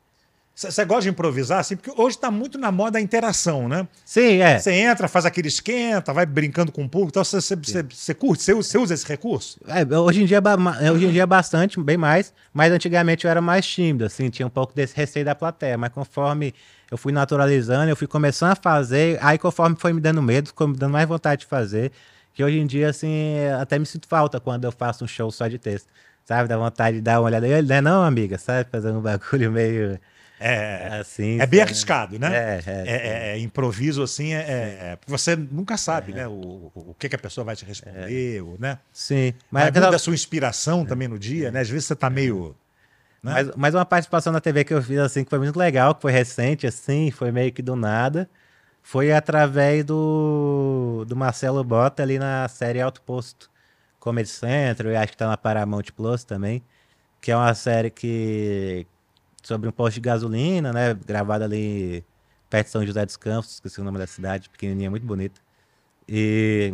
você 0.59 0.83
gosta 0.83 1.03
de 1.03 1.09
improvisar, 1.09 1.59
assim? 1.59 1.77
Porque 1.77 1.89
hoje 1.95 2.17
está 2.17 2.29
muito 2.29 2.57
na 2.57 2.69
moda 2.69 2.97
a 2.97 3.01
interação, 3.01 3.69
né? 3.69 3.87
Sim, 4.03 4.41
é. 4.41 4.59
Você 4.59 4.73
entra, 4.73 5.07
faz 5.07 5.25
aquele 5.25 5.47
esquenta, 5.47 6.11
vai 6.11 6.25
brincando 6.25 6.69
com 6.69 6.83
o 6.83 6.89
público, 6.89 7.11
então 7.11 7.23
você, 7.23 8.13
curte, 8.13 8.43
você, 8.43 8.77
usa 8.77 8.93
esse 8.93 9.07
recurso? 9.07 9.57
É, 9.65 9.97
hoje, 9.97 10.21
em 10.21 10.25
dia, 10.25 10.41
é 10.81 10.91
hoje 10.91 11.05
em 11.05 11.11
dia 11.11 11.23
é 11.23 11.25
bastante, 11.25 11.79
bem 11.79 11.95
mais, 11.95 12.33
mas 12.53 12.73
antigamente 12.73 13.23
eu 13.23 13.31
era 13.31 13.39
mais 13.39 13.65
tímido, 13.65 14.03
assim, 14.03 14.29
tinha 14.29 14.45
um 14.45 14.49
pouco 14.49 14.75
desse 14.75 14.93
receio 14.97 15.23
da 15.23 15.33
plateia, 15.33 15.77
mas 15.77 15.93
conforme 15.93 16.53
eu 16.91 16.97
fui 16.97 17.13
naturalizando, 17.13 17.89
eu 17.89 17.95
fui 17.95 18.07
começando 18.07 18.51
a 18.51 18.55
fazer, 18.55 19.17
aí 19.21 19.37
conforme 19.37 19.77
foi 19.79 19.93
me 19.93 20.01
dando 20.01 20.21
medo, 20.21 20.49
ficou 20.49 20.67
me 20.67 20.75
dando 20.75 20.91
mais 20.91 21.07
vontade 21.07 21.41
de 21.41 21.47
fazer, 21.47 21.89
que 22.33 22.43
hoje 22.43 22.59
em 22.59 22.67
dia, 22.67 22.89
assim, 22.89 23.37
até 23.61 23.79
me 23.79 23.85
sinto 23.85 24.09
falta 24.09 24.41
quando 24.41 24.65
eu 24.65 24.73
faço 24.73 25.05
um 25.05 25.07
show 25.07 25.31
só 25.31 25.47
de 25.47 25.57
texto, 25.57 25.87
sabe? 26.25 26.49
Dá 26.49 26.57
vontade 26.57 26.97
de 26.97 27.01
dar 27.01 27.21
uma 27.21 27.27
olhada, 27.27 27.47
ele, 27.47 27.65
né, 27.65 27.79
não, 27.79 28.03
amiga, 28.03 28.37
sabe? 28.37 28.69
Fazer 28.69 28.91
um 28.91 28.99
bagulho 28.99 29.49
meio 29.49 29.97
é, 30.39 30.99
assim, 31.01 31.39
é 31.41 31.45
bem 31.45 31.61
arriscado, 31.61 32.17
né? 32.17 32.29
É, 32.33 32.63
é, 32.65 33.29
é, 33.31 33.39
improviso 33.39 34.01
assim, 34.01 34.33
é, 34.33 34.95
porque 34.95 35.11
você 35.11 35.35
nunca 35.35 35.75
sabe, 35.75 36.13
né? 36.13 36.27
O, 36.27 36.71
o 36.73 36.95
que, 36.97 37.09
que 37.09 37.15
a 37.15 37.19
pessoa 37.19 37.43
vai 37.43 37.57
te 37.57 37.65
responder, 37.65 38.41
ou, 38.41 38.57
né? 38.57 38.79
Sim. 38.93 39.33
Mas, 39.51 39.63
mas 39.63 39.67
aquela... 39.67 39.91
da 39.91 39.99
sua 39.99 40.13
inspiração 40.13 40.85
também 40.85 41.09
no 41.09 41.19
dia, 41.19 41.51
né? 41.51 41.59
Às 41.59 41.69
vezes 41.69 41.85
você 41.85 41.95
tá 41.95 42.09
meio. 42.09 42.55
Né? 43.21 43.33
Mas, 43.33 43.51
mas 43.55 43.75
uma 43.75 43.85
participação 43.85 44.31
na 44.31 44.39
TV 44.39 44.63
que 44.63 44.73
eu 44.73 44.81
fiz 44.81 44.99
assim 44.99 45.25
que 45.25 45.29
foi 45.29 45.39
muito 45.39 45.57
legal, 45.57 45.93
que 45.93 46.01
foi 46.01 46.11
recente, 46.13 46.65
assim, 46.65 47.11
foi 47.11 47.31
meio 47.31 47.51
que 47.51 47.61
do 47.61 47.75
nada. 47.75 48.29
Foi 48.81 49.11
através 49.11 49.83
do, 49.83 51.05
do 51.07 51.15
Marcelo 51.15 51.63
Bota 51.63 52.01
ali 52.01 52.17
na 52.17 52.47
série 52.47 52.79
Alto 52.81 53.01
Posto 53.01 53.49
Comedy 53.99 54.29
Central, 54.29 54.93
e 54.93 54.95
acho 54.95 55.11
que 55.11 55.17
tá 55.17 55.27
na 55.27 55.37
Paramount 55.37 55.83
Plus 55.95 56.23
também. 56.23 56.63
Que 57.21 57.31
é 57.31 57.35
uma 57.35 57.53
série 57.53 57.89
que, 57.89 58.87
sobre 59.43 59.69
um 59.69 59.71
posto 59.71 59.95
de 59.95 60.01
gasolina, 60.01 60.73
né? 60.73 60.93
Gravado 61.05 61.43
ali 61.43 62.03
perto 62.49 62.67
de 62.67 62.71
São 62.71 62.85
José 62.85 63.05
dos 63.05 63.17
Campos, 63.17 63.53
esqueci 63.53 63.79
o 63.79 63.83
nome 63.83 63.97
da 63.97 64.07
cidade, 64.07 64.49
pequenininha, 64.49 64.89
muito 64.89 65.05
bonita. 65.05 65.39
E, 66.07 66.73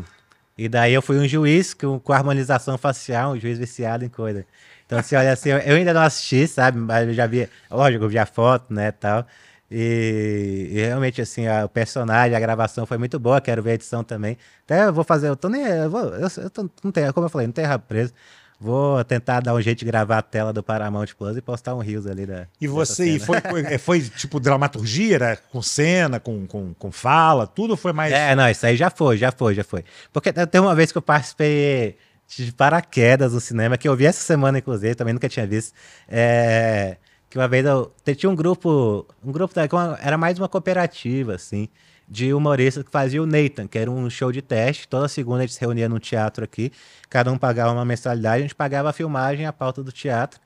e 0.57 0.69
daí 0.69 0.93
eu 0.93 1.01
fui 1.01 1.17
um 1.17 1.27
juiz 1.27 1.73
com, 1.73 1.99
com 1.99 2.13
harmonização 2.13 2.77
facial, 2.77 3.33
um 3.33 3.39
juiz 3.39 3.59
viciado 3.59 4.05
em 4.05 4.09
coisa. 4.09 4.45
Então, 4.85 4.99
assim, 4.99 5.15
olha 5.15 5.33
assim, 5.33 5.49
eu 5.49 5.75
ainda 5.75 5.93
não 5.93 6.01
assisti, 6.01 6.47
sabe? 6.47 6.77
Mas 6.77 7.07
eu 7.07 7.13
já 7.13 7.27
vi, 7.27 7.49
lógico, 7.69 8.05
eu 8.05 8.09
vi 8.09 8.17
a 8.17 8.25
foto, 8.25 8.73
né, 8.73 8.91
tal. 8.91 9.25
E, 9.69 10.69
e 10.71 10.75
realmente, 10.75 11.21
assim, 11.21 11.47
a, 11.47 11.65
o 11.65 11.69
personagem, 11.69 12.35
a 12.37 12.39
gravação 12.39 12.85
foi 12.85 12.97
muito 12.97 13.19
boa, 13.19 13.41
quero 13.41 13.63
ver 13.63 13.71
a 13.71 13.73
edição 13.73 14.03
também. 14.03 14.37
Até 14.63 14.85
eu 14.85 14.93
vou 14.93 15.03
fazer, 15.03 15.27
eu 15.27 15.35
tô 15.35 15.49
nem, 15.49 15.63
eu, 15.63 15.89
vou, 15.89 16.01
eu, 16.15 16.27
eu 16.37 16.49
tô, 16.49 16.69
não 16.83 16.91
tenho, 16.91 17.13
como 17.13 17.25
eu 17.25 17.29
falei, 17.29 17.47
não 17.47 17.53
tenho 17.53 17.67
rabo 17.67 17.83
preso. 17.87 18.13
Vou 18.59 19.03
tentar 19.03 19.41
dar 19.41 19.53
um 19.53 19.61
jeito 19.61 19.79
de 19.79 19.85
gravar 19.85 20.19
a 20.19 20.21
tela 20.21 20.53
do 20.53 20.63
Paramount 20.63 21.07
Plus 21.17 21.35
e 21.35 21.41
postar 21.41 21.75
um 21.75 21.79
rios 21.79 22.07
ali 22.07 22.25
da. 22.25 22.47
E 22.59 22.67
você 22.67 23.19
foi, 23.19 23.41
foi, 23.41 23.77
foi, 23.77 24.01
tipo 24.01 24.39
dramaturgia, 24.39 25.15
era 25.15 25.35
com 25.35 25.61
cena, 25.61 26.19
com, 26.19 26.47
com, 26.47 26.73
com 26.73 26.91
fala, 26.91 27.45
tudo 27.45 27.75
foi 27.75 27.91
mais. 27.91 28.13
É, 28.13 28.33
não, 28.33 28.49
isso 28.49 28.65
aí 28.65 28.77
já 28.77 28.89
foi, 28.89 29.17
já 29.17 29.31
foi, 29.31 29.53
já 29.53 29.63
foi. 29.63 29.83
Porque 30.13 30.31
tem 30.31 30.61
uma 30.61 30.73
vez 30.73 30.91
que 30.91 30.97
eu 30.97 31.01
participei 31.01 31.97
de 32.27 32.51
paraquedas 32.53 33.33
no 33.33 33.41
cinema, 33.41 33.77
que 33.77 33.87
eu 33.87 33.95
vi 33.95 34.05
essa 34.05 34.21
semana, 34.21 34.57
inclusive, 34.57 34.95
também 34.95 35.13
nunca 35.13 35.27
tinha 35.27 35.45
visto. 35.45 35.73
É, 36.07 36.97
que 37.29 37.37
uma 37.37 37.47
vez 37.47 37.65
eu. 37.65 37.93
Tinha 38.15 38.29
um 38.29 38.35
grupo. 38.35 39.05
Um 39.23 39.33
grupo 39.33 39.53
da, 39.53 39.63
era 40.01 40.17
mais 40.17 40.39
uma 40.39 40.47
cooperativa, 40.47 41.35
assim 41.35 41.67
de 42.07 42.33
humoristas 42.33 42.83
que 42.83 42.91
fazia 42.91 43.21
o 43.21 43.25
Nathan, 43.25 43.67
que 43.67 43.77
era 43.77 43.89
um 43.89 44.09
show 44.09 44.31
de 44.31 44.41
teste. 44.41 44.87
Toda 44.87 45.07
segunda 45.07 45.39
a 45.39 45.41
gente 45.41 45.53
se 45.53 45.61
reunia 45.61 45.89
num 45.89 45.99
teatro 45.99 46.43
aqui, 46.43 46.71
cada 47.09 47.31
um 47.31 47.37
pagava 47.37 47.71
uma 47.71 47.85
mensalidade, 47.85 48.37
a 48.37 48.41
gente 48.41 48.55
pagava 48.55 48.89
a 48.89 48.93
filmagem, 48.93 49.45
a 49.45 49.53
pauta 49.53 49.83
do 49.83 49.91
teatro. 49.91 50.39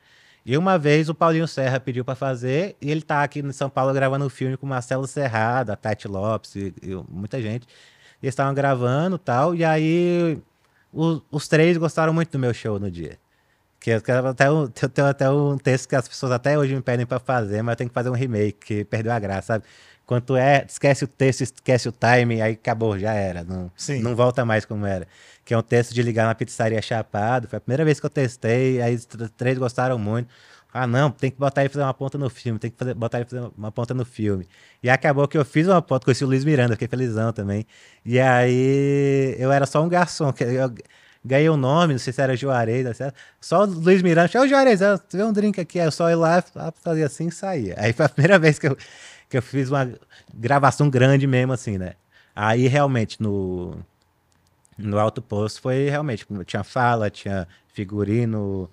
E 0.45 0.57
uma 0.57 0.77
vez 0.77 1.09
o 1.09 1.15
Paulinho 1.15 1.47
Serra 1.47 1.79
pediu 1.79 2.05
para 2.05 2.15
fazer, 2.15 2.75
e 2.81 2.89
ele 2.89 3.01
tá 3.01 3.23
aqui 3.23 3.39
em 3.39 3.51
São 3.51 3.69
Paulo 3.69 3.93
gravando 3.93 4.25
um 4.25 4.29
filme 4.29 4.57
com 4.57 4.65
o 4.65 4.69
Marcelo 4.69 5.05
Serrado, 5.05 5.71
a 5.71 5.75
Tati 5.75 6.07
Lopes 6.07 6.55
e, 6.55 6.73
e 6.81 6.95
muita 7.09 7.41
gente. 7.41 7.67
E 8.21 8.25
eles 8.25 8.33
estavam 8.33 8.53
gravando 8.53 9.17
tal, 9.17 9.53
e 9.53 9.63
aí 9.63 10.41
os, 10.91 11.47
três 11.47 11.77
gostaram 11.77 12.13
muito 12.13 12.31
do 12.31 12.39
meu 12.39 12.53
show 12.53 12.79
no 12.79 12.89
dia. 12.89 13.19
Que 13.79 13.91
eu, 13.91 14.01
até 14.27 14.47
eu 14.47 14.67
tenho 14.69 15.07
até 15.07 15.29
um 15.29 15.57
texto 15.57 15.87
que 15.87 15.95
as 15.95 16.07
pessoas 16.07 16.31
até 16.31 16.57
hoje 16.57 16.75
me 16.75 16.81
pedem 16.81 17.05
para 17.05 17.19
fazer, 17.19 17.61
mas 17.61 17.73
eu 17.73 17.77
tenho 17.77 17.89
que 17.89 17.93
fazer 17.93 18.09
um 18.09 18.13
remake, 18.13 18.57
que 18.65 18.85
perdeu 18.85 19.11
a 19.11 19.19
graça, 19.19 19.53
sabe? 19.53 19.65
Quanto 20.09 20.35
é, 20.35 20.65
esquece 20.67 21.03
o 21.03 21.07
texto, 21.07 21.41
esquece 21.41 21.87
o 21.87 21.91
time, 21.91 22.41
aí 22.41 22.53
acabou, 22.53 22.97
já 22.97 23.13
era. 23.13 23.43
Não, 23.43 23.71
Sim. 23.77 24.01
não 24.01 24.15
volta 24.15 24.43
mais 24.43 24.65
como 24.65 24.83
era. 24.83 25.07
Que 25.45 25.53
é 25.53 25.57
um 25.57 25.61
texto 25.61 25.93
de 25.93 26.01
ligar 26.01 26.25
na 26.25 26.33
pizzaria 26.33 26.81
chapado. 26.81 27.47
Foi 27.47 27.57
a 27.57 27.59
primeira 27.59 27.85
vez 27.85 27.99
que 27.99 28.07
eu 28.07 28.09
testei, 28.09 28.81
aí 28.81 28.97
três 29.37 29.59
gostaram 29.59 29.99
muito. 29.99 30.27
Ah, 30.73 30.87
não, 30.87 31.11
tem 31.11 31.29
que 31.29 31.37
botar 31.37 31.61
ele 31.61 31.69
fazer 31.69 31.83
uma 31.83 31.93
ponta 31.93 32.17
no 32.17 32.27
filme, 32.27 32.57
tem 32.57 32.71
que 32.71 32.77
fazer, 32.77 32.95
botar 32.95 33.19
ele 33.19 33.29
fazer 33.29 33.51
uma 33.55 33.71
ponta 33.71 33.93
no 33.93 34.03
filme. 34.03 34.47
E 34.81 34.89
acabou 34.89 35.27
que 35.27 35.37
eu 35.37 35.45
fiz 35.45 35.67
uma 35.67 35.79
ponta, 35.79 36.05
conheci 36.05 36.23
o 36.23 36.27
Luiz 36.27 36.43
Miranda, 36.43 36.73
fiquei 36.73 36.87
felizão 36.87 37.31
também. 37.31 37.63
E 38.03 38.19
aí 38.19 39.35
eu 39.37 39.51
era 39.51 39.67
só 39.67 39.83
um 39.83 39.87
garçom, 39.87 40.33
que 40.33 40.43
eu 40.43 40.73
ganhei 41.23 41.49
o 41.49 41.53
um 41.53 41.57
nome, 41.57 41.93
não 41.93 41.99
sei 41.99 42.13
se 42.13 42.19
era 42.19 42.35
Juarez, 42.35 42.97
só 43.39 43.63
o 43.63 43.65
Luiz 43.65 44.01
Miranda, 44.01 44.41
o 44.41 44.47
Juarez, 44.47 44.79
vê 45.11 45.23
um 45.23 45.33
drink 45.33 45.61
aqui, 45.61 45.79
aí 45.79 45.85
eu 45.85 45.91
só 45.91 46.09
ia 46.09 46.17
lá, 46.17 46.43
fazia 46.81 47.05
assim 47.05 47.27
e 47.27 47.31
saía. 47.31 47.75
Aí 47.77 47.93
foi 47.93 48.05
a 48.05 48.09
primeira 48.09 48.39
vez 48.39 48.57
que 48.57 48.67
eu 48.67 48.77
que 49.29 49.37
eu 49.37 49.41
fiz 49.41 49.69
uma 49.69 49.93
gravação 50.33 50.89
grande 50.89 51.27
mesmo, 51.27 51.53
assim, 51.53 51.77
né? 51.77 51.93
Aí 52.35 52.67
realmente 52.67 53.21
no, 53.21 53.77
no 54.77 54.97
Alto 54.97 55.21
Posto 55.21 55.61
foi 55.61 55.89
realmente, 55.89 56.25
tinha 56.45 56.63
fala, 56.63 57.09
tinha 57.09 57.47
figurino 57.73 58.69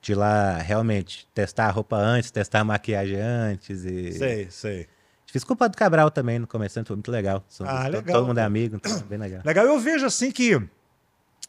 de 0.00 0.14
lá 0.14 0.56
realmente 0.56 1.28
testar 1.34 1.66
a 1.66 1.70
roupa 1.70 1.96
antes, 1.96 2.30
testar 2.30 2.60
a 2.60 2.64
maquiagem 2.64 3.20
antes 3.20 3.84
e. 3.84 4.12
Sei, 4.12 4.50
sei. 4.50 4.88
Fiz 5.26 5.44
culpa 5.44 5.68
do 5.68 5.76
Cabral 5.76 6.10
também 6.10 6.40
no 6.40 6.46
começo, 6.46 6.82
foi 6.84 6.96
muito 6.96 7.10
legal. 7.10 7.44
Ah, 7.60 7.86
legal. 7.86 8.16
Todo 8.16 8.26
mundo 8.26 8.38
é 8.38 8.42
amigo, 8.42 8.76
então 8.76 8.98
bem 9.02 9.18
legal. 9.20 9.42
Legal, 9.44 9.64
eu 9.64 9.78
vejo 9.78 10.04
assim 10.04 10.32
que 10.32 10.60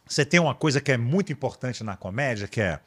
você 0.07 0.24
tem 0.24 0.39
uma 0.39 0.53
coisa 0.53 0.80
que 0.80 0.91
é 0.91 0.97
muito 0.97 1.32
importante 1.32 1.84
na 1.84 1.97
comédia, 1.97 2.47
que 2.47 2.62
é 2.62 2.80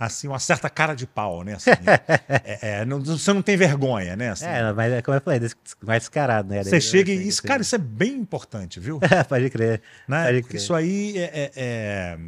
assim, 0.00 0.28
uma 0.28 0.38
certa 0.38 0.70
cara 0.70 0.94
de 0.94 1.06
pau, 1.06 1.44
né? 1.44 1.54
Assim, 1.56 1.70
é, 2.42 2.80
é, 2.80 2.84
não, 2.86 3.00
você 3.00 3.32
não 3.34 3.42
tem 3.42 3.54
vergonha, 3.54 4.16
né? 4.16 4.30
Assim, 4.30 4.46
é, 4.46 4.72
mas 4.72 4.92
é 4.94 5.02
como 5.02 5.14
eu 5.14 5.20
falei, 5.20 5.40
mais 5.82 6.00
descarado, 6.00 6.48
né? 6.48 6.64
Você 6.64 6.80
chega 6.80 7.12
e 7.12 7.28
isso, 7.28 7.42
cara, 7.42 7.60
isso 7.60 7.74
é 7.74 7.78
bem 7.78 8.14
importante, 8.14 8.80
viu? 8.80 8.98
pode 9.28 9.50
crer. 9.50 9.82
Né? 10.08 10.24
Pode 10.24 10.42
crer. 10.44 10.56
Isso 10.56 10.74
aí 10.74 11.18
é, 11.18 11.22
é, 11.22 11.52
é, 11.54 12.18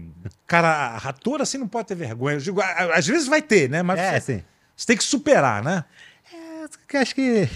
Cara, 0.47 0.99
ator 0.99 1.41
assim 1.41 1.57
não 1.57 1.67
pode 1.67 1.89
ter 1.89 1.95
vergonha. 1.95 2.37
Eu 2.37 2.41
digo, 2.41 2.61
às 2.61 3.07
vezes 3.07 3.27
vai 3.27 3.41
ter, 3.41 3.71
né? 3.71 3.83
Mas 3.83 3.99
é, 3.99 4.21
você, 4.21 4.45
você 4.77 4.87
tem 4.87 4.97
que 4.97 5.05
superar, 5.05 5.65
né? 5.65 5.83
É, 6.31 6.99
acho 6.99 7.15
que. 7.15 7.49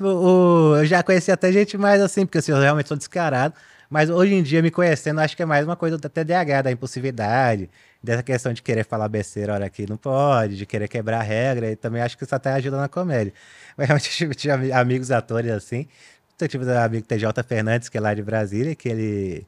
O, 0.00 0.06
o, 0.06 0.76
eu 0.78 0.86
já 0.86 1.02
conheci 1.02 1.30
até 1.30 1.52
gente 1.52 1.76
mais 1.76 2.00
assim, 2.00 2.24
porque 2.24 2.38
assim, 2.38 2.52
eu 2.52 2.58
realmente 2.58 2.88
sou 2.88 2.96
descarado. 2.96 3.54
Mas 3.90 4.08
hoje 4.08 4.32
em 4.32 4.42
dia, 4.42 4.62
me 4.62 4.70
conhecendo, 4.70 5.20
acho 5.20 5.36
que 5.36 5.42
é 5.42 5.46
mais 5.46 5.66
uma 5.66 5.76
coisa 5.76 5.98
da 5.98 6.08
TDAH, 6.08 6.62
da 6.62 6.70
impulsividade 6.70 7.68
dessa 8.02 8.22
questão 8.22 8.52
de 8.52 8.62
querer 8.62 8.84
falar 8.84 9.08
besteira 9.08 9.54
hora 9.54 9.68
que 9.68 9.86
não 9.88 9.96
pode, 9.96 10.56
de 10.56 10.66
querer 10.66 10.88
quebrar 10.88 11.20
a 11.20 11.22
regra, 11.22 11.70
e 11.70 11.76
também 11.76 12.00
acho 12.00 12.16
que 12.16 12.24
isso 12.24 12.34
até 12.34 12.52
ajuda 12.52 12.78
na 12.78 12.88
comédia. 12.88 13.32
Mas 13.76 13.88
realmente 13.88 14.24
eu 14.24 14.34
tive 14.34 14.72
amigos 14.72 15.10
atores 15.10 15.50
assim. 15.50 15.86
Eu 16.40 16.48
tive 16.48 16.64
um 16.64 16.78
amigo 16.78 17.06
TJ 17.06 17.42
Fernandes, 17.46 17.88
que 17.90 17.98
é 17.98 18.00
lá 18.00 18.14
de 18.14 18.22
Brasília, 18.22 18.74
que 18.74 18.88
ele, 18.88 19.46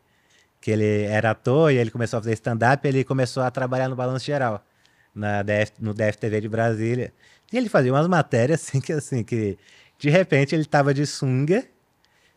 que 0.61 0.71
ele 0.71 1.05
era 1.05 1.31
ator 1.31 1.73
e 1.73 1.77
ele 1.77 1.91
começou 1.91 2.19
a 2.19 2.23
fazer 2.23 2.35
stand-up, 2.35 2.87
ele 2.87 3.03
começou 3.03 3.43
a 3.43 3.51
trabalhar 3.51 3.89
no 3.89 3.97
Balanço 3.97 4.27
Geral, 4.27 4.63
na 5.15 5.43
DF, 5.43 5.73
no 5.81 5.95
DFTV 5.95 6.43
de 6.43 6.49
Brasília. 6.51 7.13
E 7.51 7.57
ele 7.57 7.71
fazia 7.71 7.93
umas 7.93 8.07
matérias 8.07 8.63
assim 8.63 8.81
que 8.81 8.93
assim, 8.93 9.25
que 9.25 9.59
de 9.99 10.11
repente 10.11 10.55
ele 10.55 10.67
tava 10.67 10.93
de 10.93 11.07
sunga, 11.07 11.65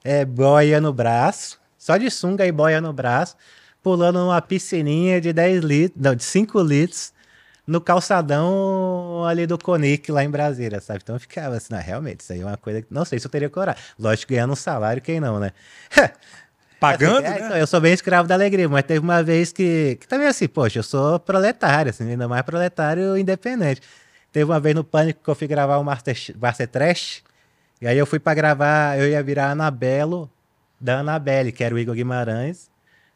é, 0.03 0.23
boia 0.23 0.79
no 0.79 0.93
braço, 0.93 1.59
só 1.77 1.97
de 1.97 2.09
sunga 2.09 2.45
e 2.45 2.51
boia 2.51 2.79
no 2.79 2.93
braço, 2.93 3.35
pulando 3.85 4.17
uma 4.17 4.41
piscininha 4.41 5.21
de 5.21 5.31
10 5.31 5.63
litros, 5.63 6.01
não, 6.03 6.15
de 6.15 6.23
5 6.23 6.59
litros, 6.63 7.13
no 7.67 7.79
calçadão 7.79 9.23
ali 9.27 9.45
do 9.45 9.59
Conic, 9.59 10.11
lá 10.11 10.23
em 10.23 10.29
Brasília, 10.29 10.81
sabe? 10.81 11.01
Então 11.03 11.15
eu 11.15 11.19
ficava 11.19 11.55
assim, 11.55 11.67
não, 11.69 11.79
realmente, 11.79 12.21
isso 12.21 12.33
aí 12.33 12.41
é 12.41 12.45
uma 12.45 12.57
coisa 12.57 12.81
que 12.81 12.87
não 12.89 13.05
sei 13.05 13.19
se 13.19 13.27
eu 13.27 13.29
teria 13.29 13.47
coragem. 13.47 13.79
Lógico, 13.99 14.33
ganhando 14.33 14.53
um 14.53 14.55
salário, 14.55 15.03
quem 15.03 15.19
não, 15.19 15.39
né? 15.39 15.51
Pagando, 16.79 17.27
assim, 17.27 17.27
é, 17.27 17.39
né? 17.39 17.45
Então, 17.45 17.57
eu 17.57 17.67
sou 17.67 17.79
bem 17.79 17.93
escravo 17.93 18.27
da 18.27 18.33
alegria, 18.33 18.67
mas 18.67 18.83
teve 18.85 19.01
uma 19.01 19.21
vez 19.21 19.51
que, 19.51 19.99
que 20.01 20.07
também 20.07 20.25
assim, 20.25 20.47
poxa, 20.47 20.79
eu 20.79 20.83
sou 20.83 21.19
proletário, 21.19 21.91
assim, 21.91 22.09
ainda 22.09 22.27
mais 22.27 22.41
proletário 22.41 23.15
independente. 23.15 23.83
Teve 24.31 24.45
uma 24.45 24.59
vez 24.59 24.73
no 24.73 24.83
Pânico 24.83 25.23
que 25.23 25.29
eu 25.29 25.35
fui 25.35 25.47
gravar 25.47 25.77
o 25.77 25.83
Master, 25.83 26.17
Master 26.41 26.67
Trash, 26.67 27.21
e 27.79 27.85
aí 27.85 27.99
eu 27.99 28.07
fui 28.07 28.17
para 28.17 28.33
gravar, 28.33 28.97
eu 28.97 29.07
ia 29.07 29.21
virar 29.21 29.51
Anabelo 29.51 30.27
da 30.81 31.01
Anabelle, 31.01 31.51
que 31.51 31.63
era 31.63 31.75
o 31.75 31.77
Igor 31.77 31.93
Guimarães, 31.93 32.73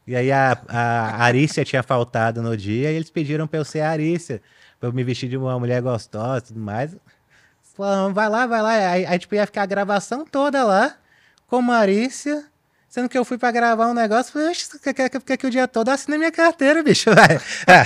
e 0.10 0.16
aí 0.16 0.32
a, 0.32 0.58
a 0.68 1.24
Arícia 1.24 1.64
tinha 1.64 1.84
faltado 1.84 2.42
no 2.42 2.56
dia 2.58 2.92
e 2.92 2.96
eles 2.96 3.10
pediram 3.10 3.48
pra 3.48 3.60
eu 3.60 3.66
ser 3.66 3.82
a 3.82 3.90
Arícia, 3.90 4.42
pra 4.80 4.90
eu 4.90 4.94
me 4.94 5.04
vestir 5.04 5.30
de 5.30 5.38
uma 5.38 5.58
mulher 5.60 5.82
gostosa 5.82 6.40
e 6.40 6.48
tudo 6.48 6.60
mais. 6.60 6.96
Falaram, 7.76 8.14
vai 8.14 8.30
lá, 8.30 8.48
vai 8.48 8.62
lá. 8.62 8.70
Aí, 8.70 9.06
aí 9.06 9.20
tipo, 9.20 9.36
ia 9.36 9.46
ficar 9.46 9.64
a 9.64 9.66
gravação 9.66 10.26
toda 10.26 10.64
lá, 10.64 10.96
com 11.48 11.72
a 11.72 11.78
Arícia 11.78 12.50
Sendo 12.90 13.08
que 13.08 13.16
eu 13.16 13.24
fui 13.24 13.38
pra 13.38 13.52
gravar 13.52 13.86
um 13.86 13.94
negócio, 13.94 14.34
falei, 14.34 14.52
quer 14.96 15.38
que 15.38 15.46
o 15.46 15.50
dia 15.52 15.68
todo 15.68 15.90
assine 15.90 16.18
minha 16.18 16.32
carteira, 16.32 16.82
bicho, 16.82 17.12
vai. 17.14 17.40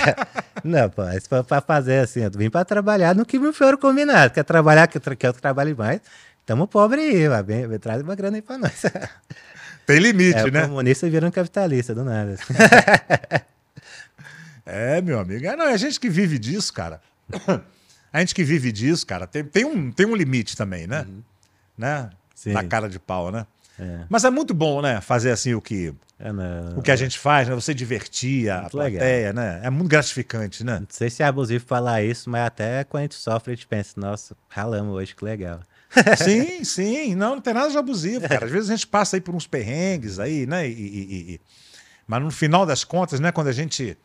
não, 0.64 0.88
pô, 0.88 1.06
isso 1.10 1.28
foi 1.28 1.44
pra 1.44 1.60
fazer 1.60 1.98
assim, 1.98 2.20
eu 2.20 2.30
vim 2.30 2.48
pra 2.48 2.64
trabalhar 2.64 3.14
no 3.14 3.26
que 3.26 3.38
me 3.38 3.52
foram 3.52 3.76
combinado. 3.76 4.32
Quer 4.32 4.44
trabalhar, 4.44 4.86
que 4.86 4.96
eu, 4.96 5.32
trabalhe 5.34 5.74
mais, 5.74 6.00
tamo 6.46 6.66
pobre 6.66 7.02
aí, 7.02 7.28
vai, 7.28 7.42
vem, 7.42 7.78
traz 7.78 8.00
uma 8.00 8.14
grana 8.14 8.38
aí 8.38 8.42
pra 8.42 8.56
nós. 8.56 8.82
Tem 9.86 9.98
limite, 9.98 10.38
é, 10.38 10.50
né? 10.50 10.66
comunista 10.66 11.08
virando 11.08 11.32
capitalista, 11.32 11.94
do 11.94 12.04
nada. 12.04 12.36
é, 14.64 15.00
meu 15.02 15.18
amigo, 15.18 15.46
é, 15.46 15.56
não, 15.56 15.66
é 15.66 15.74
a 15.74 15.76
gente 15.76 16.00
que 16.00 16.08
vive 16.08 16.38
disso, 16.38 16.72
cara. 16.72 17.00
A 18.12 18.20
gente 18.20 18.32
que 18.32 18.44
vive 18.44 18.70
disso, 18.70 19.04
cara, 19.04 19.26
tem, 19.26 19.42
tem, 19.42 19.64
um, 19.64 19.90
tem 19.90 20.06
um 20.06 20.14
limite 20.14 20.56
também, 20.56 20.86
né? 20.86 21.00
Uhum. 21.00 21.20
né? 21.76 22.10
Sim. 22.32 22.52
Na 22.52 22.62
cara 22.62 22.88
de 22.88 23.00
pau, 23.00 23.32
né? 23.32 23.44
É. 23.76 24.04
Mas 24.08 24.24
é 24.24 24.30
muito 24.30 24.54
bom, 24.54 24.80
né? 24.80 25.00
Fazer 25.00 25.32
assim 25.32 25.52
o 25.52 25.60
que, 25.60 25.92
é, 26.20 26.30
o 26.76 26.80
que 26.80 26.92
a 26.92 26.96
gente 26.96 27.18
faz, 27.18 27.48
né? 27.48 27.54
Você 27.56 27.74
divertir 27.74 28.48
a 28.50 28.70
plateia, 28.70 29.32
né? 29.32 29.60
É 29.64 29.70
muito 29.70 29.88
gratificante, 29.88 30.62
né? 30.62 30.78
Não 30.78 30.86
sei 30.88 31.10
se 31.10 31.24
é 31.24 31.26
abusivo 31.26 31.64
falar 31.66 32.04
isso, 32.04 32.30
mas 32.30 32.46
até 32.46 32.84
quando 32.84 33.00
a 33.00 33.02
gente 33.02 33.16
sofre, 33.16 33.52
a 33.52 33.56
gente 33.56 33.66
pensa, 33.66 33.94
nossa, 33.96 34.36
ralamos 34.48 34.94
hoje, 34.94 35.14
que 35.14 35.24
legal. 35.24 35.60
Sim, 36.16 36.64
sim. 36.64 37.14
Não, 37.14 37.36
não 37.36 37.40
tem 37.40 37.54
nada 37.54 37.70
de 37.70 37.78
abusivo, 37.78 38.28
cara. 38.28 38.46
Às 38.46 38.50
vezes 38.50 38.70
a 38.70 38.76
gente 38.76 38.86
passa 38.86 39.16
aí 39.16 39.20
por 39.20 39.34
uns 39.34 39.46
perrengues 39.46 40.18
aí, 40.18 40.46
né? 40.46 40.68
E, 40.68 40.72
e, 40.72 41.34
e... 41.34 41.40
Mas 42.06 42.22
no 42.22 42.30
final 42.30 42.66
das 42.66 42.84
contas, 42.84 43.20
né? 43.20 43.32
Quando 43.32 43.48
a 43.48 43.52
gente 43.52 43.96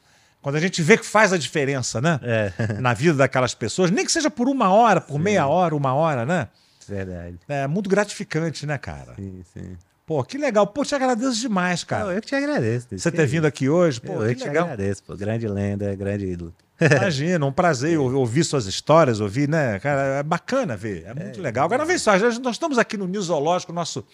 quando 0.41 0.55
a 0.55 0.59
gente 0.59 0.81
vê 0.81 0.97
que 0.97 1.05
faz 1.05 1.33
a 1.33 1.37
diferença, 1.37 1.99
né? 1.99 2.19
É. 2.23 2.53
Na 2.79 2.93
vida 2.93 3.17
daquelas 3.17 3.53
pessoas, 3.53 3.91
nem 3.91 4.05
que 4.05 4.11
seja 4.11 4.29
por 4.29 4.47
uma 4.47 4.69
hora, 4.69 5.01
por 5.01 5.17
sim. 5.17 5.23
meia 5.23 5.45
hora, 5.47 5.75
uma 5.75 5.93
hora, 5.93 6.25
né? 6.25 6.47
Verdade. 6.87 7.37
É 7.47 7.67
muito 7.67 7.89
gratificante, 7.89 8.65
né, 8.65 8.77
cara? 8.77 9.15
Sim, 9.15 9.43
sim. 9.53 9.77
Pô, 10.05 10.23
que 10.23 10.37
legal. 10.39 10.65
Pô, 10.65 10.83
te 10.83 10.95
agradeço 10.95 11.39
demais, 11.39 11.83
cara. 11.83 12.13
eu 12.13 12.21
que 12.21 12.27
te 12.27 12.35
agradeço. 12.35 12.87
Você 12.89 13.11
ter 13.11 13.27
vindo 13.27 13.45
aqui 13.45 13.69
hoje, 13.69 14.01
pô, 14.01 14.23
eu 14.23 14.29
que, 14.29 14.41
que 14.41 14.47
legal. 14.47 14.65
te 14.65 14.71
agradeço, 14.71 15.03
pô. 15.03 15.15
Grande 15.15 15.47
lenda, 15.47 15.93
grande 15.95 16.25
ídolo. 16.25 16.53
Imagina, 16.79 17.45
um 17.45 17.51
prazer 17.51 17.99
ouvir 17.99 18.43
suas 18.43 18.65
histórias, 18.65 19.19
ouvir, 19.19 19.49
né? 19.49 19.79
Cara, 19.79 20.19
é 20.19 20.23
bacana 20.23 20.77
ver, 20.77 21.03
é 21.05 21.13
muito 21.13 21.39
é, 21.39 21.43
legal. 21.43 21.65
Agora, 21.65 21.85
vem 21.85 21.97
só, 21.97 22.17
nós 22.17 22.55
estamos 22.55 22.77
aqui 22.77 22.95
no 22.97 23.07
News 23.07 23.25
Zoológico, 23.25 23.73
nosso, 23.73 24.05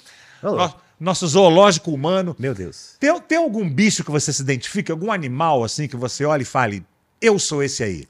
nosso, 0.42 0.78
nosso, 1.00 1.28
zoológico 1.28 1.92
humano. 1.92 2.36
Meu 2.40 2.54
Deus. 2.54 2.96
Tem, 3.00 3.20
tem 3.22 3.38
algum 3.38 3.70
bicho 3.70 4.04
que 4.04 4.12
você 4.12 4.34
se 4.34 4.42
identifique, 4.42 4.92
algum 4.92 5.12
animal 5.12 5.64
assim 5.64 5.88
que 5.88 5.96
você 5.96 6.26
olha 6.26 6.42
e 6.42 6.46
fale, 6.46 6.84
eu 7.22 7.38
sou 7.38 7.64
esse 7.64 7.84
aí? 7.84 8.08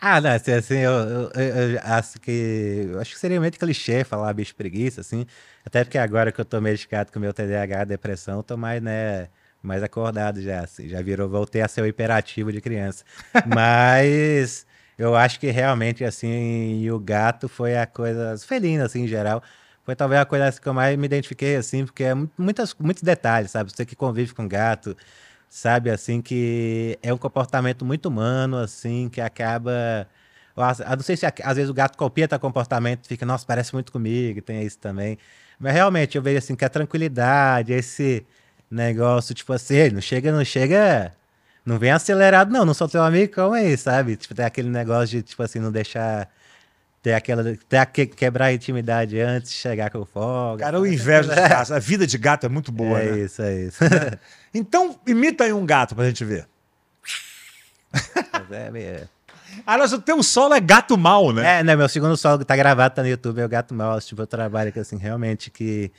Ah, 0.00 0.20
não, 0.20 0.30
assim, 0.30 0.52
assim 0.52 0.76
eu, 0.76 0.92
eu, 0.92 1.30
eu, 1.34 1.80
acho 1.82 2.20
que. 2.20 2.86
Eu 2.90 3.00
acho 3.00 3.14
que 3.14 3.18
seria 3.18 3.40
muito 3.40 3.58
clichê 3.58 4.04
falar 4.04 4.32
bicho 4.34 4.54
preguiça, 4.54 5.00
assim. 5.00 5.26
Até 5.64 5.82
porque 5.84 5.98
agora 5.98 6.30
que 6.30 6.40
eu 6.40 6.44
tô 6.44 6.60
medicado 6.60 7.10
com 7.10 7.18
meu 7.18 7.32
TDAH, 7.32 7.84
depressão, 7.84 8.42
tô 8.42 8.56
mais, 8.56 8.82
né, 8.82 9.28
mais 9.66 9.82
acordado 9.82 10.40
já, 10.40 10.60
assim. 10.60 10.88
Já 10.88 11.02
virou, 11.02 11.28
voltei 11.28 11.62
a 11.62 11.68
ser 11.68 11.82
o 11.82 11.86
hiperativo 11.86 12.52
de 12.52 12.60
criança. 12.60 13.04
Mas 13.46 14.66
eu 14.98 15.14
acho 15.16 15.38
que 15.40 15.50
realmente, 15.50 16.04
assim, 16.04 16.88
o 16.90 16.98
gato 16.98 17.48
foi 17.48 17.76
a 17.76 17.86
coisa. 17.86 18.36
Felina, 18.38 18.86
assim, 18.86 19.02
em 19.04 19.08
geral. 19.08 19.42
Foi 19.84 19.94
talvez 19.94 20.20
a 20.20 20.24
coisa 20.24 20.50
que 20.60 20.66
eu 20.66 20.74
mais 20.74 20.96
me 20.98 21.06
identifiquei, 21.06 21.56
assim, 21.56 21.84
porque 21.84 22.04
é 22.04 22.14
muitas, 22.36 22.74
muitos 22.78 23.02
detalhes, 23.02 23.52
sabe? 23.52 23.70
Você 23.70 23.84
que 23.86 23.94
convive 23.94 24.34
com 24.34 24.48
gato 24.48 24.96
sabe? 25.48 25.90
Assim, 25.90 26.20
que 26.20 26.98
é 27.02 27.12
um 27.12 27.18
comportamento 27.18 27.84
muito 27.84 28.06
humano, 28.06 28.58
assim, 28.58 29.08
que 29.08 29.20
acaba. 29.20 30.08
Eu 30.56 30.96
não 30.96 31.02
sei 31.02 31.16
se 31.16 31.26
às 31.26 31.56
vezes 31.56 31.70
o 31.70 31.74
gato 31.74 31.96
copia 31.98 32.26
teu 32.28 32.38
comportamento, 32.40 33.06
fica, 33.06 33.26
nossa, 33.26 33.46
parece 33.46 33.74
muito 33.74 33.92
comigo, 33.92 34.40
tem 34.42 34.62
isso 34.62 34.78
também. 34.78 35.18
Mas 35.58 35.74
realmente 35.74 36.16
eu 36.16 36.22
vejo 36.22 36.38
assim 36.38 36.54
que 36.56 36.64
a 36.64 36.68
tranquilidade, 36.68 37.72
esse 37.72 38.26
negócio, 38.70 39.34
tipo 39.34 39.52
assim, 39.52 39.90
não 39.90 40.00
chega, 40.00 40.32
não 40.32 40.44
chega. 40.44 41.12
Não 41.64 41.78
vem 41.78 41.90
acelerado, 41.90 42.52
não, 42.52 42.64
não 42.64 42.74
sou 42.74 42.88
teu 42.88 43.02
amigo, 43.02 43.32
calma 43.32 43.56
aí, 43.56 43.76
sabe? 43.76 44.14
Tipo, 44.16 44.34
tem 44.34 44.44
aquele 44.44 44.68
negócio 44.68 45.16
de, 45.16 45.22
tipo 45.22 45.42
assim, 45.42 45.58
não 45.58 45.72
deixar 45.72 46.28
ter 47.02 47.14
aquela. 47.14 47.42
Ter 47.68 47.86
que 47.86 48.06
quebrar 48.06 48.46
a 48.46 48.52
intimidade 48.52 49.20
antes 49.20 49.50
de 49.50 49.56
chegar 49.56 49.90
com 49.90 50.04
folga. 50.04 50.64
Cara, 50.64 50.76
eu 50.76 50.86
invejo 50.86 51.28
de 51.28 51.34
gato. 51.48 51.74
A 51.74 51.78
vida 51.78 52.06
de 52.06 52.18
gato 52.18 52.46
é 52.46 52.48
muito 52.48 52.70
boa, 52.70 53.00
é 53.00 53.10
né? 53.10 53.18
isso, 53.18 53.42
é 53.42 53.54
isso. 53.62 53.78
então, 54.54 54.98
imita 55.06 55.44
aí 55.44 55.52
um 55.52 55.66
gato 55.66 55.94
pra 55.94 56.06
gente 56.06 56.24
ver. 56.24 56.46
Mas 57.92 58.52
é, 58.52 58.70
meio... 58.70 59.08
Ah, 59.64 59.78
mas 59.78 59.92
o 59.92 59.98
teu 59.98 60.22
solo 60.22 60.52
é 60.52 60.60
gato 60.60 60.98
mal, 60.98 61.32
né? 61.32 61.60
É, 61.60 61.62
né? 61.62 61.74
Meu 61.74 61.88
segundo 61.88 62.14
solo 62.16 62.44
tá 62.44 62.54
gravado, 62.54 62.94
tá 62.94 63.02
no 63.02 63.08
YouTube, 63.08 63.40
é 63.40 63.44
o 63.44 63.48
gato 63.48 63.72
mal. 63.72 63.98
Tipo, 64.00 64.22
eu 64.22 64.26
trabalho 64.26 64.70
que, 64.70 64.78
assim, 64.78 64.98
realmente 64.98 65.50
que 65.50 65.90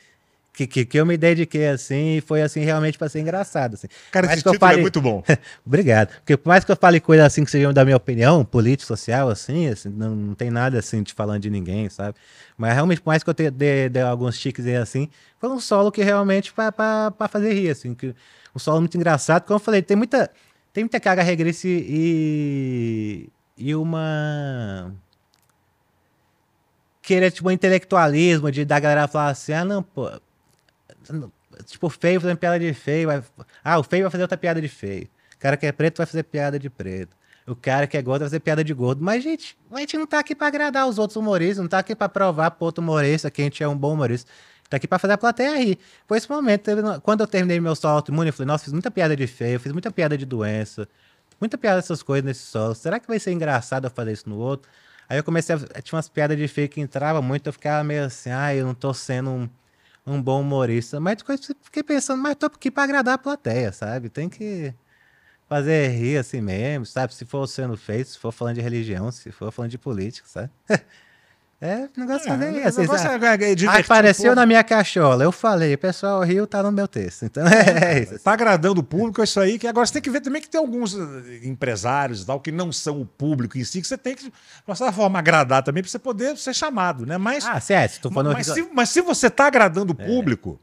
que, 0.57 0.65
que, 0.65 0.85
que, 0.85 0.99
eu 0.99 1.05
me 1.05 1.15
dediquei 1.17 1.67
assim 1.67 2.17
e 2.17 2.21
foi 2.21 2.41
assim 2.41 2.61
realmente 2.61 2.97
para 2.97 3.07
ser 3.07 3.19
engraçado. 3.19 3.75
Assim. 3.75 3.87
Cara, 4.11 4.25
esse 4.25 4.37
título 4.37 4.57
fale... 4.57 4.79
é 4.79 4.81
muito 4.81 4.99
bom. 4.99 5.23
Obrigado. 5.63 6.15
Porque 6.15 6.35
por 6.35 6.49
mais 6.49 6.63
que 6.63 6.71
eu 6.71 6.75
fale 6.75 6.99
coisa 6.99 7.27
assim 7.27 7.45
que 7.45 7.51
sejam 7.51 7.71
da 7.71 7.85
minha 7.85 7.95
opinião, 7.95 8.43
política, 8.43 8.87
social, 8.87 9.29
assim, 9.29 9.67
assim 9.67 9.89
não, 9.89 10.15
não, 10.15 10.33
tem 10.33 10.49
nada 10.49 10.79
assim 10.79 11.03
de 11.03 11.13
falando 11.13 11.43
de 11.43 11.51
ninguém, 11.51 11.87
sabe? 11.89 12.17
Mas 12.57 12.73
realmente, 12.73 13.01
por 13.01 13.11
mais 13.11 13.21
que 13.21 13.29
eu 13.29 13.35
tenha 13.35 13.51
de, 13.51 13.89
de 13.89 14.01
alguns 14.01 14.35
chiques 14.35 14.65
assim, 14.65 15.09
foi 15.39 15.47
um 15.47 15.59
solo 15.59 15.91
que 15.91 16.01
realmente 16.01 16.51
para 16.51 17.13
fazer 17.29 17.53
rir, 17.53 17.69
assim, 17.69 17.93
que, 17.93 18.15
um 18.55 18.57
solo 18.57 18.79
muito 18.79 18.97
engraçado. 18.97 19.43
Como 19.43 19.57
eu 19.57 19.63
falei, 19.63 19.83
tem 19.83 19.95
muita, 19.95 20.31
tem 20.73 20.83
muita 20.83 20.99
carga 20.99 21.21
regresse 21.21 21.67
e, 21.67 23.29
e 23.55 23.75
uma 23.75 24.91
querer, 27.03 27.31
tipo, 27.31 27.47
um 27.47 27.51
intelectualismo 27.51 28.51
de 28.51 28.65
da 28.65 28.79
galera 28.79 29.07
falar 29.07 29.29
assim, 29.29 29.53
ah, 29.53 29.63
não, 29.63 29.83
pô, 29.83 30.09
Tipo, 31.65 31.89
feio 31.89 32.21
fazendo 32.21 32.37
piada 32.37 32.59
de 32.59 32.73
feio. 32.73 33.07
Vai... 33.07 33.23
Ah, 33.63 33.79
o 33.79 33.83
feio 33.83 34.03
vai 34.03 34.11
fazer 34.11 34.23
outra 34.23 34.37
piada 34.37 34.61
de 34.61 34.67
feio. 34.67 35.07
O 35.35 35.39
cara 35.39 35.55
que 35.57 35.65
é 35.65 35.71
preto 35.71 35.97
vai 35.97 36.05
fazer 36.05 36.23
piada 36.23 36.59
de 36.59 36.69
preto. 36.69 37.15
O 37.45 37.55
cara 37.55 37.87
que 37.87 37.95
é 37.95 38.01
gordo 38.01 38.19
vai 38.19 38.27
fazer 38.27 38.39
piada 38.41 38.63
de 38.63 38.73
gordo. 38.73 39.03
Mas, 39.03 39.23
gente, 39.23 39.57
a 39.71 39.79
gente 39.79 39.97
não 39.97 40.05
tá 40.05 40.19
aqui 40.19 40.35
pra 40.35 40.47
agradar 40.47 40.87
os 40.87 40.97
outros 40.97 41.15
humoristas, 41.15 41.59
não 41.59 41.67
tá 41.67 41.79
aqui 41.79 41.95
pra 41.95 42.09
provar 42.09 42.51
pro 42.51 42.65
outro 42.65 42.83
humorista 42.83 43.31
que 43.31 43.41
a 43.41 43.45
gente 43.45 43.63
é 43.63 43.67
um 43.67 43.77
bom 43.77 43.93
humorista. 43.93 44.29
Tá 44.69 44.75
aqui 44.75 44.87
pra 44.87 44.99
fazer 44.99 45.13
a 45.13 45.17
plateia 45.17 45.57
rir. 45.57 45.79
Foi 46.05 46.17
esse 46.17 46.29
momento, 46.29 46.69
quando 47.01 47.21
eu 47.21 47.27
terminei 47.27 47.57
meu 47.59 47.73
solo 47.73 47.95
autoimune, 47.95 48.27
eu 48.29 48.33
falei, 48.33 48.47
nossa, 48.47 48.65
fiz 48.65 48.73
muita 48.73 48.91
piada 48.91 49.15
de 49.15 49.25
feio, 49.25 49.59
fiz 49.61 49.71
muita 49.71 49.89
piada 49.89 50.17
de 50.17 50.25
doença, 50.25 50.89
muita 51.39 51.57
piada 51.57 51.77
dessas 51.77 52.03
coisas 52.03 52.25
nesse 52.25 52.41
solo. 52.41 52.75
Será 52.75 52.99
que 52.99 53.07
vai 53.07 53.17
ser 53.17 53.31
engraçado 53.31 53.85
eu 53.85 53.91
fazer 53.91 54.11
isso 54.11 54.29
no 54.29 54.37
outro? 54.37 54.69
Aí 55.07 55.17
eu 55.17 55.23
comecei 55.23 55.55
a. 55.55 55.81
Tinha 55.81 55.95
umas 55.95 56.09
piadas 56.09 56.37
de 56.37 56.49
feio 56.49 56.67
que 56.67 56.81
entrava 56.81 57.21
muito, 57.21 57.47
eu 57.47 57.53
ficava 57.53 57.81
meio 57.81 58.03
assim, 58.03 58.29
ah, 58.29 58.53
eu 58.53 58.65
não 58.65 58.73
tô 58.73 58.93
sendo 58.93 59.29
um 59.29 59.49
um 60.07 60.21
bom 60.21 60.41
humorista. 60.41 60.99
Mas 60.99 61.17
fiquei 61.61 61.83
pensando, 61.83 62.21
mas 62.21 62.35
tô 62.35 62.47
aqui 62.47 62.71
para 62.71 62.83
agradar 62.83 63.15
a 63.15 63.17
plateia, 63.17 63.71
sabe? 63.71 64.09
Tem 64.09 64.29
que 64.29 64.73
fazer 65.47 65.89
rir 65.89 66.17
assim 66.17 66.41
mesmo, 66.41 66.85
sabe? 66.85 67.13
Se 67.13 67.25
for 67.25 67.47
sendo 67.47 67.77
feito, 67.77 68.09
se 68.11 68.19
for 68.19 68.31
falando 68.31 68.55
de 68.55 68.61
religião, 68.61 69.11
se 69.11 69.31
for 69.31 69.51
falando 69.51 69.71
de 69.71 69.77
política, 69.77 70.27
sabe? 70.27 70.51
É, 71.59 71.89
o 71.97 71.99
negócio 71.99 72.27
é, 72.27 72.31
fazer 72.31 72.67
isso. 72.67 72.81
Negócio 72.81 73.07
é, 73.07 73.79
apareceu 73.79 74.35
na 74.35 74.45
minha 74.45 74.63
cachola. 74.63 75.23
Eu 75.23 75.31
falei, 75.31 75.73
o 75.73 75.77
pessoal 75.77 76.21
riu, 76.21 76.45
tá 76.45 76.61
no 76.61 76.71
meu 76.71 76.87
texto. 76.87 77.25
Então 77.25 77.43
é, 77.49 77.95
é 77.95 78.03
isso. 78.03 78.19
Tá 78.19 78.33
agradando 78.33 78.81
o 78.81 78.83
público, 78.83 79.21
é 79.21 79.23
isso 79.23 79.39
aí. 79.39 79.57
Que 79.57 79.65
agora 79.65 79.87
você 79.87 79.93
tem 79.93 80.01
que 80.01 80.09
ver 80.11 80.21
também 80.21 80.39
que 80.39 80.47
tem 80.47 80.59
alguns 80.59 80.93
eh, 80.93 81.47
empresários 81.47 82.21
e 82.21 82.25
tal 82.27 82.39
que 82.39 82.51
não 82.51 82.71
são 82.71 83.01
o 83.01 83.05
público 83.07 83.57
em 83.57 83.63
si, 83.63 83.81
que 83.81 83.87
você 83.87 83.97
tem 83.97 84.13
que, 84.13 84.25
de 84.25 84.33
uma 84.67 84.75
certa 84.75 84.93
forma, 84.93 85.17
agradar 85.17 85.63
também 85.63 85.81
para 85.81 85.89
você 85.89 85.97
poder 85.97 86.37
ser 86.37 86.53
chamado, 86.53 87.07
né? 87.07 87.17
Mas, 87.17 87.43
ah, 87.47 87.59
certo. 87.59 88.07
Se 88.07 88.13
for 88.13 88.23
no... 88.23 88.33
mas, 88.33 88.45
se, 88.45 88.69
mas 88.71 88.89
se 88.89 89.01
você 89.01 89.27
tá 89.27 89.47
agradando 89.47 89.95
o 89.97 90.01
é. 90.01 90.05
público. 90.05 90.59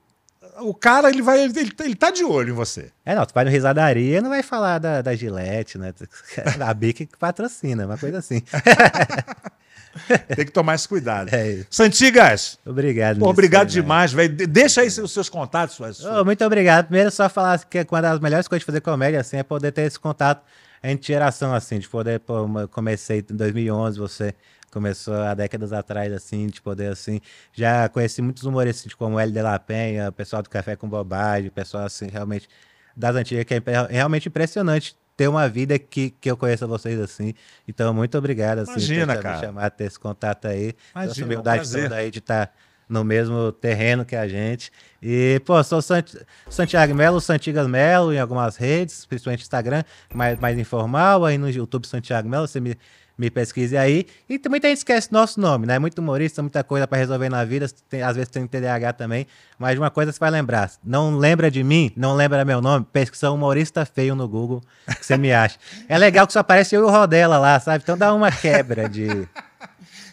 O 0.61 0.73
cara, 0.73 1.11
ele 1.11 1.21
vai. 1.21 1.43
Ele, 1.43 1.73
ele 1.81 1.97
tá 1.97 2.13
de 2.13 2.25
olho 2.25 2.51
em 2.51 2.55
você. 2.55 2.93
É, 3.05 3.17
não, 3.17 3.27
tu 3.27 3.35
vai 3.35 3.45
no 3.45 3.51
risadaria 3.51 4.23
não 4.23 4.31
vai 4.31 4.45
falar 4.45 4.79
da, 4.79 5.03
da 5.03 5.17
Gillette, 5.17 5.77
né? 5.77 5.93
Da 6.57 6.73
Bic 6.73 7.07
que 7.07 7.19
patrocina, 7.19 7.85
uma 7.85 7.99
coisa 7.99 8.19
assim. 8.19 8.41
Tem 10.35 10.45
que 10.45 10.53
tomar 10.53 10.75
esse 10.75 10.89
cuidado. 10.89 11.35
É 11.35 11.51
isso. 11.51 11.67
Santigas. 11.71 12.59
Obrigado. 12.65 13.19
Pô, 13.19 13.29
obrigado 13.29 13.69
demais, 13.69 14.13
velho. 14.13 14.35
Deixa 14.47 14.81
aí 14.81 14.89
os 14.89 15.13
seus 15.13 15.29
contatos. 15.29 15.77
Suas... 15.77 16.05
Oh, 16.05 16.25
muito 16.25 16.45
obrigado. 16.45 16.87
Primeiro, 16.87 17.11
só 17.11 17.29
falar 17.29 17.65
que 17.65 17.87
uma 17.91 18.03
das 18.03 18.21
melhores 18.21 18.49
coisas 18.49 18.61
de 18.61 18.67
fazer 18.67 18.81
comédia 18.81 19.21
assim, 19.21 19.37
é 19.37 19.43
poder 19.43 19.73
ter 19.73 19.83
esse 19.83 19.99
contato 19.99 20.45
entre 20.83 21.07
geração, 21.07 21.55
assim, 21.55 21.79
de 21.79 21.89
poder. 21.89 22.21
Pô, 22.21 22.47
comecei 22.71 23.25
em 23.31 23.37
2011, 23.37 23.99
você 23.99 24.35
começou 24.71 25.15
há 25.15 25.35
décadas 25.35 25.73
atrás, 25.73 26.13
assim, 26.13 26.49
de 26.49 26.61
poder, 26.61 26.91
assim. 26.91 27.21
Já 27.53 27.89
conheci 27.89 28.21
muitos 28.21 28.43
humoristas, 28.43 28.87
assim, 28.87 28.97
como 28.97 29.19
L. 29.19 29.33
de 29.33 29.41
la 29.41 29.59
Penha, 29.59 30.09
o 30.09 30.13
pessoal 30.13 30.43
do 30.43 30.51
Café 30.51 30.77
com 30.77 30.89
Bobagem, 30.89 31.49
o 31.49 31.53
pessoal, 31.53 31.85
assim, 31.85 32.09
realmente 32.09 32.49
das 32.97 33.17
antigas, 33.17 33.45
que 33.45 33.55
é 33.55 33.63
realmente 33.91 34.29
impressionante 34.29 34.97
ter 35.17 35.29
uma 35.29 35.49
vida 35.49 35.79
que, 35.79 36.11
que 36.11 36.31
eu 36.31 36.37
conheça 36.37 36.67
vocês 36.67 36.99
assim. 37.01 37.35
Então, 37.67 37.95
muito 37.95 38.17
obrigado 38.19 38.61
assim, 38.61 38.73
Imagina, 38.73 39.17
por 39.17 39.25
me 39.25 39.41
chamar, 39.41 39.71
ter 39.71 39.85
esse 39.85 39.99
contato 39.99 40.47
aí. 40.47 40.75
Imagina, 40.95 41.13
essa 41.13 41.25
humildade 41.25 41.69
um 41.69 41.83
toda 41.83 41.97
aí 41.97 42.11
de 42.11 42.19
estar 42.19 42.47
tá 42.47 42.53
no 42.89 43.05
mesmo 43.05 43.53
terreno 43.53 44.05
que 44.05 44.17
a 44.17 44.29
gente. 44.29 44.71
E, 45.01 45.41
pô, 45.45 45.63
sou 45.63 45.81
Sant 45.81 46.15
Santiago 46.49 46.95
Melo, 46.95 47.21
Santigas 47.21 47.67
Melo 47.67 48.13
em 48.13 48.19
algumas 48.19 48.57
redes, 48.57 49.07
principalmente 49.07 49.43
Instagram, 49.43 49.85
mais, 50.13 50.39
mais 50.39 50.59
informal, 50.59 51.25
aí 51.25 51.39
no 51.39 51.49
YouTube 51.49 51.87
Santiago 51.87 52.29
Melo, 52.29 52.47
você 52.47 52.61
me, 52.61 52.77
me 53.17 53.31
pesquise 53.31 53.77
aí. 53.77 54.07
E 54.29 54.41
muita 54.49 54.69
gente 54.69 54.79
esquece 54.79 55.13
nosso 55.13 55.41
nome, 55.41 55.67
né? 55.67 55.79
Muito 55.79 55.99
humorista, 55.99 56.43
muita 56.43 56.65
coisa 56.65 56.87
para 56.87 56.99
resolver 56.99 57.29
na 57.29 57.45
vida. 57.45 57.67
Tem, 57.89 58.03
às 58.03 58.17
vezes 58.17 58.29
tem 58.31 58.47
TDAH 58.47 58.93
também. 58.95 59.27
Mas 59.59 59.79
uma 59.79 59.91
coisa 59.91 60.13
você 60.13 60.19
vai 60.19 60.31
lembrar: 60.31 60.71
não 60.83 61.17
lembra 61.17 61.51
de 61.51 61.63
mim, 61.63 61.93
não 61.97 62.15
lembra 62.15 62.45
meu 62.45 62.61
nome, 62.61 62.87
pesquisa 62.93 63.31
humorista 63.31 63.85
feio 63.85 64.15
no 64.15 64.29
Google, 64.29 64.61
que 64.99 65.07
você 65.07 65.17
me 65.17 65.33
acha. 65.33 65.59
É 65.89 65.97
legal 65.97 66.27
que 66.27 66.33
só 66.33 66.41
aparece 66.41 66.75
eu 66.75 66.83
e 66.83 66.85
o 66.85 66.91
Rodela 66.91 67.39
lá, 67.39 67.59
sabe? 67.61 67.83
Então 67.83 67.97
dá 67.97 68.13
uma 68.13 68.31
quebra 68.31 68.89
de. 68.89 69.29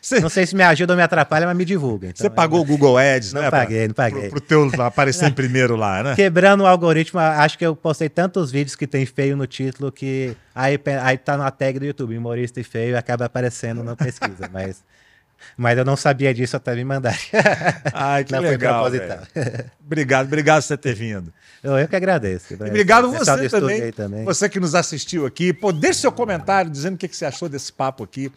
Cê... 0.01 0.19
Não 0.19 0.29
sei 0.29 0.47
se 0.47 0.55
me 0.55 0.63
ajuda 0.63 0.93
ou 0.93 0.97
me 0.97 1.03
atrapalha, 1.03 1.45
mas 1.45 1.55
me 1.55 1.63
divulga. 1.63 2.07
Então, 2.07 2.23
Você 2.23 2.29
pagou 2.29 2.59
é... 2.59 2.61
o 2.63 2.65
Google 2.65 2.97
Ads, 2.97 3.33
não 3.33 3.41
né? 3.41 3.45
Não 3.45 3.51
paguei, 3.51 3.87
não 3.87 3.93
paguei. 3.93 4.29
Pro, 4.29 4.41
pro 4.41 4.41
teu 4.41 4.83
aparecer 4.83 5.29
em 5.29 5.31
primeiro 5.31 5.75
lá, 5.75 6.01
né? 6.01 6.15
Quebrando 6.15 6.61
o 6.61 6.67
algoritmo, 6.67 7.19
acho 7.19 7.55
que 7.55 7.65
eu 7.65 7.75
postei 7.75 8.09
tantos 8.09 8.51
vídeos 8.51 8.75
que 8.75 8.87
tem 8.87 9.05
feio 9.05 9.37
no 9.37 9.45
título 9.45 9.91
que 9.91 10.35
aí, 10.55 10.79
aí 11.03 11.17
tá 11.19 11.37
na 11.37 11.51
tag 11.51 11.77
do 11.77 11.85
YouTube, 11.85 12.17
humorista 12.17 12.59
e 12.59 12.63
feio, 12.63 12.97
acaba 12.97 13.25
aparecendo 13.25 13.83
na 13.83 13.95
pesquisa, 13.95 14.49
mas... 14.51 14.83
Mas 15.57 15.75
eu 15.75 15.83
não 15.83 15.97
sabia 15.97 16.31
disso 16.35 16.55
até 16.55 16.75
me 16.75 16.83
mandar. 16.85 17.17
Ai, 17.93 18.23
que 18.23 18.31
não 18.31 18.41
legal. 18.41 18.85
obrigado, 18.85 20.27
obrigado 20.27 20.61
por 20.61 20.67
você 20.67 20.77
ter 20.77 20.93
vindo. 20.93 21.33
Eu, 21.63 21.79
eu 21.79 21.87
que 21.87 21.95
agradeço. 21.95 22.53
E 22.53 22.55
obrigado 22.55 23.11
você 23.11 23.49
também, 23.49 23.91
também, 23.91 24.23
Você 24.23 24.47
que 24.47 24.59
nos 24.59 24.75
assistiu 24.75 25.25
aqui. 25.25 25.51
Pô, 25.51 25.71
deixe 25.71 26.01
seu 26.01 26.11
comentário 26.11 26.69
dizendo 26.69 26.93
o 26.93 26.97
que, 26.97 27.07
que 27.07 27.17
você 27.17 27.25
achou 27.25 27.49
desse 27.49 27.73
papo 27.73 28.03
aqui 28.03 28.31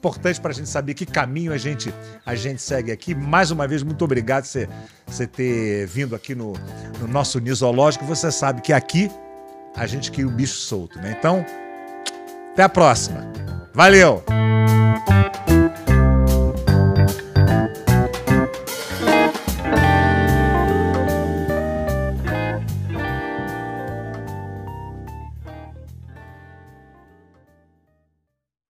importante 0.00 0.40
para 0.40 0.50
a 0.50 0.54
gente 0.54 0.68
saber 0.68 0.94
que 0.94 1.04
caminho 1.04 1.52
a 1.52 1.58
gente, 1.58 1.92
a 2.24 2.34
gente 2.34 2.62
segue 2.62 2.90
aqui. 2.90 3.14
Mais 3.14 3.50
uma 3.50 3.68
vez, 3.68 3.82
muito 3.82 4.02
obrigado 4.02 4.44
por 4.44 4.68
você 5.06 5.26
ter 5.26 5.86
vindo 5.86 6.16
aqui 6.16 6.34
no, 6.34 6.54
no 6.98 7.06
nosso 7.06 7.38
Nisológico. 7.38 8.06
Você 8.06 8.32
sabe 8.32 8.62
que 8.62 8.72
aqui 8.72 9.10
a 9.76 9.86
gente 9.86 10.10
cria 10.10 10.26
o 10.26 10.30
bicho 10.30 10.54
solto, 10.54 10.98
né? 10.98 11.14
Então, 11.18 11.44
até 12.52 12.62
a 12.62 12.68
próxima. 12.68 13.30
Valeu! 13.74 14.24